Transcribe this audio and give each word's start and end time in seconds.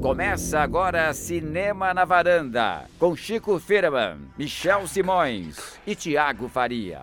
Começa 0.00 0.60
agora 0.60 1.12
Cinema 1.12 1.92
na 1.92 2.04
Varanda, 2.04 2.88
com 2.98 3.14
Chico 3.14 3.58
Firman, 3.60 4.18
Michel 4.38 4.86
Simões 4.86 5.78
e 5.86 5.94
Tiago 5.94 6.48
Faria. 6.48 7.02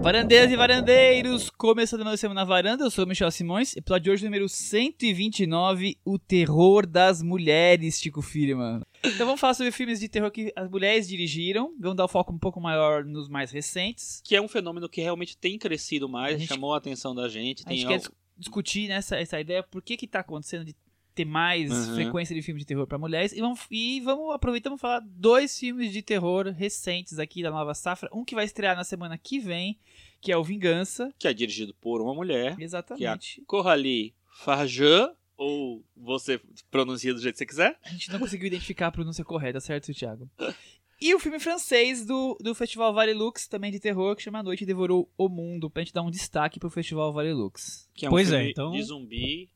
Varandeiras 0.00 0.52
e 0.52 0.56
varandeiros, 0.56 1.50
começando 1.50 2.04
mais 2.04 2.20
Semana 2.20 2.42
na 2.42 2.44
Varanda, 2.46 2.84
eu 2.84 2.90
sou 2.92 3.04
o 3.04 3.08
Michel 3.08 3.30
Simões, 3.32 3.76
episódio 3.76 4.04
de 4.04 4.10
hoje 4.12 4.24
número 4.24 4.48
129, 4.48 5.98
O 6.04 6.16
Terror 6.16 6.86
das 6.86 7.20
Mulheres, 7.22 7.98
Chico 7.98 8.22
Firman. 8.22 8.82
Então 9.04 9.26
vamos 9.26 9.40
falar 9.40 9.54
sobre 9.54 9.72
filmes 9.72 9.98
de 9.98 10.08
terror 10.08 10.30
que 10.30 10.52
as 10.54 10.70
mulheres 10.70 11.08
dirigiram, 11.08 11.72
vamos 11.80 11.96
dar 11.96 12.04
o 12.04 12.08
foco 12.08 12.32
um 12.32 12.38
pouco 12.38 12.60
maior 12.60 13.04
nos 13.04 13.28
mais 13.28 13.50
recentes. 13.50 14.22
Que 14.24 14.36
é 14.36 14.40
um 14.40 14.46
fenômeno 14.48 14.88
que 14.88 15.00
realmente 15.00 15.36
tem 15.36 15.58
crescido 15.58 16.08
mais, 16.08 16.36
A 16.36 16.38
gente- 16.38 16.48
chamou 16.48 16.72
a 16.72 16.78
atenção 16.78 17.12
da 17.12 17.28
gente. 17.28 17.62
A 17.64 17.68
Tem 17.68 17.78
gente 17.78 17.92
al- 17.92 17.98
quer 18.00 18.08
discutir 18.36 18.88
nessa 18.88 19.16
essa 19.16 19.40
ideia, 19.40 19.62
por 19.62 19.82
que 19.82 19.96
que 19.96 20.06
tá 20.06 20.20
acontecendo 20.20 20.64
de 20.64 20.74
ter 21.14 21.24
mais 21.24 21.70
Uhum. 21.70 21.94
frequência 21.94 22.34
de 22.34 22.42
filmes 22.42 22.62
de 22.62 22.66
terror 22.66 22.86
para 22.86 22.98
mulheres, 22.98 23.32
e 23.32 23.40
vamos, 23.40 23.60
e 23.70 24.00
vamos 24.00 24.34
aproveitar 24.34 24.70
e 24.70 24.76
falar 24.78 25.00
dois 25.00 25.58
filmes 25.58 25.90
de 25.90 26.02
terror 26.02 26.46
recentes 26.52 27.18
aqui 27.18 27.42
da 27.42 27.50
nova 27.50 27.72
safra, 27.74 28.10
um 28.12 28.22
que 28.24 28.34
vai 28.34 28.44
estrear 28.44 28.76
na 28.76 28.84
semana 28.84 29.16
que 29.16 29.38
vem, 29.38 29.78
que 30.20 30.30
é 30.30 30.36
o 30.36 30.44
Vingança, 30.44 31.10
que 31.18 31.26
é 31.26 31.32
dirigido 31.32 31.72
por 31.80 32.02
uma 32.02 32.14
mulher, 32.14 32.54
exatamente. 32.60 33.42
Coralie 33.46 34.14
Farjan, 34.44 35.10
ou 35.38 35.82
você 35.96 36.38
pronuncia 36.70 37.14
do 37.14 37.20
jeito 37.20 37.34
que 37.34 37.38
você 37.38 37.46
quiser. 37.46 37.78
A 37.82 37.88
gente 37.88 38.10
não 38.12 38.18
conseguiu 38.18 38.46
identificar 38.48 38.88
a 38.88 38.92
pronúncia 38.92 39.24
correta, 39.24 39.58
certo, 39.60 39.92
Thiago? 39.94 40.30
E 41.00 41.14
o 41.14 41.18
filme 41.20 41.38
francês 41.38 42.06
do, 42.06 42.36
do 42.40 42.54
Festival 42.54 42.92
Vale 42.94 43.12
Lux, 43.12 43.46
também 43.46 43.70
de 43.70 43.78
terror, 43.78 44.16
que 44.16 44.22
chama 44.22 44.38
A 44.38 44.42
Noite 44.42 44.64
Devorou 44.64 45.10
o 45.18 45.28
Mundo, 45.28 45.68
pra 45.70 45.82
gente 45.82 45.92
dar 45.92 46.02
um 46.02 46.10
destaque 46.10 46.58
pro 46.58 46.70
Festival 46.70 47.12
Vale 47.12 47.32
Lux. 47.34 47.88
Que 47.94 48.06
é 48.06 48.08
um 48.08 48.10
Pois 48.10 48.32
é, 48.32 48.36
filme 48.38 48.50
então- 48.50 48.72
de 48.72 48.82
zumbi. 48.82 49.50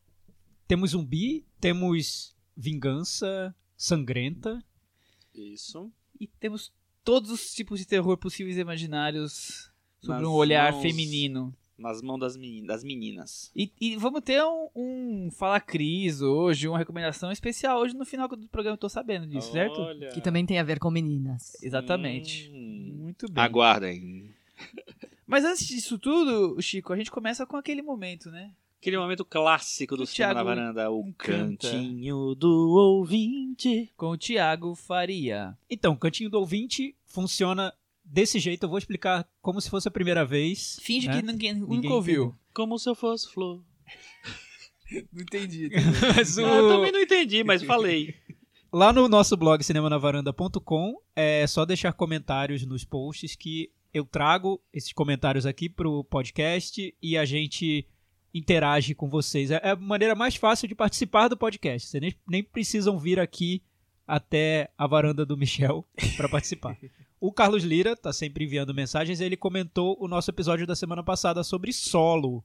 Temos 0.69 0.91
zumbi, 0.91 1.47
temos 1.59 2.37
vingança 2.57 3.55
sangrenta. 3.77 4.63
Isso. 5.35 5.91
E 6.21 6.27
temos 6.27 6.73
todos 7.03 7.31
os 7.31 7.53
tipos 7.55 7.79
de 7.81 7.87
terror 7.87 8.17
possíveis 8.19 8.57
e 8.57 8.61
imaginários 8.61 9.71
sobre 10.01 10.21
Nas 10.23 10.29
um 10.31 10.33
olhar 10.35 10.73
mãos- 10.73 10.83
feminino. 10.83 11.57
Nas 11.81 12.03
mãos 12.03 12.19
das, 12.19 12.37
meni- 12.37 12.67
das 12.67 12.85
meninas. 12.85 13.51
E, 13.57 13.73
e 13.81 13.97
vamos 13.97 14.21
ter 14.23 14.43
um, 14.45 14.69
um 14.77 15.31
Fala 15.33 15.59
Cris 15.59 16.21
hoje, 16.21 16.69
uma 16.69 16.79
recomendação 16.79 17.33
especial 17.33 17.81
hoje 17.81 17.97
no 17.97 18.05
final 18.05 18.29
do 18.29 18.47
programa, 18.49 18.75
eu 18.75 18.79
tô 18.81 18.89
sabendo 18.89 19.27
disso, 19.27 19.51
certo? 19.51 19.81
Olha. 19.81 20.09
Que 20.11 20.21
também 20.21 20.45
tem 20.45 20.59
a 20.59 20.63
ver 20.63 20.79
com 20.79 20.91
meninas. 20.91 21.57
Exatamente. 21.63 22.51
Hum. 22.53 22.97
Muito 23.01 23.27
bem. 23.33 23.43
Aguardem. 23.43 24.31
Mas 25.27 25.45
antes 25.45 25.67
disso 25.67 25.99
tudo, 25.99 26.61
Chico, 26.61 26.93
a 26.93 26.97
gente 26.97 27.11
começa 27.11 27.47
com 27.47 27.57
aquele 27.57 27.83
momento, 27.83 28.31
né? 28.31 28.51
Aquele 28.81 28.97
momento 28.99 29.25
clássico 29.25 29.97
do 29.97 30.07
Cinema 30.07 30.35
na 30.35 30.43
Varanda, 30.43 30.91
o 30.91 31.05
canta. 31.13 31.69
cantinho 31.71 32.35
do 32.35 32.71
ouvinte. 32.77 33.93
Com 33.97 34.11
o 34.13 34.17
Thiago 34.19 34.75
Faria. 34.75 35.57
Então, 35.69 35.93
o 35.93 35.97
cantinho 35.99 36.31
do 36.31 36.39
ouvinte 36.39 36.95
funciona 37.05 37.75
desse 38.11 38.39
jeito. 38.39 38.65
Eu 38.65 38.69
vou 38.69 38.79
explicar 38.79 39.27
como 39.41 39.61
se 39.61 39.71
fosse 39.71 39.89
a 39.89 39.91
primeira 39.91 40.25
vez. 40.25 40.79
Finge 40.83 41.07
né? 41.07 41.17
que 41.21 41.27
ninguém, 41.27 41.55
Ninguém 41.55 41.77
nunca 41.83 41.95
ouviu. 41.95 42.35
Como 42.53 42.79
se 42.79 42.89
eu 42.89 42.95
fosse 42.95 43.31
flor. 43.33 43.63
Não 45.13 45.23
entendi. 45.23 45.71
Mas 46.17 46.37
o- 46.37 46.45
Ah, 46.45 46.49
eu 46.57 46.69
também 46.69 46.91
não 46.91 47.01
entendi, 47.01 47.45
mas 47.45 47.63
falei. 47.63 48.13
Lá 48.73 48.93
no 48.93 49.09
nosso 49.09 49.37
blog 49.37 49.63
cinemanavaranda.com 49.63 50.97
é 51.15 51.47
só 51.47 51.65
deixar 51.65 51.93
comentários 51.93 52.65
nos 52.67 52.85
posts 52.85 53.37
que 53.37 53.71
eu 53.95 54.05
trago 54.05 54.61
esses 54.73 54.93
comentários 54.93 55.47
aqui 55.47 55.69
pro 55.69 56.05
podcast 56.05 56.95
e 57.03 57.17
a 57.17 57.25
gente 57.25 57.87
interage 58.35 58.95
com 58.95 59.09
vocês. 59.09 59.51
É 59.51 59.61
é 59.63 59.71
a 59.71 59.77
maneira 59.77 60.15
mais 60.15 60.37
fácil 60.37 60.69
de 60.69 60.75
participar 60.75 61.29
do 61.29 61.37
podcast. 61.37 61.89
Vocês 61.89 62.01
nem, 62.01 62.15
nem 62.29 62.43
precisam 62.43 62.99
vir 62.99 63.19
aqui 63.19 63.63
até 64.07 64.71
a 64.77 64.87
varanda 64.87 65.25
do 65.25 65.37
Michel 65.37 65.87
para 66.17 66.29
participar. 66.29 66.77
O 67.21 67.31
Carlos 67.31 67.63
Lira 67.63 67.95
tá 67.95 68.15
sempre 68.15 68.47
enviando 68.47 68.73
mensagens 68.73 69.21
e 69.21 69.25
ele 69.25 69.37
comentou 69.37 69.95
o 70.01 70.09
nosso 70.09 70.31
episódio 70.31 70.67
da 70.67 70.75
semana 70.75 71.05
passada 71.05 71.45
sobre 71.45 71.71
Solo. 71.71 72.43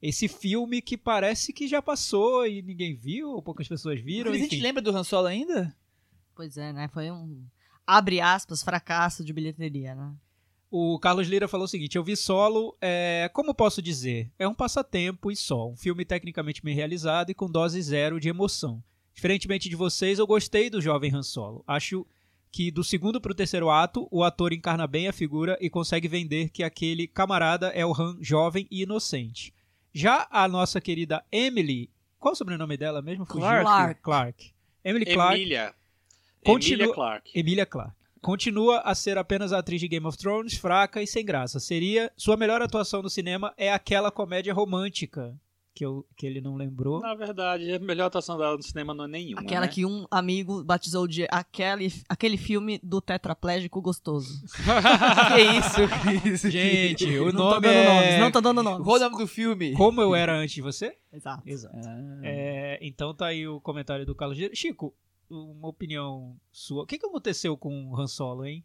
Esse 0.00 0.26
filme 0.26 0.80
que 0.80 0.96
parece 0.96 1.52
que 1.52 1.68
já 1.68 1.82
passou 1.82 2.46
e 2.46 2.62
ninguém 2.62 2.94
viu, 2.94 3.30
ou 3.30 3.42
poucas 3.42 3.68
pessoas 3.68 4.00
viram. 4.00 4.30
Mas 4.30 4.40
a 4.40 4.42
gente 4.42 4.54
enfim. 4.54 4.62
lembra 4.62 4.80
do 4.80 4.90
Han 4.90 5.04
Solo 5.04 5.26
ainda? 5.26 5.76
Pois 6.34 6.56
é, 6.56 6.72
né? 6.72 6.88
Foi 6.88 7.10
um, 7.10 7.44
abre 7.86 8.22
aspas, 8.22 8.62
fracasso 8.62 9.22
de 9.22 9.34
bilheteria, 9.34 9.94
né? 9.94 10.14
O 10.70 10.98
Carlos 10.98 11.28
Lira 11.28 11.46
falou 11.46 11.66
o 11.66 11.68
seguinte: 11.68 11.96
eu 11.96 12.02
vi 12.02 12.16
solo, 12.16 12.76
é, 12.80 13.30
como 13.32 13.54
posso 13.54 13.80
dizer? 13.82 14.32
É 14.38 14.48
um 14.48 14.54
passatempo 14.54 15.30
e 15.30 15.36
só. 15.36 15.68
Um 15.68 15.76
filme 15.76 16.04
tecnicamente 16.06 16.62
bem 16.62 16.74
realizado 16.74 17.30
e 17.30 17.34
com 17.34 17.50
dose 17.50 17.80
zero 17.82 18.18
de 18.18 18.30
emoção. 18.30 18.82
Diferentemente 19.14 19.68
de 19.68 19.76
vocês, 19.76 20.18
eu 20.18 20.26
gostei 20.26 20.68
do 20.68 20.80
jovem 20.80 21.14
Han 21.14 21.22
Solo. 21.22 21.62
Acho 21.66 22.04
que 22.54 22.70
do 22.70 22.84
segundo 22.84 23.20
pro 23.20 23.34
terceiro 23.34 23.68
ato, 23.68 24.06
o 24.12 24.22
ator 24.22 24.52
encarna 24.52 24.86
bem 24.86 25.08
a 25.08 25.12
figura 25.12 25.58
e 25.60 25.68
consegue 25.68 26.06
vender 26.06 26.50
que 26.50 26.62
aquele 26.62 27.08
camarada 27.08 27.66
é 27.70 27.84
o 27.84 27.92
Han 27.92 28.16
jovem 28.20 28.68
e 28.70 28.82
inocente. 28.84 29.52
Já 29.92 30.28
a 30.30 30.46
nossa 30.46 30.80
querida 30.80 31.24
Emily, 31.32 31.90
qual 32.16 32.30
o 32.30 32.36
sobrenome 32.36 32.76
dela 32.76 33.02
mesmo? 33.02 33.24
Fugiu? 33.26 33.40
Clark. 33.40 34.00
Clark. 34.00 34.52
Emily 34.84 35.04
Clark. 35.04 35.34
Emília. 35.34 35.74
Continua- 36.44 36.76
Emília 36.84 36.94
Clark. 36.94 37.30
Emilia 37.34 37.66
Clarke. 37.66 37.96
Continua 38.20 38.78
a 38.82 38.94
ser 38.94 39.18
apenas 39.18 39.52
a 39.52 39.58
atriz 39.58 39.80
de 39.80 39.88
Game 39.88 40.06
of 40.06 40.16
Thrones, 40.16 40.54
fraca 40.56 41.02
e 41.02 41.08
sem 41.08 41.24
graça. 41.24 41.58
Seria 41.58 42.12
sua 42.16 42.36
melhor 42.36 42.62
atuação 42.62 43.02
no 43.02 43.10
cinema 43.10 43.52
é 43.56 43.72
aquela 43.72 44.12
comédia 44.12 44.54
romântica 44.54 45.34
que, 45.74 45.84
eu, 45.84 46.06
que 46.16 46.24
ele 46.24 46.40
não 46.40 46.54
lembrou. 46.54 47.00
Na 47.00 47.14
verdade, 47.14 47.72
a 47.72 47.78
melhor 47.80 48.06
atuação 48.06 48.38
dela 48.38 48.56
no 48.56 48.62
cinema 48.62 48.94
não 48.94 49.04
é 49.04 49.08
nenhuma. 49.08 49.42
Aquela 49.42 49.66
né? 49.66 49.68
que 49.68 49.84
um 49.84 50.06
amigo 50.10 50.62
batizou 50.62 51.08
de 51.08 51.26
aquele, 51.30 51.92
aquele 52.08 52.36
filme 52.36 52.78
do 52.82 53.00
tetraplégico 53.00 53.82
gostoso. 53.82 54.40
que 55.34 55.42
isso, 55.58 56.28
isso. 56.28 56.50
Gente, 56.50 57.06
o 57.18 57.26
não 57.26 57.32
tô 57.32 57.50
nome 57.50 57.60
dando 57.62 57.76
é... 57.76 57.94
nomes, 57.94 58.20
não 58.20 58.30
tô 58.30 58.40
dando 58.40 58.62
nomes. 58.62 58.84
Qual 58.84 58.96
o 58.96 59.00
nome 59.00 59.18
do 59.18 59.26
filme? 59.26 59.72
Como 59.74 60.00
eu 60.00 60.14
era 60.14 60.36
antes 60.36 60.54
de 60.54 60.62
você? 60.62 60.96
Exato. 61.12 61.42
Exato. 61.44 61.76
Ah. 61.76 62.20
É, 62.22 62.78
então 62.80 63.12
tá 63.12 63.26
aí 63.26 63.46
o 63.48 63.60
comentário 63.60 64.06
do 64.06 64.14
Carlos. 64.14 64.38
Chico, 64.54 64.94
uma 65.28 65.68
opinião 65.68 66.36
sua. 66.52 66.84
O 66.84 66.86
que, 66.86 66.98
que 66.98 67.06
aconteceu 67.06 67.56
com 67.56 67.90
o 67.90 68.00
Han 68.00 68.06
Solo, 68.06 68.44
hein? 68.44 68.64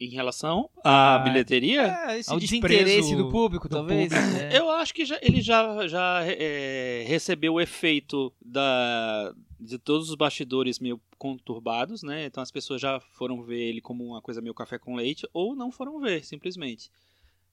Em 0.00 0.08
relação 0.08 0.70
à 0.82 1.16
Ah, 1.16 1.18
bilheteria, 1.18 1.82
É, 2.08 2.18
esse 2.18 2.30
Ao 2.30 2.38
desprezo 2.40 2.84
desinteresse 2.84 3.14
do 3.16 3.28
público, 3.30 3.68
do 3.68 3.76
talvez. 3.76 4.10
público. 4.12 4.36
É. 4.38 4.58
eu 4.58 4.70
acho 4.70 4.94
que 4.94 5.04
já- 5.04 5.18
ele 5.20 5.42
já, 5.42 5.86
já 5.86 6.22
é, 6.24 7.04
recebeu 7.06 7.54
o 7.54 7.60
efeito 7.60 8.32
da, 8.40 9.34
de 9.60 9.78
todos 9.78 10.08
os 10.08 10.14
bastidores 10.14 10.78
meio 10.78 10.98
conturbados, 11.18 12.02
né? 12.02 12.24
Então 12.24 12.42
as 12.42 12.50
pessoas 12.50 12.80
já 12.80 12.98
foram 13.12 13.42
ver 13.42 13.60
ele 13.60 13.80
como 13.82 14.02
uma 14.04 14.22
coisa 14.22 14.40
meio 14.40 14.54
café 14.54 14.78
com 14.78 14.94
leite, 14.96 15.28
ou 15.34 15.54
não 15.54 15.70
foram 15.70 16.00
ver, 16.00 16.24
simplesmente. 16.24 16.90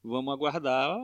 Vamos 0.02 0.34
aguardar. 0.34 0.96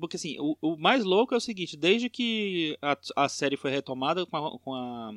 Porque 0.00 0.16
assim, 0.16 0.36
o, 0.40 0.56
o 0.62 0.76
mais 0.78 1.04
louco 1.04 1.34
é 1.34 1.36
o 1.36 1.40
seguinte: 1.40 1.76
desde 1.76 2.08
que 2.08 2.74
a, 2.80 2.96
a 3.24 3.28
série 3.28 3.56
foi 3.58 3.70
retomada 3.70 4.24
com, 4.24 4.36
a- 4.38 4.58
com 4.60 4.74
a- 4.74 5.12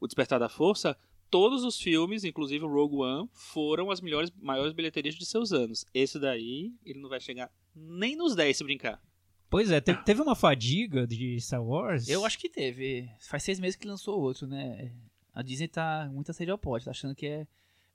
o 0.00 0.06
Despertar 0.06 0.38
da 0.38 0.48
Força, 0.48 0.96
todos 1.30 1.64
os 1.64 1.80
filmes, 1.80 2.24
inclusive 2.24 2.64
o 2.64 2.68
Rogue 2.68 2.96
One, 2.96 3.28
foram 3.32 3.90
as 3.90 4.00
melhores, 4.00 4.30
maiores 4.40 4.72
bilheterias 4.72 5.14
de 5.14 5.24
seus 5.26 5.52
anos. 5.52 5.84
Esse 5.94 6.18
daí, 6.18 6.72
ele 6.84 7.00
não 7.00 7.08
vai 7.08 7.20
chegar 7.20 7.50
nem 7.74 8.16
nos 8.16 8.34
10 8.34 8.56
se 8.56 8.64
brincar. 8.64 9.00
Pois 9.48 9.70
é, 9.70 9.80
te- 9.80 9.94
teve 10.04 10.20
uma 10.22 10.34
fadiga 10.34 11.06
de 11.06 11.40
Star 11.40 11.62
Wars. 11.64 12.08
Eu 12.08 12.24
acho 12.24 12.38
que 12.38 12.48
teve. 12.48 13.08
Faz 13.20 13.42
seis 13.42 13.60
meses 13.60 13.76
que 13.76 13.86
lançou 13.86 14.18
outro, 14.20 14.46
né? 14.46 14.92
A 15.32 15.42
Disney 15.42 15.68
tá 15.68 16.08
muito 16.12 16.30
a 16.30 16.34
sede 16.34 16.50
ao 16.50 16.58
pote, 16.58 16.86
tá 16.86 16.90
achando 16.90 17.14
que 17.14 17.26
é 17.26 17.46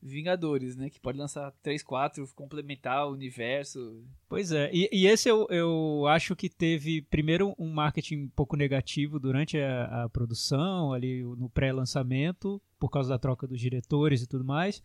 Vingadores, 0.01 0.75
né? 0.75 0.89
Que 0.89 0.99
pode 0.99 1.17
lançar 1.17 1.51
3, 1.61 1.83
4, 1.83 2.27
complementar 2.35 3.07
o 3.07 3.11
universo. 3.11 4.03
Pois 4.27 4.51
é, 4.51 4.69
e, 4.73 4.89
e 4.91 5.07
esse 5.07 5.29
eu, 5.29 5.47
eu 5.49 6.05
acho 6.07 6.35
que 6.35 6.49
teve 6.49 7.01
primeiro 7.03 7.53
um 7.57 7.71
marketing 7.71 8.23
um 8.23 8.29
pouco 8.29 8.55
negativo 8.55 9.19
durante 9.19 9.57
a, 9.57 10.03
a 10.03 10.09
produção, 10.09 10.93
ali 10.93 11.23
no 11.23 11.49
pré-lançamento, 11.49 12.61
por 12.79 12.89
causa 12.89 13.09
da 13.09 13.19
troca 13.19 13.47
dos 13.47 13.59
diretores 13.59 14.21
e 14.21 14.27
tudo 14.27 14.43
mais. 14.43 14.81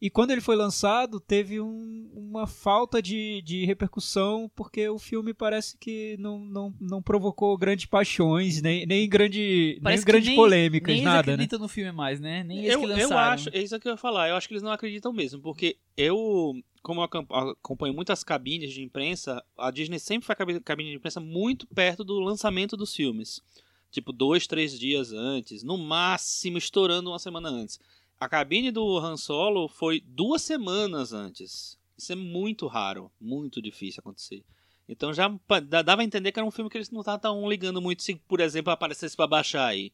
E 0.00 0.08
quando 0.08 0.30
ele 0.30 0.40
foi 0.40 0.56
lançado, 0.56 1.20
teve 1.20 1.60
um- 1.60 2.10
uma 2.14 2.46
falta 2.46 3.02
de, 3.02 3.42
de 3.42 3.66
repercussão, 3.66 4.50
porque 4.56 4.88
o 4.88 4.98
filme 4.98 5.34
parece 5.34 5.76
que 5.76 6.16
não, 6.18 6.38
não, 6.38 6.74
não 6.80 7.02
provocou 7.02 7.56
grandes 7.58 7.84
paixões, 7.84 8.62
nem, 8.62 8.86
nem, 8.86 9.06
grande, 9.06 9.72
nem 9.74 9.82
Parece 9.82 10.04
grandes 10.06 10.28
nem- 10.28 10.36
polêmicas, 10.36 10.86
nem 10.88 10.96
eles 11.02 11.04
nada, 11.04 11.26
né? 11.26 11.32
acreditam 11.34 11.58
no 11.58 11.68
filme 11.68 11.92
mais, 11.92 12.18
né? 12.18 12.42
Nem 12.44 12.60
eles 12.60 12.72
Eu, 12.72 12.78
que 12.80 12.84
eu 12.86 12.88
lançaram. 12.96 13.32
acho, 13.34 13.50
é 13.52 13.60
isso 13.62 13.78
que 13.78 13.88
eu 13.88 13.92
ia 13.92 13.96
falar, 13.98 14.28
eu 14.30 14.36
acho 14.36 14.48
que 14.48 14.54
eles 14.54 14.62
não 14.62 14.72
acreditam 14.72 15.12
mesmo, 15.12 15.40
porque 15.42 15.76
eu, 15.96 16.54
como 16.82 17.00
eu 17.00 17.04
acom- 17.04 17.26
acompanho 17.28 17.92
muitas 17.92 18.24
cabines 18.24 18.72
de 18.72 18.82
imprensa, 18.82 19.44
a 19.58 19.70
Disney 19.70 19.98
sempre 19.98 20.26
faz 20.26 20.38
cabi- 20.38 20.60
cabine 20.60 20.90
de 20.90 20.96
imprensa 20.96 21.20
muito 21.20 21.66
perto 21.66 22.02
do 22.02 22.18
lançamento 22.20 22.74
dos 22.74 22.94
filmes. 22.94 23.42
Tipo, 23.90 24.12
dois, 24.12 24.46
três 24.46 24.78
dias 24.78 25.12
antes, 25.12 25.64
no 25.64 25.76
máximo 25.76 26.56
estourando 26.56 27.10
uma 27.10 27.18
semana 27.18 27.48
antes. 27.48 27.80
A 28.20 28.28
cabine 28.28 28.70
do 28.70 28.98
Han 28.98 29.16
Solo 29.16 29.66
foi 29.66 30.02
duas 30.06 30.42
semanas 30.42 31.14
antes. 31.14 31.78
Isso 31.96 32.12
é 32.12 32.14
muito 32.14 32.66
raro, 32.66 33.10
muito 33.18 33.62
difícil 33.62 34.00
acontecer. 34.00 34.44
Então 34.86 35.10
já 35.14 35.26
dava 35.82 36.02
a 36.02 36.04
entender 36.04 36.30
que 36.30 36.38
era 36.38 36.46
um 36.46 36.50
filme 36.50 36.68
que 36.68 36.76
eles 36.76 36.90
não 36.90 37.00
estavam 37.00 37.48
ligando 37.48 37.80
muito 37.80 38.02
se, 38.02 38.16
por 38.16 38.40
exemplo, 38.40 38.70
aparecesse 38.70 39.16
pra 39.16 39.26
baixar 39.26 39.66
aí. 39.66 39.90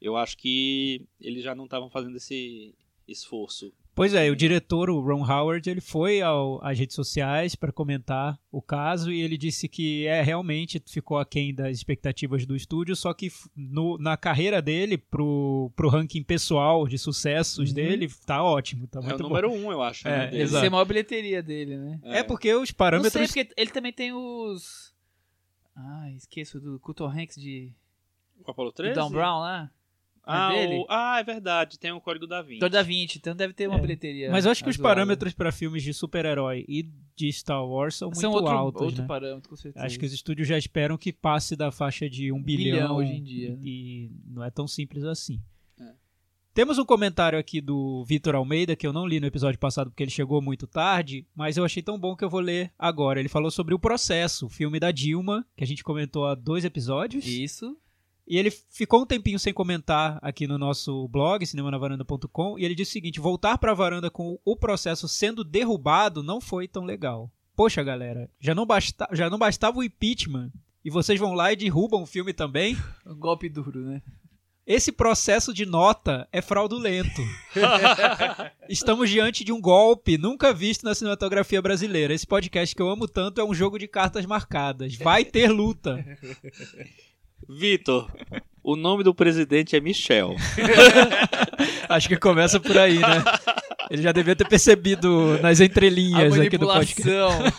Eu 0.00 0.16
acho 0.16 0.38
que 0.38 1.04
eles 1.20 1.44
já 1.44 1.54
não 1.54 1.64
estavam 1.64 1.90
fazendo 1.90 2.16
esse 2.16 2.74
esforço. 3.06 3.70
Pois 3.98 4.14
é, 4.14 4.30
o 4.30 4.36
diretor, 4.36 4.88
o 4.90 5.00
Ron 5.00 5.28
Howard, 5.28 5.68
ele 5.68 5.80
foi 5.80 6.22
ao- 6.22 6.64
às 6.64 6.78
redes 6.78 6.94
sociais 6.94 7.56
para 7.56 7.72
comentar 7.72 8.38
o 8.52 8.62
caso 8.62 9.10
e 9.10 9.20
ele 9.20 9.36
disse 9.36 9.66
que 9.68 10.06
é 10.06 10.22
realmente 10.22 10.80
ficou 10.86 11.18
aquém 11.18 11.52
das 11.52 11.76
expectativas 11.76 12.46
do 12.46 12.54
estúdio, 12.54 12.94
só 12.94 13.12
que 13.12 13.28
no- 13.56 13.98
na 13.98 14.16
carreira 14.16 14.62
dele, 14.62 14.96
pro, 14.96 15.72
pro 15.74 15.88
ranking 15.88 16.22
pessoal 16.22 16.86
de 16.86 16.96
sucessos 16.96 17.70
Uhum. 17.70 17.74
dele, 17.74 18.08
tá 18.24 18.40
ótimo, 18.40 18.86
tá 18.86 19.00
É 19.00 19.02
o 19.02 19.04
muito 19.06 19.22
bom. 19.24 19.28
número 19.30 19.50
um, 19.52 19.72
eu 19.72 19.82
acho. 19.82 20.06
É, 20.06 20.30
né, 20.30 20.42
é 20.42 20.66
a 20.68 20.70
maior 20.70 20.84
bilheteria 20.84 21.42
dele, 21.42 21.76
né? 21.76 22.00
É 22.04 22.22
porque 22.22 22.54
os 22.54 22.70
Não 22.70 22.76
parâmetros. 22.76 23.12
sei, 23.30 23.44
porque 23.44 23.60
ele 23.60 23.70
também 23.72 23.92
tem 23.92 24.12
os... 24.12 24.94
Ah, 25.74 26.08
esqueço 26.12 26.60
do 26.60 26.78
Culto 26.78 27.04
Hanks 27.04 27.34
de 27.34 27.72
O 28.46 28.48
Apollo 28.48 28.70
do 28.70 28.74
13? 28.74 28.94
Don 28.94 29.10
Brown 29.10 29.40
lá. 29.40 29.70
Ah, 30.30 30.54
É 30.54 30.78
o- 30.78 30.86
ah, 30.88 31.18
é 31.20 31.24
verdade. 31.24 31.78
Tem 31.78 31.90
o 31.90 32.00
Código 32.00 32.26
da 32.26 32.42
Vinci. 32.42 32.60
Dor 32.60 32.68
da 32.70 32.82
20, 32.82 33.16
então 33.16 33.34
deve 33.34 33.52
ter 33.54 33.66
uma 33.66 33.78
É. 33.78 33.80
bilheteria. 33.80 34.30
Mas 34.30 34.44
eu 34.44 34.50
acho 34.50 34.62
que 34.62 34.68
os 34.70 34.76
razoável. 34.76 34.94
parâmetros 34.96 35.32
para 35.34 35.50
filmes 35.50 35.82
de 35.82 35.94
super-herói 35.94 36.64
e 36.68 36.82
de 37.16 37.32
Star 37.32 37.66
Wars 37.66 37.96
são 37.96 38.08
muito 38.08 38.20
são 38.20 38.32
outro, 38.32 38.50
altos, 38.50 38.82
outro 38.82 39.00
né? 39.02 39.08
parâmetro, 39.08 39.48
com 39.50 39.56
certeza. 39.56 39.84
Acho 39.84 39.98
que 39.98 40.04
os 40.06 40.12
estúdios 40.12 40.46
já 40.46 40.58
esperam 40.58 40.96
que 40.98 41.12
passe 41.12 41.56
da 41.56 41.72
faixa 41.72 42.08
de 42.08 42.30
um 42.30 42.42
bilhão, 42.42 42.72
bilhão 42.74 42.96
hoje 42.96 43.12
em 43.12 43.22
dia, 43.22 43.50
né? 43.56 43.58
E 43.64 44.10
não 44.26 44.44
é 44.44 44.50
tão 44.50 44.68
simples 44.68 45.02
assim. 45.04 45.40
É. 45.80 45.92
Temos 46.54 46.78
um 46.78 46.84
comentário 46.84 47.38
aqui 47.38 47.60
do 47.60 48.04
Vitor 48.04 48.34
Almeida, 48.34 48.74
que 48.76 48.86
eu 48.86 48.92
não 48.92 49.06
li 49.06 49.20
no 49.20 49.26
episódio 49.26 49.58
passado 49.58 49.90
porque 49.90 50.02
ele 50.02 50.10
chegou 50.10 50.42
muito 50.42 50.66
tarde, 50.66 51.24
mas 51.34 51.56
eu 51.56 51.64
achei 51.64 51.82
tão 51.82 51.98
bom 51.98 52.14
que 52.16 52.24
eu 52.24 52.30
vou 52.30 52.40
ler 52.40 52.72
agora. 52.78 53.18
Ele 53.20 53.28
falou 53.28 53.50
sobre 53.50 53.74
o 53.74 53.78
processo, 53.78 54.46
o 54.46 54.50
filme 54.50 54.78
da 54.80 54.90
Dilma, 54.90 55.46
que 55.56 55.64
a 55.64 55.66
gente 55.66 55.82
comentou 55.84 56.26
há 56.26 56.34
dois 56.34 56.64
episódios. 56.64 57.26
Isso. 57.26 57.76
E 58.28 58.36
ele 58.36 58.50
ficou 58.50 59.00
um 59.00 59.06
tempinho 59.06 59.38
sem 59.38 59.54
comentar 59.54 60.18
aqui 60.20 60.46
no 60.46 60.58
nosso 60.58 61.08
blog, 61.08 61.46
cinemanavaranda.com, 61.46 62.58
e 62.58 62.64
ele 62.64 62.74
disse 62.74 62.90
o 62.90 62.92
seguinte: 62.92 63.18
voltar 63.18 63.56
pra 63.56 63.72
varanda 63.72 64.10
com 64.10 64.38
o 64.44 64.54
processo 64.54 65.08
sendo 65.08 65.42
derrubado 65.42 66.22
não 66.22 66.38
foi 66.38 66.68
tão 66.68 66.84
legal. 66.84 67.30
Poxa, 67.56 67.82
galera, 67.82 68.30
já 68.38 68.54
não, 68.54 68.66
basta, 68.66 69.08
já 69.12 69.30
não 69.30 69.38
bastava 69.38 69.78
o 69.78 69.82
impeachment 69.82 70.52
e 70.84 70.90
vocês 70.90 71.18
vão 71.18 71.32
lá 71.32 71.52
e 71.52 71.56
derrubam 71.56 72.02
o 72.02 72.06
filme 72.06 72.34
também? 72.34 72.76
Um 73.06 73.16
golpe 73.16 73.48
duro, 73.48 73.80
né? 73.80 74.02
Esse 74.66 74.92
processo 74.92 75.54
de 75.54 75.64
nota 75.64 76.28
é 76.30 76.42
fraudulento. 76.42 77.22
Estamos 78.68 79.08
diante 79.08 79.42
de 79.42 79.50
um 79.50 79.58
golpe 79.62 80.18
nunca 80.18 80.52
visto 80.52 80.84
na 80.84 80.94
cinematografia 80.94 81.62
brasileira. 81.62 82.12
Esse 82.12 82.26
podcast 82.26 82.76
que 82.76 82.82
eu 82.82 82.90
amo 82.90 83.08
tanto 83.08 83.40
é 83.40 83.44
um 83.44 83.54
jogo 83.54 83.78
de 83.78 83.88
cartas 83.88 84.26
marcadas. 84.26 84.94
Vai 84.96 85.24
ter 85.24 85.50
luta. 85.50 86.04
Vitor, 87.46 88.10
o 88.62 88.76
nome 88.76 89.02
do 89.02 89.14
presidente 89.14 89.76
é 89.76 89.80
Michel. 89.80 90.34
Acho 91.88 92.08
que 92.08 92.16
começa 92.16 92.60
por 92.60 92.76
aí, 92.76 92.98
né? 92.98 93.24
Ele 93.90 94.02
já 94.02 94.12
devia 94.12 94.36
ter 94.36 94.46
percebido 94.46 95.38
nas 95.40 95.60
A 95.60 95.64
entrelinhas 95.64 96.38
aqui 96.38 96.58
do 96.58 96.66
podcast. 96.66 97.52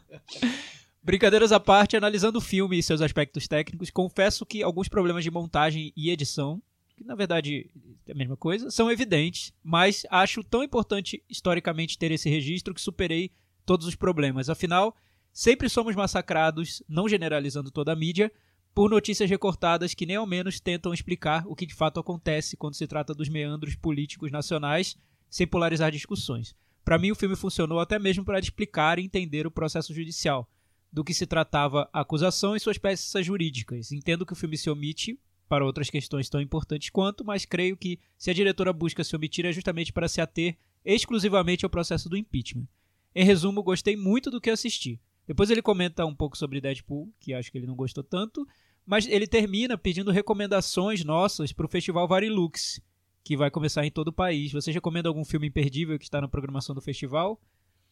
Brincadeiras 1.02 1.52
à 1.52 1.60
parte, 1.60 1.96
analisando 1.96 2.38
o 2.38 2.42
filme 2.42 2.78
e 2.78 2.82
seus 2.82 3.00
aspectos 3.00 3.46
técnicos, 3.46 3.90
confesso 3.90 4.44
que 4.44 4.62
alguns 4.62 4.88
problemas 4.88 5.22
de 5.22 5.30
montagem 5.30 5.92
e 5.96 6.10
edição, 6.10 6.60
que 6.96 7.04
na 7.04 7.14
verdade 7.14 7.70
é 8.06 8.12
a 8.12 8.14
mesma 8.14 8.36
coisa, 8.36 8.70
são 8.70 8.90
evidentes, 8.90 9.52
mas 9.62 10.04
acho 10.10 10.42
tão 10.42 10.64
importante 10.64 11.22
historicamente 11.30 11.96
ter 11.96 12.10
esse 12.10 12.28
registro 12.28 12.74
que 12.74 12.80
superei 12.80 13.30
todos 13.64 13.86
os 13.86 13.94
problemas. 13.94 14.50
Afinal, 14.50 14.96
sempre 15.32 15.68
somos 15.68 15.94
massacrados, 15.94 16.82
não 16.88 17.08
generalizando 17.08 17.70
toda 17.70 17.92
a 17.92 17.96
mídia, 17.96 18.32
por 18.76 18.90
notícias 18.90 19.30
recortadas 19.30 19.94
que 19.94 20.04
nem 20.04 20.16
ao 20.16 20.26
menos 20.26 20.60
tentam 20.60 20.92
explicar 20.92 21.46
o 21.46 21.56
que 21.56 21.64
de 21.64 21.74
fato 21.74 21.98
acontece 21.98 22.58
quando 22.58 22.74
se 22.74 22.86
trata 22.86 23.14
dos 23.14 23.26
meandros 23.26 23.74
políticos 23.74 24.30
nacionais, 24.30 24.98
sem 25.30 25.46
polarizar 25.46 25.90
discussões. 25.90 26.54
Para 26.84 26.98
mim, 26.98 27.10
o 27.10 27.14
filme 27.14 27.34
funcionou 27.36 27.80
até 27.80 27.98
mesmo 27.98 28.22
para 28.22 28.38
explicar 28.38 28.98
e 28.98 29.02
entender 29.02 29.46
o 29.46 29.50
processo 29.50 29.94
judicial 29.94 30.46
do 30.92 31.02
que 31.02 31.14
se 31.14 31.26
tratava 31.26 31.88
a 31.90 32.00
acusação 32.00 32.54
e 32.54 32.60
suas 32.60 32.76
peças 32.76 33.24
jurídicas. 33.24 33.92
Entendo 33.92 34.26
que 34.26 34.34
o 34.34 34.36
filme 34.36 34.58
se 34.58 34.68
omite 34.68 35.18
para 35.48 35.64
outras 35.64 35.88
questões 35.88 36.28
tão 36.28 36.38
importantes 36.38 36.90
quanto, 36.90 37.24
mas 37.24 37.46
creio 37.46 37.78
que 37.78 37.98
se 38.18 38.30
a 38.30 38.34
diretora 38.34 38.74
busca 38.74 39.02
se 39.02 39.16
omitir 39.16 39.46
é 39.46 39.52
justamente 39.52 39.90
para 39.90 40.06
se 40.06 40.20
ater 40.20 40.54
exclusivamente 40.84 41.64
ao 41.64 41.70
processo 41.70 42.10
do 42.10 42.16
impeachment. 42.16 42.68
Em 43.14 43.24
resumo, 43.24 43.62
gostei 43.62 43.96
muito 43.96 44.30
do 44.30 44.38
que 44.38 44.50
assisti. 44.50 45.00
Depois 45.26 45.50
ele 45.50 45.60
comenta 45.60 46.06
um 46.06 46.14
pouco 46.14 46.38
sobre 46.38 46.60
Deadpool, 46.60 47.12
que 47.18 47.34
acho 47.34 47.50
que 47.50 47.58
ele 47.58 47.66
não 47.66 47.74
gostou 47.74 48.04
tanto, 48.04 48.46
mas 48.86 49.06
ele 49.06 49.26
termina 49.26 49.76
pedindo 49.76 50.10
recomendações 50.10 51.04
nossas 51.04 51.52
para 51.52 51.66
o 51.66 51.68
Festival 51.68 52.06
Varilux, 52.06 52.80
que 53.24 53.36
vai 53.36 53.50
começar 53.50 53.84
em 53.84 53.90
todo 53.90 54.08
o 54.08 54.12
país. 54.12 54.52
Vocês 54.52 54.72
recomendam 54.74 55.10
algum 55.10 55.24
filme 55.24 55.48
imperdível 55.48 55.98
que 55.98 56.04
está 56.04 56.20
na 56.20 56.28
programação 56.28 56.74
do 56.74 56.80
festival? 56.80 57.40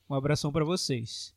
Um 0.09 0.15
abração 0.15 0.53
para 0.53 0.65
vocês. 0.65 1.35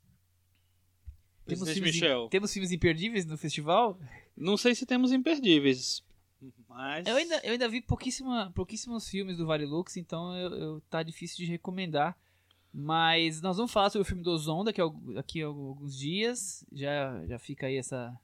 temos, 1.45 1.69
filmes, 1.71 1.93
Michel. 1.93 2.27
temos 2.29 2.53
filmes 2.53 2.71
imperdíveis 2.71 3.25
no 3.25 3.37
festival? 3.37 3.99
Não 4.35 4.57
sei 4.57 4.75
se 4.75 4.85
temos 4.85 5.11
imperdíveis, 5.11 6.03
mas... 6.69 7.07
Eu 7.07 7.15
ainda, 7.15 7.35
eu 7.43 7.53
ainda 7.53 7.67
vi 7.69 7.81
pouquíssima, 7.81 8.51
pouquíssimos 8.53 9.09
filmes 9.09 9.37
do 9.37 9.47
Varilux, 9.47 9.97
então 9.97 10.35
eu, 10.37 10.49
eu- 10.55 10.81
tá 10.89 11.01
difícil 11.01 11.37
de 11.37 11.45
recomendar. 11.51 12.15
Mas 12.71 13.41
nós 13.41 13.57
vamos 13.57 13.71
falar 13.71 13.89
sobre 13.89 14.03
o 14.03 14.05
filme 14.05 14.21
do 14.21 14.29
Ozon 14.29 14.63
daqui 14.63 14.79
a, 14.79 14.83
al- 14.83 15.01
daqui 15.15 15.41
a 15.41 15.47
alguns 15.47 15.97
dias. 15.97 16.63
Já, 16.71 17.25
já 17.25 17.39
fica 17.39 17.65
aí 17.65 17.77
essa, 17.77 18.15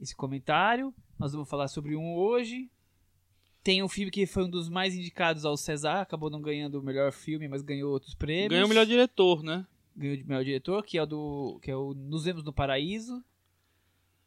esse 0.00 0.14
comentário. 0.16 0.94
Nós 1.18 1.32
vamos 1.32 1.48
falar 1.48 1.68
sobre 1.68 1.94
um 1.96 2.14
hoje. 2.14 2.70
Tem 3.62 3.82
um 3.82 3.88
filme 3.88 4.10
que 4.10 4.24
foi 4.26 4.44
um 4.44 4.48
dos 4.50 4.68
mais 4.70 4.94
indicados 4.94 5.44
ao 5.44 5.56
César, 5.56 6.00
acabou 6.00 6.30
não 6.30 6.40
ganhando 6.40 6.80
o 6.80 6.82
melhor 6.82 7.12
filme, 7.12 7.46
mas 7.46 7.60
ganhou 7.62 7.92
outros 7.92 8.14
prêmios. 8.14 8.48
Ganhou 8.50 8.64
o 8.66 8.68
melhor 8.68 8.86
diretor, 8.86 9.42
né? 9.42 9.66
Ganhou 9.94 10.16
de 10.16 10.24
melhor 10.24 10.42
diretor, 10.44 10.82
que 10.82 10.96
é 10.96 11.02
o 11.02 11.06
do 11.06 11.58
que 11.62 11.70
é 11.70 11.76
o 11.76 11.92
Nos 11.92 12.24
Vemos 12.24 12.42
no 12.42 12.52
Paraíso. 12.54 13.22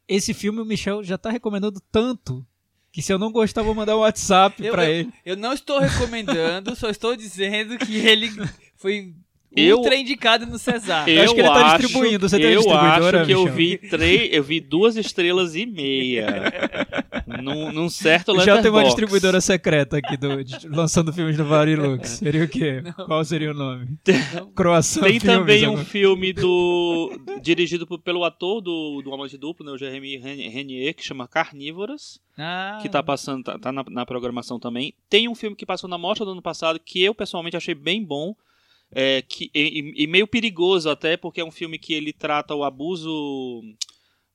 Esse 0.06 0.32
filme 0.32 0.60
o 0.60 0.64
Michel 0.64 1.02
já 1.02 1.18
tá 1.18 1.30
recomendando 1.30 1.80
tanto 1.90 2.46
que 2.92 3.02
se 3.02 3.12
eu 3.12 3.18
não 3.18 3.32
gostar, 3.32 3.62
vou 3.62 3.74
mandar 3.74 3.96
um 3.96 4.00
WhatsApp 4.00 4.62
Eu- 4.64 4.72
pra 4.72 4.84
eu- 4.84 4.90
ele. 5.00 5.12
Eu 5.24 5.36
não 5.36 5.52
estou 5.52 5.80
recomendando, 5.80 6.76
só 6.76 6.88
estou 6.88 7.16
dizendo 7.16 7.76
que 7.78 7.96
ele 7.96 8.28
foi 8.76 9.16
Eu- 9.56 9.78
ultra 9.78 9.94
indicado 9.96 10.46
no 10.46 10.58
César. 10.58 11.04
Eu 11.08 11.22
acho 11.22 11.34
que 11.34 11.40
ele 11.40 11.48
tá 11.48 11.76
distribuindo. 11.76 12.28
Você 12.28 12.38
tem 12.38 12.52
eu 12.52 12.70
acho 12.70 13.10
que 13.26 13.32
eu 13.32 13.40
Michel? 13.40 13.54
vi 13.54 13.78
três, 13.78 14.32
eu 14.32 14.42
vi 14.42 14.60
duas 14.60 14.96
estrelas 14.96 15.54
e 15.54 15.64
meia 15.66 16.26
num, 17.42 17.72
num 17.72 17.88
certo 17.88 18.38
Já 18.40 18.60
tem 18.60 18.70
uma 18.70 18.84
distribuidora 18.84 19.40
secreta 19.40 19.96
aqui 19.98 20.16
do, 20.16 20.42
de- 20.42 20.68
lançando 20.68 21.12
filmes 21.12 21.36
do 21.36 21.44
Varilux. 21.44 22.08
Seria 22.08 22.44
o 22.44 22.48
quê? 22.48 22.82
Qual 23.06 23.24
seria 23.24 23.50
o 23.50 23.54
nome? 23.54 23.96
Croação 24.54 25.02
Tem 25.02 25.18
Filmes 25.20 25.38
também 25.38 25.68
um 25.68 25.76
filme 25.84 26.32
do 26.32 27.18
dirigido 27.42 27.86
por- 27.86 27.98
pelo 28.00 28.24
ator 28.24 28.60
do, 28.60 29.02
do 29.02 29.12
Amante 29.12 29.36
Duplo, 29.36 29.64
né, 29.66 29.72
o 29.72 29.78
Jeremy 29.78 30.16
Ren- 30.16 30.48
Renier, 30.48 30.94
que 30.94 31.04
chama 31.04 31.28
Carnívoras, 31.28 32.20
Ah, 32.38 32.78
que 32.82 32.88
tá 32.88 33.02
passando, 33.02 33.44
tá, 33.44 33.58
tá 33.58 33.72
na, 33.72 33.84
na 33.88 34.06
programação 34.06 34.58
também. 34.58 34.94
Tem 35.08 35.28
um 35.28 35.34
filme 35.34 35.56
que 35.56 35.66
passou 35.66 35.88
na 35.88 35.98
mostra 35.98 36.24
do 36.24 36.32
ano 36.32 36.42
passado 36.42 36.80
que 36.84 37.02
eu 37.02 37.14
pessoalmente 37.14 37.56
achei 37.56 37.74
bem 37.74 38.02
bom. 38.02 38.34
É, 38.94 39.22
que, 39.22 39.50
e, 39.54 39.92
e- 40.04 40.06
meio 40.06 40.26
perigoso 40.26 40.88
até, 40.88 41.16
porque 41.16 41.40
é 41.40 41.44
um 41.44 41.50
filme 41.50 41.78
que 41.78 41.92
ele 41.92 42.12
trata 42.12 42.54
o 42.54 42.62
abuso. 42.64 43.60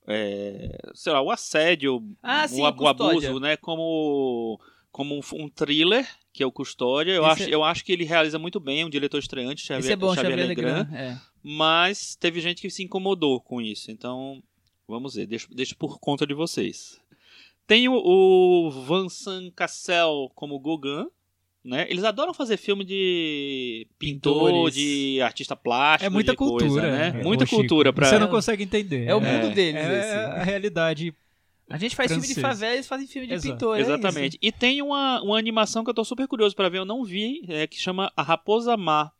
é, 0.06 0.76
sei 0.94 1.12
lá, 1.12 1.20
o 1.20 1.30
assédio, 1.30 2.02
Ah, 2.22 2.46
sim, 2.48 2.60
o, 2.60 2.66
ab- 2.66 2.80
o 2.82 2.86
abuso, 2.88 3.38
né? 3.38 3.56
Como, 3.56 4.58
como 4.90 5.14
um, 5.16 5.20
um 5.44 5.48
thriller, 5.48 6.06
que 6.32 6.42
é 6.42 6.46
o 6.46 6.52
Custódia. 6.52 7.12
Eu 7.12 7.22
Esse 7.24 7.32
acho, 7.42 7.50
é- 7.50 7.54
eu 7.54 7.62
acho 7.64 7.84
que 7.84 7.92
ele 7.92 8.04
realiza 8.04 8.38
muito 8.38 8.58
bem, 8.58 8.80
é 8.80 8.86
um 8.86 8.90
diretor 8.90 9.18
estreante, 9.18 9.62
Xavier, 9.62 9.80
esse 9.84 9.92
é 9.92 9.96
bom, 9.96 10.14
Xavier 10.14 10.30
Xavier 10.32 10.48
Legrand 10.48 10.88
Legrand. 10.90 10.94
É. 10.94 11.20
mas 11.42 12.16
teve 12.16 12.40
gente 12.40 12.60
que 12.62 12.70
se 12.70 12.82
incomodou 12.82 13.40
com 13.40 13.60
isso. 13.60 13.90
Então, 13.90 14.42
vamos 14.88 15.14
ver, 15.14 15.26
deixo, 15.26 15.48
deixo 15.54 15.76
por 15.76 15.98
conta 16.00 16.26
de 16.26 16.34
vocês. 16.34 16.98
Tem 17.66 17.88
o, 17.88 17.94
o 17.94 18.70
Vincent 18.70 19.52
Cassel 19.54 20.30
como 20.34 20.58
Gauguin, 20.58 21.06
né? 21.64 21.86
Eles 21.90 22.04
adoram 22.04 22.32
fazer 22.32 22.56
filme 22.56 22.84
de 22.84 23.86
pintor, 23.98 24.46
Pintores. 24.50 24.74
de 24.74 25.20
artista 25.22 25.54
plástico, 25.54 26.06
É 26.06 26.08
muita 26.10 26.32
de 26.32 26.36
coisa, 26.38 26.66
cultura. 26.66 26.90
né? 27.12 27.20
é, 27.20 27.22
Muita 27.22 27.44
ô, 27.44 27.48
cultura 27.48 27.92
pra 27.92 28.06
Você 28.08 28.18
não 28.18 28.28
consegue 28.28 28.62
entender. 28.62 29.06
É 29.06 29.14
o 29.14 29.20
mundo 29.20 29.46
É. 29.46 29.50
deles, 29.50 29.80
É 29.80 29.98
esse. 30.00 30.14
a 30.40 30.42
realidade. 30.42 31.14
A 31.68 31.78
gente 31.78 31.94
faz 31.94 32.10
filme 32.10 32.26
de 32.26 32.34
francês. 32.34 32.58
favela, 32.58 32.74
eles 32.74 32.86
fazem 32.88 33.06
filme 33.06 33.28
de 33.28 33.34
Exato. 33.34 33.54
pintor. 33.54 33.76
é 33.78 33.80
Exatamente. 33.80 34.36
E 34.42 34.50
tem 34.50 34.82
uma, 34.82 35.22
uma 35.22 35.38
animação 35.38 35.84
que 35.84 35.90
eu 35.90 35.94
tô 35.94 36.04
super 36.04 36.26
curioso 36.26 36.56
pra 36.56 36.68
ver, 36.68 36.78
eu 36.78 36.84
não 36.84 37.04
vi, 37.04 37.42
é, 37.48 37.66
que 37.66 37.78
chama 37.78 38.10
A 38.16 38.22
Raposa 38.22 38.76
Má. 38.76 39.12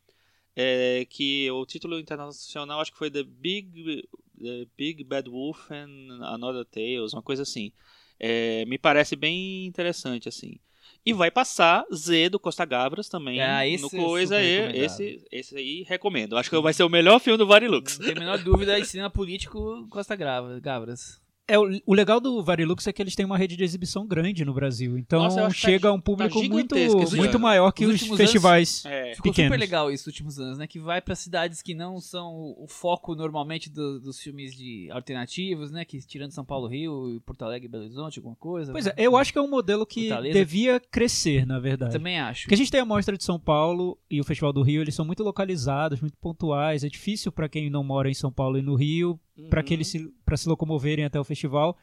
É, 0.53 1.07
que 1.09 1.49
o 1.49 1.65
título 1.65 1.97
internacional 1.97 2.81
acho 2.81 2.91
que 2.91 2.97
foi 2.97 3.09
The 3.09 3.23
Big, 3.23 4.03
The 4.41 4.65
Big 4.77 5.03
Bad 5.05 5.29
Wolf 5.29 5.71
and 5.71 6.19
Another 6.25 6.65
Tales, 6.65 7.13
uma 7.13 7.21
coisa 7.21 7.43
assim. 7.43 7.71
É, 8.19 8.65
me 8.65 8.77
parece 8.77 9.15
bem 9.15 9.65
interessante, 9.65 10.27
assim. 10.27 10.57
E 11.05 11.13
vai 11.13 11.31
passar 11.31 11.83
Z 11.93 12.29
do 12.29 12.39
Costa 12.39 12.63
Gavras 12.63 13.09
também. 13.09 13.41
Ah, 13.41 13.65
esse 13.65 13.81
no 13.81 13.87
é 13.87 14.05
coisa 14.05 14.35
aí. 14.35 14.77
Esse, 14.77 15.25
esse 15.31 15.57
aí 15.57 15.83
recomendo. 15.87 16.37
Acho 16.37 16.49
que 16.49 16.59
vai 16.59 16.73
ser 16.73 16.83
o 16.83 16.89
melhor 16.89 17.19
filme 17.19 17.37
do 17.37 17.47
Varilux. 17.47 17.97
Não 17.97 18.05
tem 18.05 18.15
a 18.15 18.19
menor 18.19 18.37
dúvida, 18.37 18.77
e 18.77 18.85
cinema 18.85 19.09
político 19.09 19.87
Costa 19.89 20.15
Gavras. 20.15 21.19
É, 21.53 21.59
o, 21.59 21.81
o 21.85 21.93
legal 21.93 22.19
do 22.19 22.41
Varilux 22.43 22.85
é 22.87 22.93
que 22.93 23.01
eles 23.01 23.15
têm 23.15 23.25
uma 23.25 23.37
rede 23.37 23.55
de 23.57 23.63
exibição 23.63 24.05
grande 24.07 24.43
no 24.45 24.53
Brasil. 24.53 24.97
Então 24.97 25.23
Nossa, 25.23 25.47
que 25.47 25.53
chega 25.53 25.79
tá- 25.83 25.89
a 25.89 25.93
um 25.93 25.99
público 26.01 26.41
tá 26.41 26.47
muito, 26.49 26.75
muito 27.15 27.39
maior 27.39 27.71
que 27.71 27.85
Os 27.85 28.01
os, 28.01 28.17
festivais 28.17 28.85
É. 28.85 29.13
Ficou 29.15 29.31
pequenos. 29.31 29.49
super 29.51 29.59
legal 29.59 29.91
isso 29.91 30.03
nos 30.03 30.13
últimos 30.13 30.39
anos, 30.39 30.57
né? 30.57 30.67
Que 30.67 30.79
vai 30.79 31.01
pra 31.01 31.15
cidades 31.15 31.61
que 31.61 31.73
não 31.73 31.99
são 31.99 32.55
o 32.57 32.65
foco 32.67 33.15
normalmente 33.15 33.69
do- 33.69 33.99
dos 33.99 34.19
filmes 34.19 34.55
de 34.55 34.89
alternativos, 34.91 35.71
né? 35.71 35.83
Que 35.85 35.99
tirando 35.99 36.31
São 36.31 36.45
Paulo, 36.45 36.67
Rio, 36.67 37.21
Porto 37.25 37.43
Alegre, 37.43 37.67
Belo 37.67 37.83
Horizonte, 37.83 38.19
alguma 38.19 38.35
coisa. 38.35 38.71
Pois 38.71 38.87
é, 38.87 38.93
eu 38.97 39.15
acho 39.17 39.31
que 39.31 39.37
é 39.39 39.41
um 39.41 39.49
modelo 39.49 39.85
que 39.85 40.07
Fortaleza. 40.07 40.33
devia 40.33 40.79
crescer, 40.79 41.45
na 41.45 41.59
verdade. 41.59 41.93
Também 41.93 42.19
acho. 42.19 42.43
Porque 42.43 42.55
a 42.55 42.57
gente 42.57 42.71
tem 42.71 42.79
a 42.81 42.85
Mostra 42.85 43.17
de 43.17 43.23
São 43.23 43.39
Paulo 43.39 43.97
e 44.09 44.19
o 44.19 44.23
Festival 44.23 44.53
do 44.53 44.61
Rio, 44.61 44.81
eles 44.81 44.95
são 44.95 45.05
muito 45.05 45.23
localizados, 45.23 45.99
muito 46.01 46.17
pontuais. 46.17 46.83
É 46.83 46.89
difícil 46.89 47.31
para 47.31 47.49
quem 47.49 47.69
não 47.69 47.83
mora 47.83 48.09
em 48.09 48.13
São 48.13 48.31
Paulo 48.31 48.57
e 48.57 48.61
no 48.61 48.75
Rio, 48.75 49.19
para 49.49 49.59
Uhum. 49.61 49.65
que 49.65 49.73
eles 49.73 49.87
se, 49.87 50.07
pra 50.25 50.37
se 50.37 50.47
locomoverem 50.47 51.05
até 51.05 51.19
o 51.19 51.23
festival. 51.23 51.77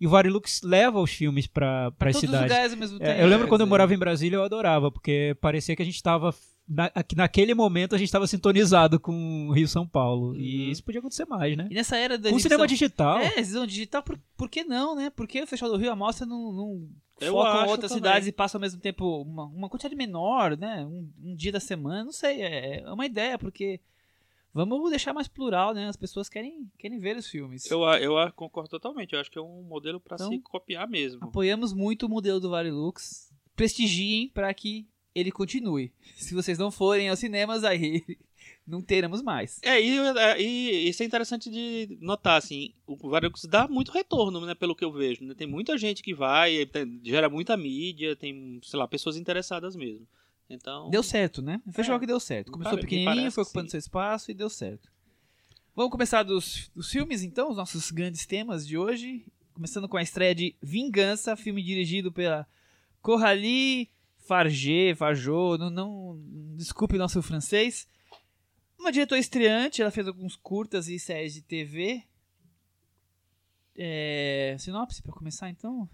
E 0.00 0.06
o 0.06 0.10
Varilux 0.10 0.60
leva 0.62 1.00
os 1.00 1.10
filmes 1.12 1.46
para 1.46 1.90
Pra 1.92 2.10
as 2.10 2.16
cidades. 2.16 2.54
É, 3.00 3.22
eu 3.22 3.26
lembro 3.28 3.46
quando 3.46 3.60
eu 3.60 3.66
morava 3.66 3.94
em 3.94 3.98
Brasília, 3.98 4.36
eu 4.36 4.42
adorava, 4.42 4.90
porque 4.90 5.36
parecia 5.40 5.76
que 5.76 5.82
a 5.82 5.84
gente 5.84 5.94
estava. 5.94 6.34
Na, 6.66 6.88
que 6.90 7.14
naquele 7.14 7.52
momento 7.54 7.94
a 7.94 7.98
gente 7.98 8.08
estava 8.08 8.26
sintonizado 8.26 8.98
com 8.98 9.48
o 9.48 9.52
Rio 9.52 9.68
São 9.68 9.86
Paulo. 9.86 10.34
E 10.34 10.64
Uhum. 10.66 10.70
isso 10.72 10.82
podia 10.82 10.98
acontecer 10.98 11.26
mais, 11.26 11.56
né? 11.56 11.68
E 11.70 11.74
nessa 11.74 11.96
era 11.96 12.16
da 12.18 12.30
Com 12.30 12.38
cinema 12.38 12.66
digital. 12.66 13.18
É, 13.18 13.26
exibição 13.38 13.66
digital, 13.66 14.02
por, 14.02 14.18
por 14.36 14.48
que 14.48 14.64
não, 14.64 14.96
né? 14.96 15.10
Por 15.10 15.28
que 15.28 15.42
o 15.42 15.46
Festival 15.46 15.72
do 15.72 15.78
Rio, 15.80 15.92
a 15.92 15.96
mostra 15.96 16.24
não, 16.26 16.52
não 16.52 16.88
Eu 17.20 17.32
focam 17.34 17.52
acho 17.52 17.70
outras 17.70 17.90
também. 17.92 18.02
cidades 18.04 18.28
e 18.28 18.32
passam 18.32 18.58
ao 18.58 18.62
mesmo 18.62 18.80
tempo 18.80 19.22
uma, 19.22 19.44
uma 19.44 19.68
quantidade 19.68 19.94
menor, 19.94 20.56
né? 20.56 20.84
Um, 20.86 21.08
um 21.22 21.36
dia 21.36 21.52
da 21.52 21.60
semana, 21.60 22.02
não 22.02 22.12
sei, 22.12 22.40
é, 22.42 22.80
é 22.80 22.90
uma 22.92 23.04
ideia, 23.06 23.38
porque 23.38 23.78
vamos 24.54 24.88
deixar 24.90 25.12
mais 25.12 25.26
plural, 25.28 25.74
né? 25.74 25.88
As 25.88 25.96
pessoas 25.96 26.28
querem, 26.28 26.70
querem 26.78 26.98
ver 26.98 27.16
os 27.16 27.26
filmes. 27.28 27.68
Eu, 27.70 27.82
eu 27.82 28.14
concordo 28.32 28.70
totalmente. 28.70 29.12
Eu 29.12 29.20
acho 29.20 29.30
que 29.30 29.38
é 29.38 29.42
um 29.42 29.62
modelo 29.64 30.00
pra 30.00 30.14
Então- 30.14 30.30
se 30.30 30.38
copiar 30.38 30.88
mesmo. 30.88 31.22
Apoiamos 31.24 31.72
muito 31.74 32.06
o 32.06 32.08
modelo 32.08 32.38
do 32.40 32.48
Varilux. 32.50 33.30
Prestigiem 33.56 34.28
para 34.28 34.52
que 34.54 34.86
ele 35.14 35.30
continue. 35.30 35.92
Se 36.16 36.34
vocês 36.34 36.58
não 36.58 36.70
forem 36.70 37.08
aos 37.08 37.18
cinemas, 37.18 37.62
aí 37.64 38.02
não 38.66 38.80
teremos 38.82 39.22
mais. 39.22 39.60
É, 39.62 39.80
e, 39.80 39.96
é, 39.98 40.40
e 40.42 40.88
isso 40.88 41.02
é 41.02 41.06
interessante 41.06 41.48
de 41.50 41.96
notar, 42.00 42.36
assim, 42.36 42.72
o 42.86 42.96
Varilux 43.08 43.44
dá 43.44 43.68
muito 43.68 43.92
retorno, 43.92 44.40
né, 44.44 44.54
pelo 44.54 44.74
que 44.74 44.84
eu 44.84 44.90
vejo, 44.92 45.24
né? 45.24 45.34
Tem 45.34 45.46
muita 45.46 45.78
gente 45.78 46.02
que 46.02 46.12
vai, 46.14 46.68
gera 47.04 47.28
muita 47.28 47.56
mídia, 47.56 48.16
tem, 48.16 48.58
sei 48.62 48.78
lá, 48.78 48.88
pessoas 48.88 49.16
interessadas 49.16 49.76
mesmo. 49.76 50.06
Então, 50.48 50.90
Deu 50.90 51.02
certo, 51.02 51.40
né? 51.40 51.60
O 51.66 51.72
festival 51.72 51.96
É. 51.96 52.00
que 52.00 52.06
deu 52.06 52.20
certo. 52.20 52.52
Começou 52.52 52.72
Pare- 52.76 52.82
pequenininho, 52.82 53.32
foi 53.32 53.42
ocupando 53.42 53.70
seu 53.70 53.78
espaço 53.78 54.30
e 54.30 54.34
deu 54.34 54.50
certo. 54.50 54.92
Vamos 55.74 55.90
começar 55.90 56.22
dos, 56.22 56.70
dos 56.74 56.90
filmes, 56.90 57.22
então, 57.22 57.50
os 57.50 57.56
nossos 57.56 57.90
grandes 57.90 58.24
temas 58.26 58.66
de 58.66 58.76
hoje. 58.78 59.26
Começando 59.54 59.88
com 59.88 59.96
a 59.96 60.02
estreia 60.02 60.34
de 60.34 60.54
Vingança, 60.62 61.34
filme 61.36 61.62
dirigido 61.62 62.12
pela 62.12 62.46
Coralie 63.00 63.88
Farget, 64.18 64.94
Farjot, 64.96 65.58
não, 65.58 65.70
não, 65.70 66.22
desculpe 66.56 66.94
o 66.96 66.98
nosso 66.98 67.20
francês. 67.22 67.86
Uma 68.78 68.92
diretora 68.92 69.20
estreante, 69.20 69.80
ela 69.80 69.90
fez 69.90 70.06
alguns 70.06 70.36
curtas 70.36 70.88
e 70.88 70.98
séries 70.98 71.34
de 71.34 71.42
TV. 71.42 72.02
É, 73.76 74.56
sinopse, 74.58 75.02
pra 75.02 75.12
começar, 75.12 75.48
então? 75.50 75.88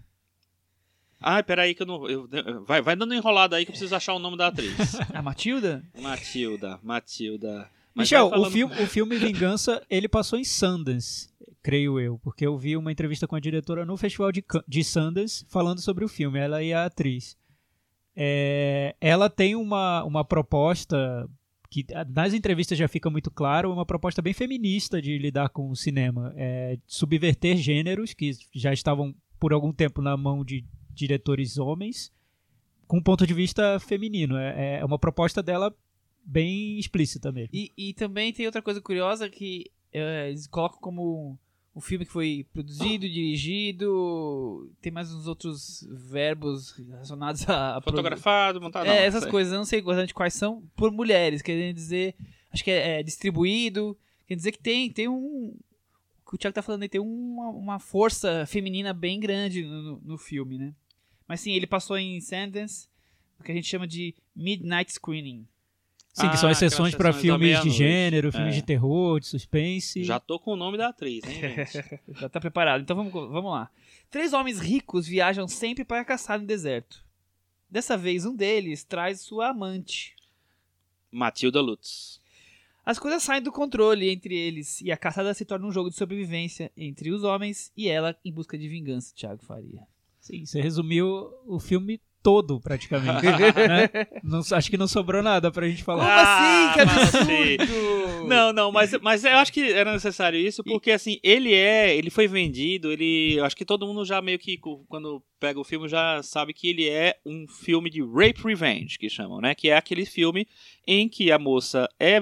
Ai, 1.21 1.43
peraí 1.43 1.75
que 1.75 1.83
eu 1.83 1.85
não... 1.85 2.09
eu- 2.09 2.27
vai, 2.65 2.81
vai 2.81 2.95
dando 2.95 3.13
enrolada 3.13 3.55
aí 3.55 3.63
que 3.65 3.69
eu 3.69 3.73
preciso 3.73 3.95
achar 3.95 4.13
o 4.13 4.19
nome 4.19 4.35
da 4.37 4.47
atriz. 4.47 4.73
A 5.13 5.21
Matilda? 5.21 5.83
Matilda, 6.01 6.79
Matilda. 6.81 7.69
Mas 7.93 8.05
Michel, 8.07 8.29
vai 8.29 8.39
o 8.39 8.41
falando- 8.41 8.51
filme, 8.53 8.73
o 8.81 8.87
filme 8.87 9.17
Vingança, 9.17 9.85
ele 9.89 10.07
passou 10.07 10.39
em 10.39 10.43
Sundance, 10.45 11.29
creio 11.61 11.99
eu, 11.99 12.17
porque 12.23 12.45
eu 12.47 12.57
vi 12.57 12.75
uma 12.77 12.91
entrevista 12.91 13.27
com 13.27 13.35
a 13.35 13.39
diretora 13.39 13.85
no 13.85 13.97
Festival 13.97 14.31
de, 14.31 14.43
de 14.67 14.83
Sundance 14.83 15.45
falando 15.49 15.79
sobre 15.81 16.03
o 16.05 16.07
filme, 16.07 16.39
ela 16.39 16.63
e 16.63 16.73
a 16.73 16.85
atriz. 16.85 17.37
É, 18.15 18.95
ela 18.99 19.29
tem 19.29 19.55
uma, 19.55 20.03
uma 20.03 20.23
proposta 20.25 21.29
que 21.69 21.85
ah, 21.93 22.05
nas 22.09 22.33
entrevistas 22.33 22.77
já 22.77 22.87
fica 22.87 23.09
muito 23.09 23.31
claro, 23.31 23.71
uma 23.71 23.85
proposta 23.85 24.21
bem 24.21 24.33
feminista 24.33 25.01
de 25.01 25.17
lidar 25.17 25.49
com 25.49 25.69
o 25.69 25.75
cinema, 25.75 26.33
é, 26.35 26.77
subverter 26.85 27.55
gêneros 27.57 28.13
que 28.13 28.31
já 28.53 28.73
estavam 28.73 29.15
por 29.39 29.53
algum 29.53 29.71
tempo 29.71 30.01
na 30.01 30.15
mão 30.17 30.43
de 30.43 30.65
diretores 31.01 31.57
homens, 31.57 32.11
com 32.87 32.97
um 32.97 33.03
ponto 33.03 33.25
de 33.25 33.33
vista 33.33 33.79
feminino. 33.79 34.37
É, 34.37 34.79
é 34.79 34.85
uma 34.85 34.99
proposta 34.99 35.41
dela 35.41 35.75
bem 36.23 36.77
explícita 36.77 37.31
mesmo. 37.31 37.49
E, 37.53 37.71
e 37.77 37.93
também 37.93 38.31
tem 38.31 38.45
outra 38.45 38.61
coisa 38.61 38.79
curiosa 38.79 39.29
que 39.29 39.71
é, 39.91 40.29
eles 40.29 40.45
colocam 40.47 40.79
como 40.79 41.37
um 41.75 41.79
filme 41.81 42.05
que 42.05 42.11
foi 42.11 42.45
produzido, 42.53 43.07
dirigido, 43.09 44.69
tem 44.81 44.91
mais 44.91 45.13
uns 45.13 45.25
outros 45.27 45.87
verbos 45.89 46.71
relacionados 46.71 47.47
a, 47.49 47.77
a 47.77 47.81
produ- 47.81 47.97
Fotografado, 47.97 48.61
montado. 48.61 48.85
É, 48.85 48.89
não, 48.89 48.95
essas 48.95 49.23
sei. 49.23 49.31
coisas, 49.31 49.53
eu 49.53 49.57
não 49.59 49.65
sei 49.65 49.79
exatamente 49.79 50.13
quais 50.13 50.33
são, 50.33 50.63
por 50.75 50.91
mulheres, 50.91 51.41
querendo 51.41 51.73
dizer, 51.75 52.13
acho 52.51 52.63
que 52.63 52.71
é, 52.71 52.99
é 52.99 53.03
distribuído, 53.03 53.97
quer 54.27 54.35
dizer 54.35 54.51
que 54.51 54.59
tem, 54.59 54.91
tem 54.91 55.07
um, 55.07 55.55
o 56.25 56.29
que 56.29 56.35
o 56.35 56.37
Thiago 56.37 56.53
tá 56.53 56.61
falando 56.61 56.83
aí, 56.83 56.89
tem 56.89 56.99
uma, 57.01 57.49
uma 57.49 57.79
força 57.79 58.45
feminina 58.45 58.93
bem 58.93 59.19
grande 59.19 59.63
no, 59.63 59.81
no- 59.81 60.01
no 60.03 60.17
filme, 60.17 60.57
né? 60.57 60.73
Mas 61.31 61.39
sim, 61.39 61.53
ele 61.53 61.65
passou 61.65 61.97
em 61.97 62.19
Sundance, 62.19 62.89
o 63.39 63.43
que 63.43 63.53
a 63.53 63.55
gente 63.55 63.65
chama 63.65 63.87
de 63.87 64.13
Midnight 64.35 64.91
Screening. 64.91 65.47
Sim, 66.11 66.27
que 66.29 66.35
são 66.35 66.49
Ah, 66.49 66.51
as 66.51 66.57
sessões 66.57 66.93
para 66.93 67.13
filmes 67.13 67.61
de 67.61 67.69
gênero, 67.69 68.33
filmes 68.33 68.53
É. 68.53 68.59
de 68.59 68.63
terror, 68.63 69.17
de 69.17 69.27
suspense. 69.27 70.03
Já 70.03 70.19
tô 70.19 70.37
com 70.37 70.51
o 70.51 70.55
nome 70.57 70.77
da 70.77 70.89
atriz, 70.89 71.23
hein, 71.23 71.39
gente? 71.65 72.01
Já 72.19 72.27
tá 72.27 72.37
preparado. 72.41 72.81
Então 72.81 72.97
vamos, 72.97 73.13
vamos 73.13 73.49
lá. 73.49 73.71
Três 74.09 74.33
homens 74.33 74.59
ricos 74.59 75.07
viajam 75.07 75.47
sempre 75.47 75.85
para 75.85 76.03
caçar 76.03 76.37
no 76.37 76.45
deserto. 76.45 77.01
Dessa 77.69 77.95
vez, 77.97 78.25
um 78.25 78.35
deles 78.35 78.83
traz 78.83 79.21
sua 79.21 79.51
amante. 79.51 80.13
Matilda 81.09 81.61
Lutz. 81.61 82.19
As 82.85 82.99
coisas 82.99 83.23
saem 83.23 83.41
do 83.41 83.53
controle 83.53 84.09
entre 84.09 84.35
eles 84.37 84.81
e 84.81 84.91
a 84.91 84.97
caçada 84.97 85.33
se 85.33 85.45
torna 85.45 85.65
um 85.65 85.71
jogo 85.71 85.89
de 85.89 85.95
sobrevivência 85.95 86.69
entre 86.75 87.09
os 87.09 87.23
homens 87.23 87.71
e 87.77 87.87
ela 87.87 88.17
em 88.25 88.33
busca 88.33 88.57
de 88.57 88.67
vingança, 88.67 89.15
Thiago 89.15 89.45
Faria. 89.45 89.87
Sim, 90.21 90.45
você 90.45 90.61
resumiu 90.61 91.07
o 91.47 91.59
filme 91.59 91.99
todo, 92.23 92.61
praticamente. 92.61 93.25
né? 93.25 93.89
Não- 94.23 94.41
acho 94.51 94.69
que 94.69 94.77
não 94.77 94.87
sobrou 94.87 95.23
nada 95.23 95.51
pra 95.51 95.67
gente 95.67 95.83
falar. 95.83 96.03
Como 96.05 96.19
Ah, 96.19 96.71
assim? 96.71 96.79
Que 96.79 96.85
mas 96.85 97.15
absurdo! 97.15 98.27
Não, 98.27 98.53
não, 98.53 98.71
mas, 98.71 98.91
mas 99.01 99.25
eu 99.25 99.35
acho 99.37 99.51
que 99.51 99.71
era 99.73 99.91
necessário 99.91 100.39
isso, 100.39 100.63
porque 100.63 100.91
assim, 100.91 101.19
ele 101.23 101.51
é, 101.55 101.97
ele 101.97 102.11
foi 102.11 102.27
vendido, 102.27 102.91
ele, 102.91 103.33
eu 103.39 103.43
acho 103.45 103.55
que 103.55 103.65
todo 103.65 103.87
mundo 103.87 104.05
já 104.05 104.21
meio 104.21 104.37
que, 104.37 104.59
quando 104.87 105.23
pega 105.39 105.59
o 105.59 105.63
filme, 105.63 105.89
já 105.89 106.21
sabe 106.21 106.53
que 106.53 106.67
ele 106.69 106.87
é 106.87 107.17
um 107.25 107.47
filme 107.47 107.89
de 107.89 108.01
rape 108.03 108.43
revenge, 108.43 108.99
que 108.99 109.09
chamam, 109.09 109.41
né, 109.41 109.55
que 109.55 109.69
é 109.69 109.75
aquele 109.75 110.05
filme 110.05 110.47
em 110.85 111.09
que 111.09 111.31
a 111.31 111.39
moça 111.39 111.89
é, 111.99 112.21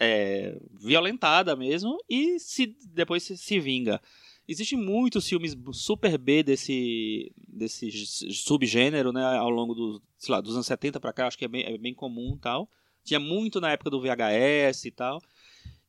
é 0.00 0.58
violentada 0.80 1.54
mesmo 1.54 1.96
e 2.10 2.40
se, 2.40 2.76
depois 2.92 3.22
se, 3.22 3.36
se 3.38 3.60
vinga. 3.60 4.00
Existem 4.48 4.78
muitos 4.78 5.28
filmes 5.28 5.56
super 5.72 6.16
B 6.16 6.42
desse, 6.42 7.32
desse 7.48 7.90
subgênero, 8.32 9.12
né, 9.12 9.24
ao 9.24 9.50
longo 9.50 10.00
lá, 10.28 10.40
dos 10.40 10.54
anos 10.54 10.66
70 10.66 11.00
pra 11.00 11.12
cá, 11.12 11.26
acho 11.26 11.36
que 11.36 11.44
é 11.44 11.48
bem, 11.48 11.64
é 11.64 11.76
bem 11.76 11.92
comum 11.92 12.36
tal. 12.36 12.68
Tinha 13.02 13.18
muito 13.18 13.60
na 13.60 13.72
época 13.72 13.90
do 13.90 14.00
VHS 14.00 14.84
e 14.84 14.90
tal. 14.90 15.20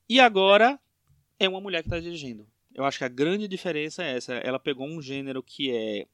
E 0.10 0.20
agora 0.20 0.80
é 1.40 1.48
uma 1.48 1.62
mulher 1.62 1.82
que 1.84 1.88
está 1.88 2.00
dirigindo. 2.00 2.48
Eu 2.74 2.84
acho 2.84 2.98
que 2.98 3.04
a 3.04 3.10
grande 3.10 3.48
diferença 3.48 4.04
é 4.04 4.18
essa. 4.18 4.34
Ela 4.34 4.60
pegou 4.60 4.88
um 4.88 5.02
gênero 5.02 5.42
que 5.44 5.72
é 5.72 6.08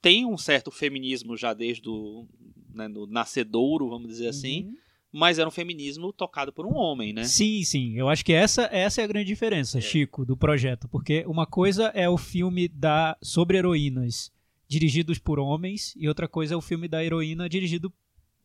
tem 0.00 0.26
um 0.26 0.36
certo 0.36 0.70
feminismo 0.70 1.36
já 1.36 1.54
desde 1.54 1.88
o 1.88 2.26
né, 2.74 2.88
nascedouro, 3.08 3.88
vamos 3.88 4.08
dizer 4.08 4.28
assim, 4.28 4.64
Uhum. 4.64 4.76
Mas 5.12 5.38
era 5.38 5.46
um 5.46 5.52
feminismo 5.52 6.12
tocado 6.12 6.52
por 6.52 6.64
um 6.64 6.74
homem, 6.74 7.12
né? 7.12 7.24
Sim, 7.24 7.62
sim. 7.64 7.92
Eu 7.94 8.08
acho 8.08 8.24
que 8.24 8.32
essa, 8.32 8.62
essa 8.72 9.02
é 9.02 9.04
a 9.04 9.06
grande 9.06 9.26
diferença, 9.26 9.80
Chico, 9.80 10.24
do 10.24 10.36
projeto. 10.36 10.88
Porque 10.88 11.22
uma 11.26 11.46
coisa 11.46 11.88
é 11.94 12.08
o 12.08 12.16
filme 12.16 12.66
da 12.66 13.16
sobre 13.20 13.58
heroínas 13.58 14.32
dirigidos 14.66 15.18
por 15.18 15.38
homens 15.38 15.92
e 15.96 16.08
outra 16.08 16.26
coisa 16.26 16.54
é 16.54 16.56
o 16.56 16.62
filme 16.62 16.88
da 16.88 17.04
heroína 17.04 17.46
dirigido 17.46 17.92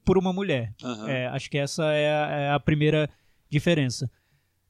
por 0.04 0.18
uma 0.18 0.34
mulher. 0.34 0.74
Aham. 0.84 1.10
É, 1.10 1.28
acho 1.28 1.50
que 1.50 1.58
essa 1.58 1.86
é 1.94 2.12
a, 2.12 2.32
é 2.32 2.52
a 2.52 2.60
primeira 2.60 3.10
diferença. 3.50 4.12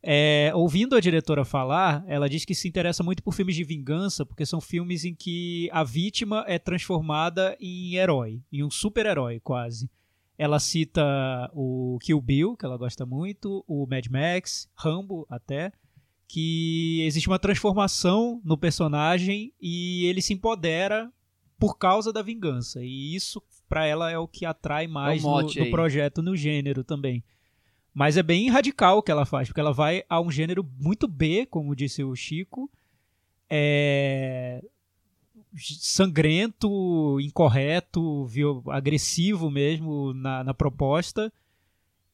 É, 0.01 0.51
ouvindo 0.53 0.95
a 0.95 0.99
diretora 0.99 1.43
falar, 1.43 2.03
ela 2.07 2.29
diz 2.29 2.45
que 2.45 2.53
se 2.53 2.67
interessa 2.67 3.03
muito 3.03 3.23
por 3.23 3.33
filmes 3.33 3.55
de 3.55 3.63
vingança, 3.63 4.23
porque 4.23 4.45
são 4.45 4.61
filmes 4.61 5.03
em 5.03 5.15
que 5.15 5.67
a 5.71 5.83
vítima 5.83 6.45
é 6.47 6.59
transformada 6.59 7.57
em 7.59 7.95
herói, 7.95 8.39
em 8.51 8.63
um 8.63 8.69
super-herói 8.69 9.39
quase. 9.39 9.89
Ela 10.37 10.59
cita 10.59 11.01
o 11.53 11.97
Kill 12.01 12.21
Bill, 12.21 12.55
que 12.55 12.65
ela 12.65 12.77
gosta 12.77 13.05
muito, 13.05 13.65
o 13.67 13.87
Mad 13.87 14.05
Max, 14.07 14.69
Rambo 14.75 15.25
até, 15.29 15.71
que 16.27 17.01
existe 17.05 17.27
uma 17.27 17.39
transformação 17.39 18.39
no 18.43 18.57
personagem 18.57 19.51
e 19.59 20.05
ele 20.05 20.21
se 20.21 20.33
empodera 20.33 21.11
por 21.57 21.77
causa 21.77 22.13
da 22.13 22.21
vingança. 22.21 22.83
E 22.83 23.15
isso, 23.15 23.41
pra 23.67 23.85
ela, 23.85 24.11
é 24.11 24.17
o 24.17 24.27
que 24.27 24.45
atrai 24.45 24.85
mais 24.85 25.23
no, 25.23 25.29
mote 25.29 25.57
no 25.57 25.65
aí. 25.65 25.71
projeto, 25.71 26.21
no 26.21 26.35
gênero 26.35 26.83
também. 26.83 27.23
Mas 27.91 28.15
é 28.15 28.21
bem 28.21 28.49
radical 28.49 28.99
o 28.99 29.01
que 29.01 29.11
ela 29.11 29.25
faz, 29.25 29.47
porque 29.47 29.59
ela 29.59 29.73
vai 29.73 30.03
a 30.07 30.21
um 30.21 30.29
gênero 30.29 30.63
muito 30.79 31.07
B, 31.07 31.47
como 31.47 31.75
disse 31.75 32.03
o 32.03 32.15
Chico. 32.15 32.69
É 33.49 34.61
sangrento, 35.57 37.19
incorreto, 37.21 38.25
viol- 38.25 38.63
agressivo 38.71 39.49
mesmo 39.49 40.13
na, 40.13 40.43
na 40.43 40.53
proposta 40.53 41.31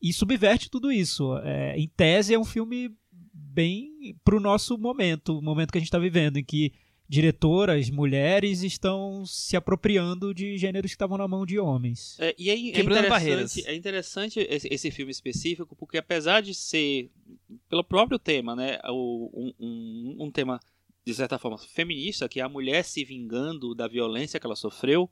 e 0.01 0.11
subverte 0.13 0.69
tudo 0.69 0.91
isso. 0.91 1.37
É, 1.39 1.77
em 1.77 1.87
tese 1.87 2.33
é 2.33 2.39
um 2.39 2.45
filme 2.45 2.91
bem 3.33 4.15
pro 4.23 4.39
nosso 4.39 4.77
momento, 4.77 5.37
o 5.37 5.41
momento 5.41 5.71
que 5.71 5.77
a 5.77 5.81
gente 5.81 5.87
está 5.87 5.99
vivendo, 5.99 6.37
em 6.37 6.43
que 6.43 6.73
diretoras, 7.07 7.89
mulheres 7.91 8.63
estão 8.63 9.23
se 9.25 9.55
apropriando 9.55 10.33
de 10.33 10.57
gêneros 10.57 10.89
que 10.91 10.95
estavam 10.95 11.17
na 11.17 11.27
mão 11.27 11.45
de 11.45 11.59
homens. 11.59 12.17
É, 12.19 12.33
e 12.39 12.49
aí 12.49 12.69
é 12.69 12.73
Quebrando 12.73 13.07
barreiras. 13.09 13.51
interessante, 13.55 13.67
é 13.71 13.75
interessante 13.75 14.39
esse, 14.49 14.67
esse 14.71 14.89
filme 14.89 15.11
específico, 15.11 15.75
porque 15.75 15.97
apesar 15.97 16.41
de 16.41 16.55
ser, 16.55 17.11
pelo 17.69 17.83
próprio 17.83 18.17
tema, 18.17 18.55
né, 18.55 18.79
o- 18.89 19.29
um, 19.33 19.53
um, 19.59 20.25
um 20.25 20.31
tema, 20.31 20.59
de 21.05 21.13
certa 21.13 21.37
forma, 21.37 21.57
feminista, 21.57 22.29
que 22.29 22.39
é 22.39 22.43
a 22.43 22.49
mulher 22.49 22.83
se 22.83 23.03
vingando 23.03 23.75
da 23.75 23.87
violência 23.87 24.39
que 24.39 24.45
ela 24.45 24.55
sofreu, 24.55 25.09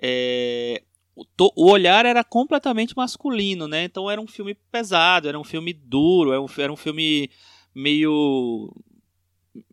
é, 0.00 0.82
o, 1.14 1.24
to- 1.24 1.52
o 1.56 1.70
olhar 1.70 2.06
era 2.06 2.22
completamente 2.24 2.96
masculino, 2.96 3.66
né? 3.68 3.84
Então 3.84 4.10
era 4.10 4.20
um 4.20 4.26
filme 4.26 4.54
pesado, 4.54 5.28
era 5.28 5.38
um 5.38 5.44
filme 5.44 5.72
duro, 5.72 6.32
era 6.32 6.40
um, 6.40 6.48
fi- 6.48 6.62
era 6.62 6.72
um 6.72 6.76
filme 6.76 7.30
meio 7.74 8.72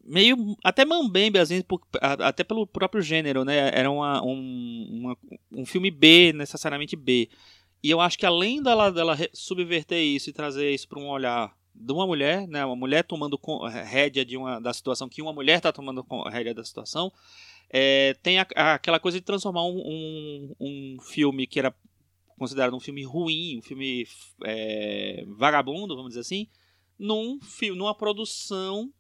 meio 0.04 0.56
até 0.64 0.86
mambembe 0.86 1.40
assim, 1.40 1.62
por- 1.62 1.82
a- 2.02 2.28
até 2.30 2.44
pelo 2.44 2.66
próprio 2.68 3.02
gênero, 3.02 3.44
né? 3.44 3.70
Era 3.74 3.90
uma, 3.90 4.24
um, 4.24 4.88
uma- 4.92 5.18
um 5.52 5.66
filme 5.66 5.90
B, 5.92 6.34
necessariamente 6.34 6.96
B. 6.96 7.30
E 7.84 7.90
eu 7.92 8.02
acho 8.02 8.18
que 8.18 8.26
além 8.26 8.62
dela, 8.64 8.92
dela 8.92 9.18
subverter 9.34 10.00
isso 10.04 10.30
e 10.30 10.34
trazer 10.34 10.72
isso 10.74 10.88
para 10.88 11.00
um 11.00 11.08
olhar 11.08 11.56
de 11.76 11.92
uma 11.94 12.08
mulher, 12.08 12.48
né? 12.48 12.66
Uma 12.66 12.76
mulher 12.76 13.04
tomando 13.04 13.40
rédea 13.84 14.26
de 14.26 14.38
uma, 14.38 14.60
da 14.60 14.74
situação 14.74 15.10
que 15.10 15.22
uma 15.22 15.34
mulher 15.34 15.58
está 15.58 15.72
tomando 15.72 16.06
rédea 16.30 16.54
da 16.54 16.64
situação, 16.64 17.12
é, 17.70 18.14
tem 18.24 18.40
a- 18.40 18.48
a- 18.56 18.74
aquela 18.76 19.00
coisa 19.00 19.20
de 19.20 19.26
transformar 19.26 19.64
um, 19.66 19.78
um, 19.80 20.56
um 20.60 20.98
filme 21.02 21.46
que 21.46 21.60
era 21.60 21.76
considerado 22.38 22.76
um 22.76 22.80
filme 22.80 23.04
ruim, 23.04 23.58
um 23.60 23.62
filme 23.62 24.08
é, 24.44 25.24
vagabundo, 25.38 25.96
vamos 25.96 26.10
dizer 26.12 26.22
assim, 26.22 26.48
num 26.98 27.40
numa 27.76 27.94
produção 27.96 28.92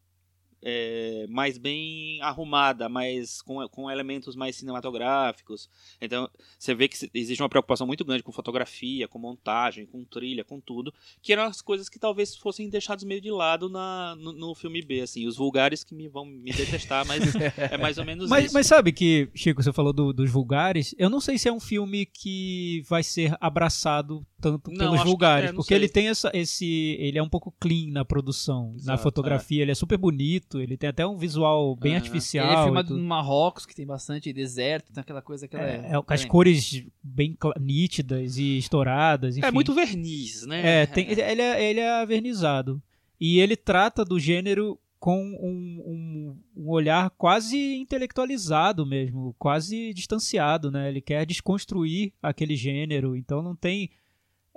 é, 0.67 1.27
mais 1.29 1.60
bem 1.60 2.19
arrumada, 2.24 2.89
mais 2.89 3.39
com, 3.43 3.65
com 3.69 3.89
elementos 3.91 4.36
mais 4.36 4.55
cinematográficos. 4.55 5.69
Então 6.01 6.27
você 6.57 6.74
vê 6.74 6.88
que 6.88 6.98
existe 7.13 7.41
uma 7.41 7.48
preocupação 7.50 7.86
muito 7.86 8.03
grande 8.03 8.24
com 8.24 8.31
fotografia, 8.31 9.07
com 9.07 9.19
montagem, 9.19 9.86
com 9.86 10.03
trilha, 10.03 10.43
com 10.43 10.60
tudo, 10.60 10.91
que 11.22 11.31
eram 11.31 11.43
as 11.43 11.62
coisas 11.62 11.88
que 11.88 12.00
talvez 12.00 12.36
fossem 12.36 12.67
deixadas 12.67 13.03
meio 13.03 13.22
de 13.22 13.29
lado 13.29 13.69
na, 13.69 14.15
no, 14.17 14.34
no 14.34 14.55
filme 14.55 14.81
B, 14.81 15.01
assim, 15.01 15.27
os 15.27 15.38
vulgares 15.38 15.84
que 15.84 15.93
me 15.93 16.07
vão 16.07 16.25
me 16.25 16.51
detestar, 16.51 17.05
mas 17.05 17.22
é 17.72 17.77
mais 17.77 18.00
ou 18.00 18.05
menos 18.05 18.27
Mas, 18.27 18.45
isso. 18.45 18.53
mas 18.55 18.65
sabe 18.65 18.91
que, 18.91 19.29
Chico, 19.36 19.62
você 19.62 19.72
falou 19.72 19.93
do- 19.93 20.12
dos 20.13 20.31
vulgares, 20.31 20.95
eu 20.98 21.10
não 21.12 21.22
sei 21.22 21.38
se 21.38 21.48
é 21.48 21.53
um 21.53 21.60
filme 21.60 22.07
que 22.07 22.81
vai 22.89 23.03
ser 23.03 23.38
abraçado 23.39 24.25
tanto 24.42 24.70
Não, 24.70 24.77
pelos 24.77 25.04
vulgares, 25.04 25.50
é, 25.50 25.54
porque 25.54 25.70
sei. 25.70 25.77
ele 25.77 25.89
tem 25.89 26.08
essa, 26.10 26.30
esse, 26.34 26.96
ele 27.00 27.18
é 27.18 27.24
um 27.24 27.30
pouco 27.30 27.54
clean 27.60 27.92
na 27.92 28.04
produção, 28.06 28.72
na 28.74 28.75
Exato, 28.94 29.04
fotografia, 29.04 29.62
ele 29.62 29.72
é 29.72 29.75
super 29.75 29.98
bonito, 29.98 30.60
ele 30.62 30.77
tem 30.77 30.89
até 30.89 31.06
um 31.08 31.18
visual 31.18 31.75
bem 31.75 31.94
Aham. 31.94 31.98
artificial. 32.01 32.46
Ele 32.51 32.60
é 32.60 32.63
filmado 32.63 32.98
no 32.98 33.04
Marrocos, 33.04 33.65
que 33.65 33.74
tem 33.75 33.86
bastante 33.86 34.32
deserto, 34.34 34.92
tem 34.94 35.01
aquela 35.01 35.22
coisa 35.22 35.48
que 35.48 35.56
ela 35.56 35.65
É, 35.65 35.92
é, 35.96 36.01
com 36.01 36.13
as 36.13 36.25
cores 36.25 36.86
bem 37.01 37.38
nítidas 37.60 38.38
e 38.38 38.58
estouradas, 38.58 39.38
enfim. 39.38 39.48
É 39.48 39.51
muito 39.51 39.74
verniz, 39.74 40.46
né? 40.46 40.82
É, 40.82 40.86
tem- 40.86 41.10
ele, 41.10 41.22
é, 41.42 41.70
ele 41.70 41.80
é 41.80 42.01
avernizado. 42.01 42.82
E 43.20 43.39
ele 43.39 43.56
trata 43.56 44.04
do 44.04 44.20
gênero 44.20 44.77
com 45.00 45.22
um, 45.24 45.84
um, 45.86 46.63
um 46.63 46.70
olhar 46.70 47.10
quase 47.12 47.75
intelectualizado 47.75 48.86
mesmo, 48.86 49.36
quase 49.38 49.94
distanciado, 49.94 50.72
né? 50.72 50.89
Ele 50.89 51.01
quer 51.01 51.25
desconstruir 51.25 52.12
aquele 52.22 52.56
gênero, 52.56 53.16
então 53.16 53.42
não 53.42 53.55
tem 53.55 53.92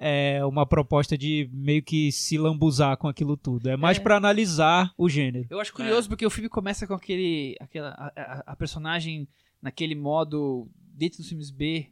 é, 0.00 0.44
uma 0.44 0.64
proposta 0.64 1.18
de 1.18 1.50
meio 1.52 1.82
que 1.82 2.12
se 2.12 2.38
lambuzar 2.38 2.96
com 2.96 3.08
aquilo 3.08 3.36
tudo. 3.36 3.68
É 3.68 3.76
mais 3.76 3.98
É. 3.98 4.00
pra 4.00 4.16
analisar 4.16 4.92
o 4.96 5.08
gênero. 5.08 5.46
Eu 5.50 5.58
acho 5.60 5.72
curioso 5.72 6.08
porque 6.08 6.24
o 6.24 6.30
filme 6.30 6.48
começa 6.48 6.86
com 6.86 6.94
aquele. 6.94 7.56
Aquela, 7.60 7.90
a, 7.90 8.12
a- 8.16 8.42
a 8.46 8.56
personagem 8.56 9.26
naquele 9.60 9.94
modo, 9.96 10.68
dentro 10.94 11.18
dos 11.18 11.28
filmes 11.28 11.50
B, 11.50 11.88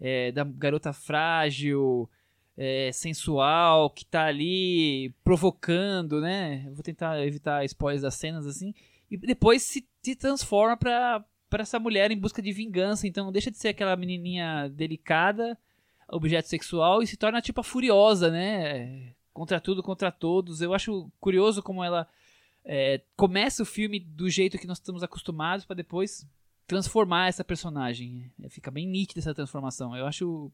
é, 0.00 0.30
da 0.30 0.44
garota 0.44 0.92
frágil, 0.92 2.08
é, 2.56 2.90
sensual, 2.92 3.90
que 3.90 4.04
tá 4.06 4.26
ali 4.26 5.12
provocando, 5.24 6.20
né? 6.20 6.62
Eu 6.66 6.74
vou 6.74 6.82
tentar 6.84 7.20
evitar 7.26 7.64
spoilers 7.64 8.02
das 8.02 8.14
cenas 8.14 8.46
assim. 8.46 8.72
E 9.10 9.16
depois 9.16 9.62
se, 9.62 9.84
se 10.00 10.14
transforma 10.14 10.76
pra, 10.76 11.24
pra 11.50 11.62
essa 11.62 11.78
mulher 11.80 12.10
em 12.12 12.16
busca 12.18 12.40
de 12.40 12.52
vingança. 12.52 13.06
Então 13.06 13.32
deixa 13.32 13.50
de 13.50 13.58
ser 13.58 13.68
aquela 13.68 13.96
menininha 13.96 14.68
delicada, 14.68 15.58
objeto 16.12 16.48
sexual, 16.48 17.02
e 17.02 17.06
se 17.06 17.16
torna 17.16 17.40
tipo 17.40 17.60
a 17.60 17.64
furiosa, 17.64 18.30
né? 18.30 19.14
Contra 19.32 19.60
tudo, 19.60 19.82
contra 19.82 20.12
todos. 20.12 20.60
Eu 20.60 20.74
acho 20.74 21.10
curioso 21.18 21.62
como 21.62 21.82
ela 21.82 22.06
é, 22.64 23.00
começa 23.16 23.62
o 23.62 23.66
filme 23.66 23.98
do 23.98 24.28
jeito 24.28 24.58
que 24.58 24.66
nós 24.66 24.78
estamos 24.78 25.02
acostumados 25.02 25.64
pra 25.64 25.74
depois 25.74 26.26
transformar 26.66 27.28
essa 27.28 27.42
personagem. 27.42 28.30
É, 28.42 28.48
fica 28.48 28.70
bem 28.70 28.86
nítida 28.86 29.20
essa 29.20 29.34
transformação. 29.34 29.96
Eu 29.96 30.06
acho, 30.06 30.52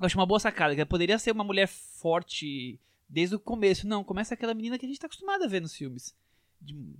eu 0.00 0.06
acho 0.06 0.18
uma 0.18 0.26
boa 0.26 0.40
sacada. 0.40 0.74
Ela 0.74 0.86
poderia 0.86 1.18
ser 1.18 1.32
uma 1.32 1.44
mulher 1.44 1.68
forte 1.68 2.80
desde 3.08 3.36
o 3.36 3.40
começo. 3.40 3.86
Não, 3.86 4.02
começa 4.02 4.34
aquela 4.34 4.54
menina 4.54 4.78
que 4.78 4.86
a 4.86 4.88
gente 4.88 4.98
tá 5.00 5.06
acostumado 5.06 5.44
a 5.44 5.48
ver 5.48 5.60
nos 5.60 5.74
filmes. 5.74 6.14
De- 6.60 6.96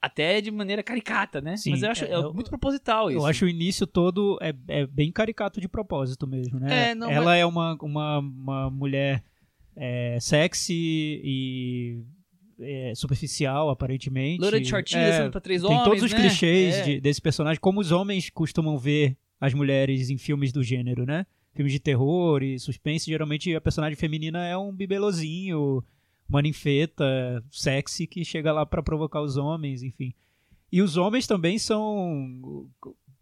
até 0.00 0.40
de 0.40 0.50
maneira 0.50 0.82
caricata, 0.82 1.40
né? 1.40 1.56
Sim, 1.56 1.70
Mas 1.70 1.82
eu 1.82 1.90
acho 1.90 2.04
é, 2.04 2.08
é, 2.10 2.14
eu- 2.14 2.32
muito 2.32 2.48
proposital 2.50 3.10
isso. 3.10 3.18
Eu 3.20 3.26
acho 3.26 3.44
o 3.44 3.48
início 3.48 3.86
todo 3.86 4.38
é, 4.40 4.54
é 4.68 4.86
bem 4.86 5.10
caricato 5.10 5.60
de 5.60 5.68
propósito 5.68 6.26
mesmo, 6.26 6.58
né? 6.60 6.90
É, 6.90 6.94
não, 6.94 7.10
Ela 7.10 7.34
é 7.36 7.44
uma, 7.44 7.76
uma, 7.82 8.18
uma 8.18 8.70
mulher 8.70 9.24
é, 9.76 10.18
sexy 10.20 11.20
e 11.24 12.02
é, 12.60 12.92
superficial, 12.94 13.70
aparentemente. 13.70 14.40
Loura 14.40 14.60
de 14.60 14.68
shortinho, 14.68 15.00
É, 15.00 15.28
pra 15.30 15.40
três 15.40 15.62
tem 15.62 15.70
homens, 15.70 15.84
todos 15.84 16.02
os 16.02 16.12
né? 16.12 16.18
clichês 16.20 16.74
É. 16.76 16.82
de- 16.82 17.00
desse 17.00 17.20
personagem, 17.20 17.60
como 17.60 17.80
os 17.80 17.92
homens 17.92 18.30
costumam 18.30 18.76
ver 18.78 19.16
as 19.40 19.54
mulheres 19.54 20.10
em 20.10 20.18
filmes 20.18 20.52
do 20.52 20.62
gênero, 20.62 21.04
né? 21.06 21.24
Filmes 21.54 21.72
de 21.72 21.80
terror 21.80 22.42
e 22.42 22.58
suspense, 22.58 23.06
geralmente 23.10 23.54
a 23.54 23.60
personagem 23.60 23.96
feminina 23.96 24.44
é 24.46 24.56
um 24.56 24.72
bibelozinho, 24.72 25.82
uma 26.28 26.42
ninfeta 26.42 27.04
sexy 27.50 28.06
que 28.06 28.24
chega 28.24 28.52
lá 28.52 28.66
pra 28.66 28.82
provocar 28.82 29.22
os 29.22 29.36
homens, 29.36 29.82
enfim. 29.82 30.12
E 30.70 30.82
os 30.82 30.96
homens 30.96 31.26
também 31.26 31.58
são 31.58 32.68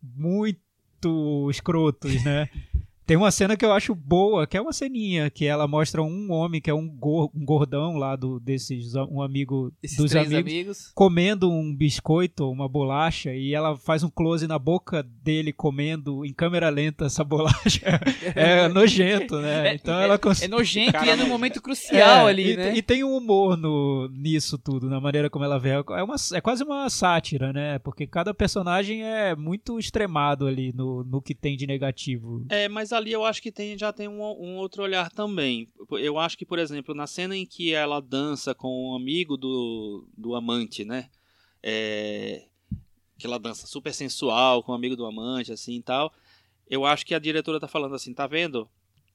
muito 0.03 1.49
escrotos, 1.51 2.23
né? 2.25 2.49
Tem 3.07 3.17
uma 3.17 3.31
cena 3.31 3.57
que 3.57 3.65
eu 3.65 3.73
acho 3.73 3.95
boa, 3.95 4.47
que 4.47 4.57
é 4.57 4.61
uma 4.61 4.73
ceninha, 4.73 5.31
que 5.31 5.45
ela 5.47 5.69
mostra 5.69 6.03
um 6.03 6.33
homem 6.33 6.61
que 6.61 6.69
é 6.69 6.75
um, 6.75 6.89
gor- 6.89 7.31
um 7.35 7.45
gordão 7.45 7.97
lá 7.97 8.17
do, 8.17 8.41
desses, 8.41 8.95
um 8.97 9.23
amigo 9.23 9.73
Esses 9.83 9.97
dos 9.97 10.11
três 10.11 10.27
amigos, 10.27 10.51
amigos. 10.53 10.93
comendo 10.95 11.51
um 11.51 11.75
biscoito, 11.75 12.51
uma 12.51 12.69
bolacha, 12.69 13.33
e 13.33 13.55
ela 13.55 13.77
faz 13.77 14.03
um 14.03 14.11
close 14.11 14.47
na 14.49 14.59
boca 14.59 15.03
dele 15.03 15.53
comendo 15.53 16.25
em 16.25 16.33
câmera 16.33 16.69
lenta 16.69 17.07
essa 17.07 17.23
bolacha. 17.23 17.81
é 18.35 18.67
nojento, 18.69 19.39
né? 19.41 19.69
É- 19.69 19.75
Então 19.77 19.99
é- 20.01 20.05
ela 20.05 20.19
cons- 20.19 20.43
É 20.43 20.49
nojento 20.49 20.93
Cara, 20.93 21.07
e 21.07 21.11
é 21.11 21.17
no 21.17 21.27
momento 21.29 21.63
crucial 21.63 22.27
É, 22.27 22.31
ali, 22.31 22.53
e, 22.53 22.57
né? 22.57 22.77
e 22.77 22.83
tem 22.83 23.05
um 23.05 23.17
humor 23.17 23.57
no, 23.57 24.09
nisso 24.13 24.59
tudo, 24.59 24.89
na 24.91 25.01
maneira 25.01 25.31
como 25.31 25.45
ela 25.45 25.59
vê. 25.59 25.71
É, 25.71 26.03
uma, 26.03 26.17
é 26.35 26.41
quase 26.41 26.65
uma 26.65 26.91
sátira, 26.91 27.53
né? 27.53 27.79
Porque 27.79 28.05
cada 28.07 28.35
personagem 28.35 29.05
é 29.05 29.37
muito 29.37 29.79
extremado 29.79 30.47
ali 30.47 30.73
no, 30.73 31.05
no 31.05 31.23
que 31.23 31.35
tem 31.35 31.57
de 31.57 31.67
negativo. 31.69 32.45
É, 32.49 32.69
mas 32.69 32.93
ali 32.97 33.13
eu 33.13 33.25
acho 33.25 33.43
que 33.43 33.53
tem, 33.53 33.79
já 33.79 33.93
tem 33.93 34.09
um, 34.09 34.21
um 34.21 34.57
outro 34.57 34.83
olhar 34.83 35.11
também. 35.11 35.69
Eu 35.93 36.19
acho 36.19 36.37
que, 36.37 36.47
por 36.47 36.59
exemplo, 36.59 36.95
na 36.95 37.07
cena 37.07 37.37
em 37.37 37.47
que 37.47 37.73
ela 37.73 38.01
dança 38.01 38.55
com 38.55 38.91
um 38.91 38.97
amigo 38.97 39.37
do, 39.37 40.09
do 40.17 40.35
amante, 40.35 40.85
né? 40.85 41.09
É, 41.63 42.47
que 43.19 43.27
ela 43.27 43.39
dança 43.39 43.67
super 43.67 43.93
sensual 43.93 44.63
com 44.63 44.73
o 44.73 44.75
amigo 44.75 44.97
do 44.97 45.07
amante, 45.07 45.53
assim 45.53 45.77
e 45.77 45.83
tal. 45.83 46.13
Eu 46.69 46.85
acho 46.85 47.07
que 47.07 47.15
a 47.15 47.19
diretora 47.19 47.61
tá 47.61 47.69
falando 47.69 47.95
assim, 47.95 48.13
tá 48.13 48.27
vendo? 48.27 48.69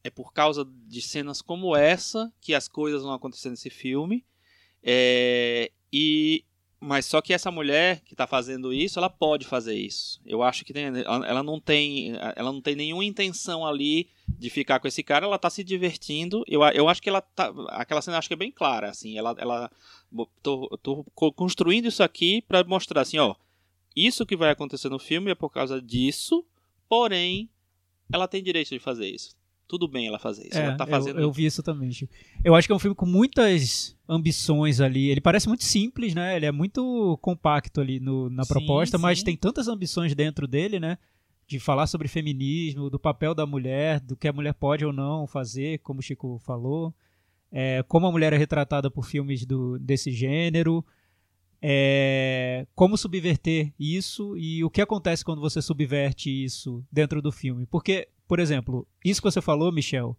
É 0.04 0.10
por 0.10 0.34
causa 0.34 0.66
de 0.88 1.02
cenas 1.02 1.42
como 1.42 1.76
essa 1.76 2.32
que 2.42 2.54
as 2.54 2.68
coisas 2.68 3.04
vão 3.04 3.14
acontecer 3.14 3.50
nesse 3.50 3.70
filme. 3.70 4.26
É, 4.84 5.72
e 5.92 6.44
mas 6.84 7.06
só 7.06 7.22
que 7.22 7.32
essa 7.32 7.52
mulher 7.52 8.02
que 8.02 8.16
tá 8.16 8.26
fazendo 8.26 8.74
isso, 8.74 8.98
ela 8.98 9.10
pode 9.10 9.46
fazer 9.46 9.76
isso. 9.76 10.20
Eu 10.26 10.42
acho 10.42 10.66
que 10.66 10.74
tem, 10.74 10.86
ela 11.06 11.44
não 11.44 11.60
tem, 11.60 12.14
ela 12.36 12.52
não 12.52 12.60
tem 12.60 12.76
nenhuma 12.76 13.06
intenção 13.06 13.64
ali 13.66 14.10
de 14.28 14.50
ficar 14.50 14.80
com 14.80 14.88
esse 14.88 15.04
cara, 15.04 15.26
ela 15.28 15.38
tá 15.38 15.48
se 15.50 15.64
divertindo. 15.64 16.44
Eu, 16.48 16.64
eu 16.64 16.90
acho 16.90 17.00
que 17.00 17.08
ela 17.08 17.22
tá, 17.22 17.54
aquela 17.70 18.02
cena 18.02 18.18
acho 18.18 18.28
que 18.28 18.34
é 18.34 18.38
bem 18.38 18.52
clara, 18.52 18.90
assim, 18.90 19.16
ela 19.16 19.36
ela 19.38 19.72
tô, 20.42 20.76
tô 20.82 21.04
co- 21.14 21.32
construindo 21.32 21.88
isso 21.88 22.02
aqui 22.02 22.42
pra 22.42 22.64
mostrar 22.64 23.02
assim, 23.02 23.20
ó, 23.20 23.36
isso 23.96 24.26
que 24.26 24.36
vai 24.36 24.50
acontecer 24.50 24.90
no 24.90 24.98
filme 24.98 25.30
é 25.32 25.36
por 25.36 25.50
causa 25.52 25.80
disso, 25.80 26.44
porém, 26.90 27.48
ela 28.12 28.28
tem 28.28 28.42
direito 28.42 28.70
de 28.70 28.80
fazer 28.80 29.08
isso. 29.08 29.36
Tudo 29.72 29.88
bem 29.88 30.06
ela 30.08 30.20
fazer 30.20 30.48
isso. 30.50 30.58
É, 30.58 30.66
ela 30.66 30.76
tá 30.76 30.86
fazendo 30.86 31.18
eu, 31.18 31.24
eu 31.24 31.32
vi 31.32 31.46
isso 31.46 31.64
também, 31.64 31.90
Chico. 31.94 32.14
Eu 32.44 32.54
acho 32.56 32.68
que 32.68 32.74
é 32.74 32.76
um 32.76 32.80
filme 32.80 32.94
com 32.94 33.06
muitas 33.06 33.98
ambições 34.06 34.82
ali. 34.82 35.08
Ele 35.10 35.22
parece 35.22 35.48
muito 35.48 35.64
simples, 35.64 36.14
né? 36.14 36.36
Ele 36.36 36.46
é 36.46 36.52
muito 36.52 37.18
compacto 37.22 37.80
ali 37.80 37.98
no- 37.98 38.30
na 38.30 38.44
Sim, 38.44 38.50
proposta, 38.50 38.98
mas 38.98 39.20
sim. 39.20 39.24
tem 39.26 39.38
tantas 39.38 39.70
ambições 39.70 40.14
dentro 40.14 40.46
dele, 40.46 40.78
né? 40.78 40.98
De 41.48 41.58
falar 41.58 41.88
sobre 41.88 42.10
feminismo, 42.10 42.90
do 42.90 43.00
papel 43.00 43.34
da 43.34 43.46
mulher, 43.46 44.02
do 44.02 44.18
que 44.18 44.28
a 44.28 44.34
mulher 44.34 44.54
pode 44.54 44.86
ou 44.86 44.92
não 44.92 45.26
fazer, 45.26 45.80
como 45.80 46.02
o 46.02 46.04
Chico 46.04 46.38
falou. 46.46 46.94
É, 47.50 47.82
como 47.88 48.06
a 48.08 48.12
mulher 48.12 48.34
é 48.34 48.38
retratada 48.38 48.92
por 48.92 49.06
filmes 49.06 49.46
do, 49.46 49.80
desse 49.80 50.12
gênero. 50.12 50.84
É, 51.64 52.66
como 52.74 52.98
subverter 52.98 53.72
isso 53.80 54.36
e 54.36 54.64
o 54.64 54.70
que 54.70 54.82
acontece 54.82 55.24
quando 55.24 55.40
você 55.40 55.62
subverte 55.62 56.30
isso 56.44 56.84
dentro 56.92 57.22
do 57.22 57.32
filme. 57.32 57.66
Porque, 57.68 58.08
por 58.32 58.40
exemplo, 58.40 58.88
isso 59.04 59.22
que 59.22 59.30
você 59.30 59.42
falou, 59.42 59.74
Michel, 59.74 60.18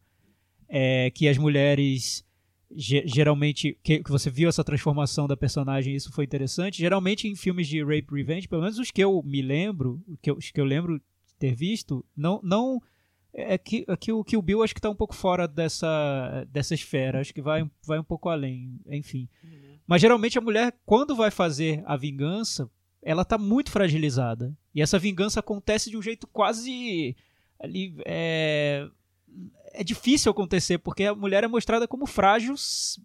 é 0.68 1.10
que 1.10 1.26
as 1.26 1.38
mulheres 1.38 2.22
ge- 2.70 3.04
geralmente 3.06 3.78
que, 3.82 4.04
que 4.04 4.10
você 4.10 4.28
viu 4.28 4.50
essa 4.50 4.62
transformação 4.62 5.26
da 5.26 5.34
personagem, 5.34 5.94
isso 5.96 6.12
foi 6.12 6.24
interessante. 6.24 6.76
Geralmente 6.76 7.26
em 7.26 7.34
filmes 7.34 7.66
de 7.66 7.82
rape 7.82 8.08
revenge, 8.12 8.46
pelo 8.46 8.60
menos 8.60 8.78
os 8.78 8.90
que 8.90 9.02
eu 9.02 9.22
me 9.24 9.40
lembro, 9.40 9.98
que 10.20 10.30
eu, 10.30 10.36
os 10.36 10.50
que 10.50 10.60
eu 10.60 10.64
lembro 10.66 10.98
de 10.98 11.34
ter 11.38 11.54
visto, 11.54 12.04
não 12.14 12.38
não 12.42 12.82
é 13.32 13.56
que, 13.56 13.82
é 13.88 13.96
que 13.96 14.12
o 14.12 14.22
que 14.22 14.36
o 14.36 14.42
Bill 14.42 14.62
acho 14.62 14.74
que 14.74 14.78
está 14.78 14.90
um 14.90 14.94
pouco 14.94 15.14
fora 15.14 15.48
dessa 15.48 16.46
dessa 16.50 16.74
esfera, 16.74 17.18
acho 17.18 17.32
que 17.32 17.40
vai 17.40 17.64
vai 17.86 17.98
um 17.98 18.04
pouco 18.04 18.28
além, 18.28 18.78
enfim. 18.88 19.26
Mas 19.86 20.02
geralmente 20.02 20.36
a 20.36 20.42
mulher 20.42 20.74
quando 20.84 21.16
vai 21.16 21.30
fazer 21.30 21.82
a 21.86 21.96
vingança, 21.96 22.68
ela 23.00 23.24
tá 23.24 23.38
muito 23.38 23.70
fragilizada. 23.70 24.54
E 24.74 24.82
essa 24.82 24.98
vingança 24.98 25.40
acontece 25.40 25.88
de 25.88 25.96
um 25.96 26.02
jeito 26.02 26.26
quase 26.26 27.16
ali 27.62 27.94
é, 28.04 28.86
é 29.72 29.84
difícil 29.84 30.30
acontecer 30.30 30.78
porque 30.78 31.04
a 31.04 31.14
mulher 31.14 31.44
é 31.44 31.48
mostrada 31.48 31.86
como 31.88 32.06
frágil 32.06 32.54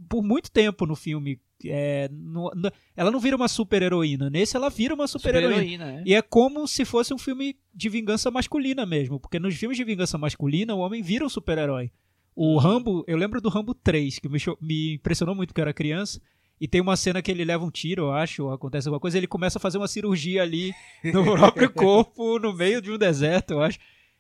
por 0.10 0.24
muito 0.24 0.52
tempo 0.52 0.86
no 0.86 0.96
filme. 0.96 1.39
É, 1.65 2.08
no- 2.12 2.52
no- 2.56 2.72
ela 2.96 3.10
não 3.10 3.20
vira 3.20 3.36
uma 3.36 3.48
super 3.48 3.82
heroína. 3.82 4.30
Nesse 4.30 4.56
ela 4.56 4.70
vira 4.70 4.93
uma 4.93 5.08
super, 5.08 5.34
heroína. 5.36 5.56
Super-heroína, 5.56 6.02
é. 6.02 6.04
E 6.06 6.13
é 6.13 6.22
como 6.22 6.67
se 6.67 6.86
fosse 6.86 7.13
um 7.13 7.17
filme 7.17 7.56
de 7.74 7.89
vingança 7.89 8.30
masculina 8.30 8.86
mesmo. 8.86 9.20
Porque 9.20 9.39
nos 9.39 9.56
filmes 9.56 9.78
de 9.78 9.84
vingança 9.84 10.17
masculina, 10.17 10.76
o 10.76 10.80
homem 10.80 11.02
vira 11.02 11.26
um 11.26 11.30
super-herói. 11.30 11.91
O 12.36 12.58
Rambo, 12.60 13.04
eu 13.08 13.17
lembro 13.17 13.41
do 13.41 13.50
Rambo 13.50 13.74
3, 13.74 14.20
que 14.20 14.30
me, 14.30 14.38
me 14.62 14.93
impressionou 14.96 15.34
muito 15.34 15.50
porque 15.50 15.62
eu 15.62 15.63
era 15.63 15.74
criança. 15.74 16.22
E 16.62 16.67
tem 16.67 16.82
uma 16.82 16.96
cena 16.96 17.22
que 17.22 17.32
ele 17.32 17.43
leva 17.46 17.63
um 17.65 17.72
tiro, 17.72 18.04
eu 18.04 18.12
acho, 18.12 18.43
ou 18.46 18.52
acontece 18.52 18.88
alguma 18.88 19.00
coisa, 19.00 19.17
ele 19.17 19.26
começa 19.28 19.58
a 19.58 19.62
fazer 19.62 19.78
uma 19.80 19.88
cirurgia 19.88 20.41
ali 20.43 20.74
no 21.04 21.24
próprio 21.38 21.72
corpo, 21.72 22.38
no 22.39 22.54
meio 22.54 22.82
de 22.82 22.91
um 22.91 22.98
deserto, 22.98 23.52
eu 23.52 23.62
acho. 23.62 23.78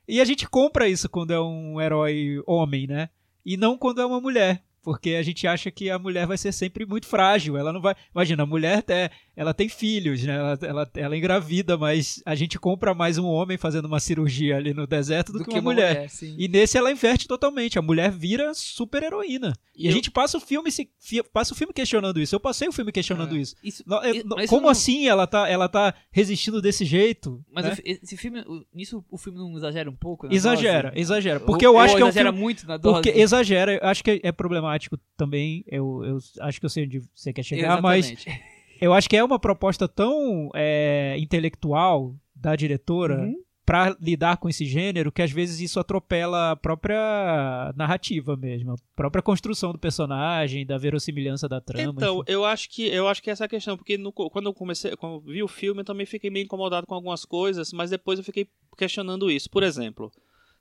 E 0.07 0.21
a 0.21 0.25
gente 0.25 0.47
compra 0.47 0.87
isso 0.87 1.09
quando 1.09 1.31
é 1.31 1.39
um 1.39 1.81
herói 1.81 2.41
homem, 2.45 2.87
né? 2.87 3.09
E 3.45 3.57
não 3.57 3.77
quando 3.77 4.01
é 4.01 4.05
uma 4.05 4.21
mulher. 4.21 4.63
Porque 4.87 5.15
a 5.15 5.21
gente 5.21 5.45
acha 5.45 5.69
que 5.69 5.89
a 5.89 5.99
mulher 5.99 6.25
vai 6.25 6.37
ser 6.37 6.53
sempre 6.53 6.85
muito 6.85 7.07
frágil. 7.07 7.57
Ela 7.57 7.73
não 7.73 7.81
vai. 7.81 7.93
Imagina, 8.15 8.43
a 8.43 8.45
mulher 8.45 8.77
até, 8.77 9.11
ela 9.35 9.53
tem 9.53 9.67
filhos, 9.67 10.23
né? 10.23 10.33
Ela, 10.33 10.57
ela, 10.61 10.91
ela 10.95 11.17
engravida, 11.17 11.75
mas 11.77 12.23
a 12.25 12.33
gente 12.35 12.57
compra 12.57 12.93
mais 12.93 13.17
um 13.17 13.25
homem 13.25 13.57
fazendo 13.57 13.83
uma 13.83 13.99
cirurgia 13.99 14.55
ali 14.55 14.73
no 14.73 14.87
deserto 14.87 15.33
do, 15.33 15.43
que, 15.43 15.51
uma, 15.59 15.61
mulher. 15.61 16.09
sim. 16.09 16.33
E 16.39 16.47
nesse 16.47 16.77
ela 16.77 16.89
inverte 16.89 17.27
totalmente. 17.27 17.77
A 17.77 17.81
mulher 17.81 18.09
vira 18.11 18.53
super 18.53 19.03
heroína. 19.03 19.51
E, 19.75 19.87
a 19.87 19.91
eu- 19.91 19.93
gente 19.93 20.09
passa 20.09 20.37
o 20.37 20.39
filme 20.39 20.71
se, 20.71 20.89
passa 21.33 21.53
o 21.53 21.57
filme 21.57 21.73
questionando 21.73 22.21
isso. 22.21 22.33
Eu 22.33 22.39
passei 22.39 22.69
o 22.69 22.71
filme 22.71 22.89
questionando 22.93 23.35
É. 23.35 23.39
isso. 23.39 23.55
Isso, 23.61 23.83
Não, 23.85 24.01
eu- 24.05 24.15
e- 24.15 24.17
isso 24.19 24.47
como 24.47 24.61
não- 24.63 24.69
assim 24.69 25.05
ela 25.09 25.27
tá, 25.27 25.49
ela 25.49 25.67
tá 25.67 25.93
resistindo 26.09 26.61
desse 26.61 26.85
jeito? 26.85 27.43
Mas 27.51 27.65
né? 27.65 27.75
esse 27.83 28.15
filme, 28.15 28.41
nisso 28.73 29.03
o 29.11 29.17
filme 29.17 29.37
não 29.37 29.53
exagera 29.57 29.89
um 29.89 29.95
pouco? 29.97 30.33
Exagera, 30.33 30.91
dose? 30.91 31.01
exagera. 31.01 31.39
Porque 31.41 31.65
eu 31.65 31.73
ou 31.73 31.79
acho 31.79 31.93
que 31.93 32.01
é 32.01 32.05
um 32.05 32.07
exagera 32.07 32.29
filme. 32.29 32.41
muito 32.41 32.65
na 32.65 32.77
dose. 32.77 32.95
Porque 33.03 33.19
exagera, 33.19 33.73
eu 33.83 33.89
acho 33.89 34.01
que 34.01 34.21
é 34.23 34.31
problemático 34.31 34.76
também. 35.15 35.63
Eu, 35.67 36.03
eu 36.03 36.17
acho 36.41 36.59
que 36.59 36.65
eu 36.65 36.69
sei 36.69 36.85
onde 36.85 37.01
você 37.13 37.33
quer 37.33 37.43
chegar, 37.43 37.81
mas 37.81 38.05
Exatamente. 38.11 38.41
eu 38.81 38.93
acho 38.93 39.09
que 39.09 39.17
é 39.17 39.23
uma 39.23 39.39
proposta 39.39 39.87
tão 39.87 40.49
é, 40.55 41.15
intelectual 41.19 42.15
da 42.35 42.55
diretora 42.55 43.21
Uhum. 43.21 43.35
pra 43.65 43.95
lidar 43.99 44.37
com 44.37 44.47
esse 44.47 44.63
gênero 44.65 45.11
que 45.11 45.21
às 45.21 45.31
vezes 45.31 45.59
isso 45.59 45.79
atropela 45.79 46.51
a 46.51 46.55
própria 46.55 47.73
narrativa 47.75 48.37
mesmo, 48.37 48.71
a 48.73 48.75
própria 48.95 49.21
construção 49.21 49.71
do 49.73 49.79
personagem, 49.79 50.65
da 50.65 50.77
verossimilhança 50.77 51.49
da 51.49 51.59
trama. 51.59 51.93
Então, 51.97 52.17
enfim. 52.21 52.31
eu 52.31 52.45
acho 52.45 52.69
que 52.69 52.87
eu 52.87 53.07
acho 53.07 53.21
que 53.21 53.29
essa 53.29 53.43
é 53.43 53.45
a 53.45 53.49
questão, 53.49 53.75
porque 53.75 53.97
no- 53.97 54.11
quando 54.13 54.45
eu 54.45 54.53
comecei, 54.53 54.95
quando 54.95 55.15
eu 55.15 55.19
vi 55.33 55.43
o 55.43 55.47
filme, 55.47 55.81
eu 55.81 55.85
também 55.85 56.05
fiquei 56.05 56.29
meio 56.29 56.45
incomodado 56.45 56.85
com 56.87 56.95
algumas 56.95 57.25
coisas, 57.25 57.73
mas 57.73 57.89
depois 57.89 58.19
eu 58.19 58.25
fiquei 58.25 58.47
questionando 58.77 59.29
isso. 59.31 59.49
Por 59.49 59.63
exemplo, 59.63 60.11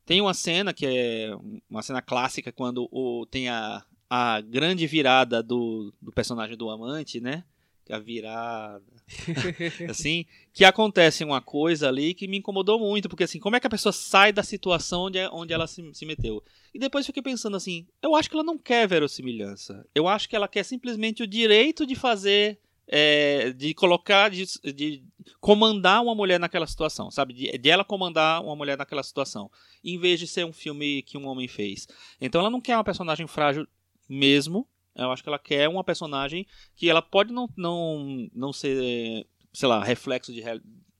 tem 0.04 0.20
uma 0.20 0.34
cena 0.34 0.72
que 0.72 0.86
é 0.86 1.30
uma 1.70 1.82
cena 1.82 2.00
clássica 2.02 2.50
quando 2.50 2.88
o, 2.90 3.26
tem 3.30 3.48
a, 3.48 3.82
a 4.08 4.40
grande 4.40 4.86
virada 4.86 5.42
do, 5.42 5.92
do 6.00 6.12
personagem 6.12 6.56
do 6.56 6.70
amante, 6.70 7.20
né? 7.20 7.44
É 7.88 7.94
a 7.94 7.98
virada. 8.00 8.82
assim, 9.88 10.26
que 10.52 10.64
acontece 10.64 11.22
uma 11.22 11.40
coisa 11.40 11.88
ali 11.88 12.14
que 12.14 12.26
me 12.26 12.38
incomodou 12.38 12.80
muito, 12.80 13.08
porque 13.08 13.22
assim, 13.22 13.38
como 13.38 13.54
é 13.54 13.60
que 13.60 13.66
a 13.66 13.70
pessoa 13.70 13.92
sai 13.92 14.32
da 14.32 14.42
situação 14.42 15.02
onde, 15.02 15.18
é- 15.18 15.30
onde 15.30 15.52
ela 15.52 15.68
se, 15.68 15.88
se 15.94 16.04
meteu? 16.04 16.42
E 16.74 16.78
depois 16.80 17.06
fiquei 17.06 17.22
pensando 17.22 17.56
assim, 17.56 17.86
eu 18.02 18.16
acho 18.16 18.28
que 18.28 18.34
ela 18.34 18.42
não 18.42 18.58
quer 18.58 18.88
verossimilhança. 18.88 19.86
Eu 19.94 20.08
acho 20.08 20.28
que 20.28 20.34
ela 20.34 20.48
quer 20.48 20.64
simplesmente 20.64 21.22
o 21.22 21.26
direito 21.28 21.86
de 21.86 21.94
fazer, 21.94 22.58
é, 22.88 23.52
de 23.52 23.72
colocar, 23.72 24.30
de, 24.30 24.44
de 24.74 25.04
comandar 25.40 26.02
uma 26.02 26.14
mulher 26.14 26.40
naquela 26.40 26.66
situação, 26.66 27.08
sabe? 27.12 27.34
De, 27.34 27.56
de 27.56 27.70
ela 27.70 27.84
comandar 27.84 28.42
uma 28.42 28.56
mulher 28.56 28.76
naquela 28.76 29.02
situação, 29.04 29.48
em 29.84 29.96
vez 29.96 30.18
de 30.18 30.26
ser 30.26 30.44
um 30.44 30.52
filme 30.52 31.02
que 31.02 31.16
um 31.16 31.28
homem 31.28 31.46
fez. 31.46 31.86
Então 32.20 32.40
ela 32.40 32.50
não 32.50 32.60
quer 32.60 32.76
uma 32.76 32.82
personagem 32.84 33.28
frágil 33.28 33.64
mesmo. 34.08 34.66
Eu 34.94 35.10
acho 35.12 35.22
que 35.22 35.28
ela 35.28 35.38
quer 35.38 35.68
uma 35.68 35.84
personagem 35.84 36.46
que 36.74 36.88
ela 36.88 37.02
pode 37.02 37.32
não, 37.32 37.48
não, 37.56 38.28
não 38.34 38.52
ser, 38.52 39.26
sei 39.52 39.68
lá, 39.68 39.84
reflexo 39.84 40.32
de, 40.32 40.42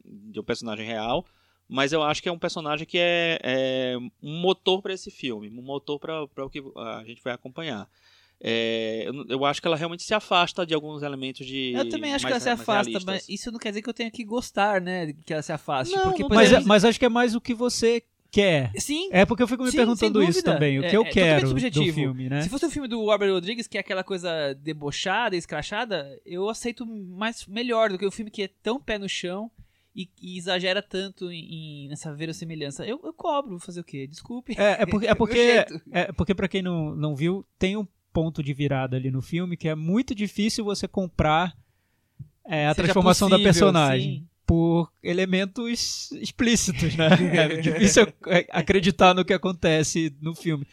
de 0.04 0.38
um 0.38 0.44
personagem 0.44 0.86
real, 0.86 1.24
mas 1.68 1.92
eu 1.92 2.02
acho 2.02 2.22
que 2.22 2.28
é 2.28 2.32
um 2.32 2.38
personagem 2.38 2.86
que 2.86 2.98
é, 2.98 3.38
é 3.42 3.96
um 4.22 4.40
motor 4.40 4.82
para 4.82 4.92
esse 4.92 5.10
filme, 5.10 5.48
um 5.48 5.62
motor 5.62 5.98
para 5.98 6.44
o 6.44 6.50
que 6.50 6.62
a 6.76 7.04
gente 7.04 7.22
vai 7.22 7.32
acompanhar. 7.32 7.88
É, 8.38 9.04
eu, 9.06 9.24
eu 9.30 9.44
acho 9.46 9.62
que 9.62 9.66
ela 9.66 9.76
realmente 9.76 10.02
se 10.02 10.12
afasta 10.12 10.66
de 10.66 10.74
alguns 10.74 11.02
elementos 11.02 11.46
de. 11.46 11.72
Eu 11.72 11.88
também 11.88 12.12
acho 12.12 12.26
que 12.26 12.30
mais- 12.30 12.46
ela 12.46 12.56
se 12.56 12.62
afasta, 12.62 12.90
realistas. 12.90 13.04
mas 13.04 13.28
isso 13.28 13.50
não 13.50 13.58
quer 13.58 13.70
dizer 13.70 13.80
que 13.80 13.88
eu 13.88 13.94
tenha 13.94 14.10
que 14.10 14.22
gostar, 14.24 14.78
né? 14.80 15.12
Que 15.24 15.32
ela 15.32 15.42
se 15.42 15.52
afaste. 15.52 15.94
Não, 15.96 16.04
porque, 16.04 16.22
não 16.22 16.28
mas, 16.28 16.48
exemplo, 16.48 16.64
é- 16.64 16.68
mas 16.68 16.84
acho 16.84 16.98
que 16.98 17.06
é 17.06 17.08
mais 17.08 17.34
o 17.34 17.40
que 17.40 17.54
você 17.54 18.02
quer. 18.36 18.70
Sim, 18.78 19.08
É 19.10 19.24
porque 19.24 19.42
eu 19.42 19.48
fico 19.48 19.64
me 19.64 19.70
Sim, 19.70 19.78
perguntando 19.78 20.22
isso 20.22 20.42
também, 20.42 20.78
o 20.78 20.82
que 20.82 20.88
É- 20.88 20.96
eu 20.96 21.02
é 21.02 21.10
quero 21.10 21.54
do 21.54 21.92
filme, 21.92 22.28
né? 22.28 22.42
Se 22.42 22.48
fosse 22.48 22.66
um 22.66 22.70
filme 22.70 22.86
do 22.86 23.04
Robert 23.04 23.32
Rodrigues, 23.32 23.66
que 23.66 23.78
é 23.78 23.80
aquela 23.80 24.04
coisa 24.04 24.54
debochada, 24.54 25.34
escrachada, 25.34 26.20
eu 26.24 26.48
aceito 26.48 26.84
mais 26.86 27.46
melhor 27.46 27.90
do 27.90 27.98
que 27.98 28.06
um 28.06 28.10
filme 28.10 28.30
que 28.30 28.42
é 28.42 28.50
tão 28.62 28.80
pé 28.80 28.98
no 28.98 29.08
chão 29.08 29.50
e, 29.94 30.08
e 30.20 30.36
exagera 30.36 30.82
tanto 30.82 31.32
em, 31.32 31.88
nessa 31.88 32.14
verossimilhança. 32.14 32.84
Eu, 32.86 33.00
eu 33.02 33.12
cobro, 33.14 33.52
vou 33.52 33.60
fazer 33.60 33.80
o 33.80 33.84
quê? 33.84 34.06
Desculpe. 34.06 34.54
É, 34.58 34.82
é 34.82 34.86
porque, 34.86 35.06
é 35.06 35.08
Meu 35.08 35.16
porque, 35.16 35.66
é 35.90 36.12
porque 36.12 36.34
pra 36.34 36.48
quem 36.48 36.60
não, 36.62 36.94
não 36.94 37.16
viu, 37.16 37.44
tem 37.58 37.76
um 37.76 37.86
ponto 38.12 38.42
de 38.42 38.52
virada 38.52 38.96
ali 38.96 39.10
no 39.10 39.22
filme 39.22 39.56
que 39.56 39.68
é 39.68 39.74
muito 39.74 40.14
difícil 40.14 40.64
você 40.64 40.86
comprar 40.86 41.54
é, 42.46 42.66
a 42.66 42.74
Seja 42.74 42.84
transformação 42.84 43.28
da 43.28 43.36
possível, 43.36 43.52
personagem. 43.52 44.10
sim. 44.20 44.28
Por 44.46 44.92
elementos 45.02 46.12
explícitos, 46.12 46.94
né? 46.94 47.08
É 47.34 47.56
difícil 47.60 48.04
ac- 48.04 48.46
acreditar 48.50 49.12
no 49.14 49.24
que 49.24 49.32
acontece 49.32 50.14
no 50.20 50.34
filme. 50.34 50.64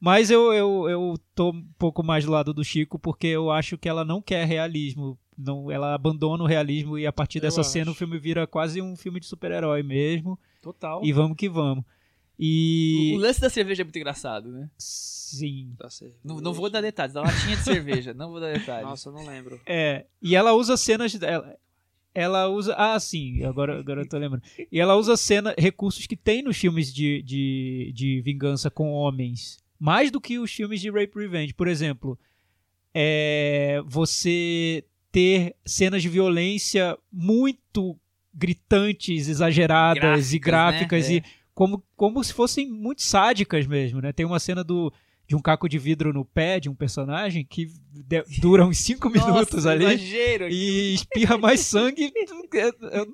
Mas 0.00 0.30
eu, 0.30 0.52
eu, 0.52 0.88
eu 0.90 1.14
tô 1.34 1.50
um 1.50 1.64
pouco 1.78 2.02
mais 2.02 2.24
do 2.24 2.32
lado 2.32 2.52
do 2.52 2.64
Chico 2.64 2.98
porque 2.98 3.28
eu 3.28 3.52
acho 3.52 3.78
que 3.78 3.88
ela 3.88 4.04
não 4.04 4.20
quer 4.20 4.44
realismo. 4.44 5.16
Não, 5.38 5.70
ela 5.70 5.94
abandona 5.94 6.42
o 6.42 6.46
realismo 6.46 6.98
e 6.98 7.06
a 7.06 7.12
partir 7.12 7.38
Eu 7.38 7.42
dessa 7.42 7.62
cena 7.62 7.84
acho. 7.84 7.92
o 7.92 7.94
filme 7.94 8.18
vira 8.18 8.44
quase 8.46 8.82
um 8.82 8.96
filme 8.96 9.20
de 9.20 9.26
super-herói 9.26 9.82
mesmo. 9.84 10.36
Total. 10.60 11.00
E 11.04 11.12
vamos 11.12 11.36
que 11.36 11.48
vamos. 11.48 11.84
E. 12.38 13.12
O 13.14 13.18
lance 13.18 13.40
da 13.40 13.48
cerveja 13.48 13.82
é 13.82 13.84
muito 13.84 13.96
engraçado, 13.98 14.50
né? 14.50 14.68
Sim. 14.76 15.74
Tá 15.78 15.88
certo. 15.88 16.16
Não, 16.24 16.40
não 16.40 16.52
vou 16.52 16.68
dar 16.68 16.80
detalhes, 16.80 17.14
da 17.14 17.22
latinha 17.22 17.56
de 17.56 17.62
cerveja, 17.62 18.12
não 18.12 18.30
vou 18.30 18.40
dar 18.40 18.52
detalhes. 18.52 18.88
Nossa, 18.88 19.08
eu 19.08 19.12
não 19.12 19.24
lembro. 19.26 19.60
É, 19.64 20.06
e 20.20 20.34
ela 20.34 20.52
usa 20.52 20.76
cenas 20.76 21.14
dela. 21.14 21.56
Ela 22.14 22.48
usa. 22.48 22.74
Ah, 22.76 22.98
sim, 23.00 23.42
agora, 23.44 23.78
agora 23.78 24.02
eu 24.02 24.08
tô 24.08 24.18
lembrando. 24.18 24.42
E 24.70 24.78
ela 24.78 24.96
usa 24.96 25.16
cena, 25.16 25.54
recursos 25.58 26.06
que 26.06 26.16
tem 26.16 26.42
nos 26.42 26.56
filmes 26.56 26.92
de, 26.92 27.22
de, 27.22 27.92
de 27.94 28.20
vingança 28.20 28.70
com 28.70 28.92
homens. 28.92 29.58
Mais 29.78 30.10
do 30.10 30.20
que 30.20 30.38
os 30.38 30.52
filmes 30.52 30.80
de 30.80 30.90
Rape 30.90 31.18
Revenge. 31.18 31.54
Por 31.54 31.66
exemplo, 31.66 32.18
é, 32.94 33.82
você 33.86 34.84
ter 35.10 35.56
cenas 35.64 36.02
de 36.02 36.08
violência 36.08 36.96
muito 37.10 37.98
gritantes, 38.32 39.28
exageradas 39.28 40.32
e 40.32 40.38
Gráficas, 40.38 41.00
gráficas 41.00 41.08
né? 41.08 41.16
e 41.16 41.22
como, 41.54 41.84
como 41.96 42.22
se 42.24 42.32
fossem 42.32 42.70
muito 42.70 43.02
sádicas 43.02 43.66
mesmo, 43.66 44.00
né? 44.00 44.12
Tem 44.12 44.24
uma 44.24 44.40
cena 44.40 44.64
do, 44.64 44.92
de 45.26 45.36
um 45.36 45.40
caco 45.40 45.68
de 45.68 45.78
vidro 45.78 46.12
no 46.12 46.24
pé 46.24 46.60
de 46.60 46.68
um 46.68 46.74
personagem 46.74 47.44
que 47.44 47.66
de- 47.92 48.24
dura 48.40 48.66
uns 48.66 48.78
5 48.78 49.08
minutos 49.08 49.66
ali 49.66 49.84
Exagero. 49.84 50.48
e 50.50 50.94
espirra 50.94 51.38
mais 51.38 51.60
sangue. 51.60 52.12
Eu- 52.52 52.74
eu 52.90 53.06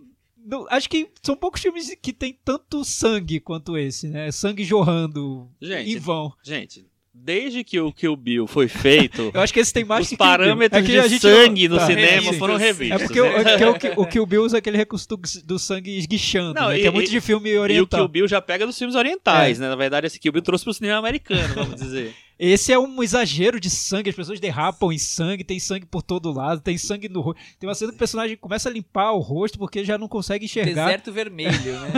não- 0.44 0.66
acho 0.70 0.88
que 0.88 1.10
são 1.22 1.36
poucos 1.36 1.60
filmes 1.60 1.94
que 2.02 2.12
tem 2.12 2.36
tanto 2.44 2.84
sangue 2.84 3.38
quanto 3.40 3.76
esse, 3.76 4.08
né? 4.08 4.30
Sangue 4.32 4.64
jorrando 4.64 5.48
Gente, 5.60 5.90
em 5.92 5.98
vão. 5.98 6.32
Gente, 6.42 6.86
desde 7.24 7.62
que 7.64 7.78
o 7.80 7.92
Kill 7.92 8.16
Bill 8.16 8.46
foi 8.46 8.68
feito, 8.68 9.30
Eu 9.34 9.40
acho 9.40 9.52
que 9.52 9.60
esse 9.60 9.72
tem 9.72 9.84
mais 9.84 10.10
os 10.10 10.16
parâmetros 10.16 10.82
É 10.82 10.84
de 10.84 11.08
gente 11.08 11.24
não- 11.26 11.34
sangue 11.44 11.68
no 11.68 11.76
tá. 11.76 11.86
cinema 11.86 12.06
Revistos. 12.10 12.38
foram 12.38 12.54
É 12.54 12.58
revistos. 12.58 13.02
porque 13.02 13.20
o, 13.20 13.24
né? 13.24 13.54
é 13.54 13.78
que 13.78 13.88
o, 13.88 14.02
o 14.02 14.06
Kill 14.06 14.26
Bill 14.26 14.42
usa 14.44 14.58
aquele 14.58 14.76
recurso 14.76 15.08
do, 15.08 15.20
do 15.44 15.58
sangue 15.58 15.96
esguichando, 15.98 16.54
Não, 16.54 16.68
né? 16.68 16.78
e- 16.78 16.82
que 16.82 16.86
é 16.86 16.90
muito 16.90 17.08
e- 17.08 17.10
de 17.10 17.20
filme 17.20 17.50
E 17.50 17.58
o 17.58 17.60
oriental. 17.62 18.00
Kill 18.00 18.08
Bill 18.08 18.28
já 18.28 18.40
pega 18.40 18.66
dos 18.66 18.76
filmes 18.78 18.94
orientais, 18.96 19.58
né? 19.58 19.68
Na 19.68 19.76
verdade, 19.76 20.06
esse 20.06 20.18
Kill 20.18 20.32
Bill 20.32 20.42
trouxe 20.42 20.64
pro 20.64 20.72
cinema 20.74 20.98
americano, 20.98 21.54
vamos 21.54 21.74
dizer. 21.74 22.14
Esse 22.38 22.72
é 22.72 22.78
um 22.78 23.02
exagero 23.02 23.58
de 23.58 23.68
sangue, 23.68 24.10
as 24.10 24.16
pessoas 24.16 24.38
derrapam 24.38 24.92
em 24.92 24.98
sangue, 24.98 25.42
tem 25.42 25.58
sangue 25.58 25.84
por 25.84 26.02
todo 26.02 26.30
lado, 26.30 26.60
tem 26.60 26.78
sangue 26.78 27.08
no 27.08 27.20
rosto. 27.20 27.42
Tem 27.58 27.68
uma 27.68 27.74
cena 27.74 27.90
que 27.90 27.96
o 27.96 27.98
personagem 27.98 28.36
começa 28.36 28.68
a 28.68 28.72
limpar 28.72 29.12
o 29.12 29.18
rosto 29.18 29.58
porque 29.58 29.84
já 29.84 29.98
não 29.98 30.06
consegue 30.06 30.44
enxergar. 30.44 30.84
Deserto 30.84 31.12
vermelho, 31.12 31.80
né? 31.80 31.92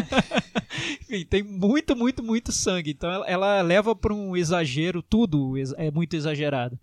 Enfim, 1.03 1.26
tem 1.26 1.42
muito, 1.42 1.94
muito, 1.94 2.22
muito 2.22 2.53
sangue. 2.53 2.90
Então 2.92 3.11
ela, 3.11 3.26
ela 3.26 3.61
leva 3.61 3.94
para 3.94 4.14
um 4.14 4.35
exagero, 4.35 5.03
tudo 5.03 5.55
é 5.76 5.90
muito 5.90 6.16
exagerado. 6.16 6.79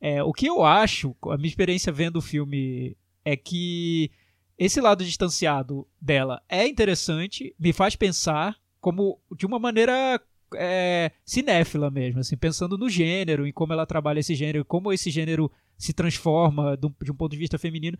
É, 0.00 0.22
o 0.22 0.32
que 0.32 0.46
eu 0.46 0.62
acho, 0.62 1.16
a 1.24 1.36
minha 1.36 1.48
experiência 1.48 1.92
vendo 1.92 2.16
o 2.18 2.22
filme 2.22 2.96
é 3.24 3.36
que 3.36 4.10
esse 4.56 4.80
lado 4.80 5.04
distanciado 5.04 5.86
dela 6.00 6.40
é 6.48 6.68
interessante, 6.68 7.54
me 7.58 7.72
faz 7.72 7.96
pensar 7.96 8.56
como 8.80 9.18
de 9.36 9.46
uma 9.46 9.58
maneira 9.58 10.20
é, 10.56 11.10
cinéfila 11.24 11.90
mesmo, 11.90 12.20
assim, 12.20 12.36
pensando 12.36 12.76
no 12.78 12.88
gênero, 12.88 13.46
em 13.46 13.52
como 13.52 13.72
ela 13.72 13.86
trabalha 13.86 14.20
esse 14.20 14.34
gênero, 14.34 14.64
como 14.64 14.92
esse 14.92 15.10
gênero 15.10 15.50
se 15.76 15.92
transforma 15.92 16.76
de 16.76 16.86
um, 16.86 16.92
de 17.02 17.10
um 17.12 17.14
ponto 17.14 17.32
de 17.32 17.38
vista 17.38 17.58
feminino. 17.58 17.98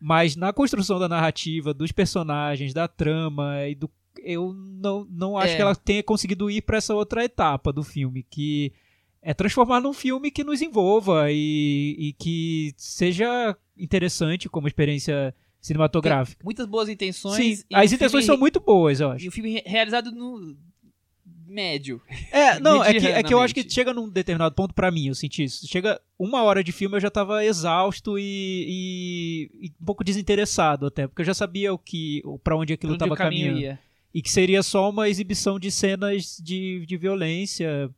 Mas 0.00 0.36
na 0.36 0.52
construção 0.52 0.98
da 0.98 1.08
narrativa, 1.08 1.72
dos 1.72 1.92
personagens, 1.92 2.74
da 2.74 2.86
trama 2.88 3.66
e 3.68 3.74
do 3.74 3.90
eu 4.22 4.52
não, 4.54 5.04
não 5.10 5.36
acho 5.36 5.54
É. 5.54 5.56
que 5.56 5.62
ela 5.62 5.74
tenha 5.74 6.02
conseguido 6.02 6.48
ir 6.50 6.62
para 6.62 6.76
essa 6.78 6.94
outra 6.94 7.24
etapa 7.24 7.72
do 7.72 7.82
filme, 7.82 8.22
que 8.22 8.72
é 9.20 9.34
transformar 9.34 9.80
num 9.80 9.92
filme 9.92 10.30
que 10.30 10.44
nos 10.44 10.62
envolva 10.62 11.32
e, 11.32 11.96
e 11.98 12.12
que 12.12 12.72
seja 12.76 13.56
interessante 13.76 14.48
como 14.48 14.68
experiência 14.68 15.34
cinematográfica. 15.60 16.44
Muitas 16.44 16.66
boas 16.66 16.88
intenções. 16.88 17.36
Sim, 17.58 17.64
as 17.72 17.90
um 17.90 17.94
intenções 17.94 18.24
filme- 18.24 18.26
são 18.26 18.36
muito 18.38 18.60
boas, 18.60 19.00
eu 19.00 19.10
acho. 19.10 19.24
E 19.24 19.28
o 19.28 19.32
filme 19.32 19.50
re- 19.54 19.62
realizado 19.66 20.12
no 20.12 20.56
médio. 21.46 22.00
É, 22.30 22.58
não, 22.60 22.82
é 22.82 22.92
que, 22.94 23.06
é 23.06 23.22
que 23.22 23.32
eu 23.34 23.40
acho 23.40 23.54
que 23.54 23.68
chega 23.68 23.92
num 23.92 24.08
determinado 24.08 24.54
ponto 24.54 24.74
pra 24.74 24.90
mim, 24.90 25.08
eu 25.08 25.14
senti 25.14 25.44
isso. 25.44 25.66
Chega 25.66 26.00
uma 26.18 26.42
hora 26.42 26.62
de 26.64 26.72
filme 26.72 26.96
eu 26.96 27.00
já 27.00 27.10
tava 27.10 27.44
exausto 27.44 28.18
e, 28.18 28.22
e- 29.60 29.66
e 29.66 29.72
um 29.80 29.84
pouco 29.84 30.04
desinteressado 30.04 30.86
até, 30.86 31.06
porque 31.06 31.22
eu 31.22 31.26
já 31.26 31.34
sabia 31.34 31.72
o 31.72 31.78
que, 31.78 32.22
para 32.42 32.56
onde 32.56 32.72
aquilo 32.72 32.92
Onde 32.92 32.98
tava 33.00 33.16
caminhando. 33.16 33.58
ia. 33.58 33.78
e 34.12 34.22
que 34.22 34.30
seria 34.30 34.62
só 34.62 34.88
uma 34.90 35.08
exibição 35.08 35.58
de 35.58 35.70
cenas 35.70 36.38
de, 36.42 36.84
de 36.86 36.96
violência, 36.96 37.90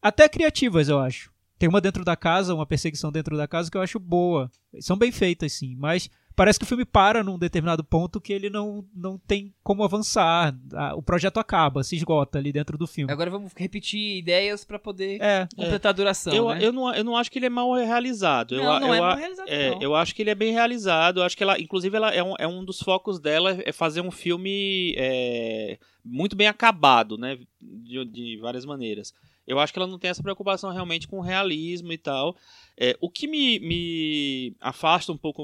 até 0.00 0.28
criativas, 0.28 0.88
eu 0.88 0.98
acho. 0.98 1.30
Tem 1.58 1.68
uma 1.68 1.80
dentro 1.80 2.04
da 2.04 2.14
casa, 2.16 2.54
uma 2.54 2.66
perseguição 2.66 3.10
dentro 3.10 3.36
da 3.36 3.48
casa 3.48 3.70
que 3.70 3.76
eu 3.76 3.82
acho 3.82 3.98
boa. 3.98 4.50
São 4.80 4.96
bem 4.96 5.10
feitas, 5.10 5.52
sim, 5.52 5.74
mas 5.76 6.08
parece 6.36 6.56
que 6.56 6.64
o 6.64 6.68
filme 6.68 6.84
para 6.84 7.24
num 7.24 7.36
determinado 7.36 7.82
ponto 7.82 8.20
que 8.20 8.32
ele 8.32 8.48
não, 8.48 8.84
não 8.94 9.18
tem 9.18 9.52
como 9.64 9.82
avançar. 9.82 10.54
O 10.94 11.02
projeto 11.02 11.38
acaba, 11.40 11.82
se 11.82 11.96
esgota 11.96 12.38
ali 12.38 12.52
dentro 12.52 12.78
do 12.78 12.86
filme. 12.86 13.12
Agora 13.12 13.28
vamos 13.28 13.52
repetir 13.56 14.18
ideias 14.18 14.64
pra 14.64 14.78
poder 14.78 15.20
É, 15.20 15.48
completar 15.56 15.90
a 15.90 15.92
duração, 15.92 16.32
eu, 16.32 16.48
né? 16.50 16.58
eu, 16.62 16.72
não, 16.72 16.94
eu 16.94 17.02
não 17.02 17.16
acho 17.16 17.28
que 17.28 17.40
ele 17.40 17.46
é 17.46 17.50
mal 17.50 17.72
realizado. 17.74 18.54
eu, 18.54 18.62
não, 18.62 18.70
a- 18.72 18.78
não 18.80 18.94
é 18.94 18.98
eu, 19.00 19.04
a- 19.04 19.08
mal 19.08 19.16
realizado, 19.16 19.48
É, 19.48 19.70
não. 19.70 19.82
eu 19.82 19.94
acho 19.96 20.14
que 20.14 20.22
ele 20.22 20.30
é 20.30 20.34
bem 20.36 20.52
realizado. 20.52 21.18
Eu 21.18 21.24
acho 21.24 21.36
que 21.36 21.42
ela, 21.42 21.58
inclusive, 21.60 21.96
ela 21.96 22.14
é 22.14 22.22
um, 22.22 22.34
é 22.38 22.46
um 22.46 22.64
dos 22.64 22.78
focos 22.80 23.18
dela 23.18 23.58
é 23.64 23.72
fazer 23.72 24.00
um 24.00 24.12
filme 24.12 24.94
é, 24.96 25.76
muito 26.04 26.36
bem 26.36 26.46
acabado, 26.46 27.18
né? 27.18 27.36
De, 27.60 28.04
de 28.04 28.36
várias 28.40 28.64
maneiras. 28.64 29.12
Eu 29.48 29.58
acho 29.58 29.72
que 29.72 29.78
ela 29.78 29.88
não 29.88 29.98
tem 29.98 30.10
essa 30.10 30.22
preocupação 30.22 30.70
realmente 30.70 31.08
com 31.08 31.20
realismo 31.20 31.90
e 31.90 31.98
tal. 31.98 32.36
É, 32.76 32.96
o 33.00 33.10
que 33.10 33.26
me, 33.26 33.58
me 33.58 34.54
afasta 34.60 35.10
um 35.10 35.16
pouco 35.16 35.42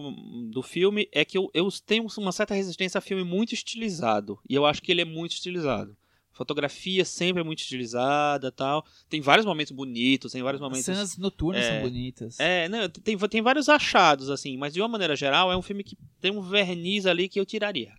do 0.52 0.62
filme 0.62 1.08
é 1.10 1.24
que 1.24 1.38
eu, 1.38 1.50
eu 1.54 1.66
tenho 1.86 2.06
uma 2.18 2.30
certa 2.30 2.54
resistência 2.54 2.98
a 2.98 3.00
filme 3.00 3.24
muito 3.24 3.54
estilizado. 3.54 4.38
E 4.48 4.54
eu 4.54 4.66
acho 4.66 4.82
que 4.82 4.92
ele 4.92 5.00
é 5.00 5.06
muito 5.06 5.32
estilizado. 5.32 5.96
Fotografia 6.35 7.05
sempre 7.05 7.40
é 7.40 7.44
muito 7.44 7.61
estilizada 7.61 8.51
tal. 8.53 8.85
Tem 9.09 9.20
vários 9.20 9.47
momentos 9.47 9.73
bonitos, 9.73 10.33
tem 10.33 10.42
vários 10.42 10.61
As 10.61 10.68
momentos. 10.68 10.85
cenas 10.85 11.16
noturnas 11.16 11.64
É. 11.64 11.70
são 11.73 11.81
bonitas. 11.83 12.38
É, 12.40 12.68
não, 12.68 12.88
tem, 12.88 13.16
tem 13.16 13.40
vários 13.40 13.68
achados, 13.68 14.29
assim, 14.29 14.57
mas 14.59 14.75
de 14.75 14.81
uma 14.83 14.88
maneira 14.88 15.14
geral 15.16 15.51
é 15.53 15.57
um 15.57 15.62
filme 15.62 15.83
que 15.85 15.97
tem 16.20 16.33
um 16.33 16.42
verniz 16.42 17.07
ali 17.07 17.29
que 17.29 17.38
eu 17.40 17.47
tiraria. 17.47 17.92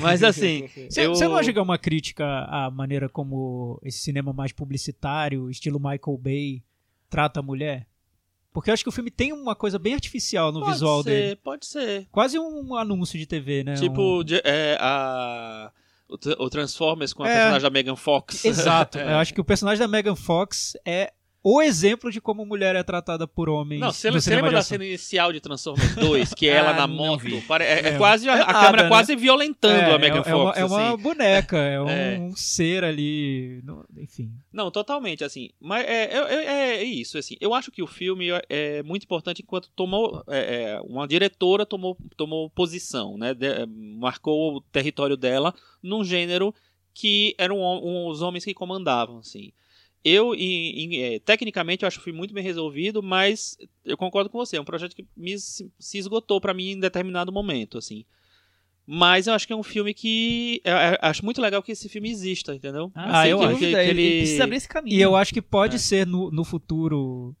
Mas 0.00 0.22
assim. 0.22 0.68
Você 0.88 1.04
eu... 1.04 1.28
não 1.28 1.36
acha 1.36 1.52
que 1.52 1.58
é 1.58 1.62
uma 1.62 1.76
crítica 1.78 2.24
à 2.44 2.70
maneira 2.70 3.08
como 3.08 3.78
esse 3.84 3.98
cinema 3.98 4.32
mais 4.32 4.52
publicitário, 4.52 5.50
estilo 5.50 5.78
Michael 5.80 6.16
Bay, 6.18 6.62
trata 7.10 7.40
a 7.40 7.42
mulher? 7.42 7.86
Porque 8.52 8.68
eu 8.70 8.74
acho 8.74 8.82
que 8.82 8.88
o 8.88 8.92
filme 8.92 9.10
tem 9.12 9.32
uma 9.32 9.54
coisa 9.54 9.78
bem 9.78 9.94
artificial 9.94 10.50
no 10.50 10.58
pode 10.60 10.72
visual 10.72 11.02
ser, 11.04 11.10
dele. 11.10 11.36
Pode 11.36 11.66
ser. 11.66 12.08
Quase 12.10 12.36
um 12.38 12.74
anúncio 12.74 13.16
de 13.18 13.24
TV, 13.26 13.62
né? 13.62 13.74
Tipo, 13.74 14.20
Um- 14.20 14.24
de- 14.24 14.40
é, 14.44 14.76
a. 14.80 15.70
O, 16.10 16.44
o 16.44 16.50
Transformers 16.50 17.12
com 17.12 17.22
a 17.22 17.28
É. 17.28 17.34
personagem 17.34 17.62
da 17.62 17.70
Megan 17.70 17.96
Fox. 17.96 18.44
Exato. 18.44 18.98
É. 19.00 19.12
Eu 19.12 19.16
acho 19.18 19.32
que 19.32 19.40
o 19.40 19.44
personagem 19.44 19.78
da 19.78 19.86
Megan 19.88 20.16
Fox 20.16 20.72
é 20.84 21.12
o 21.42 21.62
exemplo 21.62 22.10
de 22.10 22.20
como 22.20 22.44
mulher 22.44 22.76
é 22.76 22.82
tratada 22.82 23.26
por 23.26 23.48
homens. 23.48 23.80
Não, 23.80 23.90
você, 23.92 24.10
no 24.10 24.20
você 24.20 24.34
lembra 24.34 24.50
da 24.50 24.62
cena 24.62 24.84
inicial 24.84 25.32
de 25.32 25.40
Transformers 25.40 25.94
2, 25.94 26.34
que 26.34 26.46
é 26.48 26.56
ela 26.56 26.70
Ah, 26.70 26.74
na 26.74 26.86
moto? 26.86 27.26
É, 27.60 27.64
é 27.64 27.88
É. 27.94 27.96
quase 27.98 28.28
a, 28.28 28.36
É 28.36 28.40
a 28.42 28.44
câmera 28.46 28.62
nada, 28.70 28.82
né? 28.82 28.88
quase 28.88 29.16
violentando 29.16 29.80
É, 29.90 29.94
a 29.94 29.98
Megan 29.98 30.20
é, 30.20 30.24
Fox. 30.24 30.30
é 30.30 30.34
uma, 30.34 30.52
é 30.54 30.64
uma 30.64 30.88
assim. 30.92 31.02
boneca, 31.02 31.56
é 31.56 31.80
um, 32.18 32.26
um 32.26 32.36
ser 32.36 32.84
ali. 32.84 33.60
no- 33.64 33.86
enfim. 33.96 34.30
Não, 34.52 34.70
totalmente, 34.70 35.24
assim. 35.24 35.48
Mas 35.58 35.84
é, 35.86 36.82
isso, 36.84 37.16
assim. 37.16 37.36
Eu 37.40 37.54
acho 37.54 37.70
que 37.70 37.82
o 37.82 37.86
filme 37.86 38.28
é 38.48 38.82
muito 38.82 39.04
importante 39.04 39.42
enquanto 39.42 39.70
tomou. 39.74 40.22
uma 40.84 41.08
diretora 41.08 41.64
tomou, 41.64 41.96
tomou 42.16 42.50
posição, 42.50 43.16
né? 43.16 43.32
de- 43.32 43.66
marcou 43.98 44.56
o 44.56 44.60
território 44.60 45.16
dela 45.16 45.54
num 45.82 46.04
gênero 46.04 46.54
que 46.92 47.34
eram 47.38 47.58
um, 47.60 48.08
os 48.08 48.20
homens 48.20 48.44
que 48.44 48.52
comandavam, 48.52 49.18
assim. 49.20 49.52
Eu, 50.02 50.34
em- 50.34 50.94
em- 50.94 51.02
é, 51.02 51.18
tecnicamente, 51.18 51.82
eu 51.82 51.86
acho 51.86 51.98
que 51.98 52.04
fui 52.04 52.12
muito 52.12 52.32
bem 52.32 52.42
resolvido, 52.42 53.02
mas 53.02 53.58
eu 53.84 53.96
concordo 53.98 54.30
com 54.30 54.38
você. 54.38 54.56
É 54.56 54.60
um 54.60 54.64
projeto 54.64 54.96
que 54.96 55.04
me, 55.16 55.38
se 55.38 55.70
esgotou 55.98 56.40
pra 56.40 56.54
mim 56.54 56.70
em 56.70 56.80
determinado 56.80 57.30
momento, 57.30 57.76
assim. 57.76 58.04
Mas 58.86 59.26
eu 59.26 59.34
acho 59.34 59.46
que 59.46 59.52
é 59.52 59.56
um 59.56 59.62
filme 59.62 59.94
que. 59.94 60.60
Eu, 60.64 60.72
eu 60.74 60.98
acho 61.02 61.24
muito 61.24 61.40
legal 61.40 61.62
que 61.62 61.70
esse 61.72 61.88
filme 61.88 62.10
exista, 62.10 62.54
entendeu? 62.54 62.90
Ah, 62.94 63.22
sem 63.22 63.30
eu 63.30 63.40
acho. 63.40 63.50
dúvida, 63.52 63.78
que- 63.78 63.84
que 63.84 63.90
ele, 63.90 64.02
ele- 64.02 64.18
precisa 64.22 64.44
abrir 64.44 64.56
esse 64.56 64.68
caminho. 64.68 64.96
E 64.96 65.00
eu 65.00 65.14
acho 65.14 65.32
que 65.34 65.42
pode 65.42 65.76
É. 65.76 65.78
ser 65.78 66.06
no, 66.06 66.30
no 66.30 66.44
futuro, 66.44 67.36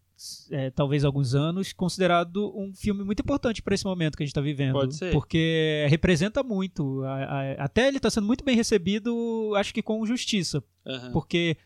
é, 0.50 0.70
talvez 0.70 1.02
alguns 1.04 1.34
anos, 1.34 1.72
considerado 1.72 2.52
um 2.56 2.72
filme 2.74 3.02
muito 3.02 3.20
importante 3.20 3.62
para 3.62 3.74
esse 3.74 3.84
momento 3.86 4.16
que 4.16 4.22
a 4.22 4.26
gente 4.26 4.30
está 4.32 4.40
vivendo. 4.42 4.74
Pode 4.74 4.94
ser. 4.94 5.10
Porque 5.12 5.86
representa 5.88 6.42
muito. 6.44 7.02
a- 7.04 7.24
a- 7.24 7.64
até 7.64 7.88
ele 7.88 7.96
está 7.96 8.10
sendo 8.10 8.26
muito 8.26 8.44
bem 8.44 8.54
recebido, 8.54 9.52
acho 9.56 9.72
que 9.74 9.82
com 9.82 10.04
justiça. 10.06 10.62
Aham. 10.86 11.10
Porque 11.10 11.56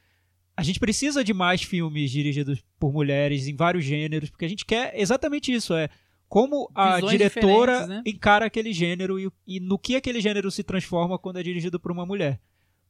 a 0.56 0.62
gente 0.62 0.78
precisa 0.78 1.24
de 1.24 1.34
mais 1.34 1.62
filmes 1.62 2.10
dirigidos 2.10 2.62
por 2.78 2.92
mulheres 2.92 3.48
em 3.48 3.56
vários 3.56 3.84
gêneros, 3.84 4.30
porque 4.30 4.44
a 4.44 4.48
gente 4.48 4.64
quer 4.64 4.92
exatamente 4.94 5.52
isso, 5.52 5.74
é 5.74 5.88
como 6.28 6.70
a 6.74 6.96
Visões 6.96 7.12
diretora 7.12 7.86
né? 7.86 8.02
encara 8.06 8.46
aquele 8.46 8.72
gênero 8.72 9.20
e, 9.20 9.30
e 9.46 9.60
no 9.60 9.78
que 9.78 9.94
aquele 9.94 10.20
gênero 10.20 10.50
se 10.50 10.62
transforma 10.62 11.18
quando 11.18 11.38
é 11.38 11.42
dirigido 11.42 11.78
por 11.78 11.92
uma 11.92 12.06
mulher. 12.06 12.40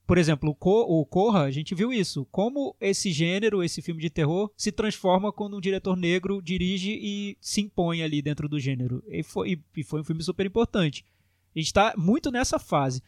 Por 0.07 0.18
exemplo, 0.18 0.50
o, 0.50 0.55
Co 0.55 0.83
o 0.83 1.05
Corra, 1.07 1.44
a 1.44 1.50
gente 1.50 1.74
viu 1.74 1.92
isso. 1.92 2.27
Como 2.31 2.77
esse 2.79 3.11
gênero, 3.11 3.62
esse 3.62 3.81
filme 3.81 4.03
de 4.03 4.11
terror, 4.11 4.50
se 4.57 4.70
transforma 4.70 5.33
quando 5.33 5.57
um 5.57 5.61
diretor 5.61 5.96
negro 5.96 6.42
dirige 6.42 6.92
e 6.92 7.37
se 7.40 7.62
impõe 7.62 8.03
ali 8.03 8.20
dentro 8.20 8.48
do 8.48 8.61
gênero. 8.61 9.03
E 9.09 9.22
foi, 9.22 9.59
e 9.74 9.83
foi 9.83 10.00
um 10.00 10.05
filme 10.05 10.22
super 10.22 10.44
importante. 10.44 11.05
A 11.55 11.59
gente 11.59 11.68
está 11.68 11.94
muito 11.96 12.31
nessa 12.31 12.59
fase. 12.59 13.03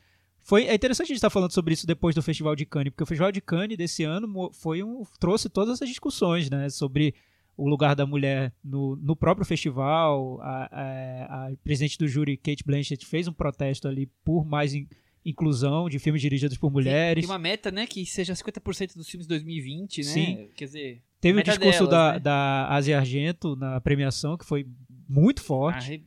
Foi, 0.46 0.64
é 0.66 0.74
interessante 0.74 1.06
a 1.06 1.08
gente 1.08 1.16
estar 1.16 1.28
falando 1.30 1.52
sobre 1.52 1.74
isso 1.74 1.86
depois 1.86 2.14
do 2.14 2.22
Festival 2.22 2.54
de 2.54 2.64
Cannes, 2.64 2.90
porque 2.92 3.02
o 3.02 3.06
Festival 3.06 3.32
de 3.32 3.40
Cannes 3.40 3.76
desse 3.76 4.04
ano 4.04 4.50
foi 4.52 4.80
um, 4.82 5.02
trouxe 5.18 5.48
todas 5.48 5.74
essas 5.74 5.88
discussões, 5.88 6.48
né, 6.48 6.68
sobre 6.70 7.14
o 7.56 7.68
lugar 7.68 7.96
da 7.96 8.06
mulher 8.06 8.52
no, 8.62 8.94
no 8.96 9.16
próprio 9.16 9.44
festival. 9.44 10.38
A, 10.42 10.68
a- 10.70 11.46
a 11.48 11.56
presidente 11.64 11.98
do 11.98 12.06
júri, 12.06 12.36
Kate 12.36 12.62
Blanchett, 12.64 13.04
fez 13.04 13.26
um 13.26 13.32
protesto 13.32 13.88
ali 13.88 14.06
por 14.24 14.44
mais 14.44 14.72
in- 14.72 14.86
inclusão 15.24 15.88
de 15.88 15.98
filmes 15.98 16.22
dirigidos 16.22 16.56
por 16.56 16.70
mulheres. 16.70 17.22
Tem 17.24 17.30
uma 17.30 17.38
meta, 17.38 17.70
né, 17.72 17.84
que 17.86 18.06
seja 18.06 18.32
50% 18.34 18.94
dos 18.94 19.08
filmes 19.08 19.26
de 19.26 19.30
2020, 19.34 19.98
né? 19.98 20.02
Sim. 20.04 20.48
Quer 20.54 20.64
dizer, 20.66 21.02
Teve 21.20 21.40
o 21.40 21.42
discurso 21.42 21.86
delas, 21.88 21.90
da, 21.90 22.12
né? 22.12 22.18
da 22.20 22.68
Asia 22.68 22.98
Argento 22.98 23.56
na 23.56 23.80
premiação, 23.80 24.36
que 24.36 24.44
foi 24.44 24.64
muito 25.08 25.42
forte. 25.42 25.78
arre- 25.78 26.04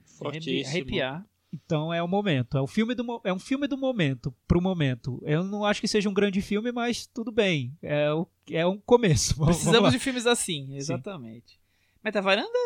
arrepiar. 0.66 1.26
Então 1.52 1.92
é 1.94 2.02
o 2.04 2.08
momento. 2.08 2.58
É, 2.58 2.62
o 2.62 2.68
filme 2.68 2.94
do, 2.94 3.22
é 3.24 3.34
um 3.34 3.40
filme 3.40 3.68
do 3.68 3.78
momento, 3.78 4.34
pro 4.48 4.62
momento. 4.62 5.20
Eu 5.24 5.44
não 5.44 5.66
acho 5.66 5.82
que 5.82 5.88
seja 5.88 6.08
um 6.10 6.14
grande 6.14 6.42
filme, 6.42 6.72
mas 6.72 7.08
tudo 7.08 7.32
bem. 7.32 7.76
É, 7.82 8.12
o, 8.14 8.28
é 8.52 8.66
um 8.68 8.78
começo. 8.78 9.36
Vamos- 9.36 9.38
vamos 9.38 9.58
Precisamos 9.58 9.84
lá. 9.86 9.90
de 9.90 10.00
filmes 10.00 10.26
assim, 10.28 10.76
exatamente. 10.76 11.60
Meta 12.04 12.22
varanda? 12.22 12.60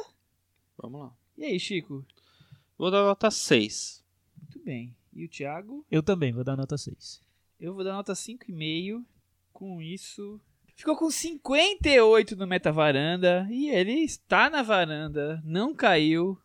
Vamos 0.77 0.99
lá. 1.01 1.13
E 1.37 1.45
aí, 1.45 1.59
Chico? 1.59 2.05
Vou 2.77 2.91
dar 2.91 3.03
nota 3.03 3.31
6. 3.31 4.03
Muito 4.37 4.59
bem. 4.65 4.93
E 5.13 5.23
o 5.25 5.29
Thiago? 5.29 5.85
Eu 5.89 6.03
também, 6.03 6.33
vou 6.33 6.43
dar 6.43 6.57
nota 6.57 6.77
6. 6.77 7.21
Eu 7.59 7.73
vou 7.73 7.83
dar 7.83 7.93
nota 7.93 8.13
5,5. 8.13 9.03
Com 9.53 9.81
isso. 9.81 10.41
Ficou 10.75 10.97
com 10.97 11.09
58 11.09 12.35
no 12.35 12.45
Meta 12.47 12.71
Varanda. 12.71 13.47
E 13.49 13.69
ele 13.69 13.93
está 14.03 14.49
na 14.49 14.61
varanda. 14.61 15.41
Não 15.45 15.73
caiu. 15.73 16.37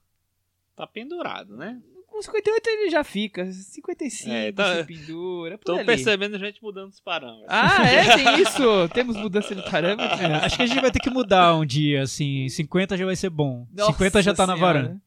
Tá 0.77 0.87
pendurado, 0.87 1.57
né? 1.57 1.83
Com 2.19 2.23
58 2.23 2.67
ele 2.69 2.91
já 2.91 3.05
fica. 3.05 3.47
55 3.53 4.35
É, 4.35 4.51
tá- 4.51 4.77
se 4.79 4.85
pendura. 4.85 5.57
Por 5.57 5.65
Tô 5.67 5.75
ali. 5.77 5.85
percebendo 5.85 6.37
gente 6.37 6.61
mudando 6.61 6.91
os 6.91 6.99
parâmetros. 6.99 7.47
Ah, 7.49 7.87
é? 7.87 8.17
Tem 8.17 8.43
isso? 8.43 8.89
Temos 8.93 9.17
mudança 9.17 9.55
de 9.55 9.63
parâmetros? 9.71 10.21
É, 10.21 10.25
acho 10.35 10.57
que 10.57 10.63
a 10.65 10.67
gente 10.67 10.81
vai 10.81 10.91
ter 10.91 10.99
que 10.99 11.11
mudar 11.11 11.55
um 11.55 11.65
dia, 11.65 12.03
assim. 12.03 12.49
50 12.49 12.97
já 12.97 13.05
vai 13.07 13.15
ser 13.15 13.31
bom. 13.31 13.69
Nossa 13.73 13.93
50 13.93 14.21
já 14.23 14.35
tá 14.35 14.49
na 14.49 14.55
Senhora. 14.57 14.79
varanda. 14.83 15.03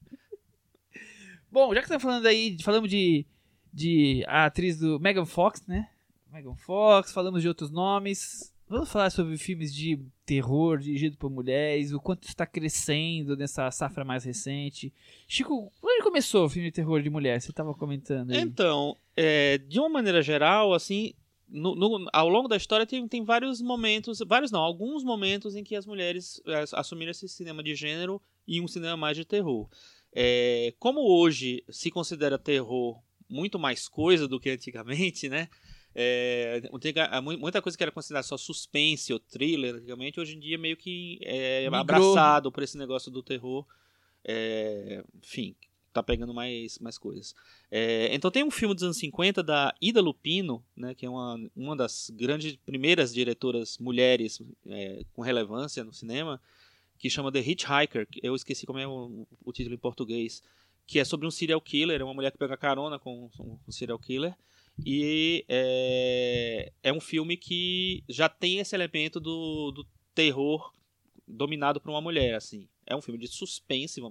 Bom, 1.51 1.73
já 1.73 1.81
que 1.81 1.85
estamos 1.85 2.01
falando 2.01 2.25
aí, 2.25 2.55
falamos 2.63 2.89
de, 2.89 3.25
de 3.73 4.23
a 4.25 4.45
atriz 4.45 4.77
do 4.79 4.97
Megan 4.99 5.25
Fox, 5.25 5.67
né? 5.67 5.89
Megan 6.31 6.55
Fox, 6.55 7.11
falamos 7.11 7.41
de 7.41 7.47
outros 7.49 7.69
nomes. 7.69 8.50
Vamos 8.71 8.89
falar 8.89 9.09
sobre 9.09 9.37
filmes 9.37 9.75
de 9.75 9.99
terror 10.25 10.77
dirigido 10.77 11.17
por 11.17 11.29
mulheres, 11.29 11.91
o 11.91 11.99
quanto 11.99 12.25
está 12.25 12.45
crescendo 12.45 13.35
nessa 13.35 13.69
safra 13.69 14.05
mais 14.05 14.23
recente. 14.23 14.93
Chico, 15.27 15.69
onde 15.83 16.01
começou 16.01 16.45
o 16.45 16.49
filme 16.49 16.69
de 16.69 16.75
terror 16.75 17.01
de 17.01 17.09
mulher? 17.09 17.41
Você 17.41 17.49
estava 17.51 17.73
comentando 17.73 18.31
aí. 18.31 18.37
Então, 18.39 18.95
é, 19.13 19.57
de 19.57 19.77
uma 19.77 19.89
maneira 19.89 20.21
geral, 20.21 20.73
assim, 20.73 21.13
no- 21.49 21.75
no- 21.75 22.07
ao 22.13 22.29
longo 22.29 22.47
da 22.47 22.55
história 22.55 22.85
tem, 22.85 23.05
tem 23.09 23.25
vários 23.25 23.61
momentos, 23.61 24.19
vários 24.25 24.51
não, 24.51 24.61
alguns 24.61 25.03
momentos 25.03 25.53
em 25.57 25.65
que 25.65 25.75
as 25.75 25.85
mulheres 25.85 26.41
é, 26.47 26.63
assumiram 26.71 27.11
esse 27.11 27.27
cinema 27.27 27.61
de 27.61 27.75
gênero 27.75 28.21
e 28.47 28.61
um 28.61 28.69
cinema 28.69 28.95
mais 28.95 29.17
de 29.17 29.25
terror. 29.25 29.67
É, 30.15 30.73
como 30.79 31.01
hoje 31.01 31.61
se 31.69 31.91
considera 31.91 32.39
terror 32.39 32.97
muito 33.29 33.59
mais 33.59 33.89
coisa 33.89 34.29
do 34.29 34.39
que 34.39 34.49
antigamente, 34.49 35.27
né? 35.27 35.49
É, 35.93 36.61
muita 37.37 37.61
coisa 37.61 37.77
que 37.77 37.83
era 37.83 37.91
considerada 37.91 38.25
só 38.25 38.37
suspense 38.37 39.11
ou 39.11 39.19
thriller 39.19 39.75
antigamente, 39.75 40.19
hoje 40.19 40.35
em 40.35 40.39
dia 40.39 40.57
meio 40.57 40.77
que 40.77 41.19
é 41.21 41.63
Migrou. 41.69 41.81
abraçado 41.81 42.51
por 42.51 42.63
esse 42.63 42.77
negócio 42.77 43.11
do 43.11 43.21
terror. 43.21 43.65
É, 44.23 45.03
enfim, 45.21 45.55
tá 45.91 46.01
pegando 46.01 46.33
mais, 46.33 46.79
mais 46.79 46.97
coisas. 46.97 47.35
É, 47.69 48.13
então 48.13 48.31
tem 48.31 48.43
um 48.43 48.51
filme 48.51 48.73
dos 48.73 48.83
anos 48.83 48.97
50 48.97 49.43
da 49.43 49.73
Ida 49.81 50.01
Lupino, 50.01 50.63
né, 50.75 50.95
que 50.95 51.05
é 51.05 51.09
uma, 51.09 51.39
uma 51.55 51.75
das 51.75 52.09
grandes 52.13 52.55
primeiras 52.55 53.13
diretoras 53.13 53.77
mulheres 53.77 54.41
é, 54.67 55.03
com 55.13 55.21
relevância 55.21 55.83
no 55.83 55.93
cinema, 55.93 56.41
que 56.97 57.09
chama 57.09 57.31
The 57.31 57.39
Hitchhiker, 57.39 58.07
eu 58.21 58.35
esqueci 58.35 58.65
como 58.65 58.79
é 58.79 58.87
o, 58.87 59.25
o 59.43 59.51
título 59.51 59.75
em 59.75 59.79
português, 59.79 60.43
que 60.85 60.99
é 60.99 61.03
sobre 61.03 61.27
um 61.27 61.31
serial 61.31 61.59
killer, 61.59 61.99
é 61.99 62.03
uma 62.03 62.13
mulher 62.13 62.31
que 62.31 62.37
pega 62.37 62.55
carona 62.55 62.99
com 62.99 63.29
um, 63.39 63.57
um 63.67 63.71
serial 63.71 63.97
killer, 63.97 64.35
e 64.85 65.45
é, 65.47 66.71
é 66.83 66.93
um 66.93 66.99
filme 66.99 67.37
que 67.37 68.03
já 68.09 68.27
tem 68.27 68.59
esse 68.59 68.75
elemento 68.75 69.19
do, 69.19 69.71
do 69.71 69.87
terror 70.15 70.73
dominado 71.27 71.79
por 71.79 71.89
uma 71.91 72.01
mulher, 72.01 72.35
assim. 72.35 72.67
É 72.85 72.95
um 72.95 73.01
filme 73.01 73.19
de 73.19 73.27
suspense, 73.27 74.01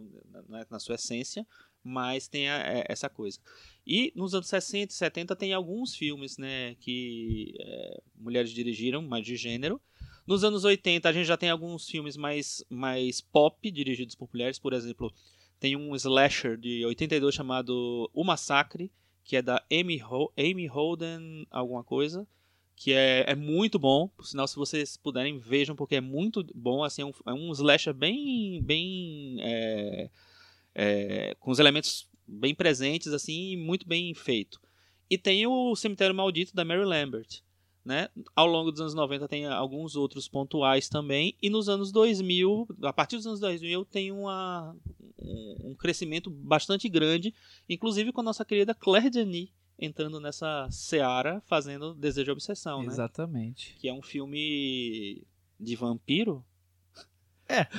na, 0.48 0.66
na 0.70 0.78
sua 0.78 0.94
essência, 0.94 1.46
mas 1.82 2.28
tem 2.28 2.48
a- 2.48 2.58
é, 2.58 2.84
essa 2.88 3.08
coisa. 3.08 3.38
E 3.86 4.12
nos 4.14 4.34
anos 4.34 4.48
60 4.48 4.92
e 4.92 4.96
70 4.96 5.34
tem 5.36 5.52
alguns 5.52 5.94
filmes 5.94 6.38
né, 6.38 6.76
que 6.80 7.54
é, 7.58 8.02
mulheres 8.16 8.50
dirigiram, 8.50 9.02
mas 9.02 9.24
de 9.24 9.36
gênero. 9.36 9.80
Nos 10.26 10.44
anos 10.44 10.64
80 10.64 11.08
a 11.08 11.12
gente 11.12 11.26
já 11.26 11.36
tem 11.36 11.50
alguns 11.50 11.88
filmes 11.88 12.16
mais, 12.16 12.64
mais 12.70 13.20
pop 13.20 13.70
dirigidos 13.70 14.14
por 14.14 14.28
mulheres. 14.32 14.58
Por 14.58 14.72
exemplo, 14.72 15.12
tem 15.58 15.74
um 15.76 15.94
slasher 15.96 16.56
de 16.56 16.84
82 16.86 17.34
chamado 17.34 18.08
O 18.14 18.22
Massacre, 18.22 18.90
que 19.24 19.36
é 19.36 19.42
da 19.42 19.62
Amy, 19.72 20.02
Ho 20.02 20.32
Amy 20.36 20.66
Holden 20.66 21.46
alguma 21.50 21.84
coisa. 21.84 22.26
Que 22.76 22.94
é, 22.94 23.24
é 23.28 23.34
muito 23.34 23.78
bom, 23.78 24.08
por 24.08 24.24
sinal, 24.24 24.48
se 24.48 24.56
vocês 24.56 24.96
puderem, 24.96 25.38
vejam, 25.38 25.76
porque 25.76 25.96
é 25.96 26.00
muito 26.00 26.42
bom. 26.54 26.82
Assim, 26.82 27.02
é, 27.02 27.04
um, 27.04 27.12
é 27.26 27.32
um 27.32 27.52
slasher 27.52 27.92
bem, 27.92 28.62
bem 28.62 29.36
é, 29.40 30.10
é, 30.74 31.36
com 31.38 31.50
os 31.50 31.58
elementos 31.58 32.08
bem 32.26 32.54
presentes 32.54 33.12
assim 33.12 33.52
e 33.52 33.56
muito 33.56 33.86
bem 33.86 34.14
feito. 34.14 34.60
E 35.10 35.18
tem 35.18 35.46
o 35.46 35.74
Cemitério 35.74 36.14
Maldito 36.14 36.54
da 36.54 36.64
Mary 36.64 36.84
Lambert, 36.84 37.42
né? 37.84 38.08
Ao 38.36 38.46
longo 38.46 38.70
dos 38.70 38.80
anos 38.80 38.94
90 38.94 39.26
tem 39.28 39.46
alguns 39.46 39.96
outros 39.96 40.28
pontuais 40.28 40.88
também 40.88 41.34
e 41.42 41.48
nos 41.48 41.68
anos 41.68 41.90
2000, 41.92 42.68
a 42.82 42.92
partir 42.92 43.16
dos 43.16 43.26
anos 43.26 43.40
2000 43.40 43.84
tem 43.86 44.12
uma, 44.12 44.76
um, 45.18 45.70
um 45.70 45.74
crescimento 45.74 46.30
bastante 46.30 46.88
grande, 46.88 47.34
inclusive 47.68 48.12
com 48.12 48.20
a 48.20 48.24
nossa 48.24 48.44
querida 48.44 48.74
Claire 48.74 49.08
Denis 49.10 49.48
entrando 49.78 50.20
nessa 50.20 50.68
seara 50.70 51.42
fazendo 51.46 51.94
Desejo 51.94 52.30
e 52.30 52.32
Obsessão, 52.32 52.80
né? 52.82 52.88
Exatamente. 52.88 53.74
Que 53.80 53.88
é 53.88 53.92
um 53.94 54.02
filme 54.02 55.22
de 55.58 55.74
vampiro, 55.76 56.44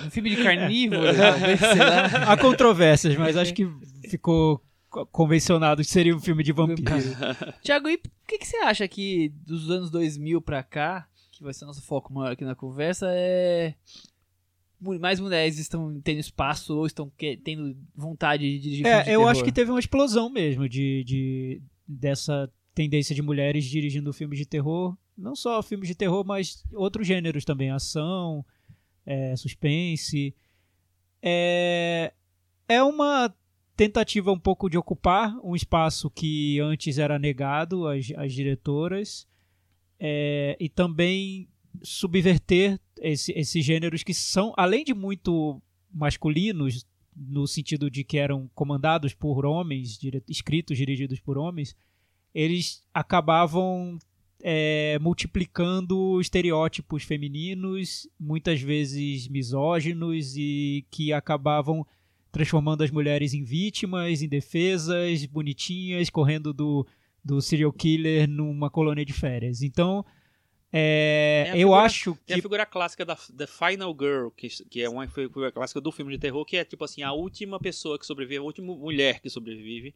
Um 0.05 0.09
filme 0.09 0.29
de 0.31 0.43
carnívoro, 0.43 1.01
talvez, 1.15 1.59
sei 1.59 1.77
lá. 1.79 2.05
Há 2.33 2.37
controvérsias, 2.37 3.15
mas 3.15 3.37
acho 3.37 3.53
que 3.53 3.65
ficou 4.09 4.57
co- 4.57 4.65
convencionado 5.11 5.81
que 5.81 5.87
seria 5.89 6.15
um 6.15 6.19
filme 6.19 6.43
de 6.43 6.51
vampiro. 6.51 6.83
Tiago, 7.63 7.87
e 7.89 7.95
o 7.95 7.99
que, 8.27 8.37
que 8.37 8.45
você 8.47 8.57
acha 8.57 8.87
que 8.87 9.29
dos 9.45 9.69
anos 9.71 9.89
2000 9.89 10.41
pra 10.41 10.61
cá, 10.63 11.07
que 11.31 11.43
vai 11.43 11.53
ser 11.53 11.65
nosso 11.65 11.81
foco 11.81 12.13
maior 12.13 12.33
aqui 12.33 12.43
na 12.45 12.55
conversa, 12.55 13.07
é. 13.11 13.73
Mais 14.99 15.19
mulheres 15.19 15.59
estão 15.59 16.01
tendo 16.01 16.19
espaço 16.19 16.75
ou 16.75 16.87
estão 16.87 17.11
que- 17.15 17.37
tendo 17.37 17.77
vontade 17.95 18.43
de 18.43 18.59
dirigir 18.59 18.83
filmes 18.85 19.03
de 19.05 19.09
É, 19.11 19.13
eu 19.13 19.19
terror? 19.19 19.27
acho 19.29 19.43
que 19.43 19.51
teve 19.51 19.69
uma 19.69 19.79
explosão 19.79 20.27
mesmo 20.27 20.67
de, 20.67 21.03
de 21.03 21.61
dessa 21.87 22.51
tendência 22.73 23.13
de 23.13 23.21
mulheres 23.21 23.63
dirigindo 23.65 24.11
filmes 24.11 24.39
de 24.39 24.45
terror. 24.47 24.97
Não 25.15 25.35
só 25.35 25.61
filmes 25.61 25.87
de 25.87 25.93
terror, 25.93 26.25
mas 26.25 26.63
outros 26.73 27.05
gêneros 27.05 27.45
também. 27.45 27.69
Ação, 27.69 28.43
é, 29.05 29.35
suspense. 29.35 30.33
É, 31.21 32.11
é 32.67 32.81
uma 32.81 33.31
tentativa 33.85 34.31
um 34.31 34.37
pouco 34.37 34.69
de 34.69 34.77
ocupar 34.77 35.35
um 35.43 35.55
espaço 35.55 36.07
que 36.11 36.59
antes 36.59 36.99
era 36.99 37.17
negado 37.17 37.87
às, 37.87 38.11
às 38.15 38.31
diretoras 38.31 39.27
é, 39.99 40.55
e 40.59 40.69
também 40.69 41.47
subverter 41.81 42.79
esse- 42.99 43.31
esses 43.31 43.65
gêneros 43.65 44.03
que 44.03 44.13
são, 44.13 44.53
além 44.55 44.83
de 44.83 44.93
muito 44.93 45.59
masculinos, 45.91 46.85
no 47.15 47.47
sentido 47.47 47.89
de 47.89 48.03
que 48.03 48.17
eram 48.19 48.47
comandados 48.53 49.15
por 49.15 49.47
homens, 49.47 49.97
dire- 49.97 50.23
escritos 50.29 50.77
dirigidos 50.77 51.19
por 51.19 51.35
homens, 51.39 51.75
eles 52.35 52.83
acabavam 52.93 53.97
é, 54.43 54.97
multiplicando 54.99 56.19
estereótipos 56.21 57.03
femininos, 57.03 58.07
muitas 58.19 58.61
vezes 58.61 59.27
misóginos, 59.27 60.35
e 60.37 60.85
que 60.91 61.11
acabavam 61.13 61.85
transformando 62.31 62.83
as 62.83 62.91
mulheres 62.91 63.33
em 63.33 63.43
vítimas, 63.43 64.21
indefesas, 64.21 65.25
bonitinhas, 65.25 66.09
correndo 66.09 66.53
do, 66.53 66.87
do 67.23 67.41
serial 67.41 67.71
killer 67.73 68.27
numa 68.27 68.69
colônia 68.69 69.03
de 69.05 69.13
férias. 69.13 69.61
Então, 69.61 70.05
é, 70.73 71.47
a 71.49 71.57
eu 71.57 71.67
figura- 71.69 71.81
acho 71.81 72.17
Tem 72.25 72.33
a 72.33 72.37
que 72.37 72.41
figura 72.41 72.65
clássica 72.65 73.03
da 73.05 73.15
The 73.15 73.45
Final 73.47 73.95
Girl, 73.99 74.29
que, 74.29 74.47
que 74.69 74.81
é 74.81 74.89
uma 74.89 75.05
figura 75.07 75.51
clássica 75.51 75.81
do 75.81 75.91
filme 75.91 76.13
de 76.13 76.17
terror, 76.19 76.45
que 76.45 76.55
é 76.57 76.63
tipo 76.63 76.83
assim, 76.85 77.03
a 77.03 77.11
última 77.11 77.59
pessoa 77.59 77.99
que 77.99 78.05
sobrevive, 78.05 78.37
a 78.37 78.43
última 78.43 78.73
mulher 78.75 79.19
que 79.19 79.29
sobrevive 79.29 79.93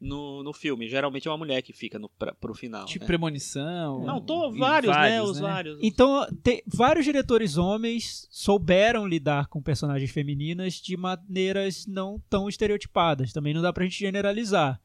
no, 0.00 0.42
no 0.42 0.52
filme. 0.52 0.88
Geralmente 0.88 1.26
é 1.26 1.30
uma 1.30 1.38
mulher 1.38 1.62
que 1.62 1.72
fica 1.72 1.98
no, 1.98 2.08
pra, 2.08 2.34
pro 2.34 2.54
final. 2.54 2.84
Tipo 2.86 3.04
né? 3.04 3.06
premonição. 3.06 4.04
Não, 4.04 4.20
tô, 4.20 4.52
e 4.54 4.58
vários, 4.58 4.96
né? 4.96 5.22
Os 5.22 5.38
vários. 5.38 5.78
Então, 5.82 6.26
te- 6.42 6.62
vários 6.66 7.04
diretores 7.04 7.56
homens 7.56 8.26
souberam 8.30 9.06
lidar 9.06 9.48
com 9.48 9.62
personagens 9.62 10.10
femininas 10.10 10.74
de 10.74 10.96
maneiras 10.96 11.86
não 11.86 12.22
tão 12.28 12.48
estereotipadas. 12.48 13.32
Também 13.32 13.54
não 13.54 13.62
dá 13.62 13.72
pra 13.72 13.84
gente 13.84 13.98
generalizar. 13.98 14.80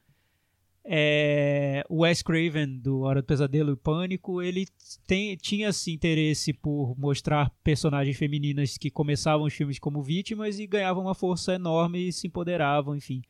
É, 0.84 1.84
o 1.88 2.02
Wes 2.02 2.24
Craven, 2.24 2.80
do 2.80 3.02
Hora 3.02 3.21
do 3.21 3.26
Pesadelo 3.26 3.74
e 3.74 3.76
Pânico, 3.76 4.41
ele 4.41 4.65
tem, 5.06 5.38
tinha 5.38 5.69
esse 5.69 5.91
interesse 5.91 6.54
por 6.54 6.95
mostrar 6.97 7.52
personagens 7.63 8.17
femininas 8.17 8.80
que 8.80 8.89
começavam 8.89 9.45
os 9.45 9.54
filmes 9.54 9.78
como 9.78 10.02
vítimas 10.02 10.58
e 10.58 10.65
ganhavam 10.65 11.04
uma 11.04 11.13
força 11.13 11.54
enorme 11.54 12.07
e 12.07 12.12
se 12.12 12.26
empoderavam, 12.26 12.95
enfim. 12.95 13.22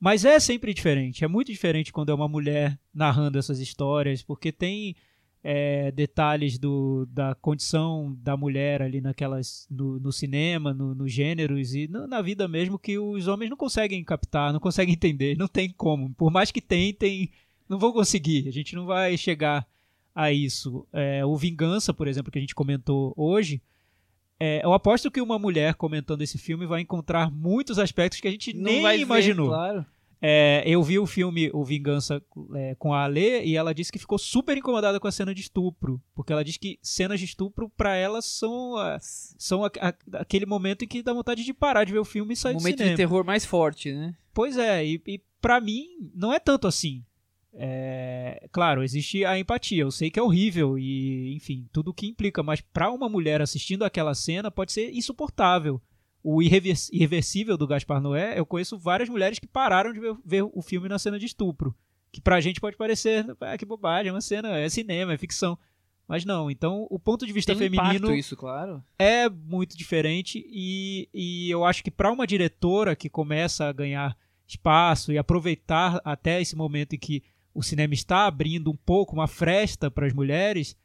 Mas 0.00 0.24
é 0.24 0.40
sempre 0.40 0.72
diferente. 0.72 1.24
É 1.24 1.28
muito 1.28 1.52
diferente 1.52 1.92
quando 1.92 2.10
é 2.10 2.14
uma 2.14 2.26
mulher 2.28 2.78
narrando 2.92 3.38
essas 3.38 3.60
histórias, 3.60 4.22
porque 4.22 4.50
tem 4.50 4.96
é, 5.44 5.90
detalhes 5.90 6.58
do, 6.58 7.06
da 7.10 7.34
condição 7.34 8.16
da 8.22 8.34
mulher 8.36 8.80
ali 8.82 9.00
naquelas 9.00 9.66
no, 9.70 10.00
no 10.00 10.10
cinema, 10.10 10.72
no, 10.72 10.94
nos 10.94 11.12
gêneros 11.12 11.74
e 11.74 11.86
no- 11.86 12.06
na 12.06 12.20
vida 12.22 12.48
mesmo 12.48 12.78
que 12.78 12.98
os 12.98 13.26
homens 13.28 13.50
não 13.50 13.56
conseguem 13.56 14.02
captar, 14.02 14.52
não 14.52 14.60
conseguem 14.60 14.92
entender, 14.94 15.36
não 15.36 15.48
tem 15.48 15.68
como. 15.70 16.14
Por 16.14 16.30
mais 16.30 16.50
que 16.50 16.60
tentem, 16.62 17.30
não 17.68 17.78
vão 17.78 17.92
conseguir. 17.92 18.48
A 18.48 18.52
gente 18.52 18.74
não 18.74 18.86
vai 18.86 19.16
chegar 19.18 19.66
a 20.14 20.32
isso. 20.32 20.86
É, 20.92 21.24
o 21.26 21.36
Vingança, 21.36 21.92
por 21.92 22.08
exemplo, 22.08 22.32
que 22.32 22.38
a 22.38 22.40
gente 22.42 22.54
comentou 22.54 23.12
hoje. 23.16 23.60
É, 24.40 24.64
eu 24.64 24.72
aposto 24.72 25.10
que 25.10 25.20
uma 25.20 25.38
mulher 25.38 25.74
comentando 25.74 26.22
esse 26.22 26.38
filme 26.38 26.66
vai 26.66 26.80
encontrar 26.80 27.30
muitos 27.30 27.78
aspectos 27.78 28.20
que 28.20 28.26
a 28.26 28.30
gente 28.30 28.52
Não 28.54 28.62
nem 28.64 28.82
vai 28.82 28.96
ver, 28.96 29.02
imaginou. 29.02 29.48
claro. 29.48 29.84
É, 30.22 30.62
eu 30.66 30.82
vi 30.82 30.98
o 30.98 31.06
filme 31.06 31.48
O 31.54 31.64
Vingança 31.64 32.22
é, 32.54 32.74
com 32.74 32.92
a 32.92 33.04
Ale 33.04 33.42
e 33.42 33.56
ela 33.56 33.72
disse 33.72 33.90
que 33.90 33.98
ficou 33.98 34.18
super 34.18 34.54
incomodada 34.54 35.00
com 35.00 35.08
a 35.08 35.12
cena 35.12 35.34
de 35.34 35.40
estupro. 35.40 35.98
Porque 36.14 36.30
ela 36.30 36.44
diz 36.44 36.58
que 36.58 36.78
cenas 36.82 37.18
de 37.18 37.24
estupro, 37.24 37.70
pra 37.74 37.96
ela, 37.96 38.20
são, 38.20 38.76
ah, 38.76 38.98
são 39.00 39.64
a- 39.64 39.70
a- 39.80 39.94
aquele 40.20 40.44
momento 40.44 40.84
em 40.84 40.88
que 40.88 41.02
dá 41.02 41.14
vontade 41.14 41.42
de 41.42 41.54
parar 41.54 41.84
de 41.84 41.92
ver 41.92 42.00
o 42.00 42.04
filme 42.04 42.34
e 42.34 42.36
sair 42.36 42.52
do 42.52 42.58
momento 42.60 42.76
cinema. 42.76 42.90
de 42.90 42.96
terror 42.98 43.24
mais 43.24 43.46
forte, 43.46 43.92
né? 43.94 44.14
Pois 44.34 44.58
é, 44.58 44.84
e, 44.84 45.00
e 45.06 45.22
para 45.40 45.58
mim 45.58 45.86
não 46.14 46.30
é 46.34 46.38
tanto 46.38 46.66
assim. 46.68 47.02
É, 47.52 48.48
claro, 48.52 48.82
existe 48.82 49.24
a 49.24 49.38
empatia. 49.38 49.82
Eu 49.82 49.90
sei 49.90 50.10
que 50.10 50.18
é 50.18 50.22
horrível 50.22 50.78
e, 50.78 51.34
enfim, 51.34 51.66
tudo 51.72 51.90
o 51.90 51.94
que 51.94 52.06
implica, 52.06 52.42
mas 52.42 52.60
pra 52.60 52.90
uma 52.90 53.08
mulher 53.08 53.40
assistindo 53.42 53.84
aquela 53.84 54.14
cena 54.14 54.50
pode 54.50 54.72
ser 54.72 54.90
insuportável. 54.94 55.80
O 56.22 56.42
irrevers- 56.42 56.90
irreversível 56.92 57.56
do 57.56 57.66
Gaspar 57.66 58.00
Noé, 58.00 58.38
eu 58.38 58.44
conheço 58.46 58.78
várias 58.78 59.08
mulheres 59.08 59.38
que 59.38 59.46
pararam 59.46 59.92
de 59.92 60.00
ver, 60.00 60.14
ver 60.24 60.42
o 60.42 60.62
filme 60.62 60.88
na 60.88 60.98
cena 60.98 61.18
de 61.18 61.26
estupro. 61.26 61.74
Que 62.12 62.20
pra 62.20 62.40
gente 62.40 62.60
pode 62.60 62.76
parecer, 62.76 63.24
ah, 63.40 63.56
que 63.56 63.64
bobagem, 63.64 64.10
é 64.10 64.12
uma 64.12 64.20
cena, 64.20 64.58
é 64.58 64.68
cinema, 64.68 65.12
é 65.14 65.18
ficção. 65.18 65.58
Mas 66.06 66.24
não, 66.24 66.50
então 66.50 66.86
o 66.90 66.98
ponto 66.98 67.24
de 67.24 67.32
vista 67.32 67.54
Tem 67.54 67.70
feminino 67.70 68.12
isso, 68.14 68.36
claro. 68.36 68.82
é 68.98 69.28
muito 69.28 69.78
diferente 69.78 70.44
e, 70.50 71.08
e 71.14 71.48
eu 71.48 71.64
acho 71.64 71.84
que 71.84 71.90
para 71.90 72.10
uma 72.10 72.26
diretora 72.26 72.96
que 72.96 73.08
começa 73.08 73.66
a 73.66 73.72
ganhar 73.72 74.16
espaço 74.44 75.12
e 75.12 75.18
aproveitar 75.18 76.00
até 76.04 76.42
esse 76.42 76.56
momento 76.56 76.94
em 76.94 76.98
que 76.98 77.22
o 77.54 77.62
cinema 77.62 77.94
está 77.94 78.26
abrindo 78.26 78.70
um 78.70 78.76
pouco 78.76 79.14
uma 79.14 79.26
fresta 79.28 79.90
para 79.90 80.06
as 80.06 80.12
mulheres 80.12 80.76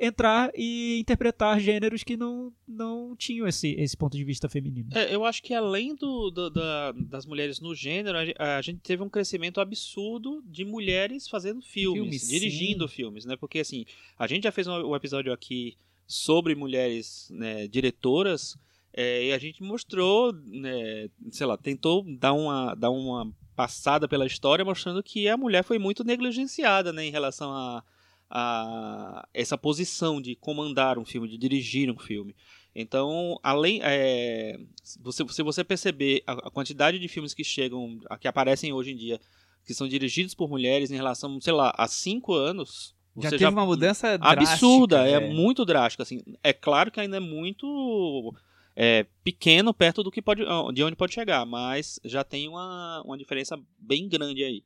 entrar 0.00 0.50
e 0.56 0.98
interpretar 1.00 1.60
gêneros 1.60 2.02
que 2.02 2.16
não, 2.16 2.52
não 2.66 3.14
tinham 3.14 3.46
esse, 3.46 3.72
esse 3.78 3.96
ponto 3.96 4.16
de 4.16 4.24
vista 4.24 4.48
feminino. 4.48 4.88
É, 4.92 5.14
eu 5.14 5.24
acho 5.24 5.42
que 5.42 5.52
além 5.54 5.94
do, 5.94 6.30
do- 6.30 6.50
da- 6.50 6.92
das 6.92 7.24
mulheres 7.26 7.60
no 7.60 7.74
gênero, 7.74 8.16
a, 8.18 8.24
ge- 8.24 8.34
a 8.38 8.60
gente 8.62 8.80
teve 8.80 9.02
um 9.02 9.08
crescimento 9.08 9.60
absurdo 9.60 10.42
de 10.46 10.64
mulheres 10.64 11.28
fazendo 11.28 11.60
filmes, 11.62 12.00
Filmes, 12.02 12.28
dirigindo 12.28 12.88
filmes, 12.88 13.24
né? 13.24 13.36
Porque 13.36 13.60
assim, 13.60 13.84
a 14.18 14.26
gente 14.26 14.44
já 14.44 14.50
fez 14.50 14.66
um, 14.66 14.72
um 14.90 14.96
episódio 14.96 15.32
aqui 15.32 15.76
sobre 16.06 16.54
mulheres 16.54 17.28
né, 17.30 17.68
diretoras 17.68 18.56
é, 18.92 19.26
e 19.26 19.32
a 19.32 19.38
gente 19.38 19.62
mostrou, 19.62 20.32
né, 20.32 21.08
sei 21.30 21.46
lá, 21.46 21.56
tentou 21.56 22.04
dar 22.18 22.32
uma, 22.32 22.74
dar 22.74 22.90
uma 22.90 23.32
passada 23.54 24.08
pela 24.08 24.26
história 24.26 24.64
mostrando 24.64 25.02
que 25.02 25.28
a 25.28 25.36
mulher 25.36 25.62
foi 25.62 25.78
muito 25.78 26.04
negligenciada 26.04 26.92
né, 26.92 27.04
em 27.04 27.10
relação 27.10 27.52
a, 27.52 27.84
a 28.30 29.28
essa 29.32 29.58
posição 29.58 30.20
de 30.20 30.34
comandar 30.36 30.98
um 30.98 31.04
filme, 31.04 31.28
de 31.28 31.36
dirigir 31.36 31.90
um 31.90 31.98
filme. 31.98 32.34
Então, 32.74 33.38
além. 33.42 33.80
é, 33.82 34.58
você, 35.00 35.26
se 35.28 35.42
você 35.42 35.62
perceber 35.62 36.22
a, 36.26 36.32
a 36.32 36.50
quantidade 36.50 36.98
de 36.98 37.08
filmes 37.08 37.34
que 37.34 37.44
chegam, 37.44 38.00
que 38.18 38.26
aparecem 38.26 38.72
hoje 38.72 38.92
em 38.92 38.96
dia, 38.96 39.20
que 39.64 39.74
são 39.74 39.86
dirigidos 39.86 40.34
por 40.34 40.48
mulheres 40.48 40.90
em 40.90 40.96
relação, 40.96 41.40
sei 41.40 41.52
lá, 41.52 41.72
a 41.76 41.86
cinco 41.86 42.34
anos. 42.34 42.94
Já 43.18 43.30
teve 43.30 43.44
uma 43.44 43.66
mudança 43.66 44.18
absurda, 44.20 45.02
drástica, 45.02 45.24
é 45.24 45.28
muito 45.28 45.64
drástica. 45.66 46.02
Assim. 46.02 46.22
É 46.42 46.52
claro 46.52 46.90
que 46.90 46.98
ainda 46.98 47.18
é 47.18 47.20
muito 47.20 48.34
é, 48.74 49.06
pequeno 49.22 49.74
perto 49.74 50.02
do 50.02 50.10
que 50.10 50.22
pode, 50.22 50.42
de 50.74 50.82
onde 50.84 50.96
pode 50.96 51.14
chegar, 51.14 51.44
mas 51.44 52.00
já 52.04 52.24
tem 52.24 52.48
uma, 52.48 53.02
uma 53.04 53.18
diferença 53.18 53.58
bem 53.78 54.08
grande 54.08 54.44
aí. 54.44 54.64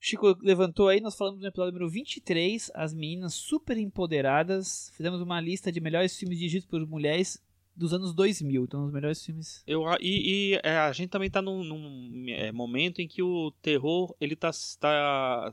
Chico 0.00 0.36
levantou 0.40 0.88
aí, 0.88 1.00
nós 1.00 1.16
falamos 1.16 1.40
no 1.40 1.48
episódio 1.48 1.72
número 1.72 1.90
23, 1.90 2.70
as 2.74 2.94
meninas 2.94 3.34
super 3.34 3.76
empoderadas. 3.76 4.92
Fizemos 4.96 5.20
uma 5.20 5.40
lista 5.40 5.72
de 5.72 5.80
melhores 5.80 6.16
filmes 6.16 6.38
dirigidos 6.38 6.66
por 6.66 6.86
mulheres 6.86 7.42
dos 7.74 7.92
anos 7.92 8.14
2000. 8.14 8.64
Então, 8.64 8.84
os 8.84 8.92
melhores 8.92 9.24
filmes. 9.24 9.62
Eu, 9.66 9.84
e 10.00 10.52
e, 10.52 10.60
é, 10.62 10.76
a 10.78 10.92
gente 10.92 11.10
também 11.10 11.28
tá 11.28 11.42
num, 11.42 11.64
num, 11.64 12.26
é, 12.28 12.52
momento 12.52 13.00
em 13.00 13.08
que 13.08 13.22
o 13.22 13.52
terror, 13.60 14.14
ele 14.20 14.36
tá, 14.36 14.50
tá 14.78 15.52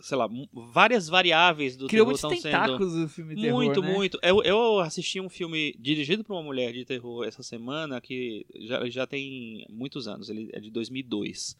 sei 0.00 0.16
lá, 0.16 0.28
várias 0.52 1.08
variáveis 1.08 1.76
do 1.76 1.86
Criou 1.86 2.06
terror 2.06 2.14
estão 2.14 2.30
sendo... 2.30 2.42
tentáculos 2.42 2.94
o 2.94 3.08
filme 3.08 3.34
terror, 3.34 3.56
Muito, 3.62 3.80
né? 3.82 3.92
muito. 3.92 4.18
Eu, 4.22 4.42
eu 4.42 4.78
assisti 4.80 5.20
um 5.20 5.28
filme 5.28 5.74
dirigido 5.78 6.24
por 6.24 6.34
uma 6.34 6.42
mulher 6.42 6.72
de 6.72 6.84
terror 6.84 7.24
essa 7.24 7.42
semana 7.42 8.00
que 8.00 8.46
já, 8.60 8.88
já 8.88 9.06
tem 9.06 9.66
muitos 9.68 10.08
anos, 10.08 10.28
ele 10.30 10.48
é 10.52 10.60
de 10.60 10.70
2002. 10.70 11.56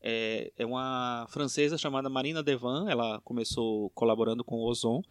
É, 0.00 0.52
é 0.58 0.66
uma 0.66 1.26
francesa 1.30 1.76
chamada 1.78 2.08
Marina 2.08 2.42
Devan, 2.42 2.86
ela 2.88 3.20
começou 3.22 3.90
colaborando 3.90 4.44
com 4.44 4.56
o 4.56 4.64
Ozon, 4.68 5.02